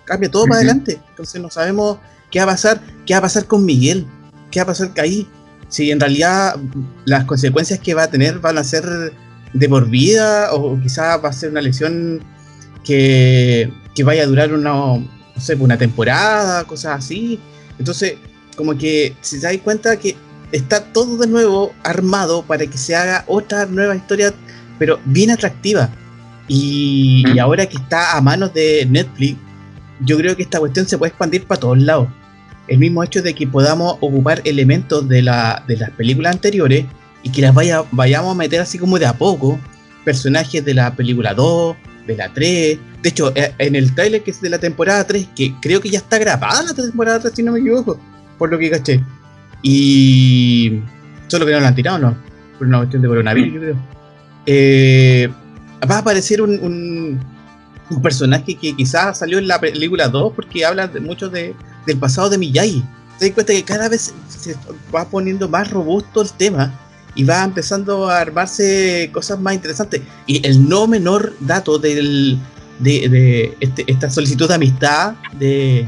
cambia 0.04 0.30
todo 0.30 0.44
para 0.46 0.56
adelante. 0.56 1.00
Entonces 1.10 1.40
no 1.40 1.50
sabemos 1.50 1.98
qué 2.30 2.38
va 2.40 2.44
a 2.44 2.48
pasar, 2.48 2.80
qué 3.06 3.14
va 3.14 3.18
a 3.18 3.22
pasar 3.22 3.46
con 3.46 3.64
Miguel, 3.64 4.06
qué 4.50 4.60
va 4.60 4.64
a 4.64 4.66
pasar 4.66 4.90
ahí 4.98 5.28
si 5.68 5.90
en 5.90 5.98
realidad 5.98 6.56
las 7.04 7.24
consecuencias 7.24 7.80
que 7.80 7.94
va 7.94 8.04
a 8.04 8.10
tener 8.10 8.38
van 8.38 8.58
a 8.58 8.64
ser 8.64 8.84
de 9.52 9.68
por 9.68 9.88
vida 9.88 10.52
o 10.52 10.78
quizás 10.80 11.18
va 11.24 11.30
a 11.30 11.32
ser 11.32 11.50
una 11.50 11.60
lesión 11.60 12.22
que, 12.84 13.72
vaya 14.02 14.22
a 14.22 14.26
durar 14.26 14.52
una, 14.52 14.70
no 14.70 15.08
sé, 15.38 15.54
una 15.54 15.78
temporada, 15.78 16.64
cosas 16.64 16.98
así. 16.98 17.38
Entonces, 17.78 18.16
como 18.56 18.76
que 18.76 19.14
si 19.20 19.38
se 19.38 19.46
da 19.46 19.62
cuenta 19.62 19.96
que 19.98 20.16
está 20.52 20.84
todo 20.84 21.16
de 21.18 21.26
nuevo 21.26 21.72
armado 21.82 22.42
para 22.42 22.66
que 22.66 22.78
se 22.78 22.94
haga 22.94 23.24
otra 23.26 23.66
nueva 23.66 23.96
historia, 23.96 24.32
pero 24.78 24.98
bien 25.04 25.30
atractiva. 25.30 25.90
Y, 26.46 27.24
y, 27.34 27.38
ahora 27.38 27.66
que 27.66 27.76
está 27.76 28.16
a 28.16 28.20
manos 28.20 28.52
de 28.52 28.86
Netflix, 28.90 29.38
yo 30.00 30.18
creo 30.18 30.36
que 30.36 30.42
esta 30.42 30.58
cuestión 30.58 30.86
se 30.86 30.98
puede 30.98 31.08
expandir 31.08 31.46
para 31.46 31.60
todos 31.60 31.78
lados 31.78 32.08
el 32.68 32.78
mismo 32.78 33.02
hecho 33.02 33.22
de 33.22 33.34
que 33.34 33.46
podamos 33.46 33.96
ocupar 34.00 34.40
elementos 34.44 35.08
de, 35.08 35.22
la, 35.22 35.62
de 35.66 35.76
las 35.76 35.90
películas 35.90 36.34
anteriores 36.34 36.86
y 37.22 37.30
que 37.30 37.42
las 37.42 37.54
vaya, 37.54 37.84
vayamos 37.90 38.32
a 38.32 38.34
meter 38.34 38.60
así 38.60 38.78
como 38.78 38.98
de 38.98 39.06
a 39.06 39.14
poco, 39.14 39.58
personajes 40.04 40.64
de 40.64 40.74
la 40.74 40.94
película 40.94 41.34
2, 41.34 41.76
de 42.06 42.16
la 42.16 42.32
3. 42.32 42.78
De 43.02 43.08
hecho, 43.08 43.32
eh, 43.34 43.54
en 43.58 43.74
el 43.74 43.94
trailer 43.94 44.22
que 44.22 44.30
es 44.30 44.40
de 44.40 44.50
la 44.50 44.58
temporada 44.58 45.06
3, 45.06 45.28
que 45.34 45.54
creo 45.60 45.80
que 45.80 45.90
ya 45.90 45.98
está 45.98 46.18
grabada 46.18 46.62
la 46.62 46.74
temporada 46.74 47.20
3, 47.20 47.34
si 47.34 47.42
no 47.42 47.52
me 47.52 47.60
equivoco, 47.60 47.98
por 48.38 48.50
lo 48.50 48.58
que 48.58 48.70
caché. 48.70 49.00
Y. 49.62 50.80
Solo 51.28 51.46
que 51.46 51.52
no 51.52 51.60
la 51.60 51.68
han 51.68 51.74
tirado, 51.74 51.98
¿no? 51.98 52.16
Por 52.58 52.66
una 52.66 52.78
cuestión 52.78 53.02
de 53.02 53.08
coronavirus, 53.08 53.54
yo 53.54 53.60
creo. 53.60 53.76
Eh, 54.46 55.30
va 55.90 55.96
a 55.96 55.98
aparecer 55.98 56.42
un, 56.42 56.50
un, 56.60 57.20
un, 57.90 58.02
personaje 58.02 58.54
que 58.54 58.76
quizás 58.76 59.18
salió 59.18 59.38
en 59.38 59.48
la 59.48 59.58
película 59.58 60.08
2 60.08 60.34
porque 60.36 60.66
habla 60.66 60.86
de, 60.86 61.00
mucho 61.00 61.30
de, 61.30 61.54
del 61.86 61.96
pasado 61.96 62.28
de 62.28 62.38
Miyagi. 62.38 62.84
Te 63.18 63.26
das 63.26 63.34
cuenta 63.34 63.52
que 63.54 63.62
cada 63.62 63.88
vez 63.88 64.12
se 64.28 64.54
va 64.94 65.08
poniendo 65.08 65.48
más 65.48 65.70
robusto 65.70 66.20
el 66.20 66.30
tema 66.32 66.78
y 67.14 67.24
va 67.24 67.44
empezando 67.44 68.08
a 68.08 68.20
armarse 68.20 69.10
cosas 69.12 69.38
más 69.38 69.54
interesantes. 69.54 70.02
Y 70.26 70.46
el 70.46 70.68
no 70.68 70.86
menor 70.86 71.34
dato 71.40 71.78
del, 71.78 72.38
de, 72.78 73.54
este, 73.60 73.84
esta 73.86 74.10
solicitud 74.10 74.48
de 74.48 74.54
amistad 74.54 75.14
de 75.38 75.86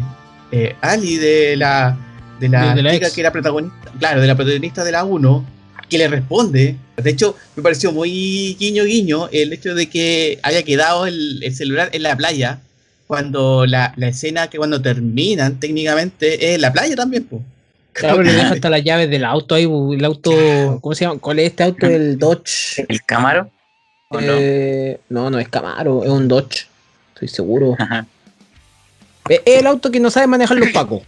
eh, 0.53 0.77
Ali, 0.81 1.17
de 1.17 1.57
la, 1.57 1.97
de 2.41 2.49
la, 2.49 2.93
chica 2.93 3.11
que 3.11 3.21
era 3.21 3.33
protagonista, 3.33 3.93
claro, 3.99 4.21
de 4.21 4.27
la 4.27 4.37
protagonista 4.37 4.85
de 4.85 4.93
la 4.93 5.05
1, 5.05 5.47
que 5.89 5.99
le 5.99 6.09
responde. 6.09 6.77
De 6.97 7.11
hecho, 7.11 7.37
me 7.57 7.63
pareció 7.63 7.93
muy 7.93 8.57
guiño 8.59 8.85
guiño 8.85 9.29
el 9.33 9.53
hecho 9.53 9.75
de 9.75 9.89
que 9.89 10.39
haya 10.43 10.63
quedado 10.63 11.07
el 11.07 11.43
celular 11.55 11.91
en 11.93 12.03
la 12.03 12.17
playa 12.17 12.61
cuando 13.07 13.67
la, 13.67 13.93
la, 13.97 14.09
escena 14.09 14.49
que 14.49 14.59
cuando 14.59 14.83
terminan 14.83 15.61
técnicamente 15.61 16.55
es 16.55 16.61
la 16.61 16.73
playa 16.73 16.97
también, 16.97 17.25
pues. 17.25 17.43
Claro, 17.99 18.23
le 18.23 18.33
deja 18.33 18.51
hasta 18.51 18.71
las 18.71 18.85
llaves 18.85 19.11
del 19.11 19.25
auto 19.25 19.55
ahí, 19.55 19.65
el 19.65 20.05
auto, 20.05 20.31
¿cómo 20.81 20.95
se 20.95 21.05
llama? 21.05 21.19
¿Cuál 21.21 21.39
es 21.39 21.47
este 21.47 21.65
auto? 21.65 21.87
El 21.87 22.19
Dodge. 22.19 22.85
¿El 22.89 23.03
Camaro? 23.03 23.51
Eh, 24.21 25.01
no? 25.09 25.31
no? 25.31 25.39
es 25.39 25.49
Camaro, 25.49 26.05
es 26.05 26.11
un 26.11 26.29
Dodge, 26.29 26.67
estoy 27.15 27.29
seguro. 27.29 27.77
Es 29.29 29.41
el 29.45 29.67
auto 29.67 29.91
que 29.91 30.01
no 30.01 30.11
sabe 30.11 30.27
manejar 30.27 30.59
los 30.59 30.71
pacos. 30.71 31.03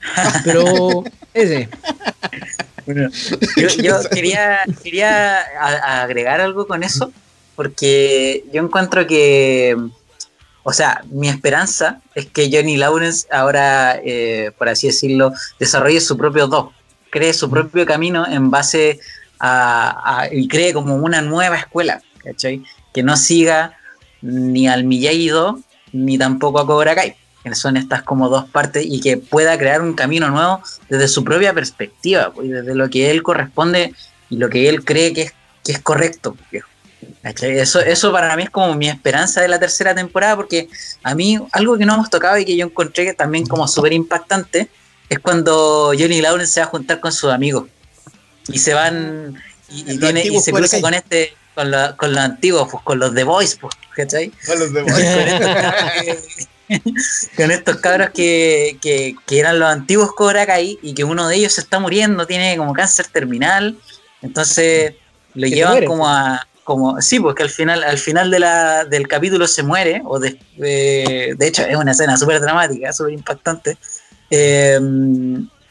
Pero 0.44 1.04
ese. 1.34 1.68
yo, 2.86 3.68
yo 3.82 3.96
quería, 4.10 4.60
quería 4.82 5.40
agregar 6.02 6.40
algo 6.40 6.66
con 6.66 6.82
eso, 6.82 7.12
porque 7.56 8.44
yo 8.52 8.62
encuentro 8.62 9.06
que 9.06 9.76
o 10.62 10.72
sea, 10.72 11.02
mi 11.10 11.28
esperanza 11.28 12.00
es 12.14 12.26
que 12.26 12.50
Johnny 12.52 12.76
Lawrence 12.76 13.26
ahora, 13.30 13.98
eh, 14.04 14.52
por 14.58 14.68
así 14.68 14.88
decirlo, 14.88 15.32
desarrolle 15.58 16.00
su 16.00 16.16
propio 16.16 16.46
do, 16.48 16.72
cree 17.10 17.32
su 17.32 17.50
propio 17.50 17.86
camino 17.86 18.26
en 18.26 18.50
base 18.50 19.00
a, 19.38 20.28
y 20.30 20.48
cree 20.48 20.72
como 20.72 20.96
una 20.96 21.22
nueva 21.22 21.56
escuela, 21.56 22.02
¿cachai? 22.22 22.62
Que 22.92 23.02
no 23.02 23.16
siga 23.16 23.78
ni 24.20 24.68
al 24.68 24.84
Miyagi-Do 24.84 25.60
ni 25.92 26.18
tampoco 26.18 26.60
a 26.60 26.66
Cobra 26.66 26.94
Kai, 26.94 27.16
que 27.42 27.54
son 27.54 27.76
estas 27.76 28.02
como 28.02 28.28
dos 28.28 28.44
partes 28.48 28.84
y 28.86 29.00
que 29.00 29.16
pueda 29.16 29.56
crear 29.58 29.80
un 29.80 29.94
camino 29.94 30.28
nuevo 30.28 30.62
desde 30.88 31.08
su 31.08 31.24
propia 31.24 31.54
perspectiva, 31.54 32.32
pues, 32.32 32.50
desde 32.50 32.74
lo 32.74 32.90
que 32.90 33.10
él 33.10 33.22
corresponde 33.22 33.94
y 34.28 34.36
lo 34.36 34.50
que 34.50 34.68
él 34.68 34.84
cree 34.84 35.14
que 35.14 35.22
es, 35.22 35.34
que 35.64 35.72
es 35.72 35.80
correcto. 35.80 36.36
Viejo. 36.52 36.68
Eso, 37.22 37.80
eso 37.80 38.12
para 38.12 38.34
mí 38.34 38.44
es 38.44 38.50
como 38.50 38.74
mi 38.74 38.88
esperanza 38.88 39.42
de 39.42 39.48
la 39.48 39.58
tercera 39.58 39.94
temporada, 39.94 40.36
porque 40.36 40.68
a 41.02 41.14
mí 41.14 41.38
algo 41.52 41.76
que 41.76 41.84
no 41.84 41.94
hemos 41.94 42.08
tocado 42.08 42.38
y 42.38 42.46
que 42.46 42.56
yo 42.56 42.64
encontré 42.64 43.04
que 43.04 43.12
también 43.12 43.46
como 43.46 43.68
súper 43.68 43.92
impactante 43.92 44.68
es 45.08 45.18
cuando 45.18 45.92
Johnny 45.98 46.22
Lawrence 46.22 46.54
se 46.54 46.60
va 46.60 46.66
a 46.66 46.70
juntar 46.70 46.98
con 47.00 47.12
sus 47.12 47.30
amigos 47.30 47.68
y 48.48 48.58
se 48.58 48.72
van 48.72 49.34
y, 49.68 49.92
y, 49.92 50.40
se 50.40 50.52
cruza 50.52 50.80
con 50.80 50.94
este, 50.94 51.34
con, 51.54 51.70
con 51.96 52.12
los 52.12 52.20
antiguos, 52.20 52.68
pues, 52.70 52.82
con 52.82 52.98
los 52.98 53.14
The 53.14 53.24
Boys, 53.24 53.56
pues, 53.60 53.74
¿cachai? 53.94 54.32
Con 54.46 54.58
los 54.58 54.72
The 54.72 54.82
Boys. 54.82 56.48
con 57.36 57.50
estos 57.50 57.76
cabros 57.76 58.10
que, 58.10 58.78
que, 58.80 59.16
que 59.26 59.38
eran 59.38 59.58
los 59.58 59.68
antiguos 59.68 60.12
Cobra 60.14 60.46
Kai 60.46 60.78
y 60.82 60.94
que 60.94 61.04
uno 61.04 61.28
de 61.28 61.36
ellos 61.36 61.52
se 61.52 61.60
está 61.60 61.78
muriendo, 61.80 62.26
tiene 62.26 62.56
como 62.56 62.72
cáncer 62.72 63.06
terminal. 63.08 63.76
Entonces 64.22 64.94
lo 65.34 65.46
llevan 65.46 65.72
muere, 65.72 65.86
como 65.86 66.08
a. 66.08 66.46
Como, 66.70 67.02
sí, 67.02 67.18
porque 67.18 67.42
al 67.42 67.50
final, 67.50 67.82
al 67.82 67.98
final 67.98 68.30
de 68.30 68.38
la, 68.38 68.84
del 68.84 69.08
capítulo 69.08 69.48
se 69.48 69.64
muere, 69.64 70.02
o 70.04 70.20
de, 70.20 70.38
eh, 70.62 71.34
de 71.36 71.46
hecho 71.48 71.62
es 71.62 71.76
una 71.76 71.90
escena 71.90 72.16
súper 72.16 72.40
dramática, 72.40 72.92
súper 72.92 73.12
impactante, 73.12 73.76
eh, 74.30 74.78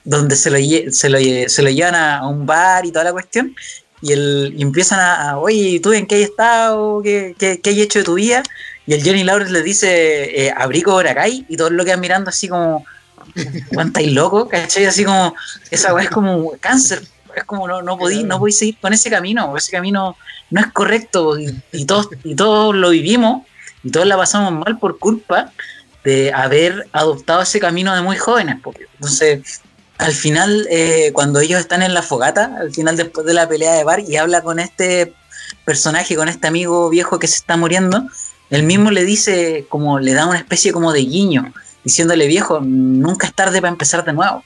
donde 0.03 0.35
se 0.35 0.49
lo, 0.49 0.57
se, 0.91 1.09
lo, 1.09 1.69
llevan 1.69 1.95
a, 1.95 2.27
un 2.27 2.45
bar 2.45 2.85
y 2.85 2.91
toda 2.91 3.05
la 3.05 3.13
cuestión, 3.13 3.55
y, 4.01 4.11
el, 4.11 4.53
y 4.57 4.61
empiezan 4.61 4.99
a, 4.99 5.29
a, 5.29 5.37
oye, 5.37 5.55
¿y 5.55 5.79
¿tú 5.79 5.93
en 5.93 6.05
qué 6.05 6.15
has 6.15 6.29
estado? 6.31 7.01
¿Qué, 7.01 7.33
qué, 7.39 7.61
qué 7.61 7.69
has 7.69 7.77
hecho 7.77 7.99
de 7.99 8.05
tu 8.05 8.15
vida? 8.15 8.43
Y 8.85 8.93
el 8.93 9.01
Johnny 9.01 9.23
Lawrence 9.23 9.53
le 9.53 9.61
dice, 9.61 10.47
eh, 10.47 10.53
abrí 10.53 10.81
Cobra 10.81 11.15
Kai, 11.15 11.45
y 11.47 11.55
todos 11.55 11.71
lo 11.71 11.85
quedan 11.85 12.01
mirando 12.01 12.29
así 12.29 12.49
como, 12.49 12.83
"Weón, 13.71 13.87
¿estáis 13.87 14.11
loco? 14.11 14.49
¿Cachai? 14.49 14.85
Así 14.85 15.05
como, 15.05 15.33
esa 15.71 15.93
weá 15.93 16.03
es 16.03 16.09
como 16.09 16.51
cáncer, 16.59 17.01
es 17.39 17.45
como 17.45 17.67
no, 17.67 17.81
no 17.81 17.97
podí, 17.97 18.23
no 18.23 18.39
podí 18.39 18.51
seguir 18.51 18.77
con 18.79 18.93
ese 18.93 19.09
camino, 19.09 19.55
ese 19.57 19.71
camino 19.71 20.15
no 20.51 20.61
es 20.61 20.67
correcto, 20.67 21.39
y, 21.39 21.61
y 21.71 21.85
todos, 21.85 22.09
y 22.23 22.35
todos 22.35 22.75
lo 22.75 22.89
vivimos, 22.89 23.43
y 23.83 23.91
todos 23.91 24.07
la 24.07 24.17
pasamos 24.17 24.51
mal 24.53 24.77
por 24.77 24.99
culpa 24.99 25.51
de 26.03 26.31
haber 26.33 26.87
adoptado 26.91 27.41
ese 27.41 27.59
camino 27.59 27.95
de 27.95 28.01
muy 28.01 28.17
jóvenes. 28.17 28.57
Porque, 28.63 28.87
entonces, 28.95 29.61
al 29.97 30.13
final, 30.13 30.67
eh, 30.69 31.11
cuando 31.13 31.39
ellos 31.39 31.59
están 31.59 31.81
en 31.81 31.93
la 31.93 32.01
fogata, 32.01 32.55
al 32.59 32.73
final 32.73 32.97
después 32.97 33.25
de 33.25 33.33
la 33.33 33.47
pelea 33.47 33.73
de 33.73 33.83
bar, 33.83 33.99
y 33.99 34.17
habla 34.17 34.41
con 34.41 34.59
este 34.59 35.13
personaje, 35.65 36.15
con 36.15 36.29
este 36.29 36.47
amigo 36.47 36.89
viejo 36.89 37.19
que 37.19 37.27
se 37.27 37.35
está 37.35 37.57
muriendo, 37.57 38.07
él 38.49 38.63
mismo 38.63 38.91
le 38.91 39.03
dice, 39.03 39.65
como 39.69 39.99
le 39.99 40.13
da 40.13 40.25
una 40.25 40.37
especie 40.37 40.71
como 40.71 40.91
de 40.91 41.01
guiño, 41.01 41.53
diciéndole 41.83 42.27
viejo, 42.27 42.59
nunca 42.61 43.27
es 43.27 43.33
tarde 43.33 43.61
para 43.61 43.71
empezar 43.71 44.03
de 44.03 44.13
nuevo. 44.13 44.43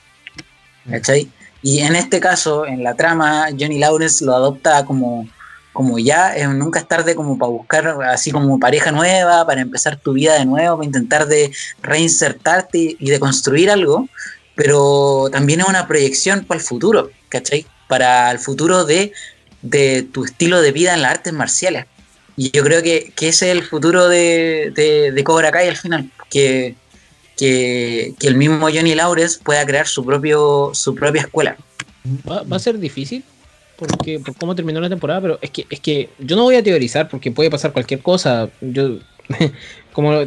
¿Cachai? 0.89 1.31
Y 1.63 1.79
en 1.79 1.95
este 1.95 2.19
caso, 2.19 2.65
en 2.65 2.83
la 2.83 2.95
trama, 2.95 3.47
Johnny 3.57 3.79
Lawrence 3.79 4.23
lo 4.23 4.35
adopta 4.35 4.85
como, 4.85 5.27
como 5.71 5.97
ya, 5.97 6.35
nunca 6.49 6.79
es 6.79 6.87
tarde 6.87 7.15
como 7.15 7.37
para 7.37 7.49
buscar 7.49 7.97
así 8.03 8.31
como 8.31 8.59
pareja 8.59 8.91
nueva, 8.91 9.45
para 9.45 9.61
empezar 9.61 9.95
tu 9.95 10.11
vida 10.11 10.37
de 10.37 10.45
nuevo, 10.45 10.75
para 10.75 10.85
intentar 10.85 11.25
de 11.25 11.51
reinsertarte 11.81 12.77
y, 12.77 12.97
y 12.99 13.09
de 13.09 13.19
construir 13.19 13.71
algo, 13.71 14.09
pero 14.55 15.29
también 15.31 15.61
es 15.61 15.67
una 15.67 15.87
proyección 15.87 16.43
para 16.43 16.59
el 16.59 16.65
futuro, 16.65 17.09
¿cachai? 17.29 17.65
Para 17.87 18.29
el 18.31 18.39
futuro 18.39 18.83
de, 18.83 19.13
de 19.61 20.03
tu 20.03 20.25
estilo 20.25 20.61
de 20.61 20.73
vida 20.73 20.93
en 20.93 21.01
las 21.01 21.11
artes 21.11 21.31
marciales. 21.31 21.85
Y 22.35 22.51
yo 22.51 22.63
creo 22.63 22.83
que, 22.83 23.13
que 23.15 23.29
ese 23.29 23.51
es 23.51 23.57
el 23.57 23.63
futuro 23.63 24.09
de, 24.09 24.73
de, 24.75 25.11
de 25.11 25.23
Cobra 25.23 25.51
Kai 25.51 25.69
al 25.69 25.77
final, 25.77 26.11
que, 26.29 26.75
que, 27.43 28.27
el 28.27 28.35
mismo 28.35 28.67
Johnny 28.73 28.95
Lawrence 28.95 29.39
pueda 29.43 29.65
crear 29.65 29.87
su 29.87 30.05
propio 30.05 30.71
su 30.73 30.95
propia 30.95 31.21
escuela. 31.21 31.57
Va, 32.29 32.43
va 32.43 32.57
a 32.57 32.59
ser 32.59 32.79
difícil 32.79 33.23
porque 33.77 34.19
por 34.19 34.35
cómo 34.35 34.55
terminó 34.55 34.79
la 34.79 34.89
temporada, 34.89 35.21
pero 35.21 35.39
es 35.41 35.49
que 35.49 35.65
es 35.69 35.79
que 35.79 36.09
yo 36.19 36.35
no 36.35 36.43
voy 36.43 36.55
a 36.55 36.63
teorizar 36.63 37.09
porque 37.09 37.31
puede 37.31 37.49
pasar 37.49 37.73
cualquier 37.73 38.01
cosa. 38.01 38.49
Yo 38.61 38.99
como 39.93 40.25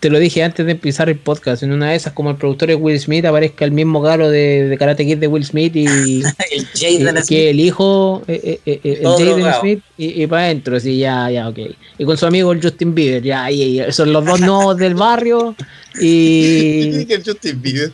te 0.00 0.10
lo 0.10 0.18
dije 0.18 0.42
antes 0.42 0.64
de 0.66 0.72
empezar 0.72 1.08
el 1.08 1.18
podcast, 1.18 1.62
en 1.62 1.72
una 1.72 1.90
de 1.90 1.96
esas 1.96 2.12
como 2.14 2.30
el 2.30 2.36
productor 2.36 2.70
es 2.70 2.76
Will 2.80 2.98
Smith 2.98 3.24
aparezca 3.26 3.64
el 3.64 3.70
mismo 3.72 4.00
galo 4.00 4.28
de, 4.30 4.68
de 4.68 4.78
Karate 4.78 5.04
Kid 5.06 5.18
de 5.18 5.28
Will 5.28 5.44
Smith 5.44 5.76
y, 5.76 5.86
el 5.86 6.22
y- 6.24 6.64
Jaden 6.74 7.02
y 7.16 7.18
Smith. 7.20 7.28
que 7.28 7.50
el 7.50 7.60
hijo 7.60 8.22
eh, 8.26 8.58
eh, 8.66 8.80
eh, 8.82 8.98
el 9.02 9.06
Jaden. 9.06 9.60
Smith 9.60 9.80
y, 9.98 10.22
y 10.22 10.26
para 10.26 10.44
adentro, 10.46 10.80
sí, 10.80 10.98
ya, 10.98 11.30
ya, 11.30 11.48
ok. 11.48 11.58
Y 11.98 12.04
con 12.04 12.16
su 12.16 12.26
amigo 12.26 12.52
el 12.52 12.60
Justin 12.62 12.94
Bieber, 12.94 13.22
ya, 13.22 13.44
ahí, 13.44 13.80
ahí, 13.80 13.92
son 13.92 14.12
los 14.12 14.24
dos 14.24 14.40
nuevos 14.40 14.76
del 14.78 14.94
barrio 14.94 15.54
y 16.00 17.04
el 17.12 17.22
Justin 17.24 17.60
Bieber. 17.62 17.92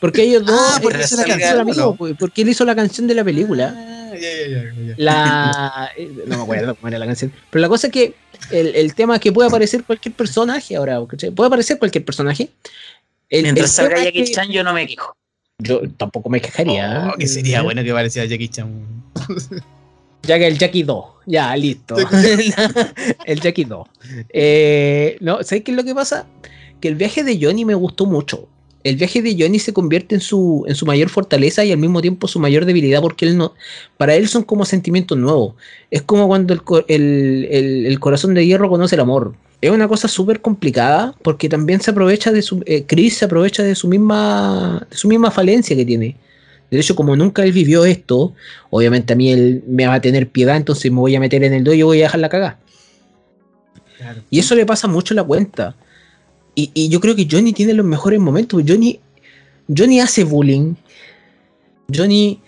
Porque 0.00 0.22
ellos 0.22 0.44
dos 0.46 0.58
Ah, 0.60 0.78
porque 0.82 0.98
eh, 0.98 1.04
hizo 1.04 1.16
la 1.16 1.22
son 1.22 1.30
canción, 1.30 1.60
amigos, 1.60 1.76
¿no? 1.78 1.94
pues, 1.96 2.14
porque 2.18 2.42
él 2.42 2.48
hizo 2.50 2.64
la 2.64 2.76
canción 2.76 3.06
de 3.06 3.14
la 3.14 3.24
película. 3.24 3.97
Ya, 4.20 4.72
ya. 4.88 4.94
La. 4.96 5.90
eh, 5.96 6.10
No 6.26 6.36
me 6.36 6.42
acuerdo 6.42 6.74
cómo 6.74 6.88
era 6.88 6.98
la 6.98 7.06
canción. 7.06 7.32
Pero 7.50 7.62
la 7.62 7.68
cosa 7.68 7.86
es 7.88 7.92
que 7.92 8.14
el, 8.50 8.74
el 8.74 8.94
tema 8.94 9.16
es 9.16 9.20
que 9.20 9.32
puede 9.32 9.48
aparecer 9.48 9.84
cualquier 9.84 10.14
personaje 10.14 10.76
ahora. 10.76 11.00
¿cachai? 11.08 11.30
Puede 11.30 11.48
aparecer 11.48 11.78
cualquier 11.78 12.04
personaje. 12.04 12.50
El, 13.28 13.42
Mientras 13.42 13.78
el 13.78 13.86
salga 13.86 14.04
Jackie 14.04 14.24
que 14.24 14.30
Chan, 14.30 14.50
yo 14.50 14.64
no 14.64 14.72
me 14.72 14.86
quejo. 14.86 15.14
Yo 15.60 15.82
tampoco 15.96 16.30
me 16.30 16.40
quejaría. 16.40 17.10
Oh, 17.12 17.18
que 17.18 17.26
sería 17.26 17.62
bueno 17.62 17.82
que 17.82 17.92
pareciera 17.92 18.26
Jackie 18.26 18.48
Chan. 18.48 18.86
Ya 20.22 20.38
que 20.38 20.46
el 20.46 20.58
Jackie 20.58 20.82
2. 20.82 21.04
Ya, 21.26 21.56
listo. 21.56 21.96
el 23.24 23.40
Jackie 23.40 23.64
2. 23.64 23.88
Eh, 24.28 25.16
no, 25.20 25.42
¿sabes 25.42 25.64
qué 25.64 25.70
es 25.70 25.76
lo 25.76 25.84
que 25.84 25.94
pasa? 25.94 26.26
Que 26.80 26.88
el 26.88 26.96
viaje 26.96 27.24
de 27.24 27.38
Johnny 27.40 27.64
me 27.64 27.74
gustó 27.74 28.04
mucho. 28.04 28.48
El 28.88 28.96
viaje 28.96 29.20
de 29.22 29.36
Johnny 29.38 29.58
se 29.58 29.72
convierte 29.72 30.14
en 30.14 30.20
su, 30.20 30.64
en 30.66 30.74
su 30.74 30.86
mayor 30.86 31.08
fortaleza 31.10 31.64
y 31.64 31.72
al 31.72 31.78
mismo 31.78 32.00
tiempo 32.00 32.26
su 32.28 32.40
mayor 32.40 32.64
debilidad 32.64 33.00
porque 33.02 33.26
él 33.26 33.36
no, 33.36 33.54
para 33.96 34.14
él 34.14 34.28
son 34.28 34.42
como 34.42 34.64
sentimientos 34.64 35.16
nuevos. 35.18 35.54
Es 35.90 36.02
como 36.02 36.26
cuando 36.26 36.54
el, 36.54 36.60
el- 36.88 37.48
el- 37.50 37.86
el 37.86 38.00
corazón 38.00 38.34
de 38.34 38.46
hierro 38.46 38.68
conoce 38.68 38.94
el 38.94 39.00
amor. 39.00 39.34
Es 39.60 39.70
una 39.70 39.88
cosa 39.88 40.08
súper 40.08 40.40
complicada 40.40 41.14
porque 41.22 41.48
también 41.48 41.80
se 41.80 41.90
aprovecha 41.90 42.30
de 42.32 42.42
su... 42.42 42.62
eh, 42.66 42.84
Chris 42.86 43.16
se 43.18 43.24
aprovecha 43.24 43.62
de 43.62 43.74
su 43.74 43.88
misma, 43.88 44.86
de 44.90 44.96
su 44.96 45.08
misma 45.08 45.30
falencia 45.30 45.74
que 45.76 45.84
tiene. 45.84 46.16
De 46.70 46.78
hecho, 46.78 46.94
como 46.94 47.16
nunca 47.16 47.42
él 47.42 47.52
vivió 47.52 47.84
esto, 47.84 48.34
obviamente 48.70 49.12
a 49.14 49.16
mí 49.16 49.32
él 49.32 49.62
me 49.66 49.86
va 49.86 49.94
a 49.94 50.00
tener 50.00 50.28
piedad, 50.28 50.56
entonces 50.56 50.90
me 50.92 50.98
voy 50.98 51.16
a 51.16 51.20
meter 51.20 51.42
en 51.42 51.54
el 51.54 51.64
dojo 51.64 51.74
y 51.74 51.82
voy 51.82 52.00
a 52.00 52.04
dejar 52.04 52.20
la 52.20 52.28
cagada. 52.28 52.58
Claro. 53.96 54.20
Y 54.30 54.38
eso 54.38 54.54
le 54.54 54.64
pasa 54.64 54.86
mucho 54.86 55.12
en 55.14 55.16
la 55.16 55.24
cuenta. 55.24 55.74
Y, 56.58 56.72
y 56.74 56.88
yo 56.88 56.98
creo 56.98 57.14
que 57.14 57.28
Johnny 57.30 57.52
tiene 57.52 57.72
los 57.72 57.86
mejores 57.86 58.18
momentos. 58.18 58.60
Johnny, 58.66 58.98
Johnny 59.68 60.00
hace 60.00 60.24
bullying. 60.24 60.74
Johnny 61.94 62.40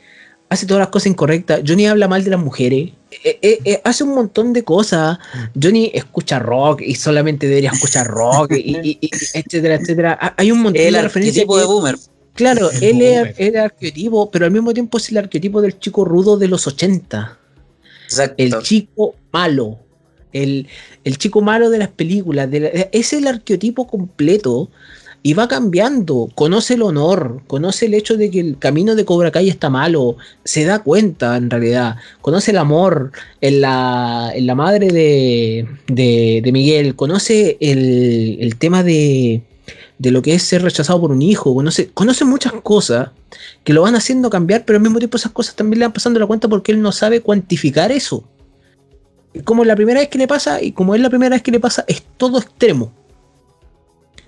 hace 0.48 0.66
todas 0.66 0.80
las 0.80 0.88
cosas 0.88 1.06
incorrectas. 1.12 1.60
Johnny 1.66 1.86
habla 1.86 2.08
mal 2.08 2.24
de 2.24 2.30
las 2.30 2.40
mujeres. 2.40 2.90
Eh, 3.24 3.38
eh, 3.42 3.58
eh, 3.64 3.80
hace 3.84 4.02
un 4.04 4.14
montón 4.14 4.52
de 4.52 4.64
cosas. 4.64 5.18
Johnny 5.60 5.90
escucha 5.94 6.38
rock 6.40 6.82
y 6.82 6.94
solamente 6.96 7.46
debería 7.46 7.70
escuchar 7.70 8.06
rock, 8.08 8.52
y, 8.52 8.76
y- 8.82 8.98
y- 9.00 9.10
etcétera, 9.34 9.76
etcétera. 9.76 10.18
Ha- 10.20 10.34
Hay 10.36 10.50
un 10.50 10.60
montón 10.60 10.82
El 10.82 10.94
de 10.94 11.02
referencias. 11.02 11.36
arquetipo 11.36 11.58
de 11.58 11.64
boomer. 11.66 11.96
Claro, 12.34 12.70
El 12.70 12.82
él 12.82 13.02
es 13.02 13.16
boomer. 13.18 13.34
el 13.38 13.56
arquetipo, 13.58 14.30
pero 14.30 14.44
al 14.46 14.50
mismo 14.50 14.72
tiempo 14.74 14.98
es 14.98 15.08
el 15.10 15.18
arquetipo 15.18 15.60
del 15.62 15.78
chico 15.78 16.04
rudo 16.04 16.36
de 16.36 16.48
los 16.48 16.66
80. 16.66 17.38
Exacto. 18.06 18.34
El 18.42 18.58
chico 18.62 19.14
malo. 19.32 19.78
El, 20.32 20.68
el 21.04 21.18
chico 21.18 21.40
malo 21.40 21.70
de 21.70 21.78
las 21.78 21.88
películas. 21.88 22.48
es 22.52 23.12
el 23.12 23.26
arquetipo 23.26 23.86
completo 23.86 24.70
y 25.22 25.34
va 25.34 25.48
cambiando. 25.48 26.28
Conoce 26.34 26.74
el 26.74 26.82
honor, 26.82 27.42
conoce 27.46 27.86
el 27.86 27.94
hecho 27.94 28.16
de 28.16 28.30
que 28.30 28.40
el 28.40 28.58
camino 28.58 28.94
de 28.94 29.04
Cobra 29.04 29.30
Kai 29.30 29.48
está 29.48 29.68
malo. 29.70 30.16
Se 30.44 30.64
da 30.64 30.80
cuenta 30.80 31.36
en 31.36 31.50
realidad. 31.50 31.96
Conoce 32.20 32.52
el 32.52 32.58
amor 32.58 33.12
en 33.40 33.60
la, 33.60 34.32
en 34.34 34.46
la 34.46 34.54
madre 34.54 34.88
de, 34.88 35.66
de, 35.88 36.40
de 36.42 36.52
Miguel. 36.52 36.96
Conoce 36.96 37.56
el, 37.60 38.38
el 38.40 38.56
tema 38.56 38.82
de, 38.82 39.42
de 39.98 40.10
lo 40.10 40.22
que 40.22 40.34
es 40.34 40.42
ser 40.42 40.62
rechazado 40.62 41.00
por 41.00 41.12
un 41.12 41.22
hijo. 41.22 41.54
Conoce, 41.54 41.90
conoce 41.92 42.24
muchas 42.24 42.52
cosas 42.62 43.10
que 43.64 43.74
lo 43.74 43.82
van 43.82 43.94
haciendo 43.94 44.30
cambiar, 44.30 44.64
pero 44.64 44.78
al 44.78 44.82
mismo 44.82 44.98
tiempo 44.98 45.18
esas 45.18 45.32
cosas 45.32 45.54
también 45.54 45.80
le 45.80 45.84
van 45.84 45.92
pasando 45.92 46.18
la 46.18 46.26
cuenta 46.26 46.48
porque 46.48 46.72
él 46.72 46.80
no 46.80 46.92
sabe 46.92 47.20
cuantificar 47.20 47.92
eso. 47.92 48.24
Como 49.44 49.62
es 49.62 49.68
la 49.68 49.76
primera 49.76 50.00
vez 50.00 50.08
que 50.08 50.18
le 50.18 50.26
pasa, 50.26 50.60
y 50.62 50.72
como 50.72 50.94
es 50.94 51.00
la 51.00 51.08
primera 51.08 51.36
vez 51.36 51.42
que 51.42 51.50
le 51.52 51.60
pasa, 51.60 51.84
es 51.86 52.02
todo 52.16 52.38
extremo. 52.38 52.92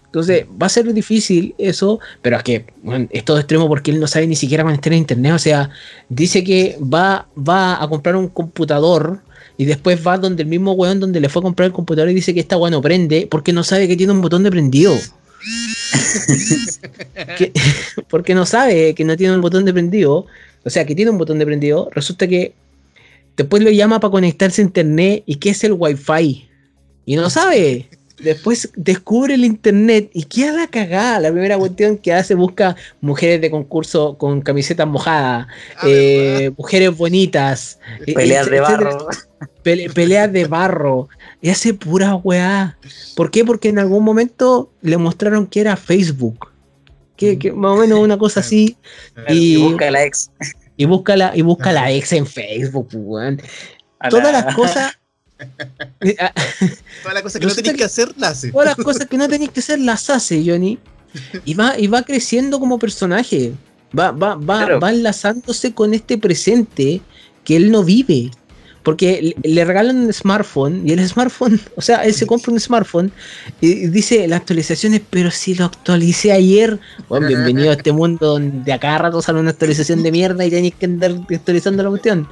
Entonces 0.07 0.45
va 0.61 0.67
a 0.67 0.69
ser 0.69 0.93
difícil 0.93 1.55
eso, 1.57 1.99
pero 2.21 2.37
es 2.37 2.43
que 2.43 2.67
bueno, 2.83 3.09
es 3.11 3.25
todo 3.25 3.39
extremo 3.39 3.67
porque 3.67 3.91
él 3.91 3.99
no 3.99 4.07
sabe 4.07 4.27
ni 4.27 4.37
siquiera 4.37 4.63
conectar 4.63 4.93
a 4.93 4.97
internet. 4.97 5.33
O 5.33 5.39
sea, 5.39 5.71
dice 6.11 6.45
que 6.45 6.77
va, 6.83 7.27
va 7.37 7.83
a 7.83 7.89
comprar 7.89 8.17
un 8.17 8.29
computador 8.29 9.23
y 9.57 9.65
después 9.65 10.07
va 10.07 10.19
donde 10.19 10.43
el 10.43 10.49
mismo 10.51 10.73
weón 10.73 11.01
donde 11.01 11.19
le 11.19 11.31
fue 11.31 11.41
a 11.41 11.45
comprar 11.45 11.67
el 11.67 11.73
computador 11.73 12.11
y 12.11 12.15
dice 12.15 12.35
que 12.35 12.41
esta 12.41 12.59
weón 12.59 12.73
no 12.73 12.83
prende 12.83 13.27
porque 13.31 13.55
no 13.55 13.65
sabe 13.65 13.89
que 13.89 13.97
tiene 13.97 14.13
un 14.13 14.21
botón 14.21 14.43
de 14.43 14.51
prendido. 14.51 14.95
Que- 17.39 17.53
porque 18.09 18.35
no 18.35 18.45
sabe 18.47 18.95
que 18.95 19.05
no 19.05 19.17
tiene 19.17 19.35
un 19.35 19.41
botón 19.41 19.65
de 19.65 19.73
prendido. 19.73 20.27
O 20.65 20.71
sea, 20.71 20.85
que 20.87 20.95
tiene 20.95 21.11
un 21.11 21.19
botón 21.19 21.39
de 21.39 21.47
prendido. 21.47 21.89
Resulta 21.93 22.29
que 22.29 22.53
después 23.37 23.63
lo 23.63 23.71
llama 23.71 24.01
para 24.01 24.11
conectarse 24.13 24.63
a 24.63 24.65
internet 24.65 25.23
y 25.27 25.37
que 25.37 25.51
es 25.51 25.65
el 25.65 25.73
wifi. 25.73 26.49
Y 27.07 27.17
no 27.17 27.29
sabe. 27.31 27.89
Después 28.23 28.71
descubre 28.77 29.35
el 29.35 29.45
internet 29.45 30.09
y 30.15 30.23
queda 30.25 30.53
la 30.53 30.67
cagada. 30.69 31.19
La 31.19 31.33
primera 31.33 31.59
cuestión 31.59 31.97
que 31.99 32.13
hace 32.13 32.37
busca 32.37 32.77
mujeres 33.01 33.41
de 33.41 33.51
concurso 33.51 34.17
con 34.17 34.41
camisetas 34.43 34.87
mojadas, 34.87 35.49
Ah, 35.79 35.87
eh, 35.89 36.53
mujeres 36.57 36.97
bonitas, 36.97 37.81
eh, 38.07 38.15
Peleas 38.15 38.49
de 38.49 38.61
barro. 38.61 39.09
pele- 39.65 39.91
peleas 39.93 40.33
de 40.33 40.45
barro. 40.45 41.09
Y 41.41 41.49
hace 41.51 41.75
pura 41.75 42.15
weá. 42.15 42.79
¿Por 43.17 43.33
qué? 43.33 43.45
Porque 43.45 43.71
en 43.71 43.81
algún 43.81 44.05
momento 44.05 44.71
le 44.83 44.97
mostraron 44.99 45.49
que 45.49 45.61
era 45.61 45.77
Facebook. 45.77 46.49
Que, 47.17 47.39
que 47.39 47.51
más 47.51 47.73
o 47.73 47.77
menos 47.81 47.99
una 47.99 48.19
cosa 48.19 48.39
así. 48.41 48.77
Y 49.29 49.55
Y, 49.55 49.57
busca 49.57 49.89
a 49.89 49.91
la 49.91 50.05
ex. 50.05 50.31
Y 50.77 50.85
busca 50.87 51.17
la, 51.17 51.37
y 51.37 51.43
busca 51.43 51.73
la 51.73 51.91
ex 51.93 52.13
en 52.13 52.27
Facebook, 52.27 52.89
pues, 52.91 53.03
weón. 53.07 53.41
a 53.99 54.09
Todas 54.09 54.33
la- 54.33 54.43
las 54.43 54.55
cosas, 54.55 54.93
Ah, 56.21 56.33
Todas 57.03 57.15
las 57.15 57.23
cosas 57.23 57.41
que 57.41 57.47
no 57.47 57.55
tenéis 57.55 57.73
que- 57.73 57.79
que 57.79 57.85
hacer, 57.85 58.09
las 58.17 58.31
hace. 58.33 58.53
Todas 58.53 58.67
las 58.77 58.77
cosas 58.77 59.07
que 59.07 59.17
no 59.17 59.29
tenéis 59.29 59.51
que 59.51 59.61
hacer 59.61 59.79
las 59.81 60.09
hace, 60.09 60.43
Johnny. 60.47 60.79
Y 61.45 61.55
va, 61.55 61.77
y 61.79 61.89
va 61.89 62.03
creciendo 62.03 62.61
como 62.61 62.79
personaje. 62.79 63.53
Va, 63.99 64.13
va, 64.13 64.37
va, 64.37 64.59
Claro. 64.59 64.81
va 64.81 64.91
enlazándose 64.91 65.75
con 65.75 65.95
este 65.95 66.17
presente 66.17 67.01
que 67.45 67.57
él 67.57 67.71
no 67.73 67.83
vive. 67.83 68.31
Porque 68.83 69.35
le, 69.43 69.65
regalan 69.65 69.97
un 69.97 70.13
smartphone 70.13 70.83
y 70.87 70.93
el 70.93 71.07
smartphone, 71.09 71.61
o 71.77 71.81
sea, 71.81 72.05
él 72.05 72.15
se 72.15 72.27
compra 72.27 72.53
un 72.53 72.61
smartphone 72.61 73.13
y 73.61 73.87
dice 73.89 74.27
las 74.27 74.41
actualizaciones, 74.41 75.01
pero 75.09 75.31
si 75.31 75.55
lo 75.55 75.67
actualicé 75.67 76.33
ayer. 76.33 76.79
Bueno, 77.09 77.29
bienvenido 77.29 77.71
a 77.71 77.75
este 77.75 77.93
mundo 78.01 78.27
donde 78.27 78.73
a 78.73 78.79
cada 78.79 78.99
rato 78.99 79.23
sale 79.23 79.41
una 79.41 79.51
actualización 79.51 80.03
de 80.03 80.13
mierda 80.13 80.45
y 80.45 80.51
tenéis 80.51 80.75
que 80.75 80.87
andar 80.87 81.13
actualizando 81.31 81.83
la 81.83 81.91
cuestión. 81.91 82.29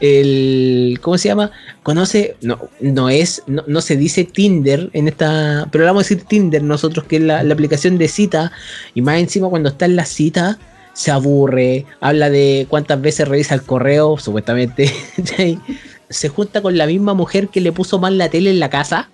El, 0.00 0.98
¿Cómo 1.02 1.18
se 1.18 1.28
llama? 1.28 1.50
Conoce, 1.82 2.36
no, 2.40 2.58
no 2.80 3.08
es, 3.08 3.42
no, 3.48 3.64
no 3.66 3.80
se 3.80 3.96
dice 3.96 4.22
Tinder 4.22 4.90
en 4.92 5.08
esta, 5.08 5.66
pero 5.72 5.84
vamos 5.84 6.04
a 6.04 6.08
decir 6.08 6.24
Tinder 6.24 6.62
nosotros, 6.62 7.04
que 7.06 7.16
es 7.16 7.22
la, 7.22 7.42
la 7.42 7.54
aplicación 7.54 7.98
de 7.98 8.06
cita, 8.06 8.52
y 8.94 9.02
más 9.02 9.18
encima 9.18 9.48
cuando 9.48 9.70
está 9.70 9.86
en 9.86 9.96
la 9.96 10.04
cita, 10.04 10.58
se 10.98 11.12
aburre, 11.12 11.86
habla 12.00 12.28
de 12.28 12.66
cuántas 12.68 13.00
veces 13.00 13.28
revisa 13.28 13.54
el 13.54 13.62
correo, 13.62 14.18
supuestamente, 14.18 14.92
se 16.10 16.28
junta 16.28 16.60
con 16.60 16.76
la 16.76 16.86
misma 16.86 17.14
mujer 17.14 17.48
que 17.50 17.60
le 17.60 17.70
puso 17.70 18.00
mal 18.00 18.18
la 18.18 18.28
tele 18.30 18.50
en 18.50 18.58
la 18.58 18.68
casa. 18.68 19.08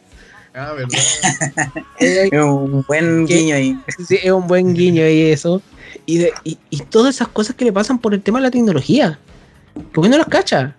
Ah, 0.55 0.73
verdad. 0.73 0.99
Es 1.99 2.33
un 2.33 2.85
buen 2.89 3.27
guiño 3.27 3.55
ahí. 3.57 3.79
Sí, 4.09 4.19
es 4.23 4.33
un 4.33 4.47
buen 4.47 4.73
guiño 4.73 5.07
y 5.07 5.21
eso. 5.31 5.61
Y, 6.07 6.19
de- 6.19 6.33
y, 6.43 6.57
y 6.71 6.79
todas 6.79 7.17
esas 7.17 7.29
cosas 7.29 7.55
que 7.55 7.67
le 7.67 7.73
pasan 7.73 7.99
por 7.99 8.15
el 8.15 8.23
tema 8.23 8.39
de 8.39 8.45
la 8.45 8.51
tecnología. 8.51 9.19
¿Por 9.93 10.05
qué 10.05 10.09
no 10.11 10.17
las 10.17 10.29
cacha? 10.29 10.75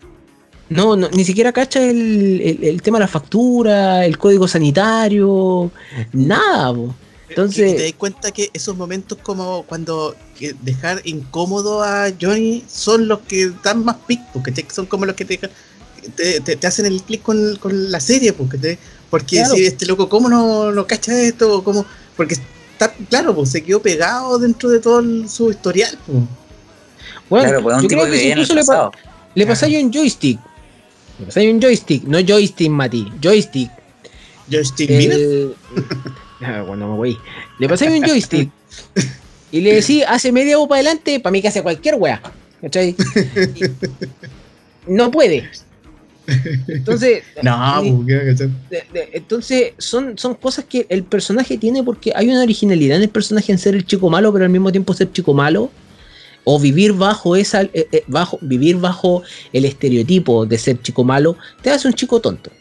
No, 0.70 0.96
no, 0.96 1.08
ni 1.10 1.24
siquiera 1.24 1.52
cacha 1.52 1.84
el, 1.84 2.42
el- 2.42 2.64
el 2.64 2.82
tema 2.82 2.98
de 2.98 3.04
la 3.04 3.08
factura, 3.08 4.06
el 4.06 4.18
código 4.18 4.48
sanitario, 4.48 5.70
nada. 6.14 6.74
po. 6.74 6.96
Entonces- 7.36 7.74
Y 7.74 7.76
te 7.76 7.84
das 7.84 7.94
cuenta 7.98 8.32
que 8.32 8.50
esos 8.54 8.78
momentos 8.78 9.18
como 9.22 9.64
cuando 9.64 10.16
que 10.40 10.56
dejar 10.62 11.02
incómodo 11.04 11.84
a 11.84 12.08
Johnny 12.20 12.64
son 12.72 13.08
los 13.10 13.20
que 13.28 13.52
dan 13.62 13.84
más 13.84 13.98
pic, 14.08 14.22
porque 14.34 14.52
te- 14.52 14.66
son 14.74 14.86
como 14.86 15.06
los 15.06 15.16
que 15.16 15.26
te, 15.26 15.38
te, 16.16 16.40
te- 16.40 16.56
te 16.56 16.68
hacen 16.68 16.86
el 16.86 17.02
clic 17.04 17.22
con, 17.22 17.58
con 17.58 17.92
la 17.92 18.00
serie, 18.00 18.32
porque, 18.32 18.58
te- 18.58 18.80
porque 19.10 19.38
Claro. 19.38 19.54
si 19.56 19.66
este 19.66 19.86
loco, 19.86 20.08
¿cómo 20.08 20.30
no, 20.30 20.72
no 20.72 20.88
cacha 20.88 21.20
esto? 21.20 21.62
¿Cómo? 21.64 21.86
Porque 22.16 22.36
está 22.36 22.94
claro, 23.10 23.36
pues 23.36 23.50
se 23.52 23.62
quedó 23.64 23.82
pegado 23.82 24.40
dentro 24.40 24.70
de 24.70 24.80
todo 24.80 25.00
el- 25.00 25.28
su 25.30 25.52
historial. 25.52 25.98
Pues. 26.06 26.18
Bueno, 27.30 27.46
claro, 27.50 27.64
pues 27.64 27.76
yo 27.82 27.88
tipo 27.90 28.02
creo 28.04 28.14
que 28.14 28.20
que 28.22 28.30
incluso 28.30 28.54
le, 28.56 28.64
pa- 28.64 28.92
le 29.34 29.46
pasáis 29.48 29.84
un 29.84 29.92
joystick. 29.92 30.40
Le 31.20 31.26
pasáis 31.26 31.54
un 31.54 31.62
joystick, 31.62 32.04
no 32.06 32.20
joystick, 32.26 32.70
Mati, 32.70 33.12
joystick. 33.22 33.70
Bieber. 34.48 35.12
El... 35.20 35.56
Ah, 35.76 36.16
bueno, 36.68 36.90
me 36.90 36.96
voy. 36.96 37.18
Le 37.60 37.70
pasáis 37.70 37.92
un 37.92 38.06
joystick 38.06 38.50
y 39.52 39.62
le 39.62 39.76
decís, 39.76 40.04
hace 40.08 40.32
media 40.32 40.58
voz 40.58 40.68
para 40.68 40.82
adelante, 40.82 41.20
para 41.20 41.32
mí 41.32 41.42
que 41.42 41.48
hace 41.48 41.64
cualquier 41.64 41.96
wea. 41.96 42.22
¿Cachai? 42.62 42.96
No 44.88 45.12
puede. 45.12 45.50
Entonces, 46.68 47.24
No, 47.44 47.82
pues, 48.06 48.90
entonces 49.14 49.74
son, 49.78 50.18
son 50.18 50.36
cosas 50.36 50.66
que 50.66 50.86
el 50.90 51.04
personaje 51.04 51.58
tiene 51.58 51.84
porque 51.84 52.12
hay 52.16 52.30
una 52.30 52.44
originalidad 52.44 52.98
en 52.98 53.04
el 53.04 53.10
personaje 53.10 53.52
en 53.52 53.58
ser 53.58 53.76
el 53.76 53.86
chico 53.86 54.10
malo, 54.10 54.34
pero 54.34 54.46
al 54.46 54.52
mismo 54.52 54.72
tiempo 54.72 54.94
ser 54.94 55.12
chico 55.12 55.34
malo. 55.34 55.70
O 56.48 56.60
vivir 56.60 56.94
bajo 56.94 57.36
esa 57.36 57.64
eh, 57.64 57.88
eh, 57.92 58.04
bajo, 58.06 58.38
vivir 58.40 58.78
bajo 58.78 59.24
el 59.52 59.66
estereotipo 59.66 60.46
de 60.46 60.60
ser 60.60 60.80
chico 60.80 61.04
malo, 61.04 61.38
te 61.64 61.72
hace 61.72 61.88
un 61.88 61.96
chico 61.96 62.20
tonto. 62.20 62.52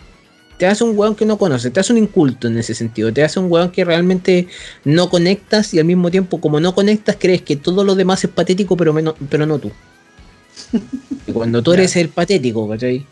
Te 0.59 0.67
hace 0.67 0.85
un 0.85 0.97
weón 0.97 1.15
que 1.17 1.27
no 1.27 1.37
conoce, 1.37 1.71
te 1.71 1.81
hace 1.81 1.93
un 1.93 1.99
inculto 1.99 2.47
en 2.47 2.57
ese 2.59 2.75
sentido, 2.75 3.13
te 3.13 3.25
hace 3.25 3.41
un 3.41 3.51
weón 3.51 3.71
que 3.71 3.85
realmente 3.85 4.47
no 4.85 5.11
conectas 5.11 5.75
y 5.75 5.79
al 5.81 5.85
mismo 5.85 6.11
tiempo 6.11 6.41
como 6.41 6.61
no 6.61 6.75
conectas 6.75 7.17
crees 7.19 7.43
que 7.43 7.57
todo 7.57 7.83
lo 7.83 7.95
demás 7.97 8.23
es 8.25 8.31
patético 8.31 8.77
pero, 8.77 8.93
menos, 8.93 9.15
pero 9.29 9.47
no 9.47 9.59
tú. 9.59 9.73
Y 11.27 11.33
cuando 11.33 11.63
tú 11.63 11.73
eres 11.75 11.97
el 11.97 12.09
patético, 12.09 12.69
¿cachai? 12.69 13.05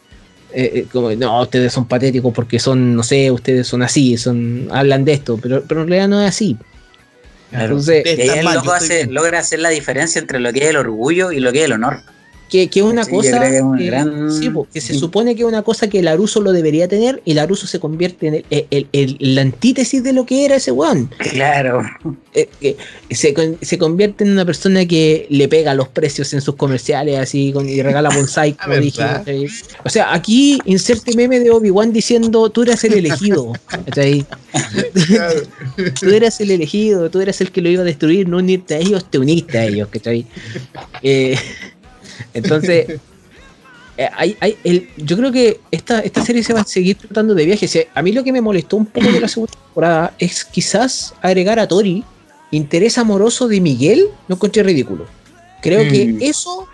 Eh, 0.54 0.70
eh, 0.74 0.86
como, 0.92 1.10
no, 1.12 1.40
ustedes 1.42 1.72
son 1.72 1.86
patéticos 1.88 2.32
porque 2.34 2.58
son, 2.58 2.94
no 2.94 3.02
sé, 3.02 3.30
ustedes 3.30 3.66
son 3.66 3.82
así, 3.82 4.16
son 4.18 4.68
hablan 4.70 5.04
de 5.04 5.14
esto, 5.14 5.38
pero, 5.42 5.64
pero 5.66 5.82
en 5.82 5.88
realidad 5.88 6.08
no 6.08 6.20
es 6.22 6.28
así. 6.28 6.56
Claro. 7.50 7.64
Entonces, 7.78 8.02
el 8.06 8.44
mal, 8.44 8.54
loco 8.56 8.72
hace- 8.72 9.06
logra 9.06 9.38
hacer 9.38 9.60
la 9.60 9.70
diferencia 9.70 10.18
entre 10.20 10.40
lo 10.40 10.52
que 10.52 10.60
es 10.60 10.66
el 10.70 10.76
orgullo 10.76 11.32
y 11.32 11.40
lo 11.40 11.52
que 11.52 11.60
es 11.60 11.64
el 11.64 11.72
honor. 11.72 12.00
Que, 12.52 12.68
que 12.68 12.82
una 12.82 13.02
Sí, 13.04 13.10
cosa 13.10 13.40
que 13.40 13.56
es 13.56 13.62
una 13.62 13.78
que, 13.78 13.86
gran- 13.86 14.30
sí, 14.30 14.50
po, 14.50 14.68
que 14.70 14.80
se 14.82 14.92
sí. 14.92 14.98
supone 14.98 15.34
que 15.34 15.40
es 15.40 15.48
una 15.48 15.62
cosa 15.62 15.88
que 15.88 16.02
Laruso 16.02 16.42
lo 16.42 16.52
debería 16.52 16.86
tener 16.86 17.22
y 17.24 17.32
Laruso 17.32 17.66
se 17.66 17.80
convierte 17.80 18.26
en 18.28 18.34
el, 18.34 18.44
el- 18.70 18.86
el- 18.92 19.16
la 19.20 19.40
antítesis 19.40 20.02
de 20.04 20.12
lo 20.12 20.26
que 20.26 20.44
era 20.44 20.56
ese 20.56 20.70
weón. 20.70 21.08
Claro. 21.16 21.80
Eh, 22.34 22.48
que 22.60 22.76
se, 23.10 23.34
se 23.62 23.78
convierte 23.78 24.24
en 24.24 24.32
una 24.32 24.44
persona 24.44 24.84
que 24.86 25.26
le 25.30 25.48
pega 25.48 25.72
los 25.74 25.88
precios 25.88 26.32
en 26.34 26.42
sus 26.42 26.54
comerciales 26.56 27.18
así 27.18 27.52
con- 27.52 27.68
y 27.68 27.80
regala 27.82 28.10
bonsai 28.10 28.52
como 28.62 28.76
dije, 28.76 29.02
o 29.84 29.88
sea 29.88 30.12
aquí 30.12 30.58
inserte 30.66 31.14
meme 31.16 31.40
de 31.40 31.50
Obi-Wan 31.50 31.92
diciendo 31.92 32.48
tú 32.50 32.62
eras 32.62 32.84
el 32.84 32.92
elegido 32.94 33.52
¿cachai? 33.66 34.26
tú 36.00 36.10
eras 36.10 36.40
el 36.40 36.50
elegido 36.50 37.10
tú 37.10 37.20
eras 37.20 37.40
el 37.40 37.50
que 37.50 37.60
lo 37.60 37.68
iba 37.70 37.82
a 37.82 37.84
destruir 37.84 38.28
no 38.28 38.38
unirte 38.38 38.74
a 38.74 38.78
ellos 38.78 39.04
te 39.10 39.18
uniste 39.18 39.58
a 39.58 39.64
ellos 39.64 39.88
¿cachai? 39.90 40.26
Eh, 41.02 41.36
entonces 42.34 42.86
eh, 43.96 44.08
hay, 44.16 44.36
hay 44.40 44.56
el, 44.64 44.88
yo 44.96 45.16
creo 45.16 45.30
que 45.32 45.60
esta, 45.70 46.00
esta 46.00 46.24
serie 46.24 46.42
se 46.42 46.52
va 46.54 46.60
a 46.60 46.64
seguir 46.64 46.96
tratando 46.96 47.34
de 47.34 47.44
viajes. 47.44 47.74
Eh, 47.76 47.88
A 47.94 48.02
mí 48.02 48.12
lo 48.12 48.24
que 48.24 48.32
me 48.32 48.40
molestó 48.40 48.76
un 48.76 48.86
poco 48.86 49.10
de 49.12 49.20
la 49.20 49.28
segunda 49.28 49.52
temporada 49.52 50.14
es 50.18 50.44
quizás 50.44 51.14
agregar 51.22 51.58
a 51.58 51.68
Tori 51.68 52.04
interés 52.50 52.98
amoroso 52.98 53.48
de 53.48 53.60
Miguel. 53.60 54.06
Lo 54.28 54.34
encontré 54.36 54.62
ridículo. 54.62 55.06
Creo 55.62 55.84
Mm. 55.84 55.88
que 55.90 56.28
eso 56.28 56.68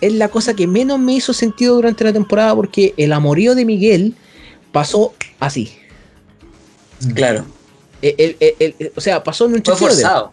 es 0.00 0.12
la 0.14 0.28
cosa 0.28 0.54
que 0.54 0.66
menos 0.66 0.98
me 0.98 1.12
hizo 1.14 1.32
sentido 1.32 1.74
durante 1.74 2.04
la 2.04 2.12
temporada 2.12 2.54
porque 2.54 2.94
el 2.96 3.12
amorío 3.12 3.54
de 3.54 3.64
Miguel 3.64 4.14
pasó 4.72 5.12
así. 5.40 5.72
Claro. 7.14 7.44
El- 8.02 8.14
el- 8.18 8.36
el- 8.58 8.74
el- 8.78 8.92
o 8.96 9.00
sea, 9.00 9.22
pasó 9.22 9.46
en 9.46 9.54
un 9.54 9.62
Fue 9.62 9.74
de- 9.74 9.78
forzado. 9.80 10.32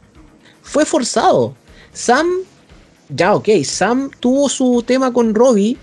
fue 0.62 0.86
forzado. 0.86 1.56
Sam, 1.92 2.28
ya 3.10 3.36
ok, 3.36 3.50
Sam 3.64 4.10
tuvo 4.20 4.50
su 4.50 4.84
tema 4.86 5.14
con 5.14 5.34
Robbie, 5.36 5.78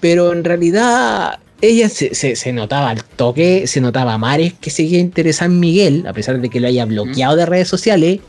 pero 0.00 0.32
en 0.32 0.44
realidad 0.44 1.38
ella 1.60 1.88
se, 1.88 2.14
se- 2.14 2.36
se 2.36 2.52
notaba 2.52 2.90
al 2.90 3.02
toque, 3.04 3.66
se 3.66 3.80
notaba 3.80 4.14
a 4.14 4.18
Mares 4.18 4.52
que 4.60 4.70
seguía 4.70 4.98
interesada 4.98 5.50
en 5.50 5.58
Miguel, 5.60 6.06
a 6.06 6.12
pesar 6.12 6.40
de 6.40 6.48
que 6.50 6.60
lo 6.60 6.68
haya 6.68 6.84
bloqueado 6.84 7.36
de 7.36 7.46
redes 7.46 7.68
sociales. 7.68 8.20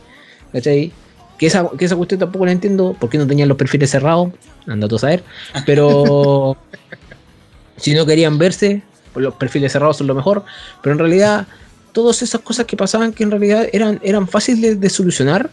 ¿cachai? 0.53 0.91
Que 1.37 1.47
esa, 1.47 1.69
que 1.77 1.85
esa 1.85 1.95
cuestión 1.97 2.19
tampoco 2.21 2.45
la 2.45 2.51
entiendo, 2.53 2.95
porque 2.99 3.17
no 3.17 3.27
tenían 3.27 3.47
los 3.49 3.57
perfiles 3.57 3.91
cerrados, 3.91 4.29
anda 4.65 4.87
tú 4.87 4.95
a 4.95 4.99
saber, 4.99 5.23
pero 5.65 6.57
si 7.77 7.93
no 7.93 8.05
querían 8.05 8.37
verse, 8.37 8.81
pues 9.13 9.23
los 9.23 9.35
perfiles 9.35 9.71
cerrados 9.71 9.97
son 9.97 10.07
lo 10.07 10.15
mejor, 10.15 10.43
pero 10.81 10.93
en 10.93 10.99
realidad 10.99 11.45
todas 11.91 12.21
esas 12.21 12.41
cosas 12.41 12.65
que 12.65 12.75
pasaban 12.77 13.11
que 13.13 13.23
en 13.23 13.31
realidad 13.31 13.67
eran, 13.73 13.99
eran 14.03 14.27
fáciles 14.27 14.79
de 14.79 14.89
solucionar, 14.89 15.49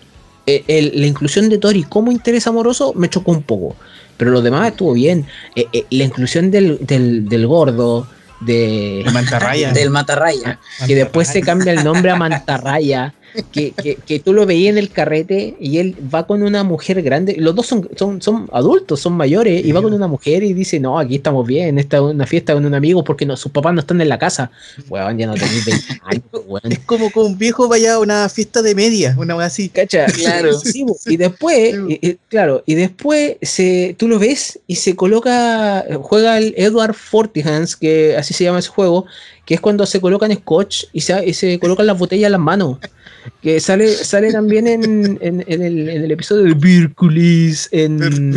eh, 0.47 0.65
el- 0.69 0.93
la 1.01 1.07
inclusión 1.07 1.49
de 1.49 1.59
Tori 1.59 1.83
como 1.85 2.12
interés 2.12 2.47
amoroso 2.47 2.93
me 2.95 3.09
chocó 3.09 3.33
un 3.33 3.43
poco, 3.43 3.77
pero 4.16 4.31
lo 4.31 4.43
demás 4.43 4.69
estuvo 4.69 4.93
bien. 4.93 5.27
Eh, 5.57 5.66
eh, 5.73 5.87
la 5.91 6.05
inclusión 6.05 6.51
del, 6.51 6.79
del, 6.87 7.29
del 7.29 7.47
gordo, 7.47 8.07
de 8.41 9.05
Mantarraya. 9.12 9.73
Del 9.73 9.91
matarraya. 9.91 10.59
que 10.87 10.95
después 10.95 11.29
se 11.29 11.41
cambia 11.41 11.73
el 11.73 11.83
nombre 11.85 12.11
a 12.11 12.16
Mantarraya, 12.16 13.15
que, 13.52 13.73
que, 13.73 13.97
que 13.97 14.20
tú 14.20 14.32
lo 14.32 14.47
veías 14.47 14.70
en 14.73 14.78
el 14.78 14.90
carrete 14.90 15.56
y 15.59 15.78
él 15.78 15.97
va 16.15 16.27
con 16.27 16.43
una 16.43 16.62
mujer 16.65 17.02
grande, 17.02 17.35
los 17.39 17.55
dos 17.55 17.66
son, 17.66 17.89
son, 17.97 18.23
son 18.23 18.48
adultos, 18.52 19.01
son 19.01 19.15
mayores, 19.15 19.65
y 19.65 19.73
va 19.73 19.82
con 19.82 19.93
una 19.93 20.06
mujer 20.06 20.43
y 20.43 20.52
dice, 20.52 20.78
no, 20.81 20.98
aquí 20.98 21.16
estamos 21.16 21.47
bien, 21.47 21.78
esta 21.78 21.97
es 21.97 22.02
una 22.02 22.27
fiesta 22.27 22.55
con 22.55 22.65
un 22.65 22.74
amigo 22.74 23.02
porque 23.02 23.27
no, 23.27 23.36
sus 23.36 23.51
papás 23.52 23.74
no 23.74 23.81
están 23.81 24.01
en 24.01 24.09
la 24.09 24.19
casa. 24.19 24.51
Weón, 24.89 25.19
ya 25.19 25.27
no 25.27 25.35
tenéis 25.35 25.65
20 25.65 25.85
años, 26.05 26.24
weón. 26.47 26.73
Es 26.73 26.78
como 26.81 27.11
que 27.11 27.19
un 27.20 27.36
viejo 27.36 27.69
vaya 27.69 27.94
a 27.94 27.98
una 27.98 28.28
fiesta 28.28 28.62
de 28.62 28.74
media, 28.74 29.15
una 29.19 29.35
así. 29.44 29.69
¿Cacha? 29.69 30.06
Claro. 30.15 30.59
Sí, 30.59 30.85
y 31.06 31.16
después, 31.16 31.74
y- 31.89 32.16
claro, 32.28 32.62
y 32.66 32.74
después 32.74 33.36
se, 33.43 33.94
tú 33.98 34.09
lo 34.09 34.19
ves 34.19 34.59
y 34.66 34.77
se 34.77 34.97
coloca, 34.97 35.85
juega 36.02 36.39
el 36.39 36.55
Edward 36.56 36.94
Fortihans, 36.94 37.77
que 37.77 38.16
así 38.16 38.32
se 38.32 38.44
llama 38.44 38.61
ese 38.61 38.69
juego, 38.69 39.06
que 39.44 39.55
es 39.55 39.61
cuando 39.61 39.85
se 39.86 40.01
colocan 40.01 40.32
scotch 40.35 40.85
y 40.93 41.01
se, 41.02 41.27
y 41.27 41.35
se 41.35 41.59
colocan 41.59 41.86
las 41.86 41.98
botellas 41.98 42.27
en 42.27 42.32
las 42.32 42.40
manos. 42.40 42.78
Que 43.42 43.60
sale, 43.60 43.88
sale 43.88 44.32
también 44.32 44.66
en, 44.66 45.18
en- 45.20 45.44
en 45.46 45.62
el, 45.62 45.88
en 45.88 46.02
el 46.05 46.10
episodio 46.10 46.44
de 46.44 46.55
Birkulis, 46.55 47.68
en, 47.72 48.34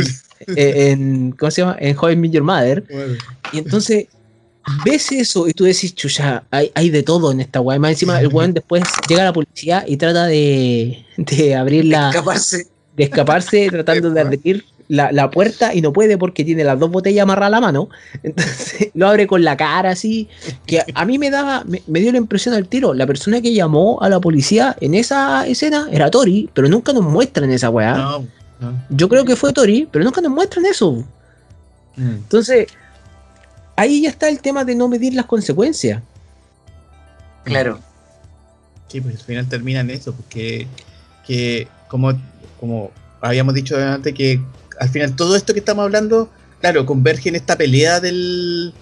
en, 0.47 1.31
¿cómo 1.31 1.51
se 1.51 1.61
llama? 1.61 1.77
En 1.79 1.97
How 1.97 2.11
I 2.11 2.15
Met 2.15 2.31
Your 2.31 2.43
Mother. 2.43 2.83
Y 3.51 3.59
entonces 3.59 4.05
ves 4.85 5.11
eso 5.11 5.47
y 5.47 5.53
tú 5.53 5.63
decís, 5.63 5.93
chucha, 5.95 6.43
hay, 6.51 6.71
hay 6.75 6.89
de 6.89 7.03
todo 7.03 7.31
en 7.31 7.39
esta 7.41 7.61
weá. 7.61 7.79
Más 7.79 7.91
encima, 7.91 8.19
el 8.19 8.27
weón 8.27 8.53
después 8.53 8.83
llega 9.07 9.21
a 9.23 9.25
la 9.25 9.33
policía 9.33 9.83
y 9.87 9.97
trata 9.97 10.25
de, 10.25 11.03
de 11.17 11.55
abrir 11.55 11.85
la, 11.85 12.09
Escaparse. 12.09 12.67
de 12.95 13.03
escaparse 13.03 13.67
tratando 13.69 14.09
de 14.11 14.21
abrir 14.21 14.65
la, 14.87 15.11
la 15.11 15.29
puerta 15.29 15.73
y 15.73 15.81
no 15.81 15.91
puede 15.93 16.17
porque 16.17 16.43
tiene 16.43 16.63
las 16.63 16.79
dos 16.79 16.89
botellas 16.89 17.23
amarradas 17.23 17.47
a 17.47 17.51
la 17.51 17.61
mano. 17.61 17.89
Entonces 18.23 18.89
lo 18.93 19.07
abre 19.07 19.27
con 19.27 19.43
la 19.43 19.57
cara 19.57 19.91
así. 19.91 20.27
Que 20.65 20.83
a 20.93 21.05
mí 21.05 21.17
me 21.17 21.29
daba, 21.29 21.63
me, 21.65 21.81
me 21.87 21.99
dio 21.99 22.11
la 22.11 22.17
impresión 22.17 22.55
al 22.55 22.67
tiro. 22.67 22.93
La 22.93 23.07
persona 23.07 23.41
que 23.41 23.53
llamó 23.53 24.01
a 24.01 24.09
la 24.09 24.19
policía 24.19 24.75
en 24.81 24.93
esa 24.95 25.45
escena 25.47 25.87
era 25.91 26.09
Tori, 26.09 26.49
pero 26.53 26.67
nunca 26.69 26.93
nos 26.93 27.03
muestran 27.03 27.51
esa 27.51 27.69
weá. 27.69 27.95
No, 27.95 28.19
no. 28.59 28.83
Yo 28.89 29.09
creo 29.09 29.25
que 29.25 29.35
fue 29.35 29.53
Tori, 29.53 29.87
pero 29.91 30.05
nunca 30.05 30.21
nos 30.21 30.31
muestran 30.31 30.65
eso. 30.65 31.03
Mm. 31.95 32.09
Entonces, 32.09 32.67
ahí 33.75 34.01
ya 34.01 34.09
está 34.09 34.29
el 34.29 34.39
tema 34.39 34.63
de 34.63 34.75
no 34.75 34.87
medir 34.87 35.13
las 35.13 35.25
consecuencias. 35.25 36.01
Claro. 37.43 37.79
Sí, 38.87 39.01
pues 39.01 39.15
al 39.15 39.21
final 39.21 39.47
termina 39.47 39.81
en 39.81 39.89
eso, 39.89 40.13
porque 40.13 40.67
que 41.25 41.67
como, 41.87 42.13
como 42.59 42.91
habíamos 43.21 43.53
dicho 43.53 43.77
antes, 43.77 44.13
que 44.13 44.41
al 44.79 44.89
final 44.89 45.15
todo 45.15 45.35
esto 45.35 45.53
que 45.53 45.59
estamos 45.59 45.83
hablando, 45.83 46.29
claro, 46.61 46.85
converge 46.85 47.29
en 47.29 47.35
esta 47.35 47.57
pelea 47.57 47.99
del, 47.99 48.73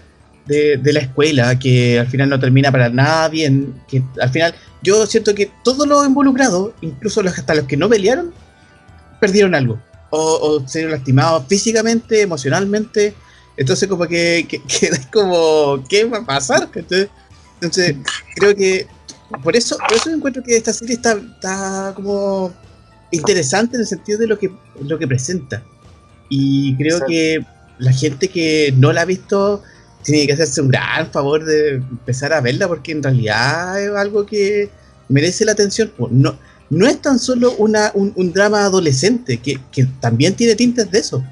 de, 0.46 0.94
la 0.94 1.00
escuela, 1.00 1.58
que 1.58 2.00
al 2.00 2.08
final 2.08 2.30
no 2.30 2.40
termina 2.40 2.72
para 2.72 2.90
nada 2.90 3.28
bien, 3.30 3.82
que 3.88 4.04
al 4.22 4.30
final 4.30 4.56
yo 4.82 5.06
siento 5.06 5.34
que 5.34 5.52
todos 5.64 5.88
los 5.88 6.06
involucrados, 6.06 6.72
incluso 6.82 7.22
los, 7.24 7.38
hasta 7.38 7.56
los 7.56 7.66
que 7.66 7.78
no 7.78 7.90
pelearon, 7.90 8.34
perdieron 9.20 9.56
algo, 9.56 9.80
o, 10.10 10.20
o 10.20 10.68
se 10.68 10.88
lastimados 10.88 11.46
físicamente, 11.48 12.22
emocionalmente, 12.22 13.14
entonces 13.58 13.88
como 13.88 14.08
que, 14.08 14.48
que, 14.48 14.62
como, 15.14 15.84
¿qué 15.88 16.06
va 16.06 16.20
a 16.20 16.26
pasar? 16.26 16.70
Entonces, 16.74 17.10
entonces 17.62 17.96
creo 18.36 18.56
que 18.56 18.88
por 19.44 19.56
eso, 19.56 19.78
por 19.78 19.98
eso 19.98 20.10
encuentro 20.12 20.44
que 20.44 20.56
esta 20.56 20.74
serie 20.74 20.96
está, 20.96 21.14
está 21.14 21.94
como 21.96 22.54
interesante 23.12 23.76
en 23.76 23.82
el 23.82 23.88
sentido 23.88 24.20
de 24.20 24.28
lo 24.28 24.38
que, 24.38 24.52
lo 24.82 25.00
que 25.00 25.08
presenta. 25.08 25.64
Y 26.30 26.76
creo 26.76 26.96
Exacto. 26.98 27.08
que 27.10 27.46
la 27.78 27.92
gente 27.92 28.28
que 28.30 28.74
no 28.78 28.92
la 28.94 29.02
ha 29.02 29.06
visto 29.06 29.62
tiene 30.04 30.28
que 30.28 30.34
hacerse 30.34 30.62
un 30.62 30.70
gran 30.70 31.12
favor 31.12 31.44
de 31.46 31.76
empezar 31.76 32.32
a 32.34 32.42
verla 32.42 32.68
porque 32.68 32.92
en 32.92 33.02
realidad 33.04 33.82
es 33.82 33.90
algo 33.92 34.26
que 34.26 34.70
merece 35.10 35.46
la 35.46 35.54
atención. 35.54 35.92
Pues 35.98 36.12
No, 36.12 36.38
no 36.70 36.88
es 36.88 37.02
tan 37.02 37.20
solo 37.20 37.54
una, 37.58 37.92
un, 37.94 38.14
un 38.16 38.32
drama 38.34 38.64
adolescente, 38.66 39.38
que, 39.38 39.60
que 39.72 39.86
también 40.00 40.36
tiene 40.36 40.56
tintes 40.56 40.90
de 40.92 41.00
eso. 41.00 41.24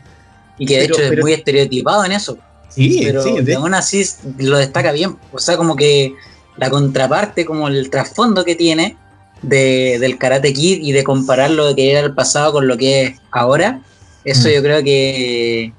Y 0.58 0.66
que 0.66 0.76
de 0.80 0.82
Pero- 0.88 0.94
hecho 0.96 1.04
pero- 1.10 1.14
es 1.14 1.22
muy 1.22 1.34
estereotipado 1.34 2.06
en 2.06 2.12
eso. 2.14 2.38
Sí, 2.70 3.02
pero 3.04 3.24
sí, 3.24 3.42
de- 3.42 3.54
aún 3.56 3.74
así 3.76 4.04
lo 4.40 4.58
destaca 4.58 4.92
bien. 4.92 5.16
O 5.32 5.38
sea, 5.40 5.58
como 5.58 5.76
que 5.76 6.14
la 6.58 6.70
contraparte, 6.72 7.46
como 7.46 7.68
el 7.68 7.90
trasfondo 7.92 8.44
que 8.44 8.56
tiene 8.56 8.98
de, 9.44 9.98
del 10.00 10.18
Karate 10.18 10.54
Kid 10.54 10.80
y 10.82 10.92
de 10.92 11.04
comparar 11.04 11.52
lo 11.52 11.76
que 11.76 11.92
era 11.92 12.00
el 12.00 12.14
pasado 12.16 12.52
con 12.54 12.68
lo 12.68 12.76
que 12.78 13.04
es 13.04 13.20
ahora, 13.32 13.82
eso 14.26 14.48
Mm. 14.50 14.52
yo 14.54 14.62
creo 14.64 14.84
que, 14.84 15.74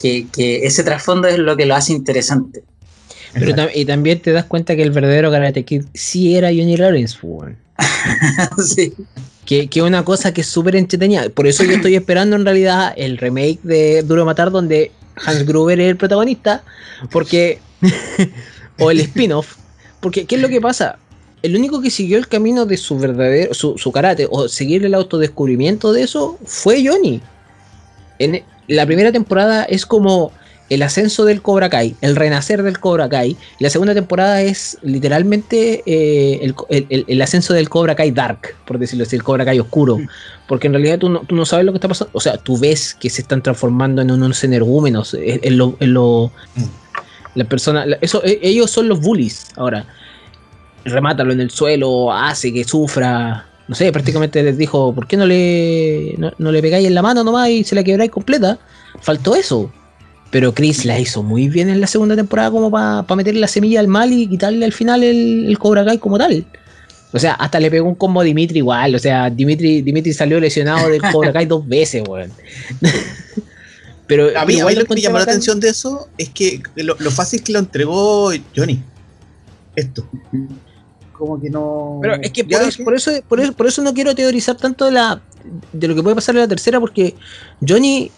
que, 0.00 0.26
que 0.32 0.66
ese 0.66 0.82
trasfondo 0.84 1.28
es 1.28 1.38
lo 1.38 1.56
que 1.56 1.66
lo 1.66 1.74
hace 1.74 1.92
interesante. 1.92 2.62
Pero 3.34 3.52
tam- 3.54 3.70
y 3.74 3.84
también 3.86 4.20
te 4.20 4.32
das 4.32 4.44
cuenta 4.44 4.76
que 4.76 4.82
el 4.82 4.90
verdadero 4.90 5.30
Karate 5.30 5.64
Kid 5.64 5.84
sí 5.94 6.36
era 6.36 6.48
Johnny 6.48 6.76
Lawrence, 6.76 7.16
weón. 7.22 7.56
sí. 8.64 8.92
Que 9.44 9.68
que 9.68 9.82
una 9.82 10.04
cosa 10.04 10.32
que 10.32 10.42
es 10.42 10.46
súper 10.46 10.76
entretenida. 10.76 11.28
Por 11.30 11.46
eso 11.46 11.64
yo 11.64 11.72
estoy 11.72 11.94
esperando 11.96 12.36
en 12.36 12.44
realidad 12.44 12.92
el 12.96 13.18
remake 13.18 13.58
de 13.62 14.02
Duro 14.02 14.24
Matar 14.24 14.50
donde 14.50 14.92
Hans 15.24 15.44
Gruber 15.46 15.80
es 15.80 15.88
el 15.88 15.96
protagonista. 15.96 16.62
Porque. 17.10 17.58
o 18.78 18.90
el 18.90 19.00
spin-off. 19.00 19.56
Porque, 20.00 20.26
¿qué 20.26 20.36
es 20.36 20.42
lo 20.42 20.48
que 20.48 20.60
pasa? 20.60 20.98
El 21.42 21.56
único 21.56 21.80
que 21.80 21.90
siguió 21.90 22.18
el 22.18 22.28
camino 22.28 22.66
de 22.66 22.76
su 22.76 22.98
verdadero, 22.98 23.52
su, 23.54 23.76
su 23.78 23.90
karate, 23.92 24.28
o 24.30 24.48
seguir 24.48 24.84
el 24.84 24.94
autodescubrimiento 24.94 25.92
de 25.92 26.02
eso, 26.02 26.38
fue 26.44 26.84
Johnny. 26.86 27.20
En 28.18 28.42
la 28.68 28.86
primera 28.86 29.12
temporada 29.12 29.64
es 29.64 29.84
como 29.86 30.32
el 30.70 30.82
ascenso 30.82 31.26
del 31.26 31.42
Cobra 31.42 31.68
Kai, 31.68 31.96
el 32.00 32.16
renacer 32.16 32.62
del 32.62 32.78
Cobra 32.80 33.06
Kai. 33.08 33.36
Y 33.58 33.62
la 33.64 33.68
segunda 33.68 33.92
temporada 33.94 34.40
es 34.40 34.78
literalmente 34.82 35.82
eh, 35.84 36.38
el, 36.42 36.54
el- 36.70 36.86
el- 36.88 37.04
el 37.08 37.20
ascenso 37.22 37.52
del 37.52 37.68
Cobra 37.68 37.94
Kai 37.94 38.10
Dark, 38.10 38.54
por 38.66 38.78
decirlo 38.78 39.04
así, 39.04 39.16
el 39.16 39.22
Cobra 39.22 39.44
Kai 39.44 39.58
oscuro. 39.60 39.98
Porque 40.48 40.68
en 40.68 40.72
realidad 40.72 40.98
tú 40.98 41.10
no, 41.10 41.20
tú 41.20 41.34
no 41.34 41.44
sabes 41.44 41.66
lo 41.66 41.72
que 41.72 41.76
está 41.76 41.88
pasando. 41.88 42.10
O 42.14 42.20
sea, 42.20 42.38
tú 42.38 42.58
ves 42.58 42.94
que 42.94 43.10
se 43.10 43.20
están 43.22 43.42
transformando 43.42 44.00
en 44.00 44.10
unos 44.10 44.42
energúmenos. 44.44 45.12
En, 45.14 45.40
en 45.42 45.58
lo, 45.58 45.76
en 45.80 45.92
lo- 45.92 46.32
Mm. 46.54 46.62
la 47.34 47.44
persona, 47.44 47.84
eso, 48.00 48.22
e- 48.24 48.38
ellos 48.42 48.70
son 48.70 48.88
los 48.88 49.00
bullies 49.00 49.48
ahora. 49.56 49.84
Remátalo 50.84 51.32
en 51.32 51.40
el 51.40 51.50
suelo, 51.50 52.12
hace 52.12 52.52
que 52.52 52.64
sufra. 52.64 53.46
No 53.72 53.76
sé, 53.76 53.90
prácticamente 53.90 54.42
les 54.42 54.58
dijo, 54.58 54.94
¿por 54.94 55.06
qué 55.06 55.16
no 55.16 55.24
le, 55.24 56.14
no, 56.18 56.30
no 56.36 56.52
le 56.52 56.60
pegáis 56.60 56.86
en 56.86 56.94
la 56.94 57.00
mano 57.00 57.24
nomás 57.24 57.48
y 57.48 57.64
se 57.64 57.74
la 57.74 57.82
quebráis 57.82 58.10
completa? 58.10 58.58
Faltó 59.00 59.34
eso. 59.34 59.72
Pero 60.30 60.52
Chris 60.52 60.84
la 60.84 61.00
hizo 61.00 61.22
muy 61.22 61.48
bien 61.48 61.70
en 61.70 61.80
la 61.80 61.86
segunda 61.86 62.14
temporada 62.14 62.50
como 62.50 62.70
para 62.70 63.16
meterle 63.16 63.40
la 63.40 63.48
semilla 63.48 63.80
al 63.80 63.88
mal 63.88 64.12
y 64.12 64.26
quitarle 64.26 64.66
al 64.66 64.74
final 64.74 65.02
el, 65.02 65.46
el 65.48 65.58
Cobra 65.58 65.86
Kai 65.86 65.96
como 65.96 66.18
tal. 66.18 66.44
O 67.14 67.18
sea, 67.18 67.32
hasta 67.32 67.58
le 67.60 67.70
pegó 67.70 67.88
un 67.88 67.94
combo 67.94 68.20
a 68.20 68.24
Dimitri 68.24 68.58
igual. 68.58 68.94
O 68.94 68.98
sea, 68.98 69.30
Dimitri, 69.30 69.80
Dimitri 69.80 70.12
salió 70.12 70.38
lesionado 70.38 70.90
del 70.90 71.00
Cobra 71.10 71.32
Kai 71.32 71.46
dos 71.46 71.66
veces, 71.66 72.02
weón. 72.06 72.30
Pero 74.06 74.26
A 74.26 74.28
mí, 74.28 74.36
a 74.36 74.44
mí 74.44 74.54
igual 74.56 74.74
lo 74.74 74.84
que 74.84 74.94
me 74.96 75.00
llamó 75.00 75.16
la 75.16 75.24
atención 75.24 75.60
de 75.60 75.70
eso 75.70 76.10
es 76.18 76.28
que 76.28 76.60
lo, 76.76 76.94
lo 76.98 77.10
fácil 77.10 77.42
que 77.42 77.54
lo 77.54 77.58
entregó 77.58 78.32
Johnny. 78.54 78.82
Esto. 79.74 80.06
Como 81.22 81.40
que 81.40 81.48
no. 81.50 82.00
Pero 82.02 82.14
es 82.20 82.32
que 82.32 82.42
por, 82.42 82.50
Ya, 82.50 82.62
eso, 82.66 82.82
por, 82.82 82.94
eso, 82.96 83.10
por, 83.28 83.38
eso, 83.38 83.52
por 83.52 83.66
eso 83.68 83.80
no 83.80 83.94
quiero 83.94 84.12
teorizar 84.12 84.56
tanto 84.56 84.86
de, 84.86 84.90
la, 84.90 85.20
de 85.72 85.86
lo 85.86 85.94
que 85.94 86.02
puede 86.02 86.16
pasar 86.16 86.34
en 86.34 86.40
la 86.40 86.48
tercera, 86.48 86.80
porque 86.80 87.14
Johnny 87.64 88.10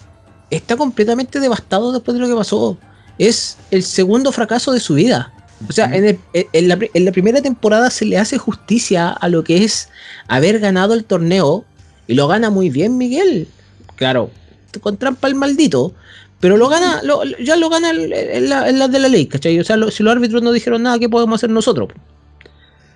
está 0.48 0.74
completamente 0.78 1.38
devastado 1.38 1.92
después 1.92 2.14
de 2.14 2.20
lo 2.22 2.28
que 2.28 2.34
pasó. 2.34 2.78
Es 3.18 3.58
el 3.70 3.82
segundo 3.82 4.32
fracaso 4.32 4.72
de 4.72 4.80
su 4.80 4.94
vida. 4.94 5.34
O 5.68 5.72
sea, 5.72 5.94
en, 5.94 6.06
el- 6.06 6.18
en 6.32 6.68
la, 6.68 6.78
en 6.94 7.04
la 7.04 7.12
primera 7.12 7.42
temporada 7.42 7.90
se 7.90 8.06
le 8.06 8.16
hace 8.16 8.38
justicia 8.38 9.10
a 9.10 9.28
lo 9.28 9.44
que 9.44 9.64
es 9.64 9.90
haber 10.26 10.58
ganado 10.60 10.94
el 10.94 11.04
torneo 11.04 11.66
y 12.06 12.14
lo 12.14 12.26
gana 12.26 12.48
muy 12.48 12.70
bien 12.70 12.96
Miguel. 12.96 13.48
Claro, 13.96 14.30
con 14.80 14.96
trampa 14.96 15.28
el 15.28 15.34
maldito. 15.34 15.92
Pero 16.40 16.56
lo 16.58 16.68
gana, 16.68 17.00
lo- 17.02 17.22
ya 17.42 17.56
lo 17.56 17.68
gana 17.70 17.90
en 17.90 18.12
en 18.12 18.48
la, 18.50 18.68
en 18.68 18.78
la 18.78 18.88
de 18.88 18.98
la 18.98 19.08
ley, 19.08 19.26
¿cachai? 19.26 19.58
O 19.60 19.64
sea, 19.64 19.76
lo- 19.78 19.90
si 19.90 20.02
los 20.02 20.12
árbitros 20.12 20.42
no 20.42 20.52
dijeron 20.52 20.82
nada, 20.82 20.98
¿qué 20.98 21.08
podemos 21.08 21.38
hacer 21.38 21.48
nosotros? 21.50 21.88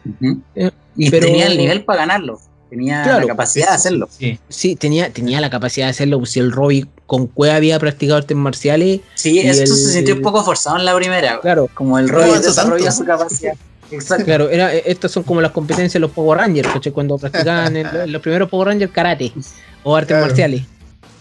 Ujú. 0.09 0.40
Eh, 0.55 0.70
Y 0.97 1.10
pero- 1.10 1.26
tenía 1.26 1.47
el 1.47 1.56
nivel 1.59 1.85
para 1.85 2.01
ganarlo. 2.01 2.40
Tenía 2.70 3.02
Claro. 3.02 3.20
la 3.20 3.26
capacidad 3.28 3.68
de 3.68 3.74
hacerlo. 3.76 4.09
Sí. 4.10 4.39
Sí, 4.51 4.76
tenía, 4.76 5.10
tenía 5.10 5.40
la 5.40 5.48
capacidad 5.48 5.86
de 5.86 5.90
hacerlo. 5.90 6.24
Si 6.26 6.39
el 6.39 6.52
Robbie 6.52 6.86
con 7.06 7.26
Cueva 7.26 7.56
había 7.56 7.78
practicado 7.78 8.18
artes 8.18 8.36
marciales, 8.36 9.01
Sí, 9.14 9.39
esto 9.39 9.62
el- 9.62 9.68
se 9.68 9.93
sintió 9.93 10.14
un 10.14 10.20
poco 10.22 10.44
forzado 10.44 10.76
en 10.76 10.85
la 10.85 10.94
primera. 10.94 11.40
claro, 11.40 11.68
Como 11.72 11.98
el 11.98 12.06
No 12.06 12.18
avanzó 12.18 12.48
desarrolla 12.48 12.90
su 12.93 13.05
capacidad. 13.06 13.55
Exacto. 13.90 14.26
claro, 14.26 14.51
era, 14.51 14.74
eh, 14.74 14.82
estas 14.85 15.10
son 15.12 15.22
como 15.22 15.40
las 15.40 15.52
competencias 15.52 15.94
de 15.94 16.01
los 16.01 16.10
Power 16.10 16.39
Rangers. 16.40 16.68
Cuando 16.93 17.16
practicaban 17.16 17.74
en 17.74 17.86
los 18.12 18.20
primeros 18.20 18.51
Power 18.51 18.68
Rangers 18.68 18.93
karate 18.93 19.32
o 19.82 19.97
artes 19.97 20.09
Claro. 20.09 20.26
marciales. 20.26 20.62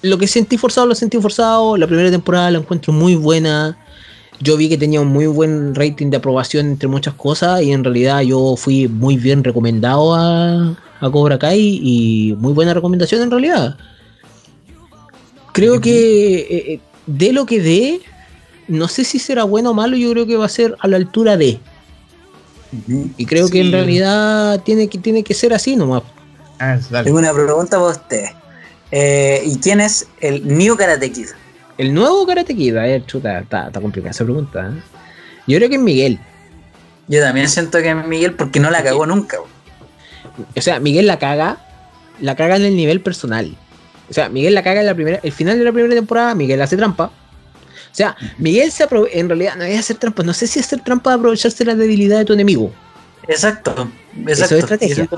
Lo 0.01 0.17
que 0.17 0.27
sentí 0.27 0.57
forzado, 0.57 0.85
lo 0.85 0.95
sentí 0.95 1.17
forzado. 1.17 1.77
La 1.77 1.87
primera 1.87 2.11
temporada 2.11 2.51
la 2.51 2.57
encuentro 2.59 2.91
muy 2.91 3.15
buena. 3.15 3.77
Yo 4.39 4.55
vi 4.55 4.69
que 4.69 4.77
tenía 4.77 5.01
un 5.01 5.07
muy 5.07 5.25
buen 5.27 5.73
rating 5.73 6.09
de 6.09 6.17
aprobación 6.17 6.67
entre 6.67 6.87
muchas 6.87 7.15
cosas 7.15 7.61
y 7.63 7.71
en 7.71 7.83
realidad 7.83 8.21
yo 8.21 8.55
fui 8.55 8.87
muy 8.87 9.17
bien 9.17 9.43
recomendado 9.43 10.13
a, 10.13 10.77
a 10.99 11.11
Cobra 11.11 11.39
Kai 11.39 11.79
y 11.81 12.35
muy 12.37 12.53
buena 12.53 12.73
recomendación 12.73 13.21
en 13.23 13.31
realidad. 13.31 13.77
Creo 15.53 15.81
que 15.81 16.35
eh, 16.35 16.73
eh, 16.73 16.79
de 17.07 17.33
lo 17.33 17.47
que 17.47 17.59
dé, 17.59 18.01
no 18.67 18.87
sé 18.87 19.03
si 19.03 19.17
será 19.17 19.43
bueno 19.43 19.71
o 19.71 19.73
malo, 19.73 19.97
yo 19.97 20.11
creo 20.11 20.27
que 20.27 20.37
va 20.37 20.45
a 20.45 20.49
ser 20.49 20.75
a 20.79 20.87
la 20.87 20.97
altura 20.97 21.35
de. 21.35 21.59
Y 23.17 23.25
creo 23.25 23.49
que 23.49 23.61
en 23.61 23.71
realidad 23.71 24.61
tiene 24.63 24.87
que, 24.87 24.99
tiene 24.99 25.23
que 25.23 25.33
ser 25.33 25.53
así 25.53 25.75
nomás. 25.75 26.03
Ah. 26.59 26.77
Tengo 27.03 27.17
una 27.17 27.33
pregunta 27.33 27.77
para 27.77 27.91
ustedes. 27.91 28.31
Eh, 28.91 29.41
¿Y 29.45 29.57
quién 29.57 29.79
es 29.81 30.07
el 30.19 30.47
New 30.47 30.75
Karate 30.77 31.11
Kid? 31.11 31.27
El 31.77 31.93
nuevo 31.93 32.25
Karate 32.25 32.55
Kid, 32.55 32.75
a 32.75 32.83
ver, 32.83 33.05
chuta, 33.05 33.39
está, 33.39 33.67
está 33.67 33.79
complicada 33.81 34.11
esa 34.11 34.23
pregunta. 34.23 34.67
¿eh? 34.67 34.81
Yo 35.47 35.57
creo 35.57 35.69
que 35.69 35.75
es 35.75 35.81
Miguel. 35.81 36.19
Yo 37.07 37.21
también 37.21 37.47
siento 37.47 37.77
que 37.79 37.89
es 37.89 38.07
Miguel 38.07 38.33
porque 38.33 38.59
no 38.59 38.69
la 38.69 38.83
cagó 38.83 39.05
nunca. 39.05 39.37
O 40.55 40.61
sea, 40.61 40.79
Miguel 40.79 41.07
la 41.07 41.19
caga, 41.19 41.57
la 42.19 42.35
caga 42.35 42.57
en 42.57 42.65
el 42.65 42.75
nivel 42.75 43.01
personal. 43.01 43.55
O 44.09 44.13
sea, 44.13 44.29
Miguel 44.29 44.55
la 44.55 44.63
caga 44.63 44.81
en 44.81 44.87
la 44.87 44.95
primera, 44.95 45.19
el 45.23 45.31
final 45.31 45.57
de 45.57 45.63
la 45.63 45.71
primera 45.71 45.93
temporada, 45.93 46.35
Miguel 46.35 46.61
hace 46.61 46.77
trampa. 46.77 47.05
O 47.05 47.95
sea, 47.97 48.15
Miguel 48.37 48.71
se 48.71 48.87
en 49.13 49.27
realidad 49.27 49.55
no 49.55 49.63
es 49.63 49.79
hacer 49.79 49.97
trampa, 49.97 50.23
no 50.23 50.33
sé 50.33 50.47
si 50.47 50.59
hacer 50.59 50.81
trampa 50.81 51.11
de 51.11 51.15
aprovecharse 51.15 51.65
la 51.65 51.75
debilidad 51.75 52.19
de 52.19 52.25
tu 52.25 52.33
enemigo, 52.33 52.71
Exacto. 53.27 53.89
Eso 54.25 54.45
Exacto. 54.45 54.55
es 54.55 54.63
estrategia. 54.63 55.09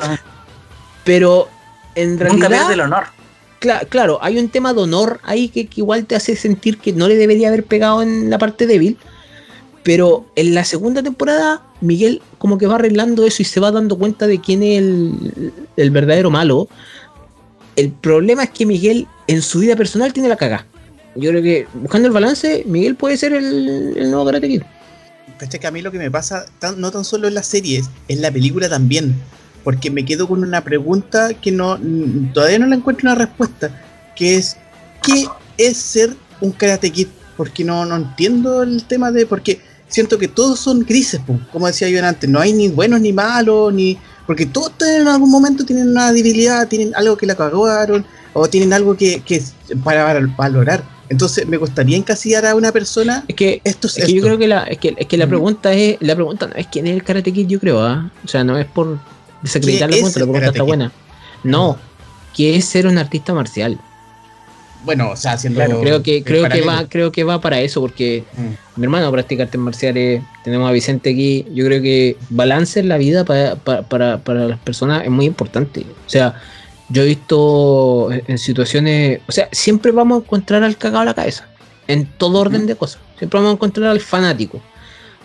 Pero 1.03 1.49
en 1.95 2.11
Nunca 2.11 2.27
realidad 2.27 2.49
pierde 2.49 2.73
el 2.73 2.81
honor. 2.81 3.03
Cla- 3.59 3.85
claro, 3.87 4.19
hay 4.21 4.37
un 4.39 4.49
tema 4.49 4.73
de 4.73 4.81
honor 4.81 5.19
ahí 5.23 5.49
que, 5.49 5.69
igual 5.75 6.05
te 6.05 6.15
hace 6.15 6.35
sentir 6.35 6.77
que 6.77 6.93
no 6.93 7.07
le 7.07 7.15
debería 7.15 7.49
haber 7.49 7.65
pegado 7.65 8.01
en 8.01 8.29
la 8.29 8.37
parte 8.37 8.67
débil. 8.67 8.97
Pero 9.83 10.25
en 10.35 10.53
la 10.53 10.65
segunda 10.65 11.01
temporada, 11.01 11.63
Miguel 11.81 12.21
como 12.37 12.57
que 12.57 12.67
va 12.67 12.75
arreglando 12.75 13.25
eso 13.25 13.41
y 13.41 13.45
se 13.45 13.59
va 13.59 13.71
dando 13.71 13.97
cuenta 13.97 14.27
de 14.27 14.39
quién 14.39 14.61
es 14.61 14.79
el, 15.77 15.91
verdadero 15.91 16.29
malo. 16.29 16.67
El 17.75 17.91
problema 17.91 18.43
es 18.43 18.49
que 18.49 18.65
Miguel 18.65 19.07
en 19.27 19.41
su 19.41 19.59
vida 19.59 19.75
personal 19.75 20.11
tiene 20.11 20.27
la 20.29 20.35
caga. 20.35 20.65
yo 21.15 21.29
creo 21.29 21.41
que 21.41 21.67
buscando 21.73 22.07
el 22.07 22.13
balance, 22.13 22.63
Miguel 22.65 22.95
puede 22.95 23.17
ser 23.17 23.33
el, 23.33 24.09
nuevo 24.09 24.25
Karate 24.25 24.47
Kid. 24.47 24.63
Que 25.39 25.67
a 25.67 25.71
mí 25.71 25.81
lo 25.81 25.91
que 25.91 25.97
me 25.97 26.11
pasa, 26.11 26.45
no 26.75 26.91
tan 26.91 27.05
solo 27.05 27.29
en 27.29 27.33
las 27.33 27.47
series, 27.47 27.89
en 28.09 28.21
la 28.21 28.31
película 28.31 28.67
también. 28.67 29.15
Porque 29.63 29.91
me 29.91 30.05
quedo 30.05 30.27
con 30.27 30.43
una 30.43 30.63
pregunta 30.63 31.33
que 31.33 31.51
no 31.51 31.77
mm, 31.77 32.33
todavía 32.33 32.59
no 32.59 32.67
le 32.67 32.75
encuentro 32.75 33.09
una 33.09 33.15
respuesta. 33.15 33.69
Que 34.15 34.35
es, 34.35 34.57
¿qué 35.03 35.27
es 35.57 35.77
ser 35.77 36.15
un 36.41 36.51
Karate 36.51 36.89
Kid? 36.91 37.07
Porque 37.37 37.63
no, 37.63 37.85
no 37.85 37.95
entiendo 37.95 38.63
el 38.63 38.83
tema 38.83 39.11
de... 39.11 39.25
Porque 39.25 39.61
siento 39.87 40.17
que 40.17 40.27
todos 40.27 40.59
son 40.59 40.81
grises, 40.81 41.21
como 41.51 41.67
decía 41.67 41.89
yo 41.89 42.05
antes. 42.05 42.29
No 42.29 42.39
hay 42.39 42.53
ni 42.53 42.67
buenos 42.69 43.01
ni 43.01 43.13
malos, 43.13 43.73
ni... 43.73 43.97
Porque 44.27 44.45
todos 44.45 44.73
en 44.81 45.07
algún 45.07 45.31
momento 45.31 45.65
tienen 45.65 45.89
una 45.89 46.11
debilidad, 46.11 46.67
tienen 46.67 46.93
algo 46.95 47.17
que 47.17 47.25
la 47.25 47.35
cagaron, 47.35 48.05
o 48.33 48.47
tienen 48.47 48.73
algo 48.73 48.95
que, 48.95 49.21
que 49.21 49.41
para 49.83 50.03
val- 50.03 50.27
valorar. 50.37 50.83
Entonces 51.09 51.47
me 51.47 51.57
gustaría 51.57 51.97
encasillar 51.97 52.45
a 52.45 52.53
una 52.53 52.71
persona... 52.71 53.23
Es 53.27 53.35
que, 53.35 53.61
Esto 53.63 53.87
es, 53.87 53.97
es 53.97 54.05
que 54.05 54.13
yo 54.13 54.21
creo 54.21 54.37
que 54.37 54.47
la, 54.47 54.63
es 54.65 54.77
que, 54.77 54.93
es 54.95 55.07
que 55.07 55.17
la 55.17 55.25
pregunta 55.25 55.73
es, 55.73 55.97
la 56.01 56.13
pregunta 56.13 56.45
no 56.45 56.53
es 56.55 56.67
quién 56.67 56.85
es 56.85 56.93
el 56.93 57.03
Karate 57.03 57.33
Kid, 57.33 57.47
yo 57.47 57.59
creo, 57.59 57.81
¿ah? 57.81 58.11
O 58.23 58.27
sea, 58.27 58.43
no 58.43 58.57
es 58.59 58.67
por 58.67 58.99
desacreditar 59.41 59.89
la 59.89 59.95
¿Qué 59.95 60.01
pregunta, 60.01 60.19
la 60.19 60.25
pregunta 60.25 60.47
está 60.47 60.63
buena. 60.63 60.91
No, 61.43 61.77
¿qué 62.35 62.55
es 62.55 62.65
ser 62.65 62.87
un 62.87 62.97
artista 62.97 63.33
marcial? 63.33 63.79
Bueno, 64.85 65.09
o 65.09 65.15
sea, 65.17 65.33
haciendo... 65.33 65.59
Claro, 65.59 65.81
creo 65.81 66.01
que, 66.03 66.23
creo 66.23 66.47
que 66.47 66.61
va, 66.61 66.85
creo 66.87 67.11
que 67.11 67.25
va 67.25 67.41
para 67.41 67.59
eso, 67.59 67.81
porque 67.81 68.23
Mm. 68.37 68.79
mi 68.79 68.83
hermano 68.85 69.11
practica 69.11 69.43
artes 69.43 69.59
marciales, 69.59 70.21
tenemos 70.43 70.69
a 70.69 70.71
Vicente 70.71 71.09
aquí, 71.11 71.45
yo 71.53 71.65
creo 71.65 71.81
que 71.81 72.15
balance 72.29 72.79
en 72.79 72.87
la 72.87 72.97
vida 72.97 73.25
para, 73.25 73.55
para, 73.55 73.81
para, 73.83 74.19
para 74.19 74.45
las 74.47 74.57
personas 74.59 75.03
es 75.03 75.09
muy 75.09 75.25
importante. 75.25 75.81
O 75.81 76.09
sea, 76.09 76.35
yo 76.87 77.03
he 77.03 77.05
visto 77.07 78.09
en- 78.11 78.23
en 78.27 78.37
situaciones, 78.37 79.19
o 79.27 79.31
sea, 79.33 79.49
siempre 79.51 79.91
vamos 79.91 80.21
a 80.21 80.23
encontrar 80.25 80.63
al 80.63 80.77
cagado 80.77 81.01
a 81.01 81.05
la 81.05 81.13
cabeza, 81.13 81.47
en 81.87 82.05
todo 82.05 82.39
orden 82.39 82.65
de 82.65 82.75
cosas. 82.75 83.01
Siempre 83.17 83.37
vamos 83.37 83.51
a 83.51 83.53
encontrar 83.55 83.89
al 83.89 83.99
fanático, 83.99 84.61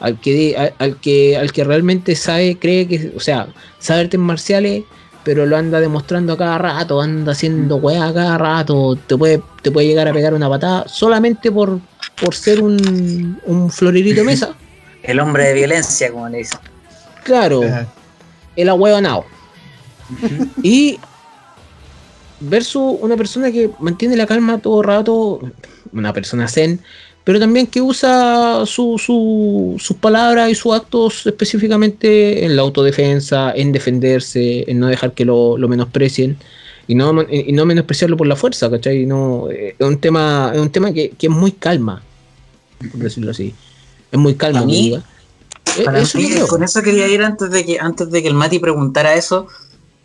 al 0.05 0.20
que, 0.20 0.55
al, 0.56 0.74
al 0.78 1.01
que, 1.01 1.36
al 1.36 1.51
que 1.51 1.64
realmente 1.64 2.14
sabe, 2.14 2.59
cree 2.59 2.86
que, 2.86 3.12
o 3.16 3.20
sea, 3.20 3.48
sabe 3.78 4.02
artes 4.02 4.20
marciales, 4.20 4.85
pero 5.24 5.47
lo 5.47 5.56
anda 5.56 5.81
demostrando 5.81 6.35
a 6.35 6.36
cada 6.36 6.59
rato, 6.59 7.01
anda 7.01 7.32
haciendo 7.32 7.76
weá 7.76 8.09
a 8.09 8.12
cada 8.12 8.36
rato, 8.36 8.98
te 9.06 9.16
puede, 9.16 9.40
te 9.62 9.70
puede 9.70 9.86
llegar 9.86 10.06
a 10.06 10.12
pegar 10.12 10.35
una 10.35 10.51
patada 10.51 10.86
solamente 10.89 11.51
por, 11.51 11.81
por 12.20 12.35
ser 12.35 12.60
un, 12.60 13.40
un 13.47 13.70
florerito 13.70 14.20
de 14.20 14.26
mesa. 14.26 14.55
El 15.02 15.20
hombre 15.20 15.44
de 15.44 15.55
violencia, 15.55 16.12
como 16.12 16.28
le 16.28 16.39
dicen. 16.39 16.59
Claro, 17.24 17.62
Ajá. 17.62 17.86
el 18.56 18.68
ahueonado. 18.68 19.24
Y 20.62 20.98
versus 22.40 22.97
una 23.01 23.16
persona 23.16 23.51
que 23.51 23.70
mantiene 23.81 24.16
la 24.16 24.26
calma 24.26 24.59
todo 24.59 24.81
el 24.81 24.86
rato, 24.86 25.40
una 25.93 26.12
persona 26.12 26.48
zen, 26.48 26.81
pero 27.24 27.40
también 27.40 27.66
que 27.66 27.80
usa 27.80 28.64
su- 28.66 28.98
su- 28.98 29.76
sus 29.78 29.96
palabras 29.96 30.51
y 30.51 30.55
sus 30.55 30.74
actos 30.74 31.26
específicamente 31.26 32.44
en 32.44 32.55
la 32.56 32.62
autodefensa, 32.62 33.52
en 33.55 33.72
defenderse, 33.72 34.70
en 34.70 34.78
no 34.80 34.86
dejar 34.88 35.12
que 35.14 35.24
lo, 35.24 35.56
lo 35.59 35.68
menosprecien. 35.68 36.36
Y 36.86 36.94
no, 36.94 37.22
y 37.30 37.51
no 37.52 37.64
menospreciarlo 37.64 38.16
por 38.18 38.26
la 38.26 38.36
fuerza, 38.36 38.70
¿cachai? 38.70 39.06
No, 39.06 39.48
eh, 39.51 39.74
es 39.78 39.86
un 39.86 39.98
tema, 39.98 40.52
es 40.55 40.60
un 40.60 40.68
tema 40.70 40.92
que, 40.92 41.10
que 41.10 41.28
es 41.28 41.32
muy 41.32 41.52
calma, 41.52 42.02
por 42.92 43.01
decirlo 43.01 43.30
así. 43.30 43.55
Es 44.12 44.18
muy 44.18 44.34
calma, 44.34 44.60
Para 44.60 44.66
mí-. 44.66 44.94
Eh, 45.78 45.82
Para 45.82 46.01
eso 46.01 46.18
mí, 46.18 46.24
yo 46.28 46.34
creo. 46.34 46.46
con 46.46 46.62
eso 46.62 46.82
quería 46.82 47.09
ir 47.09 47.22
antes 47.22 47.51
de 47.51 47.64
que 47.64 47.80
antes 47.80 48.10
de 48.10 48.20
que 48.22 48.28
el 48.28 48.34
Mati 48.34 48.59
preguntara 48.59 49.14
eso 49.14 49.48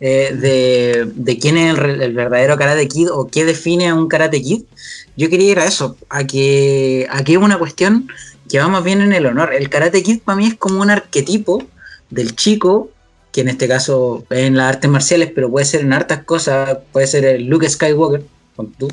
eh, 0.00 0.34
de, 0.34 1.12
de 1.14 1.38
quién 1.38 1.58
es 1.58 1.78
el, 1.78 2.14
verdadero 2.14 2.56
Karate 2.56 2.88
Kid 2.88 3.10
o 3.10 3.28
qué 3.28 3.44
define 3.44 3.88
a 3.88 3.94
un 3.94 4.08
Karate 4.08 4.40
Kid. 4.40 4.62
Yo 5.16 5.28
quería 5.28 5.52
ir 5.52 5.58
a 5.58 5.66
eso, 5.66 5.96
a 6.08 6.26
que 6.26 7.06
aquí 7.10 7.32
es 7.32 7.38
una 7.38 7.58
cuestión 7.58 8.08
que 8.48 8.58
va 8.58 8.68
más 8.68 8.82
bien 8.82 9.02
en 9.02 9.12
el 9.12 9.26
honor. 9.26 9.52
El 9.52 9.68
Karate 9.68 10.02
Kid 10.02 10.20
para 10.20 10.36
mí 10.36 10.46
es 10.46 10.54
como 10.54 10.80
un 10.80 10.90
arquetipo 10.90 11.64
del 12.08 12.34
chico, 12.34 12.90
que 13.30 13.42
en 13.42 13.48
este 13.48 13.68
caso 13.68 14.24
es 14.30 14.38
en 14.38 14.56
las 14.56 14.74
artes 14.74 14.90
marciales, 14.90 15.30
pero 15.34 15.50
puede 15.50 15.66
ser 15.66 15.82
en 15.82 15.92
hartas 15.92 16.24
cosas, 16.24 16.78
puede 16.92 17.06
ser 17.06 17.24
el 17.24 17.44
Luke 17.44 17.68
Skywalker, 17.68 18.24
tú, 18.78 18.88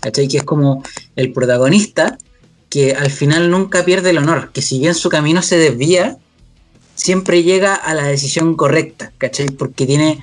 ¿cachai? 0.00 0.28
Que 0.28 0.38
es 0.38 0.44
como 0.44 0.82
el 1.16 1.32
protagonista 1.32 2.16
que 2.70 2.94
al 2.94 3.10
final 3.10 3.50
nunca 3.50 3.84
pierde 3.84 4.10
el 4.10 4.18
honor, 4.18 4.50
que 4.52 4.62
si 4.62 4.78
bien 4.78 4.94
su 4.94 5.10
camino 5.10 5.42
se 5.42 5.58
desvía, 5.58 6.16
siempre 6.94 7.42
llega 7.42 7.74
a 7.74 7.94
la 7.94 8.04
decisión 8.04 8.54
correcta, 8.54 9.12
¿cachai? 9.18 9.50
Porque 9.50 9.84
tiene 9.84 10.22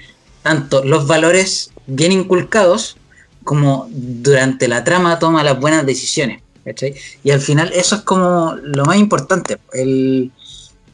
tanto 0.50 0.84
los 0.84 1.06
valores 1.06 1.72
bien 1.86 2.12
inculcados 2.12 2.98
como 3.44 3.88
durante 3.92 4.68
la 4.68 4.84
trama 4.84 5.20
toma 5.20 5.44
las 5.44 5.60
buenas 5.60 5.86
decisiones, 5.86 6.42
¿cachai? 6.66 6.96
Y 7.24 7.30
al 7.30 7.40
final 7.40 7.72
eso 7.72 7.98
es 7.98 8.02
como 8.02 8.56
lo 8.64 8.84
más 8.86 8.98
importante, 8.98 9.60
el, 9.74 10.32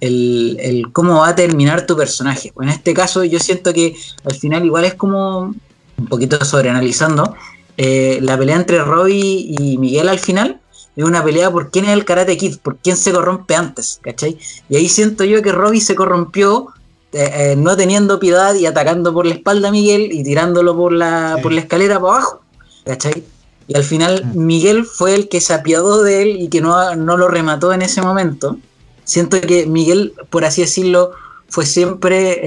el, 0.02 0.58
el 0.60 0.92
cómo 0.92 1.20
va 1.22 1.30
a 1.30 1.36
terminar 1.36 1.86
tu 1.86 1.96
personaje. 1.96 2.52
En 2.62 2.68
este 2.68 2.94
caso 2.94 3.24
yo 3.24 3.40
siento 3.40 3.72
que 3.74 3.96
al 4.26 4.36
final 4.36 4.66
igual 4.66 4.84
es 4.84 4.96
como, 4.96 5.56
un 5.98 6.08
poquito 6.10 6.44
sobreanalizando, 6.44 7.34
eh, 7.78 8.20
la 8.22 8.38
pelea 8.38 8.58
entre 8.58 8.80
Robbie 8.80 9.56
y 9.58 9.78
Miguel 9.78 10.10
al 10.10 10.20
final 10.20 10.60
es 10.98 11.04
una 11.06 11.24
pelea 11.24 11.50
por 11.50 11.72
quién 11.72 11.86
es 11.86 11.92
el 11.92 12.04
Karate 12.04 12.36
Kid, 12.36 12.58
por 12.58 12.76
quién 12.76 12.98
se 12.98 13.14
corrompe 13.14 13.56
antes, 13.56 14.00
¿cachai? 14.02 14.38
Y 14.68 14.76
ahí 14.76 14.90
siento 14.90 15.24
yo 15.24 15.42
que 15.42 15.54
Robbie 15.54 15.80
se 15.80 15.96
corrompió 15.96 16.75
eh, 17.16 17.52
eh, 17.52 17.56
no 17.58 17.78
teniendo 17.78 18.20
piedad 18.20 18.54
y 18.56 18.66
atacando 18.66 19.14
por 19.14 19.26
la 19.26 19.34
espalda 19.36 19.70
a 19.70 19.72
Miguel 19.72 20.10
y 20.12 20.24
tirándolo 20.24 20.76
por 20.76 20.92
la, 20.92 21.36
Sí. 21.38 21.42
por 21.44 21.54
la 21.54 21.62
escalera 21.62 22.00
para 22.00 22.16
abajo, 22.16 22.42
¿cachai? 22.86 23.24
Y 23.68 23.76
al 23.76 23.84
final 23.84 24.24
Mm. 24.26 24.46
Miguel 24.46 24.86
fue 24.86 25.16
el 25.16 25.28
que 25.30 25.40
se 25.42 25.54
apiadó 25.54 26.04
de 26.04 26.22
él 26.24 26.42
y 26.42 26.50
que 26.50 26.62
no, 26.62 26.96
no 26.96 27.18
lo 27.18 27.28
remató 27.30 27.74
en 27.74 27.82
ese 27.82 28.02
momento. 28.02 28.58
Siento 29.06 29.40
que 29.42 29.66
Miguel, 29.66 30.14
por 30.30 30.46
así 30.46 30.62
decirlo, 30.62 31.12
fue 31.48 31.66
siempre, 31.66 32.40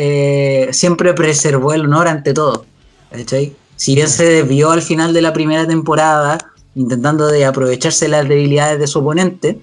eh, 0.67 0.73
siempre 0.73 1.15
preservó 1.15 1.73
el 1.73 1.87
honor 1.87 2.07
ante 2.09 2.35
todo. 2.35 2.67
¿cachai? 3.11 3.57
Si 3.77 3.95
bien 3.95 4.09
se 4.09 4.25
desvió 4.25 4.71
al 4.71 4.83
final 4.83 5.13
de 5.15 5.23
la 5.23 5.33
primera 5.33 5.67
temporada, 5.67 6.37
intentando 6.75 7.27
de 7.29 7.45
aprovecharse 7.47 8.05
de 8.05 8.11
las 8.11 8.29
debilidades 8.29 8.79
de 8.79 8.87
su 8.87 8.99
oponente, 8.99 9.61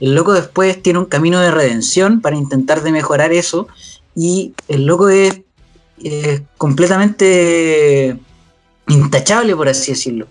el 0.00 0.14
loco 0.14 0.32
después 0.32 0.82
tiene 0.82 0.98
un 1.00 1.06
camino 1.06 1.38
de 1.40 1.50
redención 1.50 2.20
para 2.20 2.36
intentar 2.36 2.82
de 2.82 2.92
mejorar 2.92 3.32
eso 3.32 3.66
y 4.20 4.52
el 4.66 4.84
loco 4.84 5.08
es, 5.08 5.40
es 6.02 6.42
completamente 6.56 8.16
intachable, 8.88 9.54
por 9.54 9.68
así 9.68 9.92
decirlo. 9.92 10.26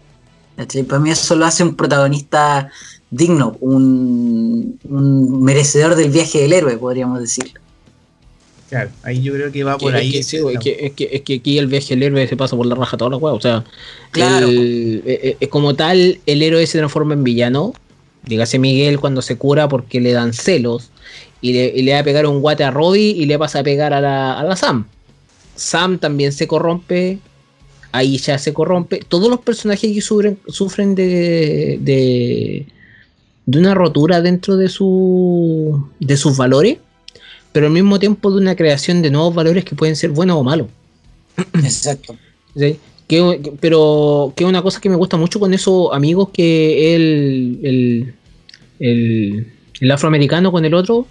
¿cachai? 0.58 0.84
Para 0.84 1.00
mí 1.00 1.10
eso 1.12 1.36
lo 1.36 1.46
hace 1.46 1.64
un 1.64 1.76
protagonista 1.76 2.70
digno, 3.10 3.56
un, 3.62 4.78
un 4.90 5.44
merecedor 5.44 5.96
del 5.96 6.10
viaje 6.12 6.42
del 6.42 6.52
héroe, 6.54 6.78
podríamos 6.78 7.20
decir. 7.22 7.54
Claro, 8.70 8.90
ahí 9.04 9.22
yo 9.22 9.32
creo 9.34 9.50
que 9.52 9.64
va 9.64 9.78
por 9.78 9.94
Que- 9.94 9.98
ahí. 10.00 10.08
Es 10.10 10.14
que, 10.14 10.24
sí, 10.24 10.38
es, 10.54 10.60
que, 10.60 10.78
es, 10.88 10.92
que, 10.92 11.10
es 11.14 11.22
que 11.22 11.36
aquí 11.36 11.58
el 11.58 11.68
viaje 11.68 11.96
del 11.96 12.04
héroe 12.04 12.28
se 12.28 12.36
pasa 12.36 12.58
por 12.58 12.66
la 12.66 12.76
raja 12.76 12.98
toda 12.98 13.12
la 13.12 13.18
weá. 13.18 13.34
O 13.34 13.40
sea, 13.40 13.64
Claro. 14.12 14.48
el- 14.50 15.04
eh, 15.06 15.38
eh, 15.40 15.48
como 15.48 15.76
tal, 15.76 16.20
el 16.26 16.42
héroe 16.42 16.68
se 16.68 16.78
transforma 16.80 17.14
en 17.14 17.24
villano. 17.24 17.74
Dígase 18.26 18.60
Miguel 18.60 19.00
cuando 19.00 19.22
se 19.22 19.38
cura 19.38 19.70
porque 19.70 20.02
le 20.02 20.12
dan 20.12 20.34
celos. 20.34 20.90
Y 21.42 21.54
le, 21.54 21.74
y 21.76 21.82
le 21.84 21.94
va 21.94 22.00
a 22.00 22.04
pegar 22.04 22.26
un 22.26 22.42
guate 22.42 22.64
a 22.64 22.72
Robbie 22.72 23.12
y 23.12 23.26
le 23.26 23.38
pasa 23.38 23.60
a 23.60 23.64
pegar 23.64 23.94
a 23.94 24.02
la, 24.02 24.40
a 24.40 24.44
la 24.44 24.56
Sam. 24.56 24.88
Sam 25.56 26.00
también 26.00 26.32
se 26.32 26.48
corrompe. 26.48 27.20
Ahí 27.92 28.18
ya 28.18 28.38
se 28.38 28.54
corrompe. 28.54 29.00
Todos 29.08 29.30
los 29.30 29.40
personajes 29.42 29.92
que 29.94 30.02
sufren, 30.02 30.38
sufren 30.48 30.94
de, 30.96 31.78
de, 31.82 32.66
de 33.46 33.60
una 33.60 33.74
rotura 33.74 34.22
dentro 34.22 34.58
de, 34.58 34.68
su, 34.70 35.88
de 36.00 36.18
sus 36.18 36.38
valores 36.38 36.78
pero 37.54 37.68
al 37.68 37.74
mismo 37.74 37.98
tiempo 37.98 38.30
de 38.30 38.38
una 38.38 38.56
creación 38.56 39.02
de 39.02 39.10
nuevos 39.10 39.34
valores 39.34 39.66
que 39.66 39.74
pueden 39.76 39.96
ser 39.96 40.12
buenos 40.12 40.38
o 40.38 40.44
malos. 40.44 40.68
Exacto. 41.56 42.16
¿sí? 42.56 42.78
Que, 43.08 43.40
que- 43.42 43.54
pero 43.60 44.32
que 44.36 44.44
es 44.44 44.50
una 44.50 44.62
cosa 44.62 44.80
que 44.80 44.90
me 44.90 44.96
gusta 44.96 45.18
mucho 45.18 45.40
con 45.40 45.52
esos 45.56 45.90
amigos 45.92 46.30
que 46.32 46.94
el, 46.96 47.60
el, 47.64 48.14
el, 48.80 49.48
el 49.80 49.92
afroamericano 49.92 50.52
con 50.52 50.66
el 50.66 50.74
otro, 50.76 51.08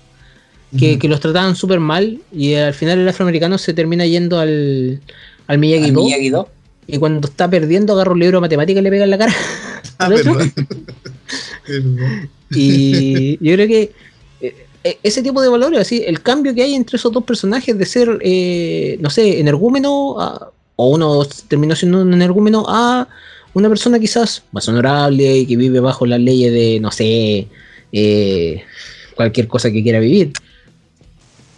que, 0.76 1.08
los 1.08 1.20
trataban 1.20 1.56
súper 1.56 1.80
mal 1.80 2.18
y 2.32 2.54
al 2.54 2.74
final 2.74 2.98
el 3.00 3.08
afroamericano 3.08 3.58
se 3.58 3.74
termina 3.74 4.06
yendo 4.06 4.38
al, 4.38 5.00
al 5.46 5.58
Miyagi-Do 5.58 6.02
Miyagi-Do. 6.04 6.48
y 6.86 6.98
cuando 6.98 7.28
está 7.28 7.48
perdiendo 7.48 7.94
agarra 7.94 8.12
un 8.12 8.20
libro 8.20 8.38
de 8.38 8.42
matemáticas 8.42 8.80
y 8.80 8.84
le 8.84 8.90
pega 8.90 9.04
en 9.04 9.10
la 9.10 9.18
cara. 9.18 9.34
Ah. 9.98 10.10
Y 12.50 13.38
yo 13.44 13.54
creo 13.54 13.66
que 13.66 13.92
eh, 14.40 14.54
eh, 14.84 14.98
ese 15.02 15.22
tipo 15.22 15.40
de 15.42 15.48
valores, 15.48 15.80
así, 15.80 16.02
el 16.06 16.22
cambio 16.22 16.54
que 16.54 16.62
hay 16.62 16.74
entre 16.74 16.96
esos 16.96 17.12
dos 17.12 17.24
personajes 17.24 17.76
de 17.76 17.86
ser, 17.86 18.18
eh, 18.22 18.96
no 19.00 19.10
sé, 19.10 19.40
energúmeno, 19.40 20.20
a- 20.20 20.50
o 20.76 20.90
uno 20.90 21.24
terminó 21.48 21.74
siendo 21.74 22.02
un 22.02 22.12
energúmeno, 22.12 22.64
a 22.68 23.08
una 23.54 23.68
persona 23.68 23.98
quizás 23.98 24.42
más 24.52 24.68
honorable 24.68 25.38
y 25.38 25.46
que 25.46 25.56
vive 25.56 25.80
bajo 25.80 26.04
las 26.06 26.20
leyes 26.20 26.52
de, 26.52 26.78
no 26.80 26.92
sé, 26.92 27.48
eh, 27.92 28.62
cualquier 29.14 29.48
cosa 29.48 29.70
que 29.72 29.82
quiera 29.82 29.98
vivir. 29.98 30.32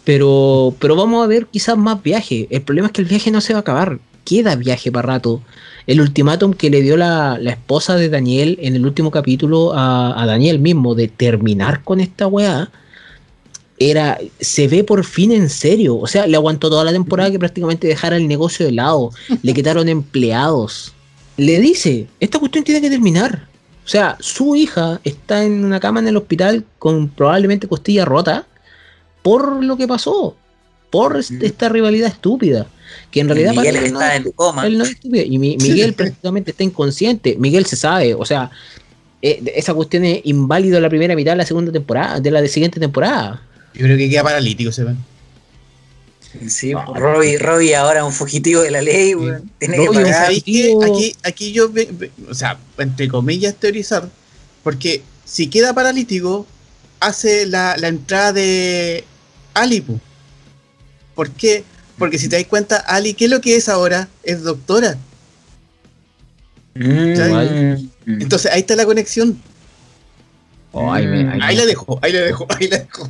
Pero, 0.09 0.73
pero 0.79 0.95
vamos 0.95 1.23
a 1.23 1.27
ver 1.27 1.45
quizás 1.45 1.77
más 1.77 2.01
viaje. 2.01 2.47
El 2.49 2.63
problema 2.63 2.87
es 2.87 2.93
que 2.93 3.01
el 3.01 3.07
viaje 3.07 3.29
no 3.29 3.41
se 3.41 3.53
va 3.53 3.59
a 3.59 3.61
acabar. 3.61 3.99
queda 4.25 4.55
viaje 4.55 4.91
para 4.91 5.07
rato. 5.07 5.39
El 5.85 6.01
ultimátum 6.01 6.53
que 6.53 6.71
le 6.71 6.81
dio 6.81 6.97
la, 6.97 7.37
la 7.39 7.51
esposa 7.51 7.95
de 7.95 8.09
Daniel 8.09 8.57
en 8.59 8.75
el 8.75 8.87
último 8.87 9.11
capítulo 9.11 9.71
a, 9.75 10.19
a 10.19 10.25
Daniel 10.25 10.57
mismo 10.57 10.95
de 10.95 11.09
terminar 11.09 11.83
con 11.83 11.99
esta 11.99 12.25
weá 12.25 12.71
era, 13.77 14.17
se 14.39 14.67
ve 14.67 14.83
por 14.83 15.05
fin 15.05 15.31
en 15.31 15.47
serio. 15.47 15.99
O 15.99 16.07
sea, 16.07 16.25
le 16.25 16.37
aguantó 16.37 16.71
toda 16.71 16.85
la 16.85 16.91
temporada 16.91 17.29
que 17.29 17.37
prácticamente 17.37 17.87
dejara 17.87 18.17
el 18.17 18.27
negocio 18.27 18.65
de 18.65 18.71
lado. 18.71 19.11
Le 19.43 19.53
quitaron 19.53 19.87
empleados. 19.89 20.91
Le 21.37 21.59
dice, 21.59 22.07
esta 22.19 22.39
cuestión 22.39 22.63
tiene 22.63 22.81
que 22.81 22.89
terminar. 22.89 23.47
O 23.85 23.87
sea, 23.87 24.17
su 24.19 24.55
hija 24.55 25.01
está 25.03 25.43
en 25.43 25.63
una 25.63 25.79
cama 25.79 25.99
en 25.99 26.07
el 26.07 26.17
hospital 26.17 26.65
con 26.79 27.09
probablemente 27.09 27.67
costilla 27.67 28.05
rota 28.05 28.47
por 29.21 29.63
lo 29.63 29.77
que 29.77 29.87
pasó. 29.87 30.35
Por 30.89 31.17
est- 31.19 31.41
esta 31.43 31.69
rivalidad 31.69 32.07
estúpida. 32.09 32.67
Que 33.11 33.19
en 33.19 33.27
realidad 33.27 33.51
Miguel 33.51 33.73
para 33.75 33.79
él 33.79 33.85
está 33.85 34.19
no- 34.19 34.25
en 34.27 34.31
coma. 34.31 34.65
él 34.67 34.77
no 34.77 34.83
es 34.83 34.91
estúpido. 34.91 35.23
Y 35.23 35.37
Mi- 35.37 35.57
Miguel 35.57 35.93
prácticamente 35.93 36.51
está 36.51 36.63
inconsciente. 36.63 37.35
Miguel 37.37 37.65
se 37.67 37.75
sabe. 37.75 38.15
O 38.15 38.25
sea, 38.25 38.49
eh, 39.21 39.41
esa 39.55 39.73
cuestión 39.75 40.05
es 40.05 40.21
inválido 40.23 40.79
la 40.79 40.89
primera 40.89 41.15
mitad 41.15 41.31
de 41.33 41.37
la 41.37 41.45
segunda 41.45 41.71
temporada, 41.71 42.19
de 42.19 42.31
la 42.31 42.41
de 42.41 42.47
siguiente 42.47 42.79
temporada. 42.79 43.41
Yo 43.75 43.81
creo 43.83 43.97
que 43.97 44.09
queda 44.09 44.23
paralítico, 44.23 44.71
se 44.71 44.83
ve. 44.83 44.95
Sí, 46.47 46.73
Robbie, 46.73 47.39
Robbie 47.39 47.75
ahora 47.75 47.99
es 47.99 48.05
un 48.05 48.11
fugitivo 48.11 48.61
de 48.61 48.69
la 48.71 48.81
ley, 48.83 49.15
weón. 49.15 49.49
Tiene. 49.57 49.77
Aquí, 50.83 51.15
aquí 51.23 51.51
yo, 51.51 51.69
ve- 51.71 51.89
ve- 51.91 52.11
o 52.29 52.33
sea, 52.35 52.59
entre 52.77 53.07
comillas, 53.07 53.55
teorizar, 53.55 54.07
porque 54.63 55.01
si 55.25 55.47
queda 55.47 55.73
paralítico, 55.73 56.45
hace 56.99 57.45
la, 57.45 57.75
la 57.77 57.87
entrada 57.87 58.33
de 58.33 59.03
Ali. 59.53 59.83
¿Por 61.15 61.29
qué? 61.31 61.63
Porque 61.97 62.17
si 62.17 62.29
te 62.29 62.37
das 62.37 62.45
cuenta, 62.45 62.77
Ali, 62.77 63.13
¿qué 63.13 63.25
es 63.25 63.31
lo 63.31 63.41
que 63.41 63.55
es 63.55 63.67
ahora? 63.69 64.07
Es 64.23 64.43
doctora. 64.43 64.97
Mm. 66.75 67.75
Entonces 68.21 68.51
ahí 68.51 68.61
está 68.61 68.75
la 68.75 68.85
conexión. 68.85 69.39
Oh, 70.71 70.93
ahí 70.93 71.05
me- 71.07 71.29
ahí 71.31 71.39
Ahí 71.41 71.55
me- 71.55 71.61
la 71.61 71.65
dejo, 71.65 71.99
ahí 72.01 72.11
la 72.13 72.19
dejo, 72.21 72.47
ahí 72.49 72.67
la 72.67 72.77
dejo. 72.77 73.09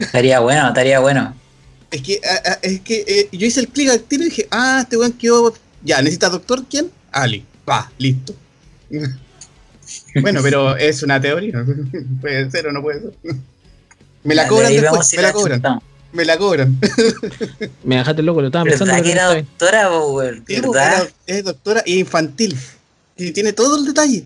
Estaría 0.00 0.40
bueno, 0.40 0.68
estaría 0.68 0.98
bueno. 1.00 1.34
Es 1.90 2.02
que, 2.02 2.20
a- 2.24 2.50
a- 2.50 2.58
es 2.62 2.80
que 2.80 3.04
eh, 3.06 3.28
yo 3.32 3.46
hice 3.46 3.60
el 3.60 3.68
clic 3.68 3.88
al 3.90 4.00
tiro 4.00 4.22
y 4.24 4.26
dije, 4.30 4.48
ah, 4.50 4.80
este 4.82 4.96
weón 4.96 5.12
quedó. 5.12 5.54
Ya, 5.84 5.98
¿necesita 6.02 6.28
doctor? 6.28 6.64
¿Quién? 6.68 6.90
Ali. 7.12 7.44
Va, 7.68 7.90
listo. 7.98 8.34
Bueno, 10.20 10.40
pero 10.42 10.76
es 10.76 11.02
una 11.02 11.20
teoría. 11.20 11.64
puede 12.20 12.50
ser 12.50 12.66
o 12.68 12.72
no 12.72 12.82
puede 12.82 13.00
ser. 13.00 13.12
Me 14.24 14.34
la 14.34 14.48
cobran 14.48 14.72
ahí 14.72 14.80
después, 14.80 15.14
me 15.14 15.22
la 15.22 15.32
cobran, 15.32 15.62
me 16.12 16.24
la 16.24 16.36
cobran. 16.36 16.80
Me 17.84 17.96
dejaste 17.96 18.22
loco, 18.22 18.40
lo 18.40 18.48
estaba 18.48 18.64
pensando. 18.64 18.92
¿Verdad 18.92 19.04
que 19.04 19.12
era 19.12 19.26
doctora, 19.26 19.88
¿Verdad? 20.46 21.10
Es 21.26 21.44
doctora 21.44 21.82
y 21.86 22.00
infantil. 22.00 22.56
Y 23.16 23.30
tiene 23.30 23.52
todo 23.52 23.78
el 23.78 23.84
detalle. 23.84 24.24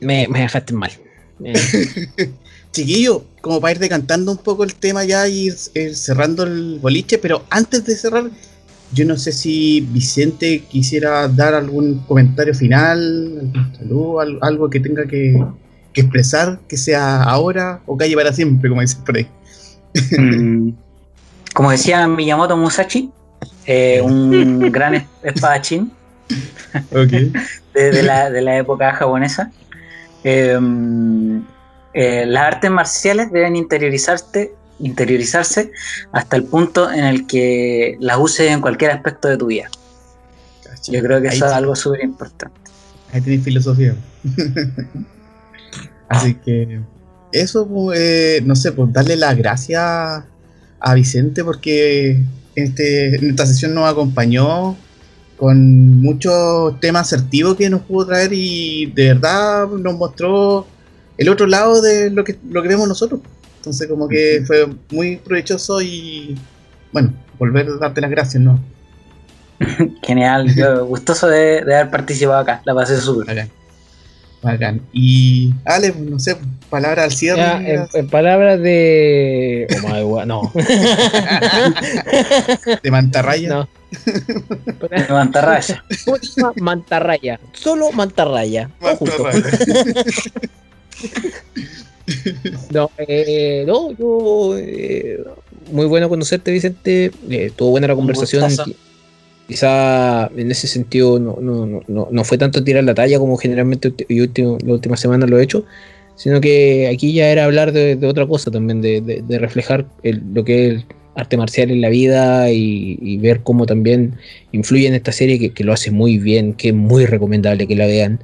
Me, 0.00 0.28
me 0.28 0.40
dejaste 0.40 0.74
mal. 0.74 0.92
Eh, 1.42 2.30
Chiquillo, 2.72 3.24
como 3.40 3.60
para 3.60 3.72
ir 3.72 3.78
decantando 3.78 4.30
un 4.30 4.38
poco 4.38 4.62
el 4.62 4.74
tema 4.74 5.04
ya 5.04 5.26
y 5.26 5.46
ir, 5.46 5.56
ir 5.74 5.96
cerrando 5.96 6.44
el 6.44 6.78
boliche, 6.80 7.18
pero 7.18 7.44
antes 7.50 7.84
de 7.84 7.96
cerrar, 7.96 8.30
yo 8.92 9.04
no 9.04 9.16
sé 9.16 9.32
si 9.32 9.80
Vicente 9.92 10.64
quisiera 10.68 11.28
dar 11.28 11.54
algún 11.54 12.00
comentario 12.08 12.54
final, 12.54 13.38
algún 13.54 13.74
saludo, 13.76 14.20
al- 14.20 14.38
algo 14.42 14.68
que 14.70 14.80
tenga 14.80 15.06
que, 15.06 15.42
que 15.92 16.00
expresar, 16.00 16.58
que 16.68 16.76
sea 16.76 17.22
ahora 17.22 17.80
o 17.86 17.96
calle 17.96 18.14
para 18.16 18.32
siempre, 18.32 18.68
como 18.68 18.80
dicen 18.80 19.04
por 19.04 19.16
ahí. 19.16 19.26
Mm, 20.18 20.70
Como 21.54 21.70
decía 21.70 22.06
Miyamoto 22.06 22.56
Musashi, 22.56 23.10
eh, 23.66 24.00
un 24.02 24.58
gran 24.72 24.94
es- 24.94 25.04
espadachín 25.22 25.92
Ok. 26.92 27.10
de, 27.74 27.90
de 27.92 28.02
la, 28.02 28.30
de 28.30 28.40
la 28.42 28.56
época 28.58 28.92
japonesa. 28.94 29.50
eh, 30.24 30.58
eh, 31.92 32.24
las 32.26 32.42
artes 32.54 32.70
marciales 32.70 33.32
deben 33.32 33.56
interiorizarte, 33.56 34.52
interiorizarse 34.80 35.72
hasta 36.12 36.36
el 36.36 36.44
punto 36.44 36.90
en 36.90 37.04
el 37.04 37.26
que 37.26 37.96
las 38.00 38.18
uses 38.18 38.50
en 38.50 38.60
cualquier 38.60 38.90
aspecto 38.92 39.28
de 39.28 39.36
tu 39.36 39.46
vida. 39.46 39.70
Yo 40.88 41.00
creo 41.02 41.20
que 41.20 41.28
eso 41.28 41.46
es 41.46 41.52
algo 41.52 41.76
súper 41.76 42.02
importante. 42.02 42.58
Ahí 43.12 43.20
tenéis 43.20 43.44
filosofía. 43.44 43.94
Así 46.08 46.34
que 46.34 46.80
eso, 47.32 47.66
pues, 47.66 48.00
eh, 48.00 48.42
no 48.44 48.56
sé, 48.56 48.72
pues 48.72 48.92
darle 48.92 49.16
las 49.16 49.36
gracias 49.36 50.24
a 50.80 50.94
Vicente 50.94 51.44
porque 51.44 52.22
este, 52.54 53.16
en 53.16 53.30
esta 53.30 53.46
sesión 53.46 53.74
nos 53.74 53.88
acompañó 53.88 54.76
con 55.36 56.00
muchos 56.00 56.78
temas 56.80 57.12
asertivos 57.12 57.56
que 57.56 57.70
nos 57.70 57.82
pudo 57.82 58.08
traer 58.08 58.32
y 58.32 58.86
de 58.86 59.14
verdad 59.14 59.68
nos 59.68 59.94
mostró 59.94 60.66
el 61.16 61.28
otro 61.28 61.46
lado 61.46 61.80
de 61.80 62.10
lo 62.10 62.24
que, 62.24 62.38
lo 62.50 62.62
que 62.62 62.68
vemos 62.68 62.88
nosotros. 62.88 63.20
Entonces 63.60 63.86
como 63.88 64.08
que 64.08 64.42
fue 64.46 64.66
muy 64.90 65.16
provechoso 65.16 65.82
y 65.82 66.34
bueno, 66.92 67.12
volver 67.38 67.68
a 67.68 67.76
darte 67.76 68.00
las 68.00 68.10
gracias, 68.10 68.42
¿no? 68.42 68.58
Genial, 70.02 70.54
yo 70.56 70.86
gustoso 70.86 71.28
de, 71.28 71.62
de 71.62 71.76
haber 71.76 71.90
participado 71.90 72.38
acá, 72.38 72.62
la 72.64 72.74
pasé 72.74 72.98
súper. 72.98 73.26
Bacán. 73.26 73.50
Bacán. 74.40 74.80
Y 74.94 75.52
Ale, 75.66 75.94
no 75.94 76.18
sé, 76.18 76.38
palabra 76.70 77.04
al 77.04 77.12
cierre. 77.12 77.42
ya, 77.42 77.60
en, 77.60 77.86
en 77.92 78.08
palabras 78.08 78.58
de. 78.62 79.66
Oh 79.76 79.88
my 79.88 80.02
God, 80.04 80.24
no. 80.24 80.50
de 82.82 82.90
mantarraya. 82.90 83.48
no. 83.50 83.68
Mantarraya. 85.10 85.84
¿Cómo 86.06 86.16
se 86.16 86.40
llama? 86.40 86.54
Mantarraya. 86.56 87.38
Solo 87.52 87.92
mantarraya. 87.92 88.70
Mantarraya. 88.80 89.44
No, 92.72 92.90
eh, 92.98 93.64
no, 93.66 93.92
yo. 93.92 94.56
eh, 94.58 95.18
muy 95.72 95.86
bueno 95.86 96.08
conocerte, 96.08 96.50
Vicente. 96.52 97.06
Eh, 97.28 97.46
estuvo 97.46 97.70
buena 97.70 97.86
la 97.88 97.94
conversación. 97.94 98.42
Quizá 99.46 100.26
en 100.36 100.50
ese 100.50 100.68
sentido 100.68 101.18
no, 101.18 101.38
no, 101.40 101.66
no, 101.88 102.08
no, 102.10 102.24
fue 102.24 102.38
tanto 102.38 102.62
tirar 102.62 102.84
la 102.84 102.94
talla 102.94 103.18
como 103.18 103.36
generalmente 103.36 103.88
ulti- 103.92 104.06
y 104.08 104.20
último, 104.20 104.58
la 104.64 104.74
última 104.74 104.96
semana 104.96 105.26
lo 105.26 105.38
he 105.40 105.42
hecho, 105.42 105.64
sino 106.14 106.40
que 106.40 106.88
aquí 106.92 107.12
ya 107.12 107.30
era 107.32 107.46
hablar 107.46 107.72
de, 107.72 107.96
de 107.96 108.06
otra 108.06 108.26
cosa 108.28 108.52
también, 108.52 108.80
de, 108.80 109.00
de- 109.00 109.22
de 109.26 109.38
reflejar 109.40 109.86
el- 110.04 110.22
lo 110.32 110.44
que 110.44 110.66
es 110.66 110.72
el 110.74 110.84
arte 111.16 111.36
marcial 111.36 111.72
en 111.72 111.80
la 111.80 111.88
vida 111.88 112.52
y, 112.52 112.96
y 113.02 113.18
ver 113.18 113.40
cómo 113.42 113.66
también 113.66 114.14
influye 114.52 114.86
en 114.86 114.94
esta 114.94 115.10
serie 115.10 115.40
que, 115.40 115.50
que 115.50 115.64
lo 115.64 115.72
hace 115.72 115.90
muy 115.90 116.18
bien, 116.18 116.54
que 116.54 116.68
es 116.68 116.74
muy 116.74 117.04
recomendable 117.06 117.66
que 117.66 117.74
la 117.74 117.86
vean. 117.86 118.20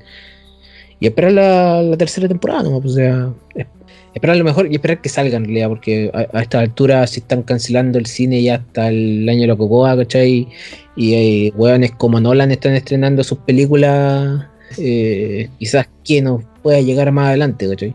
Y 1.01 1.07
esperar 1.07 1.33
la, 1.33 1.83
la 1.83 1.97
tercera 1.97 2.27
temporada, 2.29 2.63
¿no? 2.63 2.79
O 2.79 2.89
sea, 2.89 3.31
es- 3.55 3.67
esperar 4.15 4.37
lo 4.39 4.45
mejor 4.45 4.67
y 4.73 4.77
esperar 4.77 5.03
que 5.03 5.11
salgan 5.11 5.43
en 5.43 5.49
realidad, 5.49 5.69
porque 5.69 6.11
a, 6.15 6.39
a 6.39 6.43
esta 6.43 6.61
altura 6.61 7.07
si 7.07 7.21
están 7.21 7.43
cancelando 7.43 7.99
el 7.99 8.07
cine 8.07 8.43
ya 8.43 8.55
hasta 8.57 8.89
el 8.89 9.29
año 9.29 9.43
de 9.43 9.47
la 9.49 9.57
cocoa, 9.57 9.95
¿cachai? 9.97 10.49
Y 10.97 11.15
eh, 11.15 11.53
hueones 11.55 11.93
como 11.93 12.19
Nolan 12.19 12.51
están 12.51 12.73
estrenando 12.75 13.23
sus 13.23 13.37
películas, 13.39 14.47
eh, 14.79 15.51
quizás 15.59 15.87
que 16.03 16.23
nos 16.23 16.43
pueda 16.63 16.81
llegar 16.81 17.13
más 17.13 17.29
adelante, 17.29 17.69
¿cachai? 17.69 17.95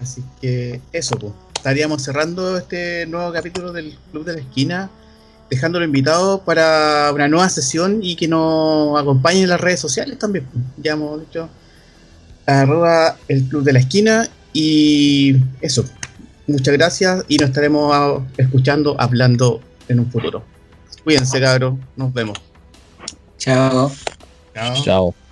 Así 0.00 0.22
que 0.40 0.80
eso, 0.92 1.16
pues. 1.18 1.32
Estaríamos 1.56 2.02
cerrando 2.02 2.58
este 2.58 3.06
nuevo 3.06 3.32
capítulo 3.32 3.72
del 3.72 3.96
Club 4.12 4.26
de 4.26 4.34
la 4.34 4.40
Esquina, 4.40 4.90
dejándolo 5.54 5.84
invitado 5.84 6.42
para 6.42 7.10
una 7.14 7.28
nueva 7.28 7.48
sesión 7.48 8.00
y 8.02 8.16
que 8.16 8.26
nos 8.26 9.00
acompañen 9.00 9.44
en 9.44 9.50
las 9.50 9.60
redes 9.60 9.80
sociales 9.80 10.18
también. 10.18 10.46
Ya 10.76 10.92
hemos 10.92 11.20
dicho 11.20 11.48
arroba 12.46 13.16
el 13.28 13.44
Club 13.44 13.62
de 13.62 13.72
la 13.72 13.78
Esquina 13.78 14.28
y 14.52 15.36
eso. 15.60 15.84
Muchas 16.46 16.74
gracias 16.74 17.24
y 17.28 17.36
nos 17.38 17.48
estaremos 17.50 18.22
escuchando, 18.36 18.96
hablando 18.98 19.60
en 19.88 20.00
un 20.00 20.10
futuro. 20.10 20.44
Cuídense, 21.02 21.40
cabros. 21.40 21.76
Nos 21.96 22.12
vemos. 22.12 22.38
Chao. 23.38 23.90
Chao. 24.54 24.82
Chao. 24.82 25.23